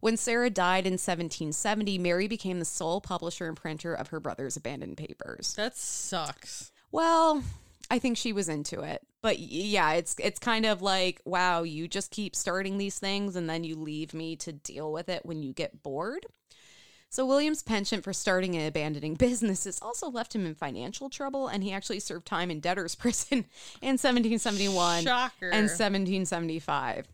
When 0.00 0.16
Sarah 0.16 0.50
died 0.50 0.86
in 0.86 0.94
1770, 0.94 1.98
Mary 1.98 2.28
became 2.28 2.58
the 2.58 2.64
sole 2.64 3.00
publisher 3.00 3.46
and 3.46 3.56
printer 3.56 3.94
of 3.94 4.08
her 4.08 4.20
brother's 4.20 4.56
abandoned 4.56 4.96
papers. 4.96 5.54
That 5.54 5.76
sucks. 5.76 6.70
Well, 6.92 7.42
I 7.90 7.98
think 7.98 8.16
she 8.16 8.32
was 8.32 8.48
into 8.48 8.80
it. 8.80 9.02
But 9.22 9.38
yeah, 9.38 9.92
it's 9.92 10.14
it's 10.22 10.38
kind 10.38 10.66
of 10.66 10.82
like, 10.82 11.20
wow, 11.24 11.62
you 11.62 11.88
just 11.88 12.10
keep 12.10 12.36
starting 12.36 12.78
these 12.78 12.98
things 12.98 13.36
and 13.36 13.48
then 13.48 13.64
you 13.64 13.76
leave 13.76 14.14
me 14.14 14.36
to 14.36 14.52
deal 14.52 14.92
with 14.92 15.08
it 15.08 15.24
when 15.24 15.42
you 15.42 15.52
get 15.52 15.82
bored. 15.82 16.26
So 17.08 17.24
William's 17.24 17.62
penchant 17.62 18.04
for 18.04 18.12
starting 18.12 18.56
and 18.56 18.66
abandoning 18.66 19.14
businesses 19.18 19.78
also 19.80 20.10
left 20.10 20.34
him 20.34 20.46
in 20.46 20.54
financial 20.54 21.08
trouble 21.08 21.48
and 21.48 21.62
he 21.62 21.72
actually 21.72 22.00
served 22.00 22.26
time 22.26 22.50
in 22.50 22.60
debtor's 22.60 22.94
prison 22.96 23.46
in 23.80 23.98
1771 23.98 25.04
Shocker. 25.04 25.50
and 25.50 25.68
1775. 25.68 27.06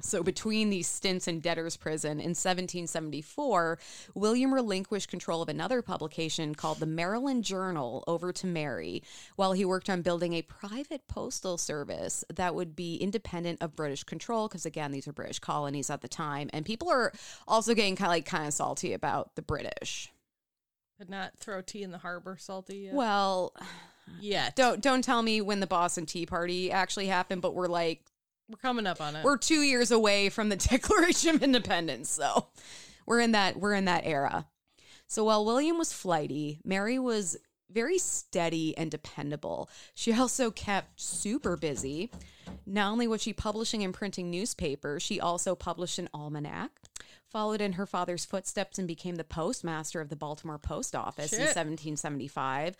So, 0.00 0.22
between 0.22 0.70
these 0.70 0.86
stints 0.86 1.28
in 1.28 1.40
debtor's 1.40 1.76
prison 1.76 2.12
in 2.12 2.30
1774, 2.30 3.78
William 4.14 4.54
relinquished 4.54 5.08
control 5.08 5.42
of 5.42 5.48
another 5.48 5.82
publication 5.82 6.54
called 6.54 6.80
the 6.80 6.86
Maryland 6.86 7.44
Journal 7.44 8.04
over 8.06 8.32
to 8.32 8.46
Mary 8.46 9.02
while 9.36 9.52
he 9.52 9.64
worked 9.64 9.90
on 9.90 10.02
building 10.02 10.34
a 10.34 10.42
private 10.42 11.06
postal 11.08 11.58
service 11.58 12.24
that 12.34 12.54
would 12.54 12.74
be 12.74 12.96
independent 12.96 13.62
of 13.62 13.76
British 13.76 14.04
control. 14.04 14.48
Because, 14.48 14.66
again, 14.66 14.92
these 14.92 15.06
are 15.08 15.12
British 15.12 15.38
colonies 15.38 15.90
at 15.90 16.00
the 16.00 16.08
time. 16.08 16.50
And 16.52 16.64
people 16.64 16.88
are 16.90 17.12
also 17.46 17.74
getting 17.74 17.96
kind 17.96 18.08
of 18.08 18.12
like 18.12 18.26
kind 18.26 18.46
of 18.46 18.54
salty 18.54 18.92
about 18.92 19.34
the 19.36 19.42
British. 19.42 20.12
Did 20.98 21.08
not 21.08 21.38
throw 21.38 21.62
tea 21.62 21.82
in 21.82 21.92
the 21.92 21.98
harbor 21.98 22.36
salty 22.38 22.76
yet. 22.78 22.94
Well, 22.94 23.54
yeah. 24.20 24.50
don't 24.54 24.82
don't 24.82 25.02
tell 25.02 25.22
me 25.22 25.40
when 25.40 25.60
the 25.60 25.66
Boston 25.66 26.04
Tea 26.04 26.26
Party 26.26 26.70
actually 26.70 27.06
happened, 27.06 27.40
but 27.42 27.54
we're 27.54 27.68
like 27.68 28.02
We're 28.50 28.56
coming 28.56 28.86
up 28.86 29.00
on 29.00 29.14
it. 29.14 29.24
we're 29.24 29.36
two 29.36 29.62
years 29.62 29.92
away 29.92 30.28
from 30.28 30.48
the 30.48 30.56
Declaration 30.70 31.36
of 31.36 31.42
Independence, 31.42 32.10
so 32.10 32.48
we're 33.06 33.20
in 33.20 33.32
that 33.32 33.56
we're 33.56 33.74
in 33.74 33.84
that 33.84 34.02
era. 34.04 34.46
So 35.06 35.24
while 35.24 35.44
William 35.44 35.78
was 35.78 35.92
flighty, 35.92 36.60
Mary 36.64 36.98
was 36.98 37.36
very 37.70 37.98
steady 37.98 38.76
and 38.76 38.90
dependable. 38.90 39.70
She 39.94 40.12
also 40.12 40.50
kept 40.50 41.00
super 41.00 41.56
busy. 41.56 42.10
Not 42.66 42.90
only 42.90 43.06
was 43.06 43.22
she 43.22 43.32
publishing 43.32 43.84
and 43.84 43.94
printing 43.94 44.30
newspapers, 44.30 45.02
she 45.02 45.20
also 45.20 45.54
published 45.54 45.98
an 46.00 46.08
almanac, 46.12 46.70
followed 47.28 47.60
in 47.60 47.74
her 47.74 47.86
father's 47.86 48.24
footsteps, 48.24 48.78
and 48.78 48.88
became 48.88 49.14
the 49.14 49.24
postmaster 49.24 50.00
of 50.00 50.08
the 50.08 50.16
Baltimore 50.16 50.58
Post 50.58 50.96
Office 50.96 51.32
in 51.32 51.40
1775, 51.40 52.76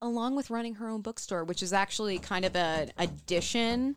along 0.00 0.36
with 0.36 0.48
running 0.48 0.76
her 0.76 0.88
own 0.88 1.02
bookstore, 1.02 1.44
which 1.44 1.62
is 1.62 1.74
actually 1.74 2.18
kind 2.18 2.46
of 2.46 2.56
an 2.56 2.92
addition 2.96 3.96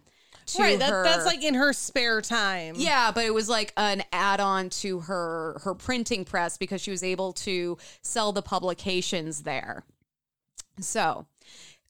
right. 0.57 0.79
That, 0.79 0.89
her. 0.89 1.03
that's 1.03 1.25
like 1.25 1.43
in 1.43 1.53
her 1.55 1.73
spare 1.73 2.21
time. 2.21 2.75
Yeah, 2.77 3.11
but 3.11 3.25
it 3.25 3.33
was 3.33 3.49
like 3.49 3.73
an 3.77 4.03
add-on 4.11 4.69
to 4.69 5.01
her 5.01 5.59
her 5.63 5.73
printing 5.73 6.25
press 6.25 6.57
because 6.57 6.81
she 6.81 6.91
was 6.91 7.03
able 7.03 7.33
to 7.33 7.77
sell 8.01 8.31
the 8.31 8.41
publications 8.41 9.43
there. 9.43 9.83
So, 10.79 11.27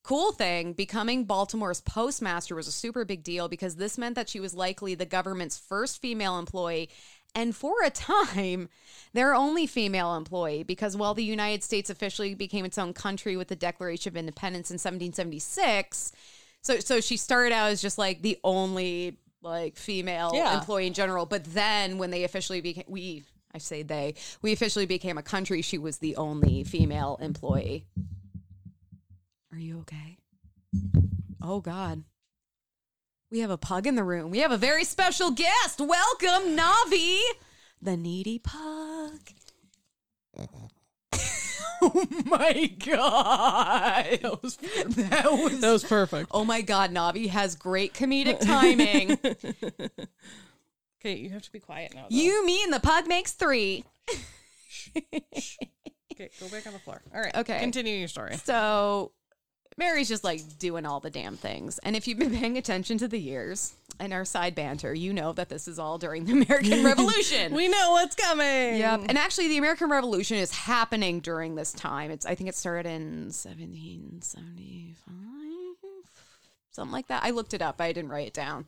cool 0.03 0.31
thing, 0.31 0.73
becoming 0.73 1.25
Baltimore's 1.25 1.81
postmaster 1.81 2.55
was 2.55 2.67
a 2.67 2.71
super 2.71 3.05
big 3.05 3.23
deal 3.23 3.47
because 3.47 3.75
this 3.75 3.97
meant 3.97 4.15
that 4.15 4.29
she 4.29 4.39
was 4.39 4.53
likely 4.53 4.95
the 4.95 5.05
government's 5.05 5.57
first 5.57 6.01
female 6.01 6.37
employee 6.37 6.89
and 7.35 7.55
for 7.55 7.75
a 7.83 7.89
time, 7.89 8.69
their 9.13 9.33
only 9.33 9.65
female 9.65 10.15
employee 10.15 10.63
because 10.63 10.95
while 10.95 11.13
the 11.13 11.23
United 11.23 11.63
States 11.63 11.89
officially 11.89 12.35
became 12.35 12.65
its 12.65 12.77
own 12.77 12.93
country 12.93 13.35
with 13.35 13.47
the 13.47 13.55
Declaration 13.55 14.11
of 14.11 14.17
Independence 14.17 14.69
in 14.69 14.75
1776, 14.75 16.11
so 16.63 16.79
so 16.79 16.99
she 17.01 17.17
started 17.17 17.53
out 17.53 17.69
as 17.71 17.81
just 17.81 17.97
like 17.97 18.21
the 18.21 18.39
only 18.43 19.17
like 19.41 19.75
female 19.77 20.31
Yeah. 20.33 20.57
employee 20.57 20.87
in 20.87 20.93
general, 20.93 21.25
but 21.25 21.43
then 21.45 21.97
when 21.97 22.09
they 22.11 22.23
officially 22.23 22.61
became 22.61 22.85
we 22.87 23.23
I 23.53 23.59
say 23.59 23.83
they, 23.83 24.15
we 24.41 24.51
officially 24.51 24.87
became 24.87 25.19
a 25.19 25.21
country, 25.23 25.61
she 25.61 25.77
was 25.77 25.99
the 25.99 26.15
only 26.15 26.63
female 26.63 27.19
employee. 27.21 27.85
Are 29.51 29.59
you 29.59 29.81
okay? 29.81 30.17
Oh 31.39 31.59
God. 31.61 32.03
We 33.29 33.39
have 33.39 33.51
a 33.51 33.57
pug 33.57 33.85
in 33.85 33.93
the 33.95 34.03
room. 34.03 34.31
We 34.31 34.39
have 34.39 34.51
a 34.51 34.57
very 34.57 34.83
special 34.83 35.29
guest. 35.31 35.79
Welcome, 35.79 36.55
Navi, 36.57 37.19
the 37.81 37.95
needy 37.97 38.39
pug. 38.39 39.19
Oh 41.83 42.07
my 42.25 42.71
god. 42.85 44.19
That 44.21 44.39
was 44.43 44.57
that 44.57 45.31
was, 45.31 45.59
That 45.61 45.71
was 45.71 45.83
perfect. 45.83 46.29
Oh 46.31 46.45
my 46.45 46.61
god, 46.61 46.91
Navi 46.91 47.29
has 47.29 47.55
great 47.55 47.93
comedic 47.93 48.39
timing. 48.39 49.17
Okay, 51.05 51.17
you 51.17 51.31
have 51.31 51.41
to 51.41 51.51
be 51.51 51.59
quiet 51.59 51.93
now. 51.93 52.03
though. 52.03 52.15
you, 52.15 52.45
me, 52.45 52.63
and 52.63 52.71
the 52.71 52.79
pug 52.79 53.07
makes 53.07 53.33
three. 53.33 53.83
Okay, 56.13 56.29
go 56.39 56.47
back 56.47 56.67
on 56.67 56.73
the 56.73 56.79
floor. 56.79 57.01
All 57.13 57.19
right. 57.19 57.35
Okay. 57.35 57.59
Continue 57.59 57.95
your 57.95 58.07
story. 58.07 58.37
So 58.37 59.11
Mary's 59.77 60.07
just 60.07 60.23
like 60.23 60.41
doing 60.59 60.85
all 60.85 60.99
the 60.99 61.09
damn 61.09 61.37
things. 61.37 61.79
And 61.79 61.95
if 61.95 62.07
you've 62.07 62.19
been 62.19 62.35
paying 62.35 62.55
attention 62.57 62.99
to 62.99 63.07
the 63.07 63.17
years 63.19 63.73
and 63.99 64.13
our 64.13 64.25
side 64.25 64.55
banter, 64.55 64.93
you 64.93 65.13
know 65.13 65.33
that 65.33 65.49
this 65.49 65.67
is 65.67 65.79
all 65.79 65.97
during 65.97 66.25
the 66.25 66.31
American 66.43 66.83
Revolution. 66.83 67.53
We 67.63 67.67
know 67.67 67.91
what's 67.91 68.15
coming. 68.15 68.77
Yep. 68.77 69.01
And 69.09 69.17
actually 69.17 69.47
the 69.49 69.57
American 69.57 69.89
Revolution 69.89 70.37
is 70.37 70.51
happening 70.53 71.19
during 71.19 71.55
this 71.55 71.71
time. 71.71 72.11
It's 72.11 72.25
I 72.25 72.35
think 72.35 72.49
it 72.49 72.55
started 72.55 72.89
in 72.89 73.31
1775. 73.31 75.15
Something 76.71 76.91
like 76.91 77.07
that. 77.07 77.23
I 77.23 77.29
looked 77.31 77.53
it 77.53 77.61
up. 77.61 77.79
I 77.79 77.91
didn't 77.93 78.09
write 78.09 78.27
it 78.27 78.33
down. 78.33 78.65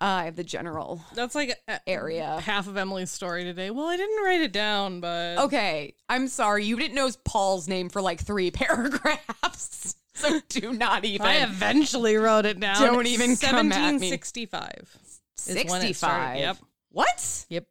Uh, 0.00 0.04
I 0.06 0.24
have 0.24 0.34
the 0.34 0.42
general 0.42 1.00
That's 1.14 1.36
like 1.36 1.56
a, 1.68 1.80
area. 1.88 2.40
half 2.40 2.66
of 2.66 2.76
Emily's 2.76 3.12
story 3.12 3.44
today. 3.44 3.70
Well, 3.70 3.86
I 3.86 3.96
didn't 3.96 4.24
write 4.24 4.40
it 4.40 4.52
down, 4.52 4.98
but 5.00 5.38
Okay, 5.38 5.94
I'm 6.08 6.26
sorry. 6.26 6.64
You 6.64 6.76
didn't 6.76 6.96
know 6.96 7.08
Paul's 7.24 7.68
name 7.68 7.88
for 7.88 8.02
like 8.02 8.20
three 8.20 8.50
paragraphs. 8.52 9.94
So 10.16 10.40
do 10.48 10.72
not 10.72 11.04
even. 11.04 11.26
I 11.26 11.42
eventually 11.42 12.16
wrote 12.16 12.46
it 12.46 12.60
down. 12.60 12.80
Don't 12.80 13.06
even 13.06 13.36
come 13.36 13.56
at 13.56 13.64
me. 13.64 14.10
1765. 14.10 14.98
is 15.36 15.46
when 15.46 15.56
it 15.58 15.96
started. 15.96 15.96
65. 15.96 16.38
Yep. 16.38 16.56
What? 16.90 17.46
Yep. 17.48 17.66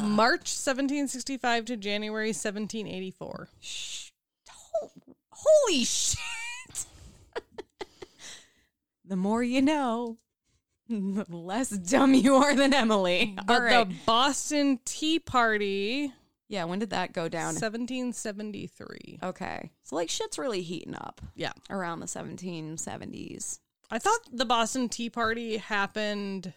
March 0.00 0.50
1765 0.50 1.64
to 1.66 1.76
January 1.76 2.28
1784. 2.30 3.48
Sh- 3.60 4.10
ho- 4.50 4.90
Holy 5.30 5.84
shit. 5.84 6.86
the 9.04 9.16
more 9.16 9.42
you 9.42 9.62
know, 9.62 10.18
the 10.88 11.24
less 11.30 11.70
dumb 11.70 12.14
you 12.14 12.34
are 12.36 12.54
than 12.54 12.74
Emily. 12.74 13.36
But 13.46 13.62
right. 13.62 13.88
the 13.88 13.94
Boston 14.04 14.80
Tea 14.84 15.18
Party, 15.18 16.12
yeah, 16.48 16.64
when 16.64 16.78
did 16.78 16.90
that 16.90 17.12
go 17.12 17.28
down? 17.28 17.54
1773. 17.54 19.18
Okay. 19.22 19.70
So, 19.84 19.96
like, 19.96 20.10
shit's 20.10 20.38
really 20.38 20.62
heating 20.62 20.94
up 20.94 21.20
Yeah. 21.34 21.52
around 21.70 22.00
the 22.00 22.06
1770s. 22.06 23.60
I 23.90 23.98
thought 23.98 24.20
the 24.32 24.44
Boston 24.44 24.88
Tea 24.88 25.10
Party 25.10 25.58
happened 25.58 26.52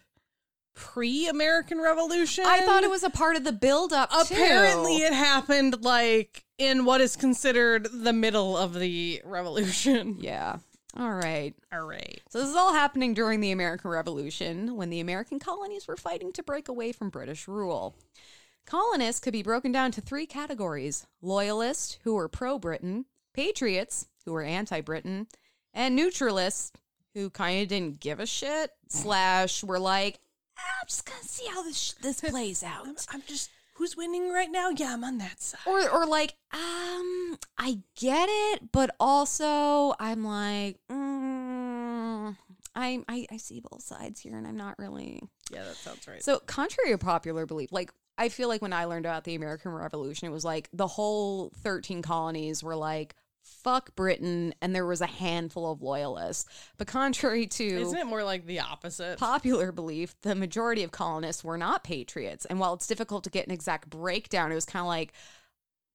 pre 0.76 1.28
American 1.28 1.80
Revolution. 1.80 2.46
I 2.48 2.62
thought 2.62 2.84
it 2.84 2.90
was 2.90 3.04
a 3.04 3.10
part 3.10 3.36
of 3.36 3.44
the 3.44 3.52
buildup. 3.52 4.10
Apparently, 4.12 4.98
too. 5.00 5.04
it 5.04 5.14
happened 5.14 5.84
like 5.84 6.46
in 6.58 6.86
what 6.86 7.02
is 7.02 7.16
considered 7.16 7.88
the 7.92 8.14
middle 8.14 8.58
of 8.58 8.74
the 8.74 9.22
revolution. 9.26 10.18
Yeah. 10.22 10.58
All 10.98 11.14
right. 11.14 11.54
All 11.72 11.86
right. 11.86 12.20
So 12.30 12.40
this 12.40 12.50
is 12.50 12.56
all 12.56 12.74
happening 12.74 13.14
during 13.14 13.42
the 13.42 13.52
American 13.52 13.92
Revolution 13.92 14.76
when 14.76 14.90
the 14.90 15.00
American 15.00 15.38
colonies 15.38 15.88
were 15.88 15.96
fighting 15.96 16.32
to 16.34 16.42
break 16.44 16.68
away 16.68 16.92
from 16.92 17.10
British 17.10 17.48
rule. 17.48 17.96
Colonists 18.70 19.20
could 19.20 19.34
be 19.34 19.42
broken 19.42 19.72
down 19.72 19.90
to 19.92 20.00
three 20.00 20.28
categories 20.28 21.08
loyalists, 21.24 21.98
who 22.04 22.14
were 22.14 22.28
pro 22.28 22.60
Britain, 22.60 23.06
patriots, 23.34 24.08
who 24.26 24.32
were 24.32 24.44
anti 24.44 24.80
Britain, 24.80 25.26
and 25.74 25.96
neutralists, 25.96 26.72
who 27.16 27.32
kind 27.32 27.64
of 27.64 27.68
didn't 27.68 28.00
give 28.00 28.20
a 28.20 28.28
shit, 28.28 28.70
slash, 28.88 29.64
were 29.64 29.80
like, 29.80 30.20
"Ah, 30.60 30.82
I'm 30.82 30.88
just 30.88 31.04
gonna 31.04 31.24
see 31.24 31.48
how 31.48 31.64
this, 31.64 31.80
sh- 31.80 31.94
this 31.94 32.22
plays 32.30 32.62
out. 32.62 32.86
I'm 33.10 33.24
just 33.26 33.50
who's 33.74 33.98
winning 33.98 34.30
right 34.30 34.52
now? 34.52 34.70
Yeah, 34.70 34.94
I'm 34.94 35.04
on 35.04 35.18
that 35.18 35.42
side. 35.42 35.62
Or, 35.66 35.90
or 35.90 36.06
like, 36.06 36.36
um, 36.54 37.40
I 37.58 37.80
get 37.96 38.28
it, 38.30 38.72
but 38.72 38.96
also 39.00 39.96
I'm 40.00 40.24
like, 40.24 40.78
mm, 40.92 42.38
I, 42.76 43.04
I, 43.10 43.26
I 43.32 43.38
see 43.38 43.62
both 43.62 43.82
sides 43.82 44.20
here, 44.20 44.38
and 44.38 44.46
I'm 44.46 44.58
not 44.58 44.78
really. 44.78 45.24
Yeah, 45.50 45.64
that 45.64 45.76
sounds 45.76 46.08
right. 46.08 46.22
So, 46.22 46.38
contrary 46.40 46.92
to 46.92 47.00
popular 47.00 47.48
belief, 47.48 47.72
like 47.72 47.92
I 48.20 48.30
feel 48.30 48.50
like 48.50 48.62
when 48.62 48.74
I 48.74 48.86
learned 48.86 49.06
about 49.06 49.24
the 49.24 49.34
American 49.34 49.72
Revolution, 49.72 50.28
it 50.28 50.32
was 50.32 50.44
like 50.44 50.70
the 50.74 50.88
whole 50.88 51.52
13 51.64 52.02
colonies 52.02 52.62
were 52.62 52.76
like, 52.76 53.16
fuck 53.42 53.96
Britain, 53.96 54.54
and 54.62 54.76
there 54.76 54.86
was 54.86 55.00
a 55.00 55.08
handful 55.08 55.72
of 55.72 55.82
loyalists. 55.82 56.46
But 56.78 56.88
contrary 56.88 57.48
to 57.48 57.64
Isn't 57.64 57.98
it 57.98 58.06
more 58.06 58.24
like 58.24 58.46
the 58.46 58.60
opposite? 58.60 59.18
popular 59.18 59.72
belief, 59.72 60.14
the 60.22 60.36
majority 60.36 60.84
of 60.84 60.92
colonists 60.92 61.46
were 61.46 61.58
not 61.58 61.86
patriots. 61.86 62.46
And 62.46 62.60
while 62.60 62.74
it's 62.74 62.88
difficult 62.88 63.24
to 63.24 63.30
get 63.30 63.48
an 63.48 63.54
exact 63.54 63.90
breakdown, 63.90 64.52
it 64.52 64.56
was 64.56 64.66
kind 64.66 64.84
of 64.84 64.88
like 64.88 65.14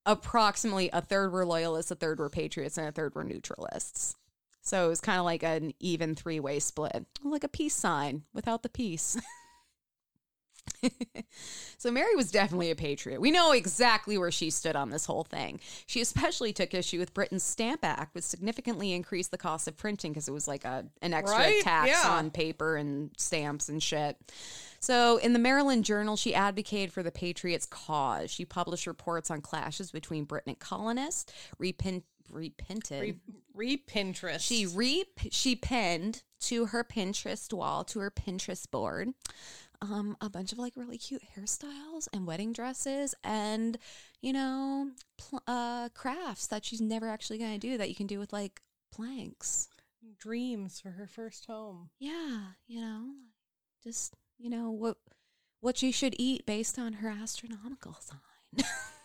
approximately 0.06 0.88
a 0.92 1.02
third 1.02 1.30
were 1.30 1.46
loyalists, 1.46 1.90
a 1.90 1.94
third 1.94 2.18
were 2.18 2.30
patriots, 2.30 2.78
and 2.78 2.88
a 2.88 2.92
third 2.92 3.14
were 3.14 3.24
neutralists. 3.24 4.16
So 4.62 4.86
it 4.86 4.88
was 4.88 5.02
kind 5.02 5.18
of 5.18 5.26
like 5.26 5.42
an 5.42 5.74
even 5.78 6.14
three 6.14 6.40
way 6.40 6.58
split, 6.58 7.04
like 7.22 7.44
a 7.44 7.48
peace 7.48 7.74
sign 7.74 8.22
without 8.32 8.62
the 8.62 8.70
peace. 8.70 9.18
so 11.78 11.90
Mary 11.90 12.14
was 12.14 12.30
definitely 12.30 12.70
a 12.70 12.76
patriot. 12.76 13.20
We 13.20 13.30
know 13.30 13.52
exactly 13.52 14.18
where 14.18 14.30
she 14.30 14.50
stood 14.50 14.76
on 14.76 14.90
this 14.90 15.06
whole 15.06 15.24
thing. 15.24 15.60
She 15.86 16.00
especially 16.00 16.52
took 16.52 16.74
issue 16.74 16.98
with 16.98 17.14
Britain's 17.14 17.42
Stamp 17.42 17.80
Act, 17.84 18.14
which 18.14 18.24
significantly 18.24 18.92
increased 18.92 19.30
the 19.30 19.38
cost 19.38 19.68
of 19.68 19.76
printing 19.76 20.12
because 20.12 20.28
it 20.28 20.32
was 20.32 20.48
like 20.48 20.64
a 20.64 20.86
an 21.02 21.14
extra 21.14 21.38
Right? 21.38 21.62
tax 21.62 21.90
Yeah. 21.90 22.10
on 22.10 22.30
paper 22.30 22.76
and 22.76 23.10
stamps 23.16 23.68
and 23.68 23.82
shit. 23.82 24.16
So, 24.80 25.16
in 25.16 25.32
the 25.32 25.38
Maryland 25.38 25.84
Journal, 25.86 26.14
she 26.16 26.34
advocated 26.34 26.92
for 26.92 27.02
the 27.02 27.10
Patriots' 27.10 27.64
cause. 27.64 28.30
She 28.30 28.44
published 28.44 28.86
reports 28.86 29.30
on 29.30 29.40
clashes 29.40 29.90
between 29.90 30.24
Britain 30.24 30.50
and 30.50 30.58
colonists, 30.58 31.32
repin- 31.58 32.02
repented. 32.30 33.18
Re, 33.54 33.76
Pinterest. 33.86 34.40
She 34.40 34.66
re 34.66 35.04
she 35.30 35.54
pinned 35.56 36.22
to 36.40 36.66
her 36.66 36.84
Pinterest 36.84 37.50
wall, 37.52 37.84
to 37.84 38.00
her 38.00 38.10
Pinterest 38.10 38.70
board, 38.70 39.10
um, 39.84 40.16
a 40.20 40.28
bunch 40.30 40.52
of 40.52 40.58
like 40.58 40.74
really 40.76 40.98
cute 40.98 41.22
hairstyles 41.36 42.08
and 42.12 42.26
wedding 42.26 42.52
dresses, 42.52 43.14
and 43.22 43.78
you 44.20 44.32
know, 44.32 44.90
pl- 45.18 45.42
uh, 45.46 45.88
crafts 45.94 46.46
that 46.48 46.64
she's 46.64 46.80
never 46.80 47.08
actually 47.08 47.38
gonna 47.38 47.58
do 47.58 47.78
that 47.78 47.88
you 47.88 47.94
can 47.94 48.06
do 48.06 48.18
with 48.18 48.32
like 48.32 48.60
planks. 48.92 49.68
dreams 50.18 50.80
for 50.80 50.90
her 50.90 51.06
first 51.06 51.46
home. 51.46 51.90
Yeah, 51.98 52.52
you 52.66 52.80
know, 52.80 53.14
just 53.82 54.14
you 54.38 54.50
know 54.50 54.70
what 54.70 54.96
what 55.60 55.78
she 55.78 55.90
should 55.92 56.14
eat 56.18 56.44
based 56.46 56.78
on 56.78 56.94
her 56.94 57.08
astronomical 57.08 57.96
sign. 58.00 58.18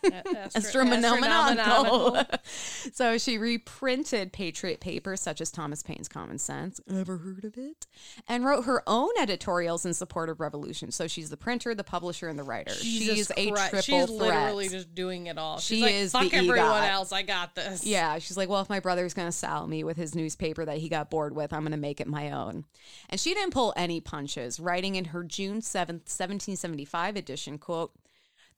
A- 0.02 0.14
astro- 0.54 0.80
Astronomical. 0.86 2.16
so 2.94 3.18
she 3.18 3.36
reprinted 3.36 4.32
Patriot 4.32 4.80
papers 4.80 5.20
such 5.20 5.42
as 5.42 5.50
Thomas 5.50 5.82
Paine's 5.82 6.08
Common 6.08 6.38
Sense. 6.38 6.80
Ever 6.90 7.18
heard 7.18 7.44
of 7.44 7.58
it? 7.58 7.86
And 8.26 8.46
wrote 8.46 8.64
her 8.64 8.82
own 8.86 9.10
editorials 9.20 9.84
in 9.84 9.92
support 9.92 10.30
of 10.30 10.40
revolution. 10.40 10.90
So 10.90 11.06
she's 11.06 11.28
the 11.28 11.36
printer, 11.36 11.74
the 11.74 11.84
publisher, 11.84 12.28
and 12.28 12.38
the 12.38 12.44
writer. 12.44 12.72
Jesus 12.80 13.14
she's 13.16 13.30
a 13.36 13.50
Christ. 13.50 13.70
triple 13.86 14.06
She's 14.06 14.16
threat. 14.16 14.18
literally 14.38 14.68
just 14.70 14.94
doing 14.94 15.26
it 15.26 15.36
all. 15.36 15.58
She's 15.58 15.76
She 15.78 15.82
like, 15.82 15.92
is 15.94 16.12
fuck 16.12 16.32
everyone 16.32 16.56
EGOT. 16.58 16.88
else. 16.90 17.12
I 17.12 17.20
got 17.20 17.54
this. 17.54 17.84
Yeah, 17.84 18.18
she's 18.20 18.38
like, 18.38 18.48
well, 18.48 18.62
if 18.62 18.70
my 18.70 18.80
brother's 18.80 19.12
going 19.12 19.28
to 19.28 19.32
sell 19.32 19.66
me 19.66 19.84
with 19.84 19.98
his 19.98 20.14
newspaper 20.14 20.64
that 20.64 20.78
he 20.78 20.88
got 20.88 21.10
bored 21.10 21.36
with, 21.36 21.52
I'm 21.52 21.60
going 21.60 21.72
to 21.72 21.76
make 21.76 22.00
it 22.00 22.06
my 22.08 22.30
own. 22.30 22.64
And 23.10 23.20
she 23.20 23.34
didn't 23.34 23.52
pull 23.52 23.74
any 23.76 24.00
punches, 24.00 24.58
writing 24.58 24.94
in 24.94 25.06
her 25.06 25.24
June 25.24 25.60
7th, 25.60 26.08
1775 26.08 27.16
edition, 27.16 27.58
quote, 27.58 27.92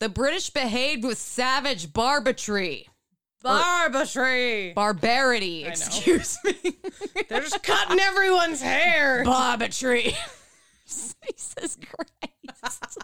the 0.02 0.08
British 0.08 0.50
behaved 0.50 1.04
with 1.04 1.16
savage 1.16 1.92
barbatry. 1.92 2.86
Barbatry. 3.44 4.74
Barbarity, 4.74 5.64
excuse 5.64 6.36
me. 6.42 6.76
They're 7.28 7.40
just 7.40 7.62
cutting 7.62 8.00
everyone's 8.00 8.60
hair. 8.60 9.22
barbatry. 9.24 10.16
Jesus 10.84 11.78
Christ. 11.86 12.98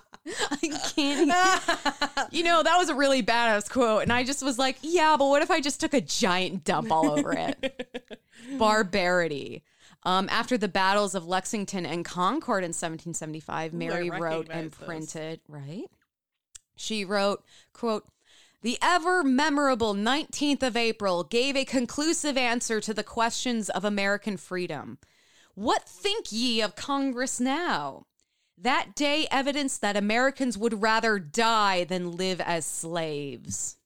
I 0.50 0.80
can't. 0.96 2.32
you 2.32 2.42
know, 2.42 2.64
that 2.64 2.76
was 2.76 2.88
a 2.88 2.96
really 2.96 3.22
badass 3.22 3.70
quote. 3.70 4.02
And 4.02 4.12
I 4.12 4.24
just 4.24 4.42
was 4.42 4.58
like, 4.58 4.78
yeah, 4.82 5.14
but 5.16 5.28
what 5.28 5.42
if 5.42 5.52
I 5.52 5.60
just 5.60 5.78
took 5.78 5.94
a 5.94 6.00
giant 6.00 6.64
dump 6.64 6.90
all 6.90 7.12
over 7.12 7.32
it? 7.32 8.26
Barbarity. 8.58 9.62
Um, 10.02 10.28
after 10.32 10.58
the 10.58 10.68
battles 10.68 11.14
of 11.14 11.28
Lexington 11.28 11.86
and 11.86 12.04
Concord 12.04 12.64
in 12.64 12.70
1775, 12.70 13.72
Mary 13.72 14.10
wrote 14.10 14.48
and 14.50 14.72
those. 14.72 14.84
printed, 14.84 15.40
right? 15.46 15.84
She 16.80 17.04
wrote, 17.04 17.44
quote, 17.72 18.06
the 18.62 18.78
ever 18.82 19.22
memorable 19.22 19.94
19th 19.94 20.64
of 20.64 20.76
April 20.76 21.22
gave 21.22 21.56
a 21.56 21.64
conclusive 21.64 22.36
answer 22.36 22.80
to 22.80 22.92
the 22.92 23.04
questions 23.04 23.70
of 23.70 23.84
American 23.84 24.36
freedom. 24.36 24.98
What 25.54 25.84
think 25.84 26.32
ye 26.32 26.60
of 26.60 26.74
Congress 26.74 27.38
now? 27.38 28.06
That 28.56 28.96
day 28.96 29.28
evidenced 29.30 29.80
that 29.82 29.96
Americans 29.96 30.58
would 30.58 30.82
rather 30.82 31.20
die 31.20 31.84
than 31.84 32.16
live 32.16 32.40
as 32.40 32.66
slaves. 32.66 33.76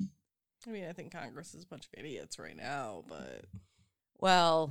I 0.00 0.70
mean, 0.70 0.86
I 0.88 0.92
think 0.92 1.12
Congress 1.12 1.54
is 1.54 1.62
a 1.62 1.68
bunch 1.68 1.86
of 1.86 1.94
idiots 1.96 2.40
right 2.40 2.56
now, 2.56 3.04
but 3.08 3.44
Well, 4.18 4.70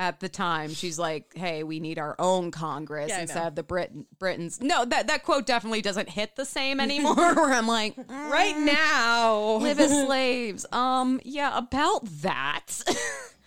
at 0.00 0.18
the 0.18 0.30
time, 0.30 0.72
she's 0.72 0.98
like, 0.98 1.36
"Hey, 1.36 1.62
we 1.62 1.78
need 1.78 1.98
our 1.98 2.16
own 2.18 2.50
Congress 2.50 3.10
Yeah, 3.10 3.20
instead 3.20 3.46
of 3.46 3.54
the 3.54 3.62
Britain 3.62 4.06
Britain's." 4.18 4.58
No, 4.58 4.86
that 4.86 5.08
that 5.08 5.24
quote 5.24 5.44
definitely 5.44 5.82
doesn't 5.82 6.08
hit 6.08 6.36
the 6.36 6.46
same 6.46 6.80
anymore. 6.88 7.14
where 7.14 7.52
I'm 7.52 7.66
like, 7.68 7.94
right 8.08 8.56
now, 8.56 9.56
live 9.56 9.78
as 9.78 9.90
slaves. 9.90 10.64
Um, 10.72 11.20
yeah, 11.22 11.56
about 11.56 12.06
that. 12.22 12.80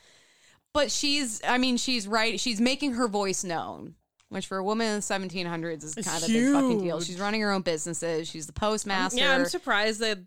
but 0.74 0.92
she's, 0.92 1.42
I 1.48 1.58
mean, 1.58 1.78
she's 1.78 2.08
right. 2.08 2.40
She's 2.40 2.62
making 2.62 2.94
her 2.94 3.08
voice 3.08 3.44
known, 3.44 3.96
which 4.30 4.46
for 4.46 4.58
a 4.60 4.64
woman 4.64 4.86
in 4.88 4.96
the 4.98 5.02
1700s 5.02 5.84
is 5.84 5.98
It's 5.98 6.08
kind 6.08 6.24
of 6.24 6.30
a 6.30 6.32
big 6.32 6.54
fucking 6.54 6.82
deal. 6.84 7.02
She's 7.02 7.20
running 7.20 7.42
her 7.42 7.52
own 7.52 7.64
businesses. 7.64 8.28
She's 8.28 8.46
the 8.46 8.54
postmaster. 8.54 9.18
yeah, 9.18 9.34
I'm 9.34 9.46
surprised 9.46 10.02
that 10.02 10.20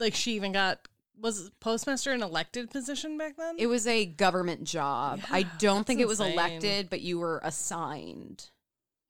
like 0.00 0.16
she 0.16 0.34
even 0.34 0.50
got 0.50 0.80
was 1.20 1.50
postmaster 1.60 2.12
an 2.12 2.22
elected 2.22 2.70
position 2.70 3.18
back 3.18 3.36
then. 3.36 3.56
it 3.58 3.66
was 3.66 3.86
a 3.86 4.06
government 4.06 4.64
job. 4.64 5.20
I 5.30 5.42
don't 5.58 5.86
think 5.86 6.00
it 6.00 6.08
was 6.08 6.20
insane. 6.20 6.32
elected, 6.32 6.90
but 6.90 7.00
you 7.00 7.18
were 7.18 7.40
assigned. 7.42 8.48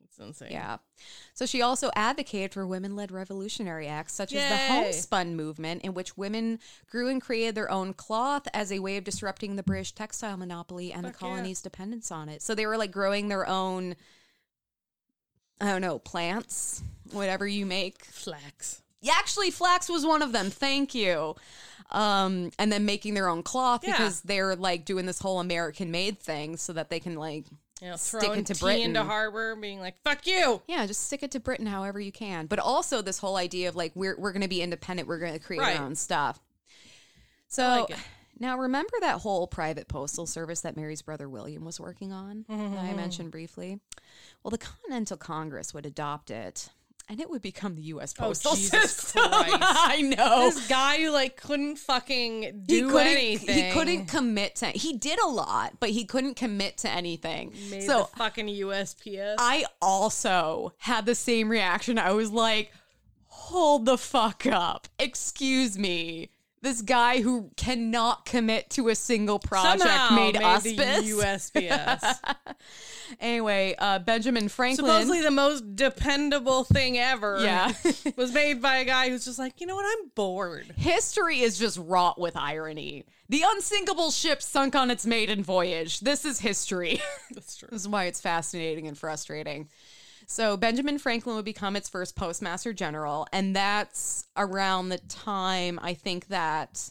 it's 0.04 0.18
insane. 0.18 0.48
Yeah. 0.50 0.78
So 1.34 1.46
she 1.46 1.62
also 1.62 1.90
advocated 1.94 2.52
for 2.52 2.66
women 2.66 2.96
led 2.96 3.10
revolutionary 3.12 3.86
acts 3.86 4.12
such 4.12 4.34
as 4.34 4.48
the 4.48 4.56
homespun 4.56 5.36
movement, 5.36 5.82
in 5.82 5.94
which 5.94 6.16
women 6.18 6.58
grew 6.90 7.08
and 7.08 7.22
created 7.22 7.54
their 7.54 7.70
own 7.70 7.94
cloth 7.94 8.46
as 8.52 8.70
a 8.72 8.80
way 8.80 8.96
of 8.96 9.04
disrupting 9.04 9.56
the 9.56 9.62
British 9.62 9.92
textile 9.92 10.36
monopoly 10.36 10.92
and 10.92 11.04
the 11.04 11.12
Fuck 11.12 11.22
yeah. 11.22 11.28
colony's 11.28 11.62
dependence 11.62 12.10
on 12.10 12.28
it. 12.28 12.42
So 12.42 12.54
they 12.54 12.66
were 12.66 12.76
like 12.76 12.90
growing 12.92 13.28
their 13.28 13.46
own, 13.48 13.96
I 15.60 15.66
don't 15.70 15.80
know, 15.80 15.98
plants, 15.98 16.82
whatever 17.12 17.46
you 17.46 17.64
make. 17.66 18.04
flax. 18.04 18.82
Yeah, 19.00 19.14
actually, 19.16 19.50
flax 19.50 19.88
was 19.88 20.04
one 20.04 20.22
of 20.22 20.32
them. 20.32 20.50
Thank 20.50 20.94
you. 20.94 21.34
Um, 21.90 22.50
and 22.58 22.70
then 22.70 22.84
making 22.84 23.14
their 23.14 23.28
own 23.28 23.42
cloth 23.42 23.82
Yeah. 23.84 23.92
because 23.92 24.20
they're 24.20 24.54
like 24.54 24.84
doing 24.84 25.06
this 25.06 25.18
whole 25.18 25.40
American 25.40 25.90
made 25.90 26.20
thing 26.20 26.56
so 26.56 26.72
that 26.74 26.88
they 26.90 27.00
can 27.00 27.16
like 27.16 27.46
You 27.80 27.88
know, 27.90 27.96
Stick 27.96 28.30
it 28.36 28.46
to 28.46 28.54
Britain. 28.54 28.82
into 28.82 29.02
harbor, 29.02 29.56
being 29.56 29.80
like 29.80 29.96
"fuck 30.04 30.26
you." 30.26 30.60
Yeah, 30.68 30.84
just 30.86 31.04
stick 31.06 31.22
it 31.22 31.30
to 31.32 31.40
Britain 31.40 31.66
however 31.66 31.98
you 31.98 32.12
can. 32.12 32.46
But 32.46 32.58
also 32.58 33.00
this 33.02 33.18
whole 33.18 33.36
idea 33.36 33.68
of 33.70 33.74
like 33.74 33.92
we're 33.96 34.16
we're 34.18 34.32
going 34.32 34.42
to 34.42 34.48
be 34.48 34.60
independent, 34.62 35.08
we're 35.08 35.18
going 35.18 35.32
to 35.32 35.38
create 35.40 35.60
Right. 35.60 35.78
our 35.80 35.84
own 35.86 35.94
stuff. 35.96 36.38
So 37.48 37.86
like 37.90 37.98
now 38.38 38.56
remember 38.58 38.92
that 39.00 39.20
whole 39.20 39.46
private 39.46 39.88
postal 39.88 40.26
service 40.26 40.60
that 40.60 40.76
Mary's 40.76 41.02
brother 41.02 41.28
William 41.28 41.64
was 41.64 41.80
working 41.80 42.12
on 42.12 42.44
Mm-hmm. 42.48 42.78
I 42.78 42.92
mentioned 42.92 43.30
briefly? 43.32 43.80
Well, 44.42 44.50
the 44.50 44.58
Continental 44.58 45.16
Congress 45.16 45.74
would 45.74 45.86
adopt 45.86 46.30
it 46.30 46.68
and 47.10 47.20
it 47.20 47.28
would 47.28 47.42
become 47.42 47.74
the 47.74 47.82
US 47.82 48.14
oh, 48.18 48.22
postal 48.22 48.52
Oh, 48.54 48.54
Jesus 48.54 48.92
system. 48.92 49.22
I 49.32 50.00
know. 50.00 50.50
This 50.50 50.68
guy 50.68 51.02
who 51.02 51.10
like 51.10 51.36
couldn't 51.36 51.76
fucking 51.76 52.42
he 52.42 52.50
do 52.52 52.88
couldn't, 52.88 53.08
anything. 53.08 53.64
He 53.64 53.72
couldn't 53.72 54.06
commit 54.06 54.56
to. 54.56 54.66
He 54.66 54.96
did 54.96 55.18
a 55.18 55.26
lot, 55.26 55.74
but 55.80 55.90
he 55.90 56.04
couldn't 56.04 56.36
commit 56.36 56.78
to 56.78 56.88
anything. 56.88 57.52
Made 57.68 57.82
so 57.82 58.08
the 58.10 58.16
fucking 58.16 58.46
USPS. 58.46 59.34
I 59.38 59.64
also 59.82 60.72
had 60.78 61.04
the 61.04 61.16
same 61.16 61.48
reaction. 61.48 61.98
I 61.98 62.12
was 62.12 62.30
like, 62.30 62.70
hold 63.26 63.86
the 63.86 63.98
fuck 63.98 64.46
up. 64.46 64.86
Excuse 65.00 65.76
me. 65.76 66.30
This 66.62 66.82
guy 66.82 67.22
who 67.22 67.50
cannot 67.56 68.26
commit 68.26 68.68
to 68.70 68.88
a 68.90 68.94
single 68.94 69.38
project 69.38 69.80
Somehow 69.80 70.14
made, 70.14 70.34
made 70.34 70.78
the 70.78 71.12
USPS. 71.14 72.18
anyway, 73.20 73.74
uh, 73.78 73.98
Benjamin 74.00 74.48
Franklin. 74.50 74.86
Supposedly 74.86 75.22
the 75.22 75.30
most 75.30 75.74
dependable 75.74 76.64
thing 76.64 76.98
ever. 76.98 77.38
Yeah. 77.40 77.72
was 78.16 78.34
made 78.34 78.60
by 78.60 78.76
a 78.76 78.84
guy 78.84 79.08
who's 79.08 79.24
just 79.24 79.38
like, 79.38 79.62
you 79.62 79.66
know 79.66 79.74
what? 79.74 79.86
I'm 79.86 80.08
bored. 80.14 80.74
History 80.76 81.40
is 81.40 81.58
just 81.58 81.78
wrought 81.78 82.20
with 82.20 82.36
irony. 82.36 83.04
The 83.30 83.42
unsinkable 83.46 84.10
ship 84.10 84.42
sunk 84.42 84.74
on 84.74 84.90
its 84.90 85.06
maiden 85.06 85.42
voyage. 85.42 86.00
This 86.00 86.26
is 86.26 86.40
history. 86.40 87.00
That's 87.32 87.56
true. 87.56 87.68
This 87.72 87.82
is 87.82 87.88
why 87.88 88.04
it's 88.04 88.20
fascinating 88.20 88.86
and 88.86 88.98
frustrating. 88.98 89.68
So 90.30 90.56
Benjamin 90.56 90.98
Franklin 91.00 91.34
would 91.34 91.44
become 91.44 91.74
its 91.74 91.88
first 91.88 92.14
postmaster 92.14 92.72
general, 92.72 93.26
and 93.32 93.54
that's 93.56 94.28
around 94.36 94.90
the 94.90 94.98
time 94.98 95.80
I 95.82 95.94
think 95.94 96.28
that 96.28 96.88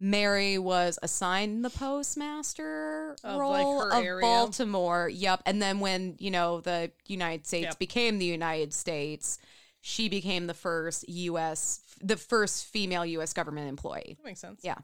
Mary 0.00 0.58
was 0.58 0.98
assigned 1.04 1.64
the 1.64 1.70
postmaster 1.70 3.14
Of, 3.22 3.38
role 3.38 3.82
her 3.82 3.92
of 3.92 4.04
area. 4.04 4.22
Baltimore. 4.22 5.08
Yep. 5.08 5.42
And 5.46 5.62
then 5.62 5.78
when, 5.78 6.16
you 6.18 6.32
know, 6.32 6.60
the 6.60 6.90
United 7.06 7.46
States 7.46 7.66
Yep. 7.66 7.78
became 7.78 8.18
the 8.18 8.26
United 8.26 8.74
States, 8.74 9.38
she 9.80 10.08
became 10.08 10.48
the 10.48 10.54
first 10.54 11.08
U.S. 11.08 11.78
the 12.00 12.16
first 12.16 12.66
female 12.66 13.06
U.S. 13.06 13.32
government 13.32 13.68
employee. 13.68 14.16
That 14.18 14.26
makes 14.26 14.40
sense. 14.40 14.62
Yeah. 14.64 14.78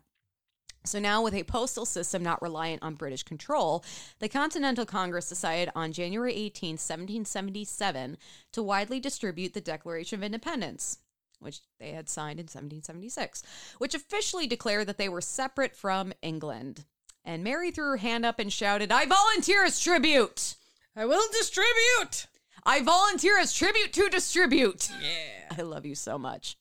So 0.89 0.99
now, 0.99 1.23
with 1.23 1.35
a 1.35 1.45
postal 1.45 1.85
system 1.85 2.23
not 2.23 2.41
reliant 2.41 2.83
on 2.83 2.95
British 2.95 3.23
control, 3.23 3.85
the 4.21 4.29
Continental 4.29 4.87
Congress 4.87 5.29
decided 5.29 5.71
on 5.75 5.93
January 5.93 6.35
18, 6.35 6.73
1777, 6.73 8.17
to 8.53 8.63
widely 8.63 8.99
distribute 8.99 9.53
the 9.53 9.61
Declaration 9.61 10.19
of 10.19 10.25
Independence, 10.25 10.99
which 11.41 11.61
they 11.79 11.93
had 11.93 12.09
signed 12.09 12.41
in 12.41 12.45
1776, 12.45 13.43
which 13.79 13.95
officially 13.95 14.47
declared 14.47 14.87
that 14.89 14.99
they 14.99 15.09
were 15.09 15.21
separate 15.21 15.77
from 15.77 16.13
England. 16.23 16.85
And 17.25 17.45
Mary 17.45 17.71
threw 17.71 17.91
her 17.91 17.97
hand 17.99 18.25
up 18.25 18.39
and 18.39 18.53
shouted, 18.53 18.91
I 18.91 19.07
volunteer 19.07 19.65
as 19.65 19.81
tribute! 19.81 20.55
I 20.97 21.05
will 21.05 21.29
distribute. 21.33 22.27
I 22.65 22.83
volunteer 22.83 23.39
as 23.39 23.53
tribute 23.53 23.93
to 23.93 24.09
distribute! 24.09 24.91
Yeah. 25.03 25.55
I 25.59 25.63
love 25.63 25.87
you 25.87 25.95
so 25.95 26.19
much. 26.19 26.58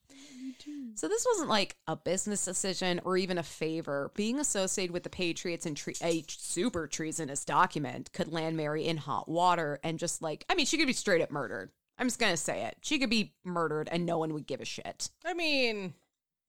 So 0.96 1.08
this 1.08 1.26
wasn't 1.30 1.50
like 1.50 1.76
a 1.88 1.96
business 1.96 2.44
decision 2.46 3.00
or 3.04 3.18
even 3.18 3.38
a 3.38 3.44
favor. 3.44 4.12
Being 4.16 4.40
associated 4.40 4.92
with 4.94 5.04
the 5.04 5.10
Patriots 5.10 5.66
and 5.66 5.76
tre- 5.78 5.94
a 6.02 6.24
super 6.28 6.88
treasonous 6.88 7.46
document 7.46 8.12
could 8.14 8.32
land 8.32 8.58
Mary 8.58 8.86
in 8.86 8.98
hot 8.98 9.28
water 9.30 9.80
and 9.84 10.00
just 10.00 10.22
like 10.22 10.46
I 10.50 10.56
mean, 10.56 10.66
she 10.66 10.78
could 10.78 10.88
be 10.88 10.94
straight 10.94 11.22
up 11.22 11.32
murdered. 11.32 11.72
I'm 12.00 12.08
just 12.08 12.20
gonna 12.20 12.38
say 12.38 12.66
it. 12.66 12.78
She 12.82 13.00
could 13.00 13.10
be 13.10 13.34
murdered 13.44 13.90
and 13.92 14.06
no 14.06 14.18
one 14.20 14.34
would 14.34 14.48
give 14.48 14.62
a 14.62 14.66
shit. 14.66 15.10
I 15.26 15.34
mean, 15.34 15.94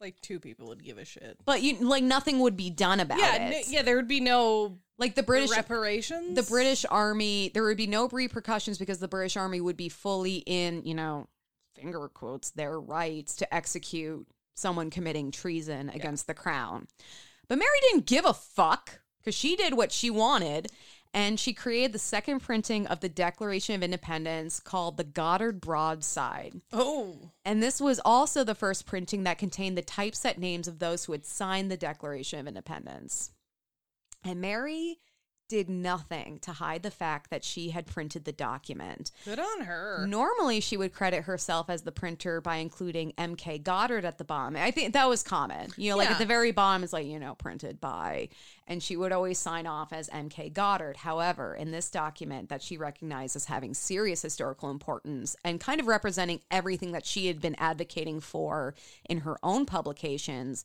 like 0.00 0.20
two 0.20 0.38
people 0.40 0.68
would 0.68 0.84
give 0.84 0.98
a 0.98 1.04
shit. 1.04 1.38
But 1.44 1.62
you 1.62 1.76
like 1.80 2.04
nothing 2.04 2.40
would 2.40 2.56
be 2.56 2.70
done 2.70 3.00
about 3.00 3.18
Yeah, 3.18 3.34
it. 3.36 3.40
n- 3.40 3.62
yeah. 3.68 3.82
There 3.82 3.96
would 3.96 4.08
be 4.08 4.20
no 4.20 4.78
Like 4.98 5.14
the 5.14 5.22
British 5.22 5.50
reparations. 5.50 6.34
the 6.36 6.42
British 6.42 6.84
army, 6.90 7.50
there 7.54 7.64
would 7.64 7.76
be 7.76 7.86
no 7.86 8.08
repercussions 8.08 8.78
because 8.78 8.98
the 8.98 9.08
British 9.08 9.36
army 9.36 9.60
would 9.60 9.76
be 9.76 9.88
fully 9.88 10.36
in, 10.46 10.84
you 10.84 10.94
know, 10.94 11.28
finger 11.78 12.08
quotes, 12.08 12.50
their 12.50 12.80
rights 12.80 13.36
to 13.36 13.54
execute 13.54 14.26
someone 14.54 14.90
committing 14.90 15.30
treason 15.30 15.88
against 15.90 16.26
the 16.26 16.34
crown. 16.34 16.88
But 17.48 17.58
Mary 17.58 17.78
didn't 17.82 18.06
give 18.06 18.24
a 18.24 18.34
fuck 18.34 19.00
because 19.18 19.34
she 19.34 19.56
did 19.56 19.74
what 19.74 19.92
she 19.92 20.10
wanted. 20.10 20.68
And 21.14 21.40
she 21.40 21.54
created 21.54 21.92
the 21.92 21.98
second 21.98 22.40
printing 22.40 22.86
of 22.86 23.00
the 23.00 23.08
Declaration 23.08 23.74
of 23.74 23.82
Independence 23.82 24.60
called 24.60 24.98
the 24.98 25.04
Goddard 25.04 25.58
Broadside. 25.58 26.60
Oh, 26.70 27.30
And 27.46 27.62
this 27.62 27.80
was 27.80 27.98
also 28.04 28.44
the 28.44 28.54
first 28.54 28.84
printing 28.84 29.22
that 29.22 29.38
contained 29.38 29.78
the 29.78 29.82
typeset 29.82 30.38
names 30.38 30.68
of 30.68 30.80
those 30.80 31.06
who 31.06 31.12
had 31.12 31.24
signed 31.24 31.70
the 31.70 31.78
Declaration 31.78 32.40
of 32.40 32.46
Independence. 32.46 33.30
And 34.22 34.42
Mary 34.42 34.98
did 35.48 35.68
nothing 35.70 36.38
to 36.40 36.52
hide 36.52 36.82
the 36.82 36.90
fact 36.90 37.30
that 37.30 37.42
she 37.42 37.70
had 37.70 37.86
printed 37.86 38.24
the 38.24 38.32
document. 38.32 39.10
good 39.24 39.38
on 39.38 39.62
her. 39.62 40.04
Normally, 40.06 40.60
she 40.60 40.76
would 40.76 40.92
credit 40.92 41.24
herself 41.24 41.70
as 41.70 41.82
the 41.82 41.92
printer 41.92 42.40
by 42.40 42.56
including 42.56 43.12
MK 43.18 43.62
Goddard 43.62 44.04
at 44.04 44.18
the 44.18 44.24
bottom. 44.24 44.56
I 44.56 44.70
think 44.70 44.92
that 44.92 45.08
was 45.08 45.22
common. 45.22 45.70
You 45.76 45.90
know, 45.90 45.96
like 45.96 46.08
Yeah. 46.08 46.12
at 46.12 46.18
the 46.18 46.26
very 46.26 46.52
bottom 46.52 46.84
is 46.84 46.92
like, 46.92 47.06
you 47.06 47.18
know, 47.18 47.34
printed 47.34 47.80
by, 47.80 48.28
and 48.66 48.82
she 48.82 48.96
would 48.96 49.10
always 49.12 49.38
sign 49.38 49.66
off 49.66 49.92
as 49.92 50.08
MK 50.10 50.50
Goddard. 50.52 50.98
However, 50.98 51.54
in 51.54 51.70
this 51.70 51.90
document 51.90 52.50
that 52.50 52.62
she 52.62 52.76
recognized 52.76 53.34
as 53.34 53.46
having 53.46 53.72
serious 53.74 54.20
historical 54.22 54.70
importance 54.70 55.34
and 55.44 55.58
kind 55.60 55.80
of 55.80 55.86
representing 55.86 56.40
everything 56.50 56.92
that 56.92 57.06
she 57.06 57.26
had 57.28 57.40
been 57.40 57.54
advocating 57.58 58.20
for 58.20 58.74
in 59.08 59.18
her 59.20 59.38
own 59.42 59.64
publications, 59.64 60.64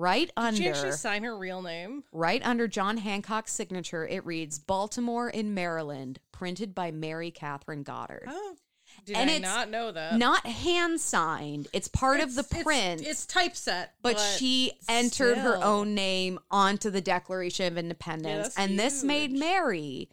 right 0.00 0.30
Did 0.36 0.56
she 0.56 0.66
under 0.68 0.78
actually 0.78 0.92
sign 0.92 1.22
her 1.24 1.36
real 1.36 1.62
name? 1.62 2.04
Right 2.12 2.40
under 2.44 2.66
John 2.66 2.96
Hancock's 2.96 3.52
signature, 3.52 4.06
it 4.06 4.24
reads 4.24 4.58
Baltimore 4.58 5.28
in 5.28 5.54
Maryland, 5.54 6.18
printed 6.32 6.74
by 6.74 6.90
Mary 6.90 7.30
Katharine 7.30 7.82
Goddard. 7.82 8.24
Oh, 8.28 8.56
did 9.04 9.16
And 9.16 9.30
I 9.30 9.34
it's 9.34 9.42
not 9.42 9.70
know 9.70 9.92
that? 9.92 10.16
Not 10.18 10.44
hand 10.46 11.00
signed, 11.00 11.68
it's 11.72 11.88
part 11.88 12.20
of 12.20 12.34
the 12.34 12.40
It's- 12.40 12.50
it's- 12.52 12.64
print. 12.64 13.00
It's, 13.06 13.26
typeset, 13.26 13.94
but, 14.02 14.18
she 14.18 14.72
entered 14.88 15.38
her 15.38 15.56
own 15.62 15.94
name 15.94 16.38
onto 16.50 16.90
the 16.90 17.00
Declaration 17.00 17.66
of 17.66 17.78
Independence. 17.78 18.48
that's 18.54 18.58
and 18.58 18.78
this 18.78 19.02
made. 19.04 19.32
Mary, 19.32 20.08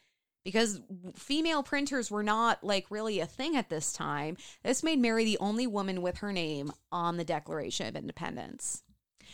because 0.45 0.79
female 1.15 1.63
printers 1.63 2.09
were 2.11 2.23
not 2.23 2.63
like 2.63 2.89
really 2.89 3.19
a 3.19 3.25
thing 3.25 3.57
at 3.57 3.69
this 3.69 3.91
time, 3.91 4.37
this 4.63 4.83
made 4.83 4.99
Mary 4.99 5.25
the 5.25 5.37
only 5.39 5.67
woman 5.67 6.01
with 6.01 6.17
her 6.19 6.31
name 6.31 6.71
on 6.91 7.17
the 7.17 7.25
Declaration 7.25 7.87
of 7.87 7.95
Independence. 7.95 8.83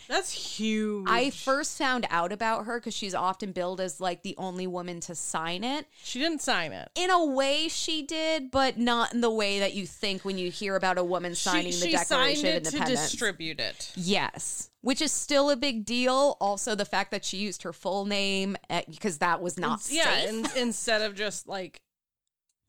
That's 0.07 0.31
huge. 0.31 1.07
I 1.09 1.29
first 1.29 1.77
found 1.77 2.05
out 2.09 2.31
about 2.31 2.65
her 2.65 2.79
because 2.79 2.93
she's 2.93 3.15
often 3.15 3.51
billed 3.51 3.79
as 3.79 3.99
like 3.99 4.23
the 4.23 4.35
only 4.37 4.67
woman 4.67 4.99
to 5.01 5.15
sign 5.15 5.63
it. 5.63 5.87
She 6.03 6.19
didn't 6.19 6.41
sign 6.41 6.71
it. 6.71 6.89
In 6.95 7.09
a 7.09 7.25
way, 7.25 7.67
she 7.67 8.03
did, 8.03 8.51
but 8.51 8.77
not 8.77 9.13
in 9.13 9.21
the 9.21 9.29
way 9.29 9.59
that 9.59 9.73
you 9.73 9.85
think 9.87 10.23
when 10.25 10.37
you 10.37 10.51
hear 10.51 10.75
about 10.75 10.97
a 10.97 11.03
woman 11.03 11.35
signing 11.35 11.71
she, 11.71 11.79
the 11.79 11.85
she 11.85 11.91
Declaration 11.91 12.47
of 12.47 12.53
it 12.55 12.65
to 12.65 12.79
distribute 12.79 13.59
it. 13.59 13.91
Yes, 13.95 14.69
which 14.81 15.01
is 15.01 15.11
still 15.11 15.49
a 15.49 15.55
big 15.55 15.85
deal. 15.85 16.37
Also, 16.39 16.75
the 16.75 16.85
fact 16.85 17.11
that 17.11 17.23
she 17.23 17.37
used 17.37 17.63
her 17.63 17.73
full 17.73 18.05
name 18.05 18.57
eh, 18.69 18.81
because 18.89 19.19
that 19.19 19.41
was 19.41 19.57
not 19.57 19.81
yeah, 19.89 20.15
safe. 20.15 20.29
in, 20.29 20.47
instead 20.57 21.01
of 21.01 21.15
just 21.15 21.47
like 21.47 21.81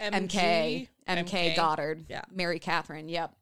MK, 0.00 0.28
MG, 0.28 0.88
MK, 1.08 1.56
Goddard, 1.56 2.04
Yeah. 2.08 2.22
Mary 2.30 2.58
Katharine, 2.58 3.08
yep. 3.08 3.34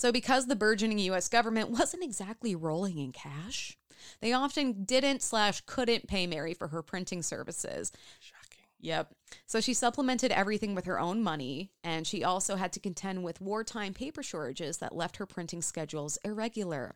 So, 0.00 0.10
because 0.12 0.46
the 0.46 0.56
burgeoning 0.56 0.98
U.S. 1.00 1.28
government 1.28 1.68
wasn't 1.70 2.02
exactly 2.02 2.54
rolling 2.54 2.96
in 2.96 3.12
cash, 3.12 3.76
they 4.22 4.32
often 4.32 4.84
didn't 4.84 5.20
slash 5.20 5.60
couldn't 5.66 6.08
pay 6.08 6.26
Mary 6.26 6.54
for 6.54 6.68
her 6.68 6.82
printing 6.82 7.22
services. 7.22 7.92
Shocking. 8.18 8.64
Yep. 8.80 9.12
So 9.44 9.60
she 9.60 9.74
supplemented 9.74 10.32
everything 10.32 10.74
with 10.74 10.86
her 10.86 10.98
own 10.98 11.22
money, 11.22 11.70
and 11.84 12.06
she 12.06 12.24
also 12.24 12.56
had 12.56 12.72
to 12.72 12.80
contend 12.80 13.22
with 13.24 13.42
wartime 13.42 13.92
paper 13.92 14.22
shortages 14.22 14.78
that 14.78 14.96
left 14.96 15.18
her 15.18 15.26
printing 15.26 15.60
schedules 15.60 16.16
irregular. 16.24 16.94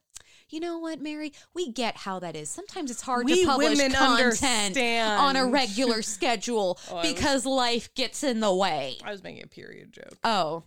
You 0.48 0.60
know 0.60 0.78
what, 0.78 1.02
Mary? 1.02 1.34
We 1.52 1.70
get 1.72 1.98
how 1.98 2.20
that 2.20 2.34
is. 2.34 2.48
Sometimes 2.48 2.90
it's 2.90 3.02
hard 3.02 3.26
We 3.26 3.42
to 3.42 3.46
publish 3.46 3.76
women 3.76 3.92
content 3.92 4.18
understand. 4.18 5.20
on 5.20 5.36
a 5.36 5.44
regular 5.44 6.00
schedule 6.00 6.78
Oh, 6.90 6.96
I 6.96 7.02
was- 7.02 7.12
because 7.12 7.44
life 7.44 7.92
gets 7.94 8.24
in 8.24 8.40
the 8.40 8.54
way. 8.54 8.96
I 9.04 9.10
was 9.10 9.22
making 9.22 9.42
a 9.44 9.48
period 9.48 9.92
joke. 9.92 10.16
Oh. 10.24 10.62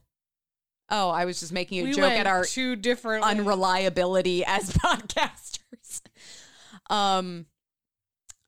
Oh, 0.90 1.10
I 1.10 1.26
was 1.26 1.40
just 1.40 1.52
making 1.52 1.82
a 1.82 1.84
we 1.84 1.94
joke 1.94 2.12
at 2.12 2.28
our 2.28 2.44
two 2.46 2.76
different 2.76 3.24
unreliability 3.26 4.46
as 4.48 4.72
podcasters. 4.72 6.02
Um 6.90 7.46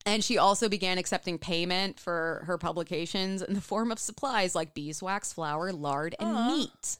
and 0.06 0.24
she 0.24 0.38
also 0.38 0.68
began 0.68 0.96
accepting 0.96 1.38
payment 1.38 2.00
for 2.00 2.42
her 2.46 2.56
publications 2.56 3.42
in 3.42 3.52
the 3.52 3.60
form 3.60 3.92
of 3.92 3.98
supplies 3.98 4.54
like 4.54 4.72
beeswax, 4.74 5.32
flour, 5.32 5.72
lard, 5.72 6.14
and 6.18 6.46
meat. 6.46 6.98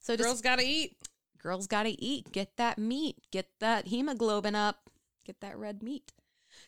So 0.00 0.16
just 0.16 0.26
girls 0.26 0.40
gotta 0.42 0.64
eat. 0.66 0.96
girls 1.40 1.66
got 1.68 1.84
to 1.84 2.02
eat, 2.02 2.32
get 2.32 2.56
that 2.56 2.78
meat, 2.78 3.16
get 3.30 3.48
that 3.60 3.86
hemoglobin 3.88 4.54
up, 4.54 4.90
get 5.24 5.40
that 5.40 5.56
red 5.56 5.82
meat. 5.82 6.12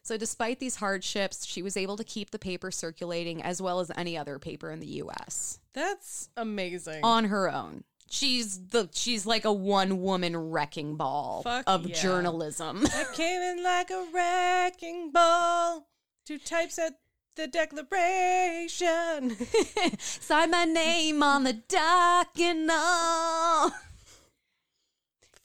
So 0.06 0.16
despite 0.16 0.60
these 0.60 0.76
hardships, 0.76 1.44
she 1.44 1.62
was 1.64 1.76
able 1.76 1.96
to 1.96 2.04
keep 2.04 2.30
the 2.30 2.38
paper 2.38 2.70
circulating 2.70 3.42
as 3.42 3.60
well 3.60 3.80
as 3.80 3.90
any 3.96 4.16
other 4.16 4.38
paper 4.38 4.70
in 4.70 4.78
the 4.78 4.86
US 5.02 5.58
That's 5.72 6.28
amazing. 6.36 7.00
on 7.02 7.24
her 7.24 7.50
own. 7.52 7.82
She's 8.08 8.68
the 8.68 8.88
she's 8.92 9.26
like 9.26 9.44
a 9.44 9.52
one 9.52 10.00
woman 10.02 10.36
wrecking 10.36 10.94
ball 10.94 11.42
Fuck 11.42 11.64
of 11.66 11.88
yeah. 11.88 12.00
journalism. 12.00 12.84
I 12.86 13.06
came 13.14 13.40
in 13.42 13.64
like 13.64 13.90
a 13.90 14.06
wrecking 14.14 15.10
ball. 15.10 15.88
Two 16.24 16.38
types 16.38 16.78
at 16.78 17.00
the 17.34 17.48
declaration. 17.48 19.36
Sign 19.98 20.52
my 20.52 20.66
name 20.66 21.20
on 21.20 21.42
the 21.42 21.54
document. 21.54 22.70
all. 22.72 23.72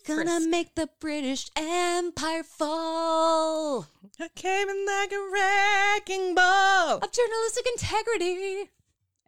Gonna 0.05 0.23
Frisk. 0.37 0.49
make 0.49 0.75
the 0.75 0.89
British 0.99 1.49
Empire 1.55 2.43
fall. 2.43 3.87
I 4.19 4.27
came 4.35 4.69
in 4.69 4.85
like 4.85 5.11
a 5.11 5.29
wrecking 5.31 6.35
ball. 6.35 6.97
of 6.97 7.11
journalistic 7.11 7.65
integrity. 7.67 8.69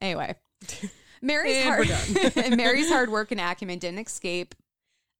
Anyway, 0.02 0.36
Mary's 1.22 1.64
hard 1.64 1.88
Mary's 2.58 2.90
hard 2.92 3.10
work 3.10 3.32
and 3.32 3.40
acumen 3.40 3.80
didn't 3.80 4.06
escape 4.06 4.56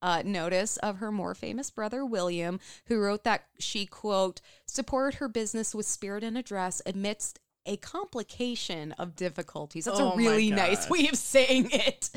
uh, 0.02 0.22
notice 0.26 0.76
of 0.78 0.98
her 0.98 1.12
more 1.12 1.34
famous 1.34 1.72
brother 1.72 2.06
William, 2.06 2.60
who 2.88 3.00
wrote 3.00 3.24
that 3.24 3.46
she 3.58 3.86
quote 3.86 4.42
supported 4.68 5.20
her 5.20 5.30
business 5.30 5.74
with 5.74 5.86
spirit 5.86 6.24
and 6.24 6.38
address 6.38 6.82
amidst 6.86 7.40
a 7.66 7.78
complication 7.78 8.92
of 8.94 9.16
difficulties. 9.16 9.86
That's 9.86 10.00
Oh 10.00 10.12
a 10.12 10.18
really 10.18 10.52
nice 10.52 10.90
way 10.90 11.08
of 11.08 11.16
saying 11.18 11.70
it. 11.72 12.10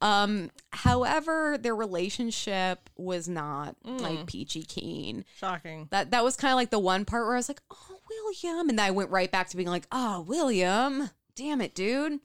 Um, 0.00 0.50
however, 0.72 1.56
their 1.58 1.74
relationship 1.76 2.90
was 2.96 3.28
not 3.28 3.76
Mm. 3.84 4.00
like 4.00 4.26
peachy 4.26 4.62
keen. 4.62 5.24
Shocking. 5.36 5.88
That 5.90 6.10
that 6.10 6.24
was 6.24 6.36
kind 6.36 6.52
of 6.52 6.56
like 6.56 6.70
the 6.70 6.78
one 6.78 7.04
part 7.04 7.24
where 7.26 7.34
I 7.34 7.38
was 7.38 7.48
like, 7.48 7.62
"Oh, 7.70 7.98
William," 8.08 8.68
and 8.68 8.78
then 8.78 8.86
I 8.86 8.90
went 8.90 9.10
right 9.10 9.30
back 9.30 9.48
to 9.50 9.56
being 9.56 9.68
like, 9.68 9.86
"Oh, 9.92 10.20
William, 10.22 11.10
damn 11.34 11.60
it, 11.60 11.74
dude." 11.74 12.20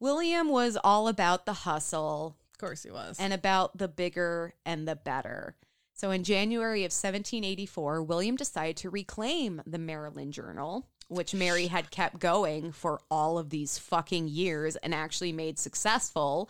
William 0.00 0.48
was 0.48 0.78
all 0.84 1.08
about 1.08 1.44
the 1.46 1.52
hustle 1.52 2.36
Of 2.52 2.58
course 2.58 2.82
he 2.84 2.90
was. 2.90 3.18
and 3.18 3.32
about 3.32 3.76
the 3.78 3.88
bigger 3.88 4.54
and 4.64 4.86
the 4.86 4.94
better. 4.96 5.56
So 5.94 6.12
in 6.12 6.22
January 6.22 6.84
of 6.84 6.92
1784, 6.92 8.02
William 8.04 8.36
decided 8.36 8.76
to 8.78 8.90
reclaim 8.90 9.60
the 9.66 9.78
Maryland 9.78 10.32
Journal, 10.32 10.86
which 11.08 11.34
Mary 11.34 11.66
had 11.66 11.90
kept 11.90 12.18
going 12.20 12.70
for 12.72 13.00
all 13.10 13.38
of 13.38 13.50
these 13.50 13.78
fucking 13.78 14.28
years 14.28 14.76
and 14.76 14.94
actually 14.94 15.32
made 15.32 15.58
successful. 15.58 16.48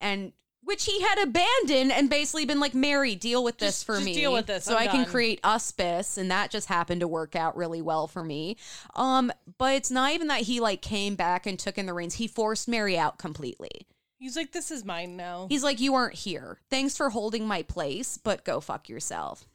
and 0.00 0.32
which 0.62 0.84
he 0.84 1.00
had 1.00 1.18
abandoned 1.22 1.90
and 1.90 2.10
basically 2.10 2.44
been 2.44 2.60
like, 2.60 2.74
Mary, 2.74 3.14
deal 3.14 3.42
with 3.42 3.56
this 3.58 3.76
Just- 3.76 3.86
for 3.86 3.94
just 3.94 4.04
me. 4.04 4.12
deal 4.14 4.32
with 4.32 4.46
this. 4.46 4.64
So 4.64 4.76
I'm 4.76 4.82
I 4.82 4.86
can 4.88 5.02
done." 5.02 5.10
create 5.10 5.40
auspice, 5.42 6.18
and 6.18 6.30
that 6.30 6.50
just 6.50 6.68
happened 6.68 7.00
to 7.00 7.08
work 7.08 7.34
out 7.34 7.56
really 7.56 7.80
well 7.80 8.06
for 8.06 8.22
me. 8.22 8.56
Um, 8.94 9.32
but 9.58 9.74
it's 9.74 9.90
not 9.90 10.12
even 10.12 10.28
that 10.28 10.42
he 10.42 10.60
like 10.60 10.82
came 10.82 11.14
back 11.16 11.46
and 11.46 11.58
took 11.58 11.78
in 11.78 11.86
the 11.86 11.94
reins. 11.94 12.14
He 12.14 12.26
forced 12.28 12.68
Mary 12.68 12.98
out 12.98 13.16
completely. 13.18 13.86
He's 14.18 14.36
like, 14.36 14.52
this 14.52 14.70
is 14.70 14.84
mine 14.84 15.16
now. 15.16 15.46
He's 15.48 15.64
like, 15.64 15.80
You 15.80 15.94
aren't 15.94 16.14
here. 16.14 16.58
Thanks 16.68 16.94
for 16.94 17.08
holding 17.10 17.46
my 17.48 17.62
place, 17.62 18.18
but 18.18 18.44
go 18.44 18.60
fuck 18.60 18.86
yourself. 18.88 19.46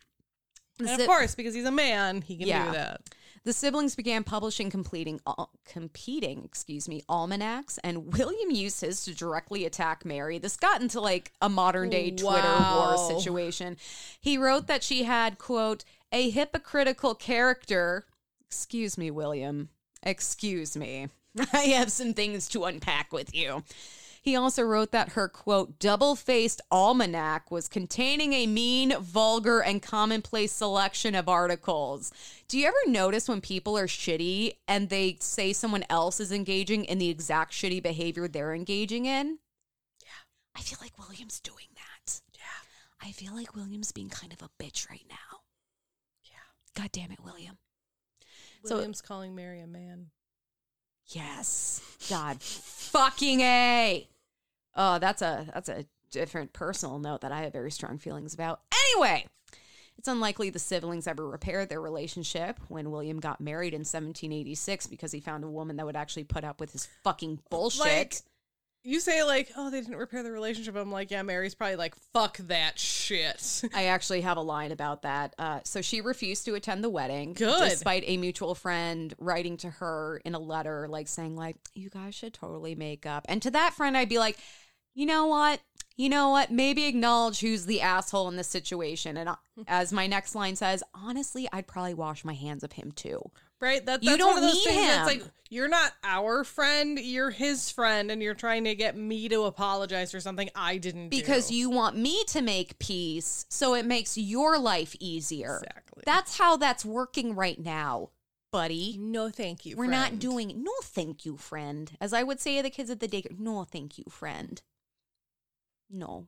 and 0.80 0.90
of 0.90 1.06
course, 1.08 1.36
because 1.36 1.54
he's 1.54 1.66
a 1.66 1.72
man, 1.72 2.22
he 2.24 2.36
can 2.36 2.48
Yeah. 2.48 2.66
do 2.66 2.72
that. 2.74 3.02
The 3.46 3.54
siblings 3.54 3.96
began 3.96 4.24
publishing 4.24 4.72
completing 4.72 5.22
competing, 5.66 6.44
excuse 6.44 6.90
me, 6.90 7.04
almanacs, 7.08 7.78
and 7.84 8.12
William 8.18 8.50
used 8.50 8.82
his 8.82 9.06
to 9.06 9.14
directly 9.14 9.66
attack 9.66 10.04
Mary. 10.04 10.40
This 10.40 10.58
got 10.58 10.82
into 10.82 11.00
like 11.00 11.32
a 11.42 11.48
modern 11.48 11.92
day 11.92 12.10
Twitter 12.10 12.42
Wow. 12.42 12.98
war 12.98 13.20
situation. 13.20 13.78
He 14.20 14.40
wrote 14.40 14.66
that 14.66 14.84
she 14.84 15.04
had 15.04 15.38
quote 15.38 15.86
a 16.12 16.32
hypocritical 16.32 17.14
character. 17.14 18.08
Excuse 18.48 18.98
me, 18.98 19.12
William. 19.12 19.70
Excuse 20.02 20.76
me. 20.76 21.10
I 21.54 21.66
have 21.66 21.92
some 21.92 22.14
things 22.14 22.48
to 22.50 22.64
unpack 22.64 23.12
with 23.14 23.36
you. 23.36 23.64
He 24.26 24.36
also 24.36 24.64
wrote 24.64 24.92
that 24.92 25.10
her 25.10 25.30
quote 25.30 25.78
double 25.78 26.16
faced 26.16 26.60
almanac 26.72 27.52
was 27.52 27.68
containing 27.68 28.34
a 28.34 28.48
mean, 28.48 28.92
vulgar, 29.00 29.60
and 29.60 29.84
commonplace 29.84 30.52
selection 30.52 31.14
of 31.14 31.30
articles. 31.30 32.12
Do 32.48 32.58
you 32.58 32.66
ever 32.66 32.76
notice 32.88 33.30
when 33.30 33.40
people 33.40 33.78
are 33.78 33.86
shitty 33.86 34.56
and 34.68 34.90
they 34.90 35.18
say 35.20 35.54
someone 35.54 35.86
else 35.92 36.20
is 36.20 36.32
engaging 36.32 36.86
in 36.86 36.98
the 36.98 37.10
exact 37.10 37.54
shitty 37.54 37.84
behavior 37.84 38.28
they're 38.28 38.56
engaging 38.56 39.06
in? 39.06 39.38
Yeah. 40.02 40.10
I 40.56 40.62
feel 40.62 40.80
like 40.82 40.98
William's 40.98 41.40
doing 41.40 41.68
that. 41.76 42.22
Yeah. 42.34 43.08
I 43.08 43.12
feel 43.12 43.36
like 43.36 43.56
William's 43.56 43.92
being 43.92 44.10
kind 44.10 44.34
of 44.34 44.42
a 44.42 44.50
bitch 44.64 44.90
right 44.90 45.06
now. 45.08 45.42
Yeah. 46.24 46.82
God 46.82 46.92
damn 46.92 47.12
it, 47.12 47.24
William. 47.24 47.60
So- 48.64 48.74
William's 48.78 49.04
calling 49.04 49.36
Mary 49.36 49.62
a 49.62 49.68
man. 49.68 50.08
Yes. 51.10 51.80
God 52.10 52.42
fucking 52.42 53.42
A. 53.42 54.08
Oh, 54.76 55.00
that's 55.00 55.22
a 55.22 55.48
that's 55.54 55.70
a 55.70 55.86
different 56.12 56.54
personal 56.54 57.00
note 57.00 57.22
that 57.22 57.32
I 57.32 57.42
have 57.42 57.54
very 57.54 57.72
strong 57.72 57.98
feelings 57.98 58.34
about. 58.34 58.62
Anyway, 58.92 59.28
it's 59.98 60.08
unlikely 60.08 60.50
the 60.50 60.60
siblings 60.60 61.08
ever 61.08 61.28
repaired 61.28 61.70
their 61.70 61.82
relationship 61.82 62.60
when 62.68 62.92
William 62.92 63.20
got 63.20 63.42
married 63.42 63.74
in 63.74 63.80
1786 63.82 64.88
because 64.88 65.12
he 65.12 65.20
found 65.20 65.44
a 65.44 65.48
woman 65.50 65.78
that 65.78 65.86
would 65.86 65.96
actually 65.96 66.24
put 66.26 66.44
up 66.44 66.60
with 66.60 66.72
his 66.72 66.88
fucking 67.04 67.40
bullshit. 67.50 67.80
Like, 67.80 68.16
You 68.84 69.00
say 69.00 69.24
like, 69.24 69.52
oh, 69.58 69.70
they 69.72 69.82
didn't 69.82 69.96
repair 69.96 70.22
the 70.24 70.32
relationship. 70.32 70.76
I'm 70.76 70.92
like, 70.92 71.12
yeah, 71.12 71.24
Mary's 71.24 71.56
probably 71.56 71.78
like, 71.78 71.96
fuck 72.14 72.38
that 72.38 72.78
shit. 72.78 73.64
I 73.74 73.86
actually 73.86 74.22
have 74.22 74.38
a 74.38 74.42
line 74.42 74.72
about 74.72 75.02
that. 75.04 75.34
Uh, 75.40 75.60
so 75.64 75.82
she 75.82 76.02
refused 76.02 76.46
to 76.46 76.56
attend 76.56 76.84
the 76.84 76.90
wedding, 76.90 77.34
Good. 77.34 77.70
despite 77.70 78.04
a 78.06 78.18
mutual 78.18 78.54
friend 78.54 79.14
writing 79.18 79.58
to 79.58 79.70
her 79.70 80.22
in 80.24 80.36
a 80.36 80.40
letter, 80.40 80.88
like 80.88 81.08
saying, 81.08 81.36
like, 81.36 81.56
you 81.74 81.90
guys 81.90 82.14
should 82.16 82.34
totally 82.34 82.76
make 82.76 83.06
up. 83.06 83.26
And 83.28 83.42
to 83.42 83.52
that 83.52 83.74
friend, 83.74 83.98
I'd 83.98 84.10
be 84.10 84.20
like, 84.20 84.38
you 84.96 85.06
know 85.06 85.28
what? 85.28 85.60
You 85.98 86.10
know 86.10 86.30
what? 86.30 86.52
Maybe 86.52 86.88
acknowledge 86.88 87.40
who's 87.40 87.66
the 87.66 87.82
asshole 87.82 88.28
in 88.28 88.36
this 88.36 88.48
situation. 88.48 89.16
And 89.18 89.30
as 89.68 89.94
my 89.94 90.08
next 90.08 90.36
line 90.36 90.56
says, 90.56 90.84
honestly, 90.94 91.48
I'd 91.54 91.68
probably 91.68 91.94
wash 91.94 92.26
my 92.26 92.34
hands 92.34 92.64
of 92.64 92.74
him 92.74 92.92
too. 92.92 93.22
Right? 93.62 93.86
That, 93.86 94.04
You 94.04 94.12
that's 94.12 94.20
don't 94.20 94.34
one 94.34 94.44
of 94.44 94.50
those 94.50 94.56
need 94.56 94.64
things 94.66 94.88
that's 94.88 95.12
him. 95.12 95.20
like, 95.20 95.32
you're 95.50 95.70
not 95.70 95.94
our 96.04 96.44
friend, 96.44 97.00
you're 97.00 97.30
his 97.30 97.70
friend, 97.70 98.12
and 98.12 98.22
you're 98.22 98.34
trying 98.34 98.66
to 98.66 98.76
get 98.76 98.98
me 98.98 99.30
to 99.30 99.44
apologize 99.44 100.12
for 100.12 100.20
something 100.20 100.50
I 100.56 100.78
didn't 100.78 101.10
do. 101.10 101.18
Because 101.18 101.52
you 101.52 101.70
want 101.70 101.96
me 101.96 102.24
to 102.26 102.42
make 102.42 102.78
peace, 102.80 103.46
so 103.50 103.74
it 103.76 103.86
makes 103.86 104.18
your 104.18 104.58
life 104.60 104.96
easier. 105.00 105.62
Exactly. 105.64 106.04
That's 106.06 106.38
how 106.38 106.58
that's 106.58 106.84
working 106.84 107.36
right 107.36 107.60
now, 107.60 108.10
buddy. 108.52 108.98
No, 109.00 109.30
thank 109.30 109.66
you. 109.66 109.78
We're 109.78 109.86
not 109.88 110.20
doing 110.20 110.64
no 110.64 110.74
thank 110.84 111.26
you, 111.26 111.38
friend. 111.38 111.96
As 112.02 112.12
I 112.12 112.24
would 112.24 112.42
say 112.42 112.58
to 112.58 112.64
the 112.64 112.70
kids 112.70 112.90
at 112.90 113.00
the 113.00 113.08
daycare, 113.08 113.40
no 113.40 113.64
thank 113.64 113.98
you, 113.98 114.06
friend. 114.10 114.62
No. 115.90 116.28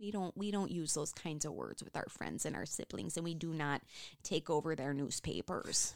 We 0.00 0.10
don't 0.10 0.36
we 0.36 0.50
don't 0.50 0.70
use 0.70 0.94
those 0.94 1.12
kinds 1.12 1.44
of 1.44 1.52
words 1.52 1.82
with 1.82 1.96
our 1.96 2.08
friends 2.08 2.44
and 2.44 2.56
our 2.56 2.66
siblings, 2.66 3.16
and 3.16 3.24
we 3.24 3.34
do 3.34 3.54
not 3.54 3.82
take 4.24 4.50
over 4.50 4.74
their 4.74 4.92
newspapers 4.92 5.94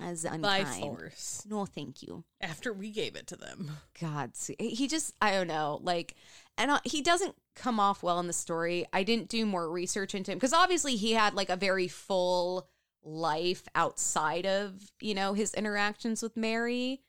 as 0.00 0.22
by 0.24 0.58
unkind. 0.58 0.82
force 0.82 1.44
No, 1.48 1.66
thank 1.66 2.02
you. 2.02 2.24
after 2.40 2.72
we 2.72 2.90
gave 2.90 3.16
it 3.16 3.26
to 3.28 3.36
them. 3.36 3.72
God, 4.00 4.32
he 4.58 4.86
just 4.86 5.14
I 5.20 5.32
don't 5.32 5.48
know, 5.48 5.80
like, 5.82 6.14
and 6.56 6.70
uh, 6.70 6.80
he 6.84 7.02
doesn't 7.02 7.34
come 7.56 7.80
off 7.80 8.02
well 8.02 8.20
in 8.20 8.26
the 8.26 8.32
story. 8.32 8.86
I 8.92 9.02
didn't 9.02 9.28
do 9.28 9.44
more 9.44 9.70
research 9.70 10.14
into 10.14 10.30
him 10.30 10.38
because 10.38 10.52
obviously 10.52 10.96
he 10.96 11.12
had 11.12 11.34
like 11.34 11.50
a 11.50 11.56
very 11.56 11.88
full 11.88 12.68
life 13.04 13.64
outside 13.74 14.46
of 14.46 14.92
you 15.00 15.14
know 15.14 15.34
his 15.34 15.52
interactions 15.54 16.22
with 16.22 16.36
Mary, 16.36 17.02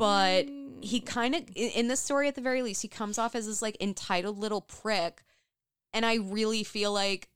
but 0.00 0.46
mm. 0.46 0.82
he 0.82 0.98
kind 0.98 1.34
of 1.34 1.42
in, 1.54 1.88
this 1.88 2.00
story 2.00 2.26
at 2.26 2.34
the 2.34 2.40
very 2.40 2.62
least 2.62 2.80
he 2.80 2.88
comes 2.88 3.18
off 3.18 3.34
as 3.34 3.46
this 3.46 3.60
like 3.60 3.76
entitled 3.82 4.38
little 4.38 4.62
prick, 4.62 5.22
and 5.92 6.06
I 6.06 6.14
really 6.14 6.64
feel 6.64 6.90
like 6.90 7.28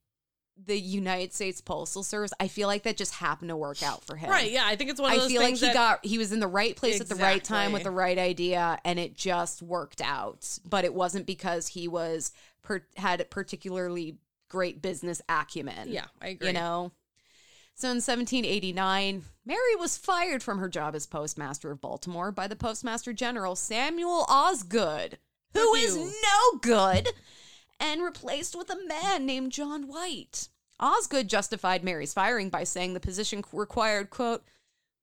the 0.57 0.81
United 0.81 1.35
States 1.35 1.61
Postal 1.61 2.03
Service. 2.03 2.33
I 2.41 2.49
feel 2.49 2.67
like 2.67 2.85
that 2.85 2.97
just 2.97 3.13
happened 3.13 3.51
to 3.51 3.57
work 3.57 3.83
out 3.83 4.03
for 4.03 4.17
him. 4.17 4.31
Right? 4.31 4.51
Yeah, 4.51 4.63
I 4.65 4.77
think 4.77 4.89
it's 4.89 4.99
one 4.99 5.13
of 5.13 5.19
I 5.19 5.21
those 5.21 5.31
feel 5.31 5.43
like 5.43 5.57
he 5.57 5.61
that 5.67 5.75
got 5.75 6.07
he 6.07 6.17
was 6.17 6.33
in 6.33 6.41
the 6.41 6.49
right 6.49 6.75
place 6.75 7.03
at 7.03 7.09
the 7.11 7.17
right 7.17 7.45
time 7.45 7.71
with 7.71 7.83
the 7.83 7.91
right 7.91 8.17
idea, 8.19 8.79
and 8.83 8.99
it 8.99 9.15
just 9.15 9.61
worked 9.61 10.01
out. 10.01 10.59
But 10.67 10.87
it 10.87 10.95
wasn't 10.95 11.27
because 11.27 11.69
he 11.69 11.87
was 11.87 12.33
per, 12.63 12.81
had 12.97 13.29
particularly 13.29 14.17
great 14.49 14.81
business 14.81 15.21
acumen. 15.29 15.89
Yeah, 15.89 16.07
I 16.23 16.29
agree. 16.29 16.47
You 16.47 16.55
know. 16.55 16.93
So 17.75 17.89
in 17.89 17.97
1789, 17.97 19.23
Mary 19.47 19.77
was 19.79 19.99
fired 19.99 20.43
from 20.43 20.59
her 20.59 20.69
job 20.69 20.95
as 20.95 21.07
postmaster 21.07 21.71
of 21.71 21.81
Baltimore 21.81 22.33
by 22.33 22.49
the 22.49 22.57
postmaster 22.57 23.13
general 23.13 23.55
Samuel 23.55 24.25
Osgood, 24.29 25.19
who 25.53 25.75
is 25.75 25.97
no 25.97 26.59
good, 26.63 27.11
and 27.79 28.03
replaced 28.03 28.57
with 28.57 28.71
a 28.71 28.87
man 28.87 29.27
named 29.27 29.53
John 29.53 29.87
White. 29.87 30.49
Osgood 30.81 31.29
justified 31.29 31.85
Mary's 31.85 32.15
firing 32.15 32.49
by 32.49 32.65
saying 32.65 32.95
the 32.95 33.01
position 33.01 33.45
required, 33.53 34.09
quote, 34.09 34.45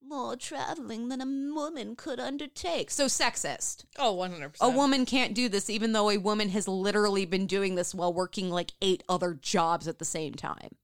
more 0.04 0.36
traveling 0.36 1.10
than 1.10 1.22
a 1.22 1.54
woman 1.54 1.96
could 1.96 2.20
undertake. 2.20 2.90
So 2.90 3.06
sexist. 3.06 3.86
Oh, 4.00 4.16
100%. 4.16 4.56
A 4.60 4.70
woman 4.70 5.06
can't 5.06 5.36
do 5.36 5.48
this, 5.48 5.70
even 5.70 5.94
though 5.94 6.10
a 6.10 6.18
woman 6.18 6.50
has 6.50 6.68
literally 6.68 7.26
been 7.26 7.46
doing 7.46 7.76
this 7.76 7.94
while 7.94 8.12
working 8.12 8.50
like 8.50 8.74
eight 8.82 9.04
other 9.08 9.36
jobs 9.36 9.88
at 9.88 10.00
the 10.00 10.06
same 10.06 10.34
time. 10.34 10.76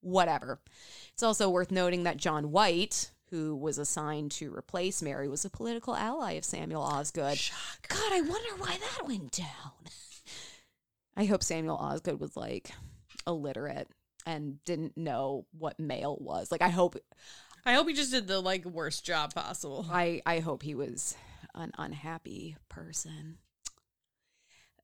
Whatever. 0.00 0.60
It's 1.12 1.22
also 1.22 1.50
worth 1.50 1.70
noting 1.70 2.04
that 2.04 2.16
John 2.16 2.50
White, 2.50 3.10
who 3.30 3.54
was 3.54 3.78
assigned 3.78 4.30
to 4.32 4.54
replace 4.54 5.02
Mary, 5.02 5.28
was 5.28 5.44
a 5.44 5.50
political 5.50 5.94
ally 5.94 6.32
of 6.32 6.44
Samuel 6.44 6.82
Osgood. 6.82 7.38
God, 7.88 8.12
I 8.12 8.20
wonder 8.20 8.56
why 8.58 8.78
that 8.78 9.06
went 9.06 9.32
down. 9.32 9.46
I 11.16 11.24
hope 11.24 11.42
Samuel 11.42 11.76
Osgood 11.76 12.20
was 12.20 12.36
like 12.36 12.70
illiterate 13.26 13.88
and 14.26 14.62
didn't 14.64 14.96
know 14.96 15.46
what 15.56 15.78
mail 15.78 16.16
was. 16.20 16.50
Like 16.50 16.62
I 16.62 16.68
hope 16.68 16.96
I 17.66 17.74
hope 17.74 17.88
he 17.88 17.94
just 17.94 18.10
did 18.10 18.26
the 18.26 18.40
like 18.40 18.64
worst 18.64 19.04
job 19.04 19.34
possible. 19.34 19.86
I 19.90 20.22
I 20.24 20.38
hope 20.38 20.62
he 20.62 20.74
was 20.74 21.16
an 21.54 21.72
unhappy 21.78 22.56
person. 22.68 23.38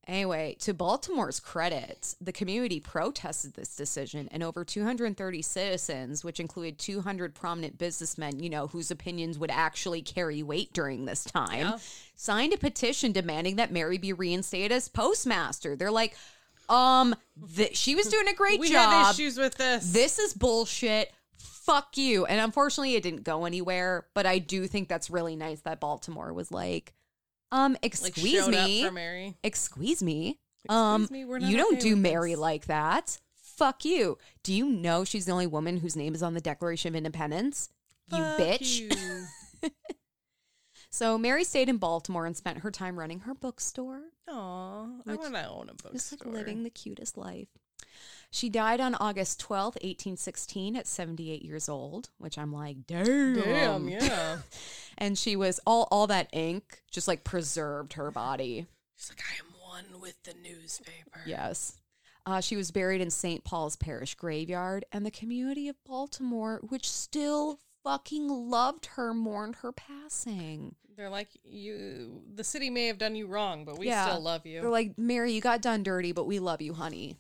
Anyway, 0.08 0.56
to 0.60 0.72
Baltimore's 0.72 1.40
credit, 1.40 2.14
the 2.20 2.30
community 2.32 2.78
protested 2.78 3.54
this 3.54 3.74
decision, 3.74 4.28
and 4.30 4.40
over 4.44 4.64
230 4.64 5.42
citizens, 5.42 6.22
which 6.24 6.38
included 6.38 6.78
200 6.78 7.34
prominent 7.34 7.76
businessmen, 7.76 8.38
you 8.38 8.48
know, 8.48 8.68
whose 8.68 8.92
opinions 8.92 9.36
would 9.36 9.50
actually 9.50 10.02
carry 10.02 10.44
weight 10.44 10.72
during 10.72 11.06
this 11.06 11.24
time, 11.24 11.58
Yeah. 11.60 11.78
signed 12.14 12.52
a 12.52 12.56
petition 12.56 13.10
demanding 13.10 13.56
that 13.56 13.72
Mary 13.72 13.98
be 13.98 14.12
reinstated 14.12 14.70
as 14.70 14.88
postmaster. 14.88 15.74
They're 15.74 15.90
like, 15.90 16.16
um, 16.68 17.16
th- 17.56 17.76
she 17.76 17.96
was 17.96 18.06
doing 18.06 18.28
a 18.28 18.34
great 18.34 18.60
job. 18.60 18.60
We 18.60 18.70
have 18.70 19.14
issues 19.14 19.36
with 19.38 19.56
this. 19.56 19.92
This 19.92 20.20
is 20.20 20.34
bullshit. 20.34 21.12
Fuck 21.36 21.96
you. 21.96 22.26
And 22.26 22.40
unfortunately, 22.40 22.94
it 22.94 23.02
didn't 23.02 23.24
go 23.24 23.44
anywhere. 23.44 24.06
But 24.14 24.24
I 24.24 24.38
do 24.38 24.68
think 24.68 24.88
that's 24.88 25.10
really 25.10 25.34
nice 25.34 25.60
that 25.62 25.80
Baltimore 25.80 26.32
was 26.32 26.52
like, 26.52 26.92
um, 27.52 27.76
excuse 27.82 28.44
showed 28.44 28.50
me, 28.50 28.84
for 28.84 28.92
Mary. 28.92 29.36
excuse 29.42 30.02
me, 30.02 30.38
um, 30.68 31.08
me, 31.10 31.20
you 31.20 31.56
don't 31.56 31.74
okay 31.74 31.80
do 31.80 31.96
Mary 31.96 32.32
this." 32.32 32.40
like 32.40 32.66
that. 32.66 33.18
Fuck 33.34 33.84
you. 33.84 34.18
Do 34.42 34.52
you 34.52 34.68
know 34.68 35.04
she's 35.04 35.26
the 35.26 35.32
only 35.32 35.46
woman 35.46 35.78
whose 35.78 35.96
name 35.96 36.14
is 36.14 36.22
on 36.22 36.34
the 36.34 36.40
Declaration 36.40 36.90
of 36.90 36.96
Independence? 36.96 37.70
You 38.12 38.18
bitch. 38.18 38.80
you. 38.80 39.70
So 40.96 41.18
Mary 41.18 41.44
stayed 41.44 41.68
in 41.68 41.76
Baltimore 41.76 42.24
and 42.24 42.34
spent 42.34 42.60
her 42.60 42.70
time 42.70 42.98
running 42.98 43.20
her 43.20 43.34
bookstore. 43.34 44.00
Aw, 44.28 44.86
I 45.06 45.14
want 45.14 45.34
to 45.34 45.46
own 45.46 45.68
a 45.68 45.74
bookstore. 45.74 45.92
Just 45.92 46.24
like 46.24 46.24
living 46.24 46.62
the 46.62 46.70
cutest 46.70 47.18
life. 47.18 47.48
She 48.30 48.48
died 48.50 48.80
on 48.80 48.94
August 48.96 49.40
12th, 49.40 49.76
1816, 49.82 50.76
at 50.76 50.86
78 50.86 51.42
years 51.42 51.68
old, 51.68 52.10
which 52.18 52.36
I'm 52.38 52.52
like, 52.52 52.86
damn. 52.86 53.34
Damn, 53.34 53.88
yeah. 53.88 54.38
And 54.98 55.18
she 55.18 55.36
was 55.36 55.60
all 55.66 55.88
all 55.90 56.06
that 56.06 56.30
ink 56.32 56.82
just 56.90 57.06
like 57.06 57.22
preserved 57.22 57.92
her 57.94 58.10
body. 58.10 58.66
She's 58.96 59.10
like, 59.10 59.20
I 59.30 59.34
am 59.38 59.92
one 59.92 60.00
with 60.00 60.22
the 60.22 60.32
newspaper. 60.42 61.20
Yes. 61.26 61.74
Uh, 62.24 62.40
she 62.40 62.56
was 62.56 62.70
buried 62.70 63.02
in 63.02 63.10
St. 63.10 63.44
Paul's 63.44 63.76
Parish 63.76 64.14
Graveyard, 64.14 64.86
and 64.90 65.04
the 65.04 65.10
community 65.10 65.68
of 65.68 65.76
Baltimore, 65.84 66.60
which 66.66 66.90
still 66.90 67.60
fucking 67.84 68.26
loved 68.26 68.86
her, 68.96 69.12
mourned 69.12 69.56
her 69.56 69.70
passing. 69.70 70.74
They're 70.96 71.10
like, 71.10 71.28
you. 71.44 72.22
The 72.34 72.42
city 72.42 72.70
may 72.70 72.86
have 72.86 72.96
done 72.98 73.14
you 73.14 73.26
wrong, 73.26 73.64
but 73.66 73.78
we 73.78 73.88
Yeah. 73.88 74.08
still 74.08 74.22
love 74.22 74.46
you. 74.46 74.62
They're 74.62 74.70
like, 74.70 74.96
Mary, 74.96 75.32
you 75.34 75.40
got 75.42 75.60
done 75.60 75.82
dirty, 75.82 76.12
but 76.12 76.26
we 76.26 76.38
love 76.38 76.62
you, 76.62 76.72
honey. 76.72 77.16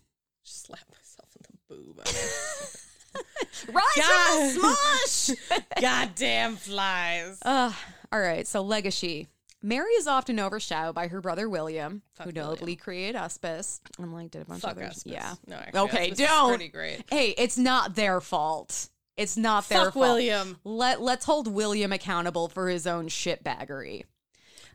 Slap 0.48 0.80
myself 0.92 1.28
in 1.36 1.42
the 1.42 1.74
boob. 1.74 2.00
Rise 3.74 3.84
God. 3.96 4.50
smush! 4.52 5.38
Goddamn 5.80 6.56
flies. 6.56 7.38
Uh, 7.42 7.72
all 8.12 8.20
right, 8.20 8.46
so 8.46 8.62
legacy. 8.62 9.28
Mary 9.62 9.90
is 9.94 10.06
often 10.06 10.38
overshadowed 10.38 10.94
by 10.94 11.08
her 11.08 11.20
brother 11.20 11.48
William, 11.48 12.02
Fuck 12.14 12.26
who 12.26 12.32
William. 12.34 12.50
notably 12.50 12.76
created 12.76 13.16
Hospice 13.16 13.80
and 13.98 14.12
like 14.12 14.30
did 14.30 14.42
a 14.42 14.44
bunch 14.44 14.60
Fuck 14.62 14.72
of 14.72 14.76
other 14.78 14.86
Hospice. 14.86 15.12
Yeah. 15.12 15.34
No, 15.46 15.56
actually, 15.56 15.80
okay, 15.80 16.08
Hospice 16.10 16.18
don't. 16.28 16.48
pretty 16.50 16.68
great. 16.68 17.04
Hey, 17.10 17.30
it's 17.36 17.58
not 17.58 17.94
their 17.96 18.20
fault. 18.20 18.88
It's 19.16 19.36
not 19.36 19.68
their 19.68 19.90
fault. 19.90 19.96
William. 19.96 20.58
Let 20.62 21.00
Let's 21.00 21.24
hold 21.24 21.48
William 21.48 21.90
accountable 21.90 22.48
for 22.48 22.68
his 22.68 22.86
own 22.86 23.08
shitbaggery. 23.08 24.04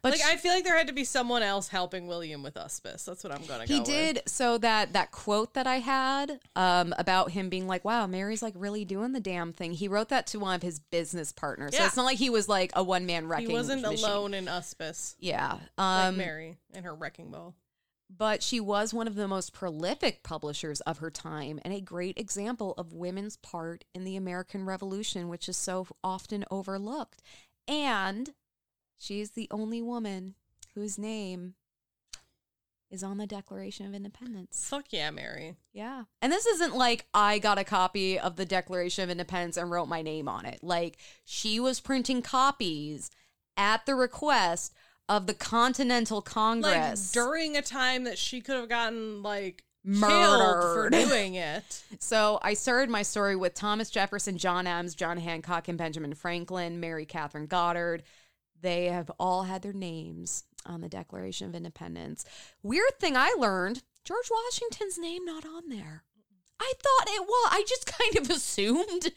But 0.04 0.14
like 0.14 0.22
sh- 0.22 0.26
I 0.26 0.36
feel 0.38 0.52
like 0.54 0.64
there 0.64 0.76
had 0.78 0.88
to 0.88 0.94
be 0.94 1.04
someone 1.04 1.44
else 1.44 1.68
helping 1.68 2.08
William 2.08 2.42
with 2.42 2.56
Hospice. 2.56 3.04
That's 3.06 3.24
what 3.24 3.32
I'm 3.32 3.46
gonna 3.46 3.68
go 3.68 3.74
he 3.74 3.80
with. 3.82 3.88
did 3.88 4.22
so 4.26 4.58
that 4.58 4.94
that 4.94 5.12
quote 5.12 5.54
that 5.54 5.68
I 5.68 5.78
had 5.78 6.40
um, 6.56 6.94
about 6.98 7.32
him 7.32 7.50
being 7.50 7.68
like, 7.68 7.86
"Wow, 7.86 8.08
Mary's 8.08 8.42
like 8.42 8.54
really 8.58 8.84
doing 8.84 9.12
the 9.12 9.20
damn 9.20 9.54
thing." 9.54 9.74
He 9.74 9.88
wrote 9.88 10.10
that 10.10 10.26
to 10.28 10.40
one 10.40 10.56
of 10.56 10.64
his 10.64 10.80
business 10.80 11.32
partners, 11.32 11.74
so 11.76 11.82
Yeah. 11.82 11.88
it's 11.88 11.96
not 11.96 12.06
like 12.06 12.18
he 12.18 12.30
was 12.32 12.50
like 12.50 12.72
a 12.76 12.84
one 12.84 13.06
man 13.06 13.28
wrecking. 13.28 13.48
He 13.50 13.54
wasn't 13.54 13.84
machine. 13.84 14.04
alone 14.06 14.34
in 14.34 14.48
Hospice. 14.48 15.16
Yeah, 15.20 15.60
Like 15.78 15.86
um, 16.08 16.18
Mary 16.18 16.58
and 16.74 16.84
her 16.84 16.96
wrecking 16.96 17.30
ball. 17.30 17.54
but 18.10 18.42
she 18.44 18.60
was 18.60 18.94
one 18.96 19.08
of 19.08 19.16
the 19.16 19.28
most 19.28 19.54
prolific 19.54 20.24
publishers 20.24 20.82
of 20.82 20.98
her 20.98 21.12
time 21.12 21.60
and 21.64 21.74
a 21.74 21.80
great 21.80 22.18
example 22.18 22.74
of 22.78 22.92
women's 22.92 23.38
part 23.38 23.86
in 23.94 24.04
the 24.04 24.16
American 24.16 24.66
Revolution, 24.66 25.30
which 25.30 25.48
is 25.48 25.56
so 25.58 25.86
often 26.04 26.44
overlooked. 26.50 27.22
And 27.68 28.34
she's 29.02 29.32
the 29.32 29.48
only 29.52 29.82
woman 29.82 30.36
whose 30.76 30.98
name 30.98 31.56
is 32.90 33.04
on 33.04 33.18
the 33.18 33.26
Declaration 33.26 33.86
of 33.86 33.94
Independence. 33.94 34.68
Fuck 34.70 34.88
yeah, 34.92 35.10
Mary. 35.12 35.56
Yeah. 35.74 36.04
And 36.22 36.32
this 36.32 36.46
isn't 36.46 36.76
like 36.76 37.06
I 37.14 37.40
got 37.40 37.58
a 37.58 37.64
copy 37.64 38.20
of 38.20 38.36
the 38.36 38.46
Declaration 38.46 39.04
of 39.04 39.10
Independence 39.10 39.58
and 39.58 39.72
wrote 39.72 39.88
my 39.88 40.02
name 40.02 40.28
on 40.28 40.46
it. 40.46 40.60
Like 40.62 40.98
she 41.24 41.60
was 41.60 41.80
printing 41.80 42.22
copies 42.22 43.10
at 43.56 43.86
the 43.86 43.96
request 43.96 44.74
of 45.08 45.26
the 45.26 45.34
Continental 45.34 46.22
Congress. 46.22 47.16
Like 47.16 47.26
during 47.26 47.58
a 47.58 47.62
time 47.62 48.04
that 48.04 48.18
she 48.18 48.42
could 48.42 48.58
have 48.58 48.70
gotten 48.70 49.24
like 49.24 49.64
killed 49.86 50.64
for 50.64 50.90
doing 50.92 51.36
it. 51.36 51.84
So 52.00 52.40
I 52.42 52.54
started 52.54 52.90
my 52.90 53.04
story 53.04 53.36
with 53.36 53.54
Thomas 53.54 53.90
Jefferson, 53.90 54.38
John 54.38 54.68
Adams, 54.68 54.96
John 54.96 55.18
Hancock, 55.18 55.70
and 55.70 55.78
Benjamin 55.78 56.14
Franklin, 56.14 56.80
Mary 56.80 57.06
Katharine 57.06 57.48
Goddard. 57.48 58.04
They 58.62 58.86
have 58.86 59.10
all 59.20 59.44
had 59.44 59.62
their 59.62 59.74
names 59.74 60.44
on 60.66 60.82
the 60.82 60.90
Declaration 60.90 61.48
of 61.48 61.56
Independence. 61.56 62.26
Weird 62.64 63.00
thing 63.00 63.18
I 63.18 63.34
learned 63.38 63.82
George 64.06 64.30
Washington's 64.30 64.98
name 64.98 65.26
not 65.26 65.46
on 65.46 65.70
there. 65.70 66.04
I 66.60 66.74
thought 66.78 67.08
it 67.16 67.22
was. 67.22 67.50
I 67.52 67.64
just 67.68 67.86
kind 68.00 68.18
of 68.18 68.30
assumed. 68.36 69.12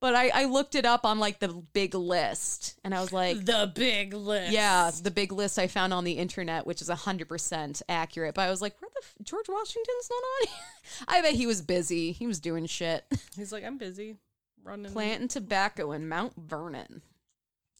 But 0.00 0.14
I, 0.14 0.28
I 0.34 0.44
looked 0.44 0.74
it 0.74 0.84
up 0.84 1.06
on 1.06 1.18
like 1.18 1.38
the 1.40 1.48
big 1.72 1.94
list 1.94 2.78
and 2.84 2.94
I 2.94 3.00
was 3.00 3.10
like, 3.12 3.42
The 3.44 3.72
big 3.74 4.12
list. 4.12 4.52
yeah, 4.52 4.90
the 5.02 5.10
big 5.10 5.32
list 5.32 5.58
I 5.58 5.66
found 5.66 5.94
on 5.94 6.04
the 6.04 6.12
internet, 6.12 6.66
which 6.66 6.82
is 6.82 6.90
100% 6.90 7.82
accurate. 7.88 8.34
But 8.34 8.42
I 8.42 8.50
was 8.50 8.60
like, 8.60 8.80
where 8.82 8.90
the 8.94 9.00
f- 9.02 9.14
George 9.24 9.48
Washington's 9.48 10.10
not 10.10 10.16
on 10.16 10.48
here? 10.48 11.04
I 11.08 11.22
bet 11.22 11.34
he 11.34 11.46
was 11.46 11.62
busy. 11.62 12.12
He 12.12 12.26
was 12.26 12.38
doing 12.38 12.66
shit. 12.66 13.04
He's 13.34 13.50
like, 13.50 13.64
I'm 13.64 13.78
busy 13.78 14.16
running, 14.62 14.92
Planting 14.92 15.28
tobacco 15.28 15.92
in 15.92 16.06
Mount 16.08 16.34
Vernon. 16.36 17.00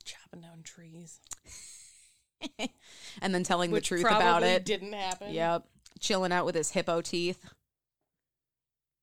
Chopping 0.05 0.40
down 0.40 0.62
trees, 0.62 1.20
And 3.22 3.35
then 3.35 3.43
telling 3.43 3.70
which 3.70 3.89
the 3.89 3.97
truth 3.97 4.02
probably 4.05 4.20
about 4.26 4.43
it. 4.43 4.64
didn't 4.64 4.93
happen. 4.93 5.32
Yep. 5.32 5.64
Chilling 6.01 6.32
out 6.32 6.44
with 6.44 6.55
his 6.55 6.70
hippo 6.70 7.01
teeth. 7.01 7.43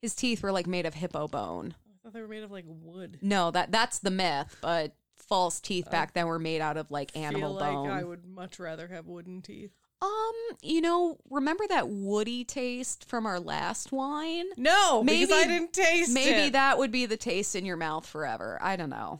His 0.02 0.14
teeth 0.16 0.44
were 0.44 0.52
like 0.52 0.68
made 0.68 0.86
of 0.86 0.94
hippo 0.96 1.28
bone. 1.28 1.76
I 1.90 1.94
thought 2.04 2.14
they 2.14 2.22
were 2.22 2.28
made 2.28 2.44
of 2.44 2.52
like 2.52 2.66
wood. 2.68 3.20
No, 3.22 3.52
that 3.52 3.72
that's 3.72 4.00
the 4.00 4.12
myth, 4.12 4.56
but 4.62 4.94
false 5.18 5.60
teeth 5.60 5.90
back 5.90 6.14
then 6.14 6.28
were 6.28 6.40
made 6.40 6.62
out 6.62 6.78
of 6.78 6.92
like 6.92 7.16
animal 7.16 7.58
Feel 7.58 7.60
bone. 7.60 7.90
like 7.90 8.00
I 8.02 8.04
would 8.04 8.26
much 8.26 8.60
rather 8.60 8.88
have 8.88 9.08
wooden 9.08 9.42
teeth. 9.42 9.72
Um, 10.02 10.32
you 10.64 10.82
know, 10.82 11.18
remember 11.30 11.64
that 11.70 11.88
woody 11.88 12.44
taste 12.44 13.08
from 13.08 13.28
our 13.28 13.40
last 13.40 13.92
wine? 13.92 14.46
No, 14.58 15.04
because 15.04 15.30
Maybe- 15.30 15.34
I 15.34 15.44
didn't 15.48 15.74
taste 15.74 16.12
Maybe 16.12 16.48
it. 16.48 16.54
that 16.54 16.80
would 16.80 16.92
be 16.92 17.06
the 17.06 17.18
taste 17.18 17.56
in 17.56 17.66
your 17.66 17.78
mouth 17.78 18.08
forever. 18.08 18.58
I 18.62 18.76
don't 18.78 18.90
know. 18.90 19.20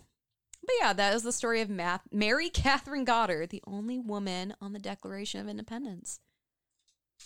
But 0.64 0.76
yeah, 0.80 0.94
that 0.94 1.16
is 1.16 1.24
the 1.24 1.32
story 1.32 1.62
of 1.62 1.70
Math- 1.70 2.08
Mary 2.12 2.50
Katharine 2.54 3.04
Goddard, 3.04 3.50
the 3.50 3.64
only 3.66 4.00
woman 4.00 4.54
on 4.62 4.74
the 4.74 4.80
Declaration 4.80 5.42
of 5.42 5.48
Independence, 5.48 6.20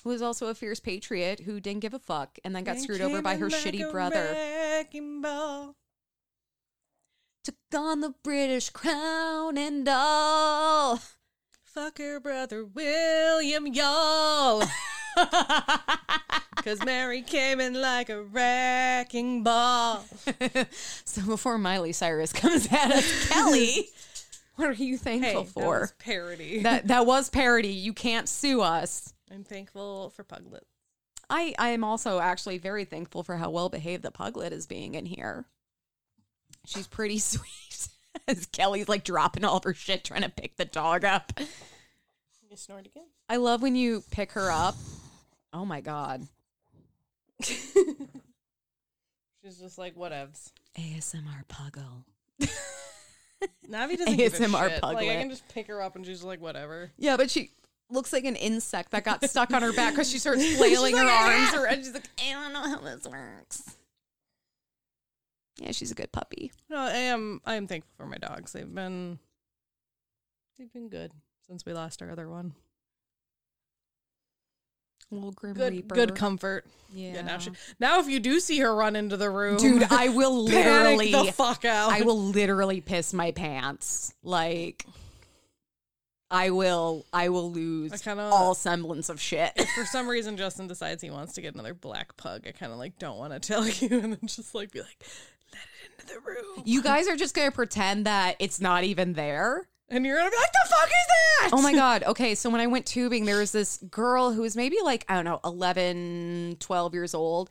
who 0.03 0.09
was 0.09 0.21
also 0.21 0.47
a 0.47 0.55
fierce 0.55 0.79
patriot 0.79 1.41
who 1.41 1.59
didn't 1.59 1.81
give 1.81 1.93
a 1.93 1.99
fuck 1.99 2.39
and 2.43 2.55
then 2.55 2.63
got 2.63 2.75
And 2.75 2.83
screwed 2.83 3.01
over 3.01 3.21
by 3.21 3.37
her 3.37 3.49
like 3.49 3.61
shitty 3.61 3.91
brother. 3.91 4.33
Took 7.43 7.55
on 7.75 8.01
the 8.01 8.13
British 8.23 8.69
crown 8.69 9.57
and 9.57 9.87
all. 9.87 10.99
Fuck 11.63 11.97
her 11.97 12.19
brother 12.19 12.65
William 12.65 13.67
Y'all. 13.67 14.63
Because 16.55 16.83
Mary 16.83 17.21
came 17.21 17.59
in 17.59 17.79
like 17.79 18.09
a 18.09 18.23
wrecking 18.23 19.43
ball. 19.43 20.03
so 21.05 21.21
before 21.25 21.57
Miley 21.57 21.91
Cyrus 21.91 22.33
comes 22.33 22.67
at 22.71 22.91
us, 22.91 23.29
Kelley, 23.29 23.89
what 24.55 24.69
are 24.69 24.73
you 24.73 24.93
Hey, 24.97 25.19
thankful 25.19 25.43
that 25.43 25.49
for? 25.51 25.79
was 25.81 25.93
parody. 25.99 26.61
that 26.63 26.87
that 26.87 27.05
was 27.05 27.29
parody. 27.29 27.67
You 27.69 27.93
can't 27.93 28.27
sue 28.27 28.61
us. 28.61 29.13
I'm 29.31 29.43
thankful 29.43 30.09
for 30.09 30.23
Puglet. 30.23 30.63
I 31.29 31.53
I 31.59 31.69
am 31.69 31.83
also 31.83 32.19
actually 32.19 32.57
very 32.57 32.85
thankful 32.85 33.23
for 33.23 33.37
how 33.37 33.49
well 33.51 33.69
behaved 33.69 34.03
the 34.03 34.11
puglet 34.11 34.51
is 34.53 34.65
being 34.65 34.95
in 34.95 35.05
here. 35.05 35.45
She's 36.65 36.87
pretty 36.87 37.19
sweet. 37.19 37.89
As 38.27 38.45
Kelley's 38.47 38.89
like 38.89 39.03
dropping 39.03 39.43
all 39.43 39.57
of 39.57 39.63
her 39.65 39.73
shit 39.75 40.03
trying 40.03 40.21
to 40.23 40.29
pick 40.29 40.55
the 40.57 40.65
dog 40.65 41.03
up. 41.05 41.31
You 42.49 42.57
snort 42.57 42.87
again. 42.87 43.03
I 43.29 43.35
love 43.37 43.61
when 43.61 43.75
you 43.75 44.03
pick 44.09 44.31
her 44.31 44.49
up. 44.49 44.75
Oh 45.55 45.63
my 45.63 45.79
god. 45.79 46.27
She's 47.41 47.73
just 49.61 49.77
like, 49.77 49.95
whatevs. 49.95 50.51
ASMR 50.77 51.45
puggle. 51.47 52.03
Navi 53.69 53.97
doesn't 53.97 54.17
give 54.17 54.33
a 54.33 54.37
ASMR 54.37 54.69
shit. 54.69 54.83
Like, 54.83 54.97
I 54.97 55.01
Puglet. 55.05 55.19
can 55.21 55.29
just 55.29 55.47
pick 55.47 55.67
her 55.67 55.81
up 55.81 55.95
and 55.95 56.05
she's 56.05 56.23
like, 56.23 56.41
whatever. 56.41 56.91
Yeah, 56.97 57.15
but 57.15 57.31
she 57.31 57.51
looks 57.89 58.11
like 58.11 58.25
an 58.25 58.35
insect 58.35 58.91
that 58.91 59.05
got 59.05 59.23
stuck 59.29 59.53
on 59.53 59.61
her 59.61 59.71
back 59.71 59.93
because 59.93 60.09
she 60.11 60.19
starts 60.19 60.43
flailing 60.57 60.97
her 60.97 61.03
arms 61.03 61.51
"Ah!" 61.53 61.61
around. 61.61 61.77
She's 61.77 61.93
like, 61.93 62.09
I 62.19 62.33
don't 62.33 62.51
know 62.51 62.63
how 62.63 62.81
this 62.81 63.07
works. 63.07 63.77
Yeah, 65.61 65.71
she's 65.71 65.91
a 65.91 65.95
good 65.95 66.11
puppy. 66.11 66.51
No, 66.69 66.77
I 66.77 66.91
am. 66.97 67.39
I 67.45 67.55
am 67.55 67.65
thankful 67.65 67.93
for 67.95 68.05
my 68.07 68.17
dogs. 68.17 68.51
They've 68.51 68.75
been, 68.75 69.19
they've 70.59 70.73
been 70.73 70.89
good 70.89 71.13
since 71.47 71.65
we 71.65 71.71
lost 71.71 72.01
our 72.01 72.11
other 72.11 72.27
one. 72.27 72.55
Little 75.11 75.31
Grim 75.31 75.53
Good, 75.53 75.73
Reaper. 75.73 75.95
good 75.95 76.15
comfort. 76.15 76.65
Yeah. 76.93 77.13
Yeah. 77.15 77.21
Now, 77.21 77.37
she, 77.39 77.51
now 77.79 77.99
if 77.99 78.07
you 78.07 78.19
do 78.19 78.39
see 78.39 78.59
her 78.59 78.73
run 78.75 78.95
into 78.95 79.17
the 79.17 79.29
room, 79.29 79.57
Dude, 79.57 79.83
I 79.83 80.09
will 80.15 80.43
literally 80.43 81.11
the 81.11 81.31
fuck 81.31 81.63
out. 81.65 81.91
I 81.91 82.01
will 82.01 82.19
literally 82.19 82.81
piss 82.81 83.13
my 83.13 83.31
pants. 83.31 84.13
Like 84.23 84.85
I 86.31 86.49
will 86.49 87.05
I 87.13 87.29
will 87.29 87.51
lose 87.51 87.93
I 87.93 87.97
kinda- 87.97 88.23
all 88.23 88.55
semblance 88.55 89.09
of 89.09 89.21
shit. 89.21 89.51
If 89.55 89.69
for 89.71 89.85
some 89.85 90.07
reason 90.07 90.37
Justin 90.37 90.67
decides 90.67 91.01
he 91.03 91.11
wants 91.11 91.33
to 91.33 91.41
get 91.41 91.53
another 91.53 91.73
black 91.73 92.17
pug, 92.17 92.45
I 92.47 92.51
kind 92.51 92.71
of 92.71 92.77
like 92.79 92.97
don't 92.97 93.17
want 93.17 93.33
to 93.33 93.39
tell 93.39 93.67
you, 93.67 93.89
and 93.99 94.13
then 94.13 94.19
just 94.25 94.55
like 94.55 94.71
be 94.71 94.79
like, 94.79 95.03
let 95.53 95.61
it 95.61 95.91
into 96.01 96.13
the 96.13 96.19
room, 96.21 96.63
You 96.65 96.81
guys 96.81 97.07
are 97.07 97.15
just 97.15 97.35
gonna 97.35 97.51
pretend 97.51 98.05
that 98.05 98.37
it's 98.39 98.59
not 98.59 98.83
even 98.83 99.13
there. 99.13 99.67
And 99.89 100.05
you're 100.05 100.17
gonna 100.17 100.31
be 100.31 100.37
like, 100.37 100.51
the 100.51 100.69
fuck 100.69 100.87
is 100.87 100.91
that? 100.91 101.49
Oh 101.53 101.61
my 101.61 101.73
god. 101.73 102.03
Okay, 102.03 102.35
so 102.35 102.49
when 102.49 102.61
I 102.61 102.67
went 102.67 102.85
tubing, 102.85 103.25
there 103.25 103.37
was 103.37 103.51
this 103.51 103.77
girl 103.89 104.31
who 104.31 104.41
was 104.41 104.55
maybe 104.55 104.77
like, 104.83 105.05
I 105.07 105.15
don't 105.15 105.25
know, 105.25 105.39
11, 105.43 106.57
12 106.59 106.93
years 106.93 107.13
old. 107.13 107.49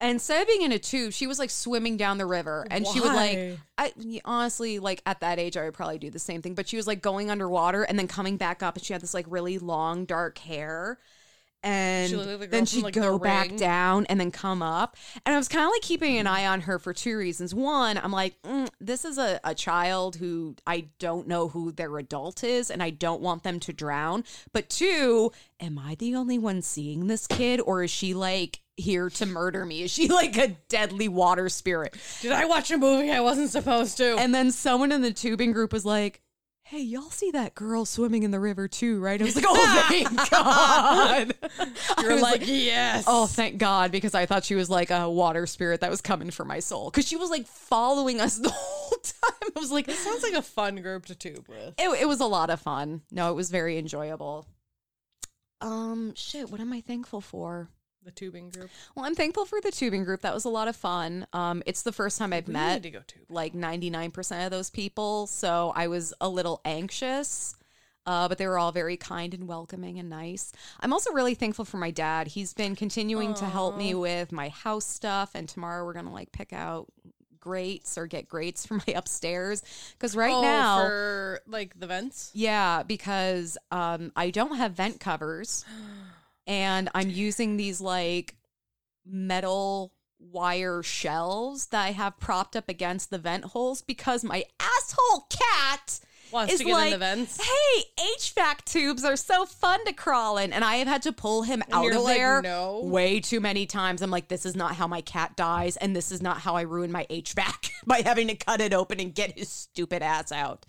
And 0.00 0.12
instead 0.12 0.40
of 0.42 0.46
being 0.46 0.62
in 0.62 0.70
a 0.70 0.78
tube, 0.78 1.12
she 1.12 1.26
was 1.26 1.40
like 1.40 1.50
swimming 1.50 1.96
down 1.96 2.18
the 2.18 2.26
river. 2.26 2.66
And 2.70 2.86
she 2.86 3.00
would 3.00 3.12
like, 3.12 3.36
Why? 3.36 3.58
I 3.76 4.20
honestly, 4.24 4.78
like 4.78 5.02
at 5.06 5.20
that 5.20 5.40
age, 5.40 5.56
I 5.56 5.64
would 5.64 5.74
probably 5.74 5.98
do 5.98 6.10
the 6.10 6.20
same 6.20 6.40
thing. 6.40 6.54
But 6.54 6.68
she 6.68 6.76
was 6.76 6.86
like 6.86 7.02
going 7.02 7.30
underwater 7.30 7.82
and 7.82 7.98
then 7.98 8.06
coming 8.06 8.36
back 8.36 8.62
up. 8.62 8.76
And 8.76 8.84
she 8.84 8.92
had 8.92 9.02
this 9.02 9.14
like 9.14 9.26
really 9.28 9.58
long, 9.58 10.04
dark 10.04 10.38
hair. 10.38 10.98
And 11.62 12.12
the 12.12 12.46
then 12.50 12.66
she'd 12.66 12.82
like, 12.84 12.94
The 12.94 13.00
go 13.00 13.18
back 13.18 13.48
Ring. 13.48 13.56
down 13.56 14.06
and 14.06 14.20
then 14.20 14.30
come 14.30 14.62
up. 14.62 14.96
And 15.26 15.34
I 15.34 15.38
was 15.38 15.48
kind 15.48 15.64
of 15.64 15.70
like 15.70 15.82
keeping 15.82 16.16
an 16.18 16.26
eye 16.26 16.46
on 16.46 16.62
her 16.62 16.78
for 16.78 16.92
two 16.92 17.16
reasons. 17.16 17.54
One, 17.54 17.98
I'm 17.98 18.12
like, 18.12 18.40
mm, 18.42 18.68
this 18.80 19.04
is 19.04 19.18
a, 19.18 19.40
a 19.44 19.54
child 19.54 20.16
who 20.16 20.54
I 20.66 20.88
don't 20.98 21.26
know 21.26 21.48
who 21.48 21.72
their 21.72 21.98
adult 21.98 22.44
is, 22.44 22.70
and 22.70 22.82
I 22.82 22.90
don't 22.90 23.20
want 23.20 23.42
them 23.42 23.58
to 23.60 23.72
drown. 23.72 24.24
But 24.52 24.68
two, 24.68 25.32
am 25.60 25.78
I 25.78 25.96
the 25.96 26.14
only 26.14 26.38
one 26.38 26.62
seeing 26.62 27.06
this 27.08 27.26
kid, 27.26 27.60
or 27.60 27.82
is 27.82 27.90
she 27.90 28.14
like 28.14 28.60
here 28.76 29.10
to 29.10 29.26
murder 29.26 29.64
me? 29.66 29.82
Is 29.82 29.90
she 29.90 30.06
like 30.08 30.36
a 30.36 30.48
deadly 30.68 31.08
water 31.08 31.48
spirit? 31.48 31.96
Did 32.20 32.30
I 32.32 32.44
watch 32.44 32.70
a 32.70 32.78
movie 32.78 33.10
I 33.10 33.20
wasn't 33.20 33.50
supposed 33.50 33.96
to? 33.96 34.16
And 34.16 34.32
then 34.32 34.52
someone 34.52 34.92
in 34.92 35.02
the 35.02 35.12
tubing 35.12 35.50
group 35.52 35.72
was 35.72 35.84
like, 35.84 36.22
Hey, 36.68 36.82
y'all 36.82 37.08
see 37.08 37.30
that 37.30 37.54
girl 37.54 37.86
swimming 37.86 38.24
in 38.24 38.30
the 38.30 38.38
river 38.38 38.68
too, 38.68 39.00
right? 39.00 39.18
I 39.18 39.24
was 39.24 39.34
like, 39.34 39.46
Oh, 39.48 39.86
thank 39.88 40.30
God. 40.30 41.34
You're 42.02 42.12
was 42.12 42.20
like, 42.20 42.42
yes. 42.44 43.04
Oh, 43.06 43.26
thank 43.26 43.56
God, 43.56 43.90
because 43.90 44.14
I 44.14 44.26
thought 44.26 44.44
she 44.44 44.54
was 44.54 44.68
like 44.68 44.90
a 44.90 45.08
water 45.08 45.46
spirit 45.46 45.80
that 45.80 45.88
was 45.90 46.02
coming 46.02 46.30
for 46.30 46.44
my 46.44 46.58
soul. 46.58 46.90
Because 46.90 47.08
she 47.08 47.16
was 47.16 47.30
like 47.30 47.46
following 47.46 48.20
us 48.20 48.36
the 48.38 48.50
whole 48.50 48.98
time. 48.98 49.50
I 49.56 49.58
was 49.58 49.72
like, 49.72 49.86
This 49.86 49.98
sounds 49.98 50.22
like 50.22 50.34
a 50.34 50.42
fun 50.42 50.76
group 50.82 51.06
to 51.06 51.14
tube 51.14 51.46
with. 51.48 51.72
it, 51.78 52.02
it 52.02 52.06
was 52.06 52.20
a 52.20 52.26
lot 52.26 52.50
of 52.50 52.60
fun. 52.60 53.00
No, 53.10 53.30
it 53.30 53.34
was 53.34 53.48
very 53.48 53.78
enjoyable. 53.78 54.46
Um, 55.62 56.14
shit, 56.16 56.50
what 56.50 56.60
am 56.60 56.74
I 56.74 56.82
thankful 56.82 57.22
for? 57.22 57.70
The 58.08 58.12
tubing 58.12 58.48
group. 58.48 58.70
Well, 58.94 59.04
I'm 59.04 59.14
thankful 59.14 59.44
for 59.44 59.60
the 59.60 59.70
tubing 59.70 60.02
group. 60.02 60.22
That 60.22 60.32
was 60.32 60.46
a 60.46 60.48
lot 60.48 60.66
of 60.66 60.74
fun. 60.74 61.26
Um, 61.34 61.62
it's 61.66 61.82
the 61.82 61.92
first 61.92 62.16
time 62.16 62.32
I've 62.32 62.46
We 62.46 62.54
met 62.54 62.82
like 63.28 63.52
99% 63.52 64.46
of 64.46 64.50
those 64.50 64.70
people. 64.70 65.26
So 65.26 65.74
I 65.76 65.88
was 65.88 66.14
a 66.18 66.26
little 66.26 66.62
anxious, 66.64 67.54
uh, 68.06 68.26
but 68.26 68.38
they 68.38 68.46
were 68.46 68.58
all 68.58 68.72
very 68.72 68.96
kind 68.96 69.34
and 69.34 69.46
welcoming 69.46 69.98
and 69.98 70.08
nice. 70.08 70.52
I'm 70.80 70.94
also 70.94 71.12
really 71.12 71.34
thankful 71.34 71.66
for 71.66 71.76
my 71.76 71.90
dad. 71.90 72.28
He's 72.28 72.54
been 72.54 72.74
continuing 72.74 73.34
to 73.34 73.44
help 73.44 73.76
me 73.76 73.94
with 73.94 74.32
my 74.32 74.48
house 74.48 74.86
stuff. 74.86 75.32
And 75.34 75.46
tomorrow 75.46 75.84
we're 75.84 75.92
going 75.92 76.06
to 76.06 76.10
like 76.10 76.32
pick 76.32 76.54
out 76.54 76.86
grates 77.40 77.98
or 77.98 78.06
get 78.06 78.26
grates 78.26 78.64
for 78.66 78.80
my 78.86 78.94
upstairs. 78.96 79.62
Because 79.92 80.16
right 80.16 80.32
oh, 80.32 80.40
now. 80.40 80.78
for 80.78 81.40
like 81.46 81.78
the 81.78 81.86
vents. 81.86 82.30
Yeah, 82.32 82.84
because 82.84 83.58
um, 83.70 84.12
I 84.16 84.30
don't 84.30 84.56
have 84.56 84.72
vent 84.72 84.98
covers, 84.98 85.66
and 86.48 86.88
I'm 86.94 87.10
using 87.10 87.56
these 87.56 87.80
like 87.80 88.34
metal 89.06 89.92
wire 90.18 90.82
shelves 90.82 91.66
that 91.66 91.84
I 91.84 91.92
have 91.92 92.18
propped 92.18 92.56
up 92.56 92.68
against 92.68 93.10
the 93.10 93.18
vent 93.18 93.44
holes 93.44 93.82
because 93.82 94.24
my 94.24 94.44
asshole 94.58 95.28
cat 95.30 96.00
Wants 96.32 96.52
is 96.52 96.58
to 96.58 96.64
get 96.64 96.72
like, 96.72 96.86
in 96.86 96.92
the 96.92 96.98
vents. 96.98 97.40
"Hey, 97.40 97.84
HVAC 98.18 98.64
tubes 98.64 99.04
are 99.04 99.16
so 99.16 99.46
fun 99.46 99.84
to 99.86 99.92
crawl 99.92 100.36
in," 100.38 100.52
and 100.52 100.64
I 100.64 100.76
have 100.76 100.88
had 100.88 101.02
to 101.02 101.12
pull 101.12 101.42
him 101.42 101.62
out 101.72 101.90
of 101.90 102.02
like, 102.02 102.16
there 102.16 102.42
"No." 102.42 102.80
way 102.82 103.20
too 103.20 103.40
many 103.40 103.64
times. 103.64 104.02
I'm 104.02 104.10
like, 104.10 104.28
"This 104.28 104.44
is 104.44 104.54
not 104.54 104.74
how 104.74 104.86
my 104.86 105.00
cat 105.00 105.36
dies, 105.36 105.76
and 105.76 105.96
this 105.96 106.12
is 106.12 106.20
not 106.20 106.38
how 106.40 106.56
I 106.56 106.62
ruin 106.62 106.92
my 106.92 107.06
HVAC 107.08 107.70
by 107.86 108.02
having 108.02 108.28
to 108.28 108.34
cut 108.34 108.60
it 108.60 108.74
open 108.74 109.00
and 109.00 109.14
get 109.14 109.38
his 109.38 109.48
stupid 109.48 110.02
ass 110.02 110.30
out." 110.32 110.66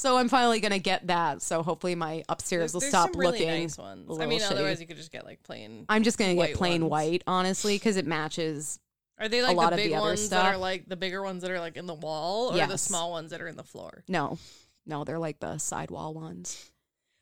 So 0.00 0.16
I'm 0.16 0.28
finally 0.30 0.60
gonna 0.60 0.78
get 0.78 1.08
that. 1.08 1.42
So 1.42 1.62
hopefully 1.62 1.94
my 1.94 2.24
upstairs 2.28 2.72
will 2.72 2.80
There's 2.80 2.90
stop 2.90 3.12
some 3.12 3.20
really 3.20 3.32
looking 3.40 3.48
nice 3.48 3.76
ones. 3.76 4.08
a 4.08 4.12
I 4.12 4.14
little 4.14 4.28
mean, 4.30 4.40
shitty. 4.40 4.50
otherwise 4.52 4.80
you 4.80 4.86
could 4.86 4.96
just 4.96 5.12
get 5.12 5.26
like 5.26 5.42
plain. 5.42 5.84
I'm 5.90 6.02
just 6.04 6.16
gonna 6.16 6.34
white 6.34 6.48
get 6.48 6.56
plain 6.56 6.82
ones. 6.82 6.90
white, 6.90 7.22
honestly, 7.26 7.74
because 7.76 7.96
it 7.96 8.06
matches. 8.06 8.78
Are 9.18 9.28
they 9.28 9.42
like 9.42 9.56
lot 9.56 9.70
the 9.70 9.74
of 9.74 9.76
the 9.82 9.88
big 9.88 9.92
other 9.92 10.06
ones 10.06 10.20
that 10.30 10.40
stuff. 10.40 10.54
are 10.54 10.56
like 10.56 10.88
the 10.88 10.96
bigger 10.96 11.22
ones 11.22 11.42
that 11.42 11.50
are 11.50 11.60
like 11.60 11.76
in 11.76 11.84
the 11.86 11.92
wall, 11.94 12.48
or 12.48 12.52
the 12.52 12.58
Yes. 12.58 12.80
small 12.82 13.10
ones 13.10 13.30
that 13.30 13.42
are 13.42 13.48
in 13.48 13.56
the 13.56 13.62
floor? 13.62 14.02
No, 14.08 14.38
no, 14.86 15.04
they're 15.04 15.18
like 15.18 15.38
the 15.40 15.58
sidewall 15.58 16.14
ones. 16.14 16.70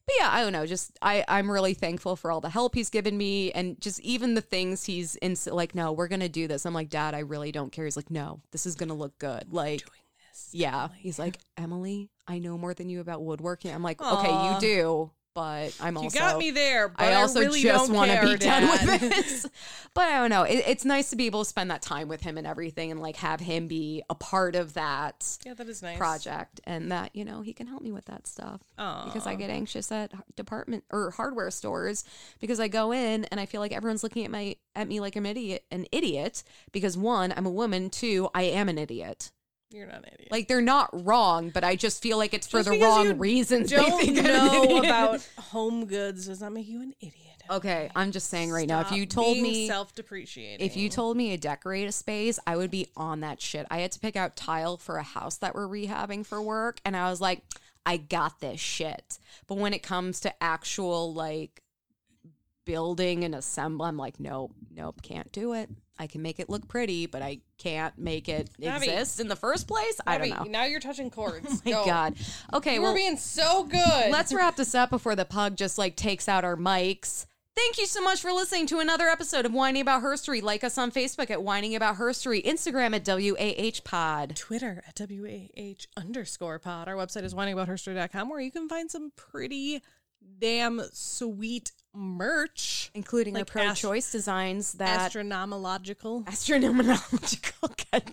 But 0.06 0.14
yeah, 0.20 0.28
I 0.30 0.42
don't 0.42 0.52
know. 0.52 0.64
Just 0.64 0.96
I, 1.02 1.24
I'm 1.26 1.50
really 1.50 1.74
thankful 1.74 2.14
for 2.14 2.30
all 2.30 2.40
the 2.40 2.48
help 2.48 2.76
he's 2.76 2.90
given 2.90 3.18
me, 3.18 3.50
and 3.52 3.80
just 3.80 3.98
even 4.00 4.34
the 4.34 4.40
things 4.40 4.84
he's 4.84 5.16
in. 5.16 5.36
Like, 5.46 5.74
no, 5.74 5.90
we're 5.90 6.06
gonna 6.08 6.28
do 6.28 6.46
this. 6.46 6.64
I'm 6.64 6.74
like, 6.74 6.90
Dad, 6.90 7.12
I 7.14 7.18
really 7.18 7.50
don't 7.50 7.72
care. 7.72 7.86
He's 7.86 7.96
like, 7.96 8.10
No, 8.10 8.40
this 8.52 8.64
is 8.66 8.76
gonna 8.76 8.94
look 8.94 9.18
good. 9.18 9.52
Like, 9.52 9.82
yeah. 10.52 10.88
He's 10.96 11.18
like, 11.18 11.38
Emily, 11.56 12.08
I 12.28 12.38
know 12.38 12.58
more 12.58 12.74
than 12.74 12.88
you 12.90 13.00
about 13.00 13.22
woodworking. 13.22 13.72
I'm 13.72 13.82
like, 13.82 14.00
okay, 14.00 14.52
you 14.52 14.60
do, 14.60 15.10
but 15.38 15.72
I'm 15.80 15.94
You 15.94 16.02
also 16.02 16.18
got 16.18 16.36
me 16.36 16.50
there, 16.50 16.88
but 16.88 17.00
I 17.00 17.12
I, 17.12 17.14
also 17.14 17.38
really 17.38 17.62
just 17.62 17.92
want 17.92 18.10
to 18.10 18.20
be 18.26 18.36
done 18.36 18.68
with 18.68 19.00
this. 19.00 19.46
but 19.94 20.08
I 20.08 20.16
don't 20.18 20.30
know. 20.30 20.42
It, 20.42 20.64
it's 20.66 20.84
nice 20.84 21.10
to 21.10 21.16
be 21.16 21.26
able 21.26 21.44
to 21.44 21.48
spend 21.48 21.70
that 21.70 21.80
time 21.80 22.08
with 22.08 22.22
him 22.22 22.36
and 22.38 22.44
everything, 22.44 22.90
and 22.90 23.00
like 23.00 23.14
have 23.16 23.38
him 23.38 23.68
be 23.68 24.02
a 24.10 24.16
part 24.16 24.56
of 24.56 24.74
that 24.74 25.38
yeah, 25.46 25.54
that 25.54 25.68
is 25.68 25.80
nice. 25.80 25.96
project, 25.96 26.60
and 26.64 26.90
that 26.90 27.14
you 27.14 27.24
know 27.24 27.40
he 27.40 27.52
can 27.52 27.68
help 27.68 27.82
me 27.82 27.92
with 27.92 28.06
that 28.06 28.26
stuff. 28.26 28.62
Because 28.76 29.28
I 29.28 29.36
get 29.36 29.48
anxious 29.48 29.92
at 29.92 30.12
department 30.34 30.82
or 30.90 31.12
hardware 31.12 31.52
stores 31.52 32.02
because 32.40 32.58
I 32.58 32.66
go 32.66 32.92
in 32.92 33.24
and 33.26 33.38
I 33.38 33.46
feel 33.46 33.60
like 33.60 33.72
everyone's 33.72 34.02
looking 34.02 34.24
at 34.24 34.32
my 34.32 34.56
at 34.74 34.88
me 34.88 34.98
like 34.98 35.14
I'm 35.14 35.24
idiot, 35.24 35.64
an 35.70 35.86
idiot. 35.92 36.42
Because 36.72 36.96
one, 36.96 37.32
I'm 37.36 37.46
a 37.46 37.50
woman. 37.50 37.90
Two, 37.90 38.28
I 38.34 38.42
am 38.42 38.68
an 38.68 38.76
idiot. 38.76 39.30
You're 39.70 39.86
not 39.86 39.98
an 39.98 40.10
idiot. 40.14 40.32
Like 40.32 40.48
they're 40.48 40.62
not 40.62 40.90
wrong, 41.04 41.50
but 41.50 41.62
I 41.62 41.76
just 41.76 42.02
feel 42.02 42.16
like 42.16 42.32
it's 42.32 42.46
for 42.46 42.62
Just 42.62 42.70
the 42.70 42.80
wrong 42.80 43.18
reasons. 43.18 43.70
don't 43.70 44.00
think 44.00 44.18
I'm 44.18 44.26
an 44.26 44.32
know 44.32 44.78
about 44.78 45.28
home 45.38 45.84
goods 45.86 46.26
does 46.26 46.40
not 46.40 46.52
make 46.52 46.66
you 46.66 46.80
an 46.82 46.94
idiot. 47.00 47.14
Okay, 47.50 47.90
I'm 47.96 48.12
just 48.12 48.28
saying 48.28 48.50
right 48.50 48.68
now. 48.68 48.80
If 48.80 48.92
you 48.92 49.06
told 49.06 49.38
me 49.38 49.66
self-depreciating, 49.66 50.64
If 50.64 50.76
you 50.76 50.88
told 50.88 51.16
me 51.16 51.30
to 51.30 51.38
decorate 51.38 51.88
a 51.88 51.92
space, 51.92 52.38
I 52.46 52.56
would 52.56 52.70
be 52.70 52.88
on 52.96 53.20
that 53.20 53.40
shit. 53.40 53.66
I 53.70 53.78
had 53.78 53.92
to 53.92 54.00
pick 54.00 54.16
out 54.16 54.36
tile 54.36 54.76
for 54.76 54.96
a 54.96 55.02
house 55.02 55.38
that 55.38 55.54
we're 55.54 55.66
rehabbing 55.66 56.26
for 56.26 56.42
work, 56.42 56.80
and 56.84 56.96
I 56.96 57.08
was 57.10 57.20
like, 57.20 57.42
I 57.86 57.96
got 57.96 58.40
this 58.40 58.60
shit. 58.60 59.18
But 59.46 59.56
when 59.56 59.72
it 59.72 59.82
comes 59.82 60.20
to 60.20 60.42
actual 60.42 61.14
like 61.14 61.62
building 62.66 63.24
and 63.24 63.34
assemble, 63.34 63.86
I'm 63.86 63.96
like, 63.96 64.20
nope, 64.20 64.52
nope, 64.74 65.00
can't 65.02 65.32
do 65.32 65.54
it. 65.54 65.70
I 65.98 66.06
can 66.06 66.22
make 66.22 66.38
it 66.38 66.48
look 66.48 66.68
pretty, 66.68 67.06
but 67.06 67.22
I 67.22 67.40
can't 67.58 67.96
make 67.98 68.28
it 68.28 68.50
Abby. 68.64 68.86
exist 68.86 69.20
in 69.20 69.28
the 69.28 69.36
first 69.36 69.66
place. 69.66 70.00
I 70.06 70.18
don't 70.18 70.30
know. 70.30 70.44
Now 70.44 70.64
you're 70.64 70.80
touching 70.80 71.10
chords. 71.10 71.46
oh 71.50 71.60
My 71.64 71.70
Go. 71.72 71.84
God. 71.84 72.14
Okay, 72.52 72.74
you 72.74 72.82
well, 72.82 72.92
were 72.92 72.96
being 72.96 73.16
so 73.16 73.64
good. 73.64 74.10
let's 74.10 74.32
wrap 74.32 74.56
this 74.56 74.74
up 74.74 74.90
before 74.90 75.16
the 75.16 75.24
pug 75.24 75.56
just 75.56 75.78
like 75.78 75.96
takes 75.96 76.28
out 76.28 76.44
our 76.44 76.56
mics. 76.56 77.26
Thank 77.56 77.78
you 77.78 77.86
so 77.86 78.00
much 78.00 78.20
for 78.20 78.30
listening 78.30 78.68
to 78.68 78.78
another 78.78 79.08
episode 79.08 79.44
of 79.44 79.52
Whining 79.52 79.82
About 79.82 80.04
Herstory. 80.04 80.40
Like 80.40 80.62
us 80.62 80.78
on 80.78 80.92
Facebook 80.92 81.28
at 81.28 81.42
Whining 81.42 81.74
About 81.74 81.96
Herstory, 81.96 82.44
Instagram 82.44 82.94
at 82.94 83.04
WAH 83.04 83.80
Pod. 83.82 84.36
Twitter 84.36 84.84
at 84.86 85.00
WAH 85.00 85.86
underscore 85.96 86.60
pod. 86.60 86.86
Our 86.86 86.94
website 86.94 87.24
is 87.24 87.34
whiningaboutherstory.com 87.34 88.28
where 88.28 88.38
you 88.38 88.52
can 88.52 88.68
find 88.68 88.88
some 88.88 89.10
pretty 89.16 89.82
damn 90.38 90.80
sweet 90.92 91.72
merch. 91.98 92.90
Including 92.94 93.34
Like 93.34 93.42
our 93.42 93.44
pro 93.44 93.62
ast- 93.64 93.80
choice 93.80 94.10
designs 94.12 94.72
that 94.74 95.12
Astronomological. 95.12 96.26
astronomical. 96.26 96.96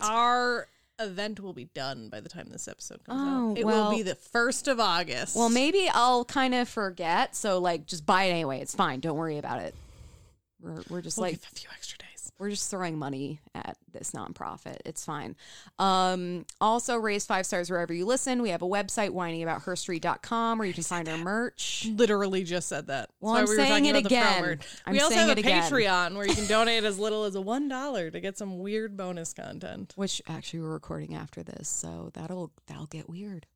Our 0.02 0.68
event 0.98 1.40
will 1.40 1.52
be 1.52 1.66
done 1.74 2.08
by 2.08 2.20
the 2.20 2.28
time 2.28 2.48
this 2.50 2.68
episode 2.68 3.04
comes 3.04 3.20
Oh, 3.22 3.50
out. 3.52 3.58
It 3.58 3.64
well- 3.66 3.90
will 3.90 3.96
be 3.96 4.02
the 4.02 4.16
1st 4.16 4.68
of 4.68 4.80
August. 4.80 5.36
Well, 5.36 5.50
maybe 5.50 5.88
I'll 5.92 6.24
kind 6.24 6.54
of 6.54 6.68
forget. 6.68 7.36
So, 7.36 7.58
like, 7.58 7.86
just 7.86 8.04
buy 8.06 8.24
it 8.24 8.30
anyway. 8.30 8.60
It's 8.60 8.74
fine. 8.74 9.00
Don't 9.00 9.16
worry 9.16 9.38
about 9.38 9.60
it. 9.60 9.74
We're, 10.60 10.82
we're 10.88 11.02
just 11.02 11.18
We'll 11.18 11.26
like, 11.28 11.36
a 11.36 11.54
few 11.54 11.68
extra 11.74 11.98
days. 11.98 12.15
We're 12.38 12.50
just 12.50 12.70
throwing 12.70 12.98
money 12.98 13.40
at 13.54 13.76
this 13.92 14.12
nonprofit. 14.12 14.76
It's 14.84 15.04
fine. 15.04 15.36
Um, 15.78 16.44
also, 16.60 16.96
raise 16.96 17.24
five 17.24 17.46
stars 17.46 17.70
wherever 17.70 17.94
you 17.94 18.04
listen. 18.04 18.42
We 18.42 18.50
have 18.50 18.62
a 18.62 18.66
website, 18.66 19.10
whiningaboutherstory.com, 19.10 20.58
where 20.58 20.66
you 20.68 20.74
can 20.74 20.82
find 20.82 21.08
our 21.08 21.16
merch. 21.16 21.88
Literally 21.94 22.44
just 22.44 22.68
said 22.68 22.88
that. 22.88 23.10
Well, 23.20 23.34
I'm 23.34 23.46
we 23.46 23.56
saying 23.56 23.68
talking 23.68 23.86
it 23.86 23.90
about 23.90 24.02
the 24.08 24.16
front 24.16 24.46
again. 24.46 24.58
I'm 24.86 24.92
we 24.92 25.00
also 25.00 25.14
have 25.14 25.28
a 25.28 25.40
again. 25.40 25.62
Patreon 25.62 26.16
where 26.16 26.26
you 26.26 26.34
can 26.34 26.46
donate 26.48 26.84
as 26.84 26.98
little 26.98 27.24
as 27.24 27.34
a 27.34 27.40
one 27.40 27.68
dollar 27.68 28.10
to 28.10 28.20
get 28.20 28.36
some 28.36 28.58
weird 28.58 28.96
bonus 28.96 29.32
content. 29.32 29.92
Which 29.96 30.20
actually 30.28 30.60
we're 30.60 30.72
recording 30.72 31.14
after 31.14 31.42
this, 31.42 31.68
so 31.68 32.10
that'll 32.14 32.52
that'll 32.66 32.86
get 32.86 33.08
weird. 33.08 33.46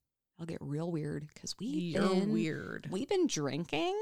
I'll 0.41 0.47
get 0.47 0.59
real 0.63 0.91
weird 0.91 1.29
because 1.35 1.55
You're 1.61 2.09
been 2.09 2.33
weird. 2.33 2.89
We've 2.91 3.09
been 3.09 3.27
drinking, 3.27 3.95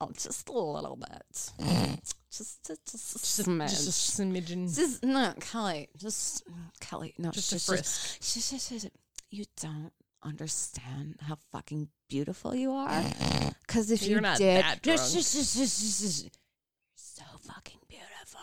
oh, 0.00 0.10
just 0.16 0.48
a 0.48 0.52
little 0.52 0.96
bit, 0.96 1.52
just 2.30 2.64
just, 2.66 2.90
just 2.90 3.16
a 3.16 3.42
smidge. 3.42 3.70
Just 3.70 4.18
a 4.18 4.22
smidgen. 4.22 4.74
Just 4.74 5.02
no, 5.02 5.32
Kelley. 5.40 5.88
Just 5.96 6.44
Kelley. 6.80 7.14
No, 7.18 7.30
Just 7.30 7.52
a 7.52 7.54
just, 7.56 7.66
frisk. 7.68 8.20
just, 8.20 8.34
just, 8.34 8.50
just, 8.50 8.70
just- 8.70 8.88
you 9.30 9.44
don't 9.60 9.92
understand 10.22 11.16
how 11.20 11.36
fucking 11.52 11.88
beautiful 12.08 12.54
you 12.54 12.72
are. 12.72 13.02
Because 13.66 13.90
if 13.90 14.02
You're 14.02 14.16
you 14.16 14.20
not 14.22 14.38
did, 14.38 14.64
just, 14.82 15.12
just, 15.12 15.34
just, 15.34 15.56
just, 15.56 15.80
just, 15.80 16.00
just- 16.00 16.22
you're 16.22 16.30
so 16.94 17.22
fucking 17.40 17.80
beautiful. 17.86 18.40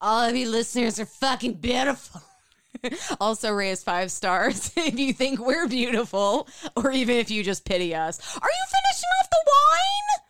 All 0.00 0.24
of 0.26 0.34
you 0.34 0.48
listeners 0.48 0.98
are 0.98 1.04
fucking 1.04 1.54
beautiful. 1.54 2.22
also, 3.20 3.52
raise 3.52 3.82
five 3.82 4.10
stars 4.10 4.70
if 4.76 4.98
you 4.98 5.12
think 5.12 5.38
we're 5.38 5.68
beautiful, 5.68 6.48
or 6.76 6.92
even 6.92 7.16
if 7.16 7.30
you 7.30 7.42
just 7.44 7.64
pity 7.66 7.94
us. 7.94 8.18
Are 8.36 8.48
you 8.48 8.64
finishing 8.68 9.10
off 9.20 9.30
the 9.30 9.44
wine, 9.46 10.25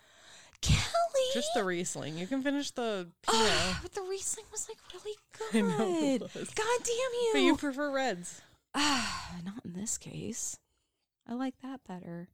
Kelley? 1.17 1.35
Just 1.35 1.49
the 1.55 1.65
Riesling. 1.65 2.19
You 2.19 2.27
can 2.27 2.43
finish 2.43 2.71
the 2.71 3.09
Pinot. 3.23 3.77
but 3.83 3.93
the 3.93 4.03
Riesling 4.03 4.47
was 4.53 4.69
like 4.69 4.79
really 4.93 5.17
I 5.55 5.61
know 5.63 5.99
it 5.99 6.19
good. 6.19 6.23
was. 6.35 6.51
God 6.51 6.79
damn 6.83 6.95
you! 6.95 7.31
but 7.33 7.41
you 7.43 7.57
prefer 7.57 7.91
reds. 7.93 8.41
Ah, 8.75 9.37
not 9.45 9.65
in 9.65 9.73
this 9.75 9.97
case. 9.99 10.59
I 11.29 11.35
like 11.35 11.55
that 11.63 11.81
better. 11.87 12.29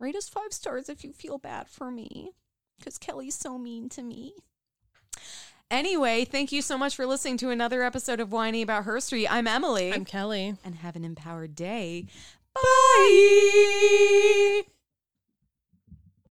Rate 0.00 0.16
us 0.16 0.28
five 0.28 0.52
stars 0.52 0.88
if 0.88 1.04
you 1.04 1.12
feel 1.12 1.38
bad 1.38 1.68
for 1.68 1.90
me. 1.90 2.32
because 2.78 2.98
Kelley's 2.98 3.34
so 3.34 3.58
mean 3.58 3.88
to 3.90 4.02
me. 4.02 4.34
Anyway, 5.70 6.24
thank 6.24 6.52
you 6.52 6.62
so 6.62 6.78
much 6.78 6.94
for 6.94 7.06
listening 7.06 7.36
to 7.38 7.50
another 7.50 7.82
episode 7.82 8.20
of 8.20 8.30
Whiny 8.30 8.62
About 8.62 8.84
Her 8.84 9.00
Street. 9.00 9.26
I'm 9.28 9.48
Emily. 9.48 9.92
I'm 9.92 10.04
Kelley. 10.04 10.54
and 10.64 10.76
have 10.76 10.94
an 10.96 11.04
empowered 11.04 11.54
day. 11.56 12.06
Bye. 12.54 14.62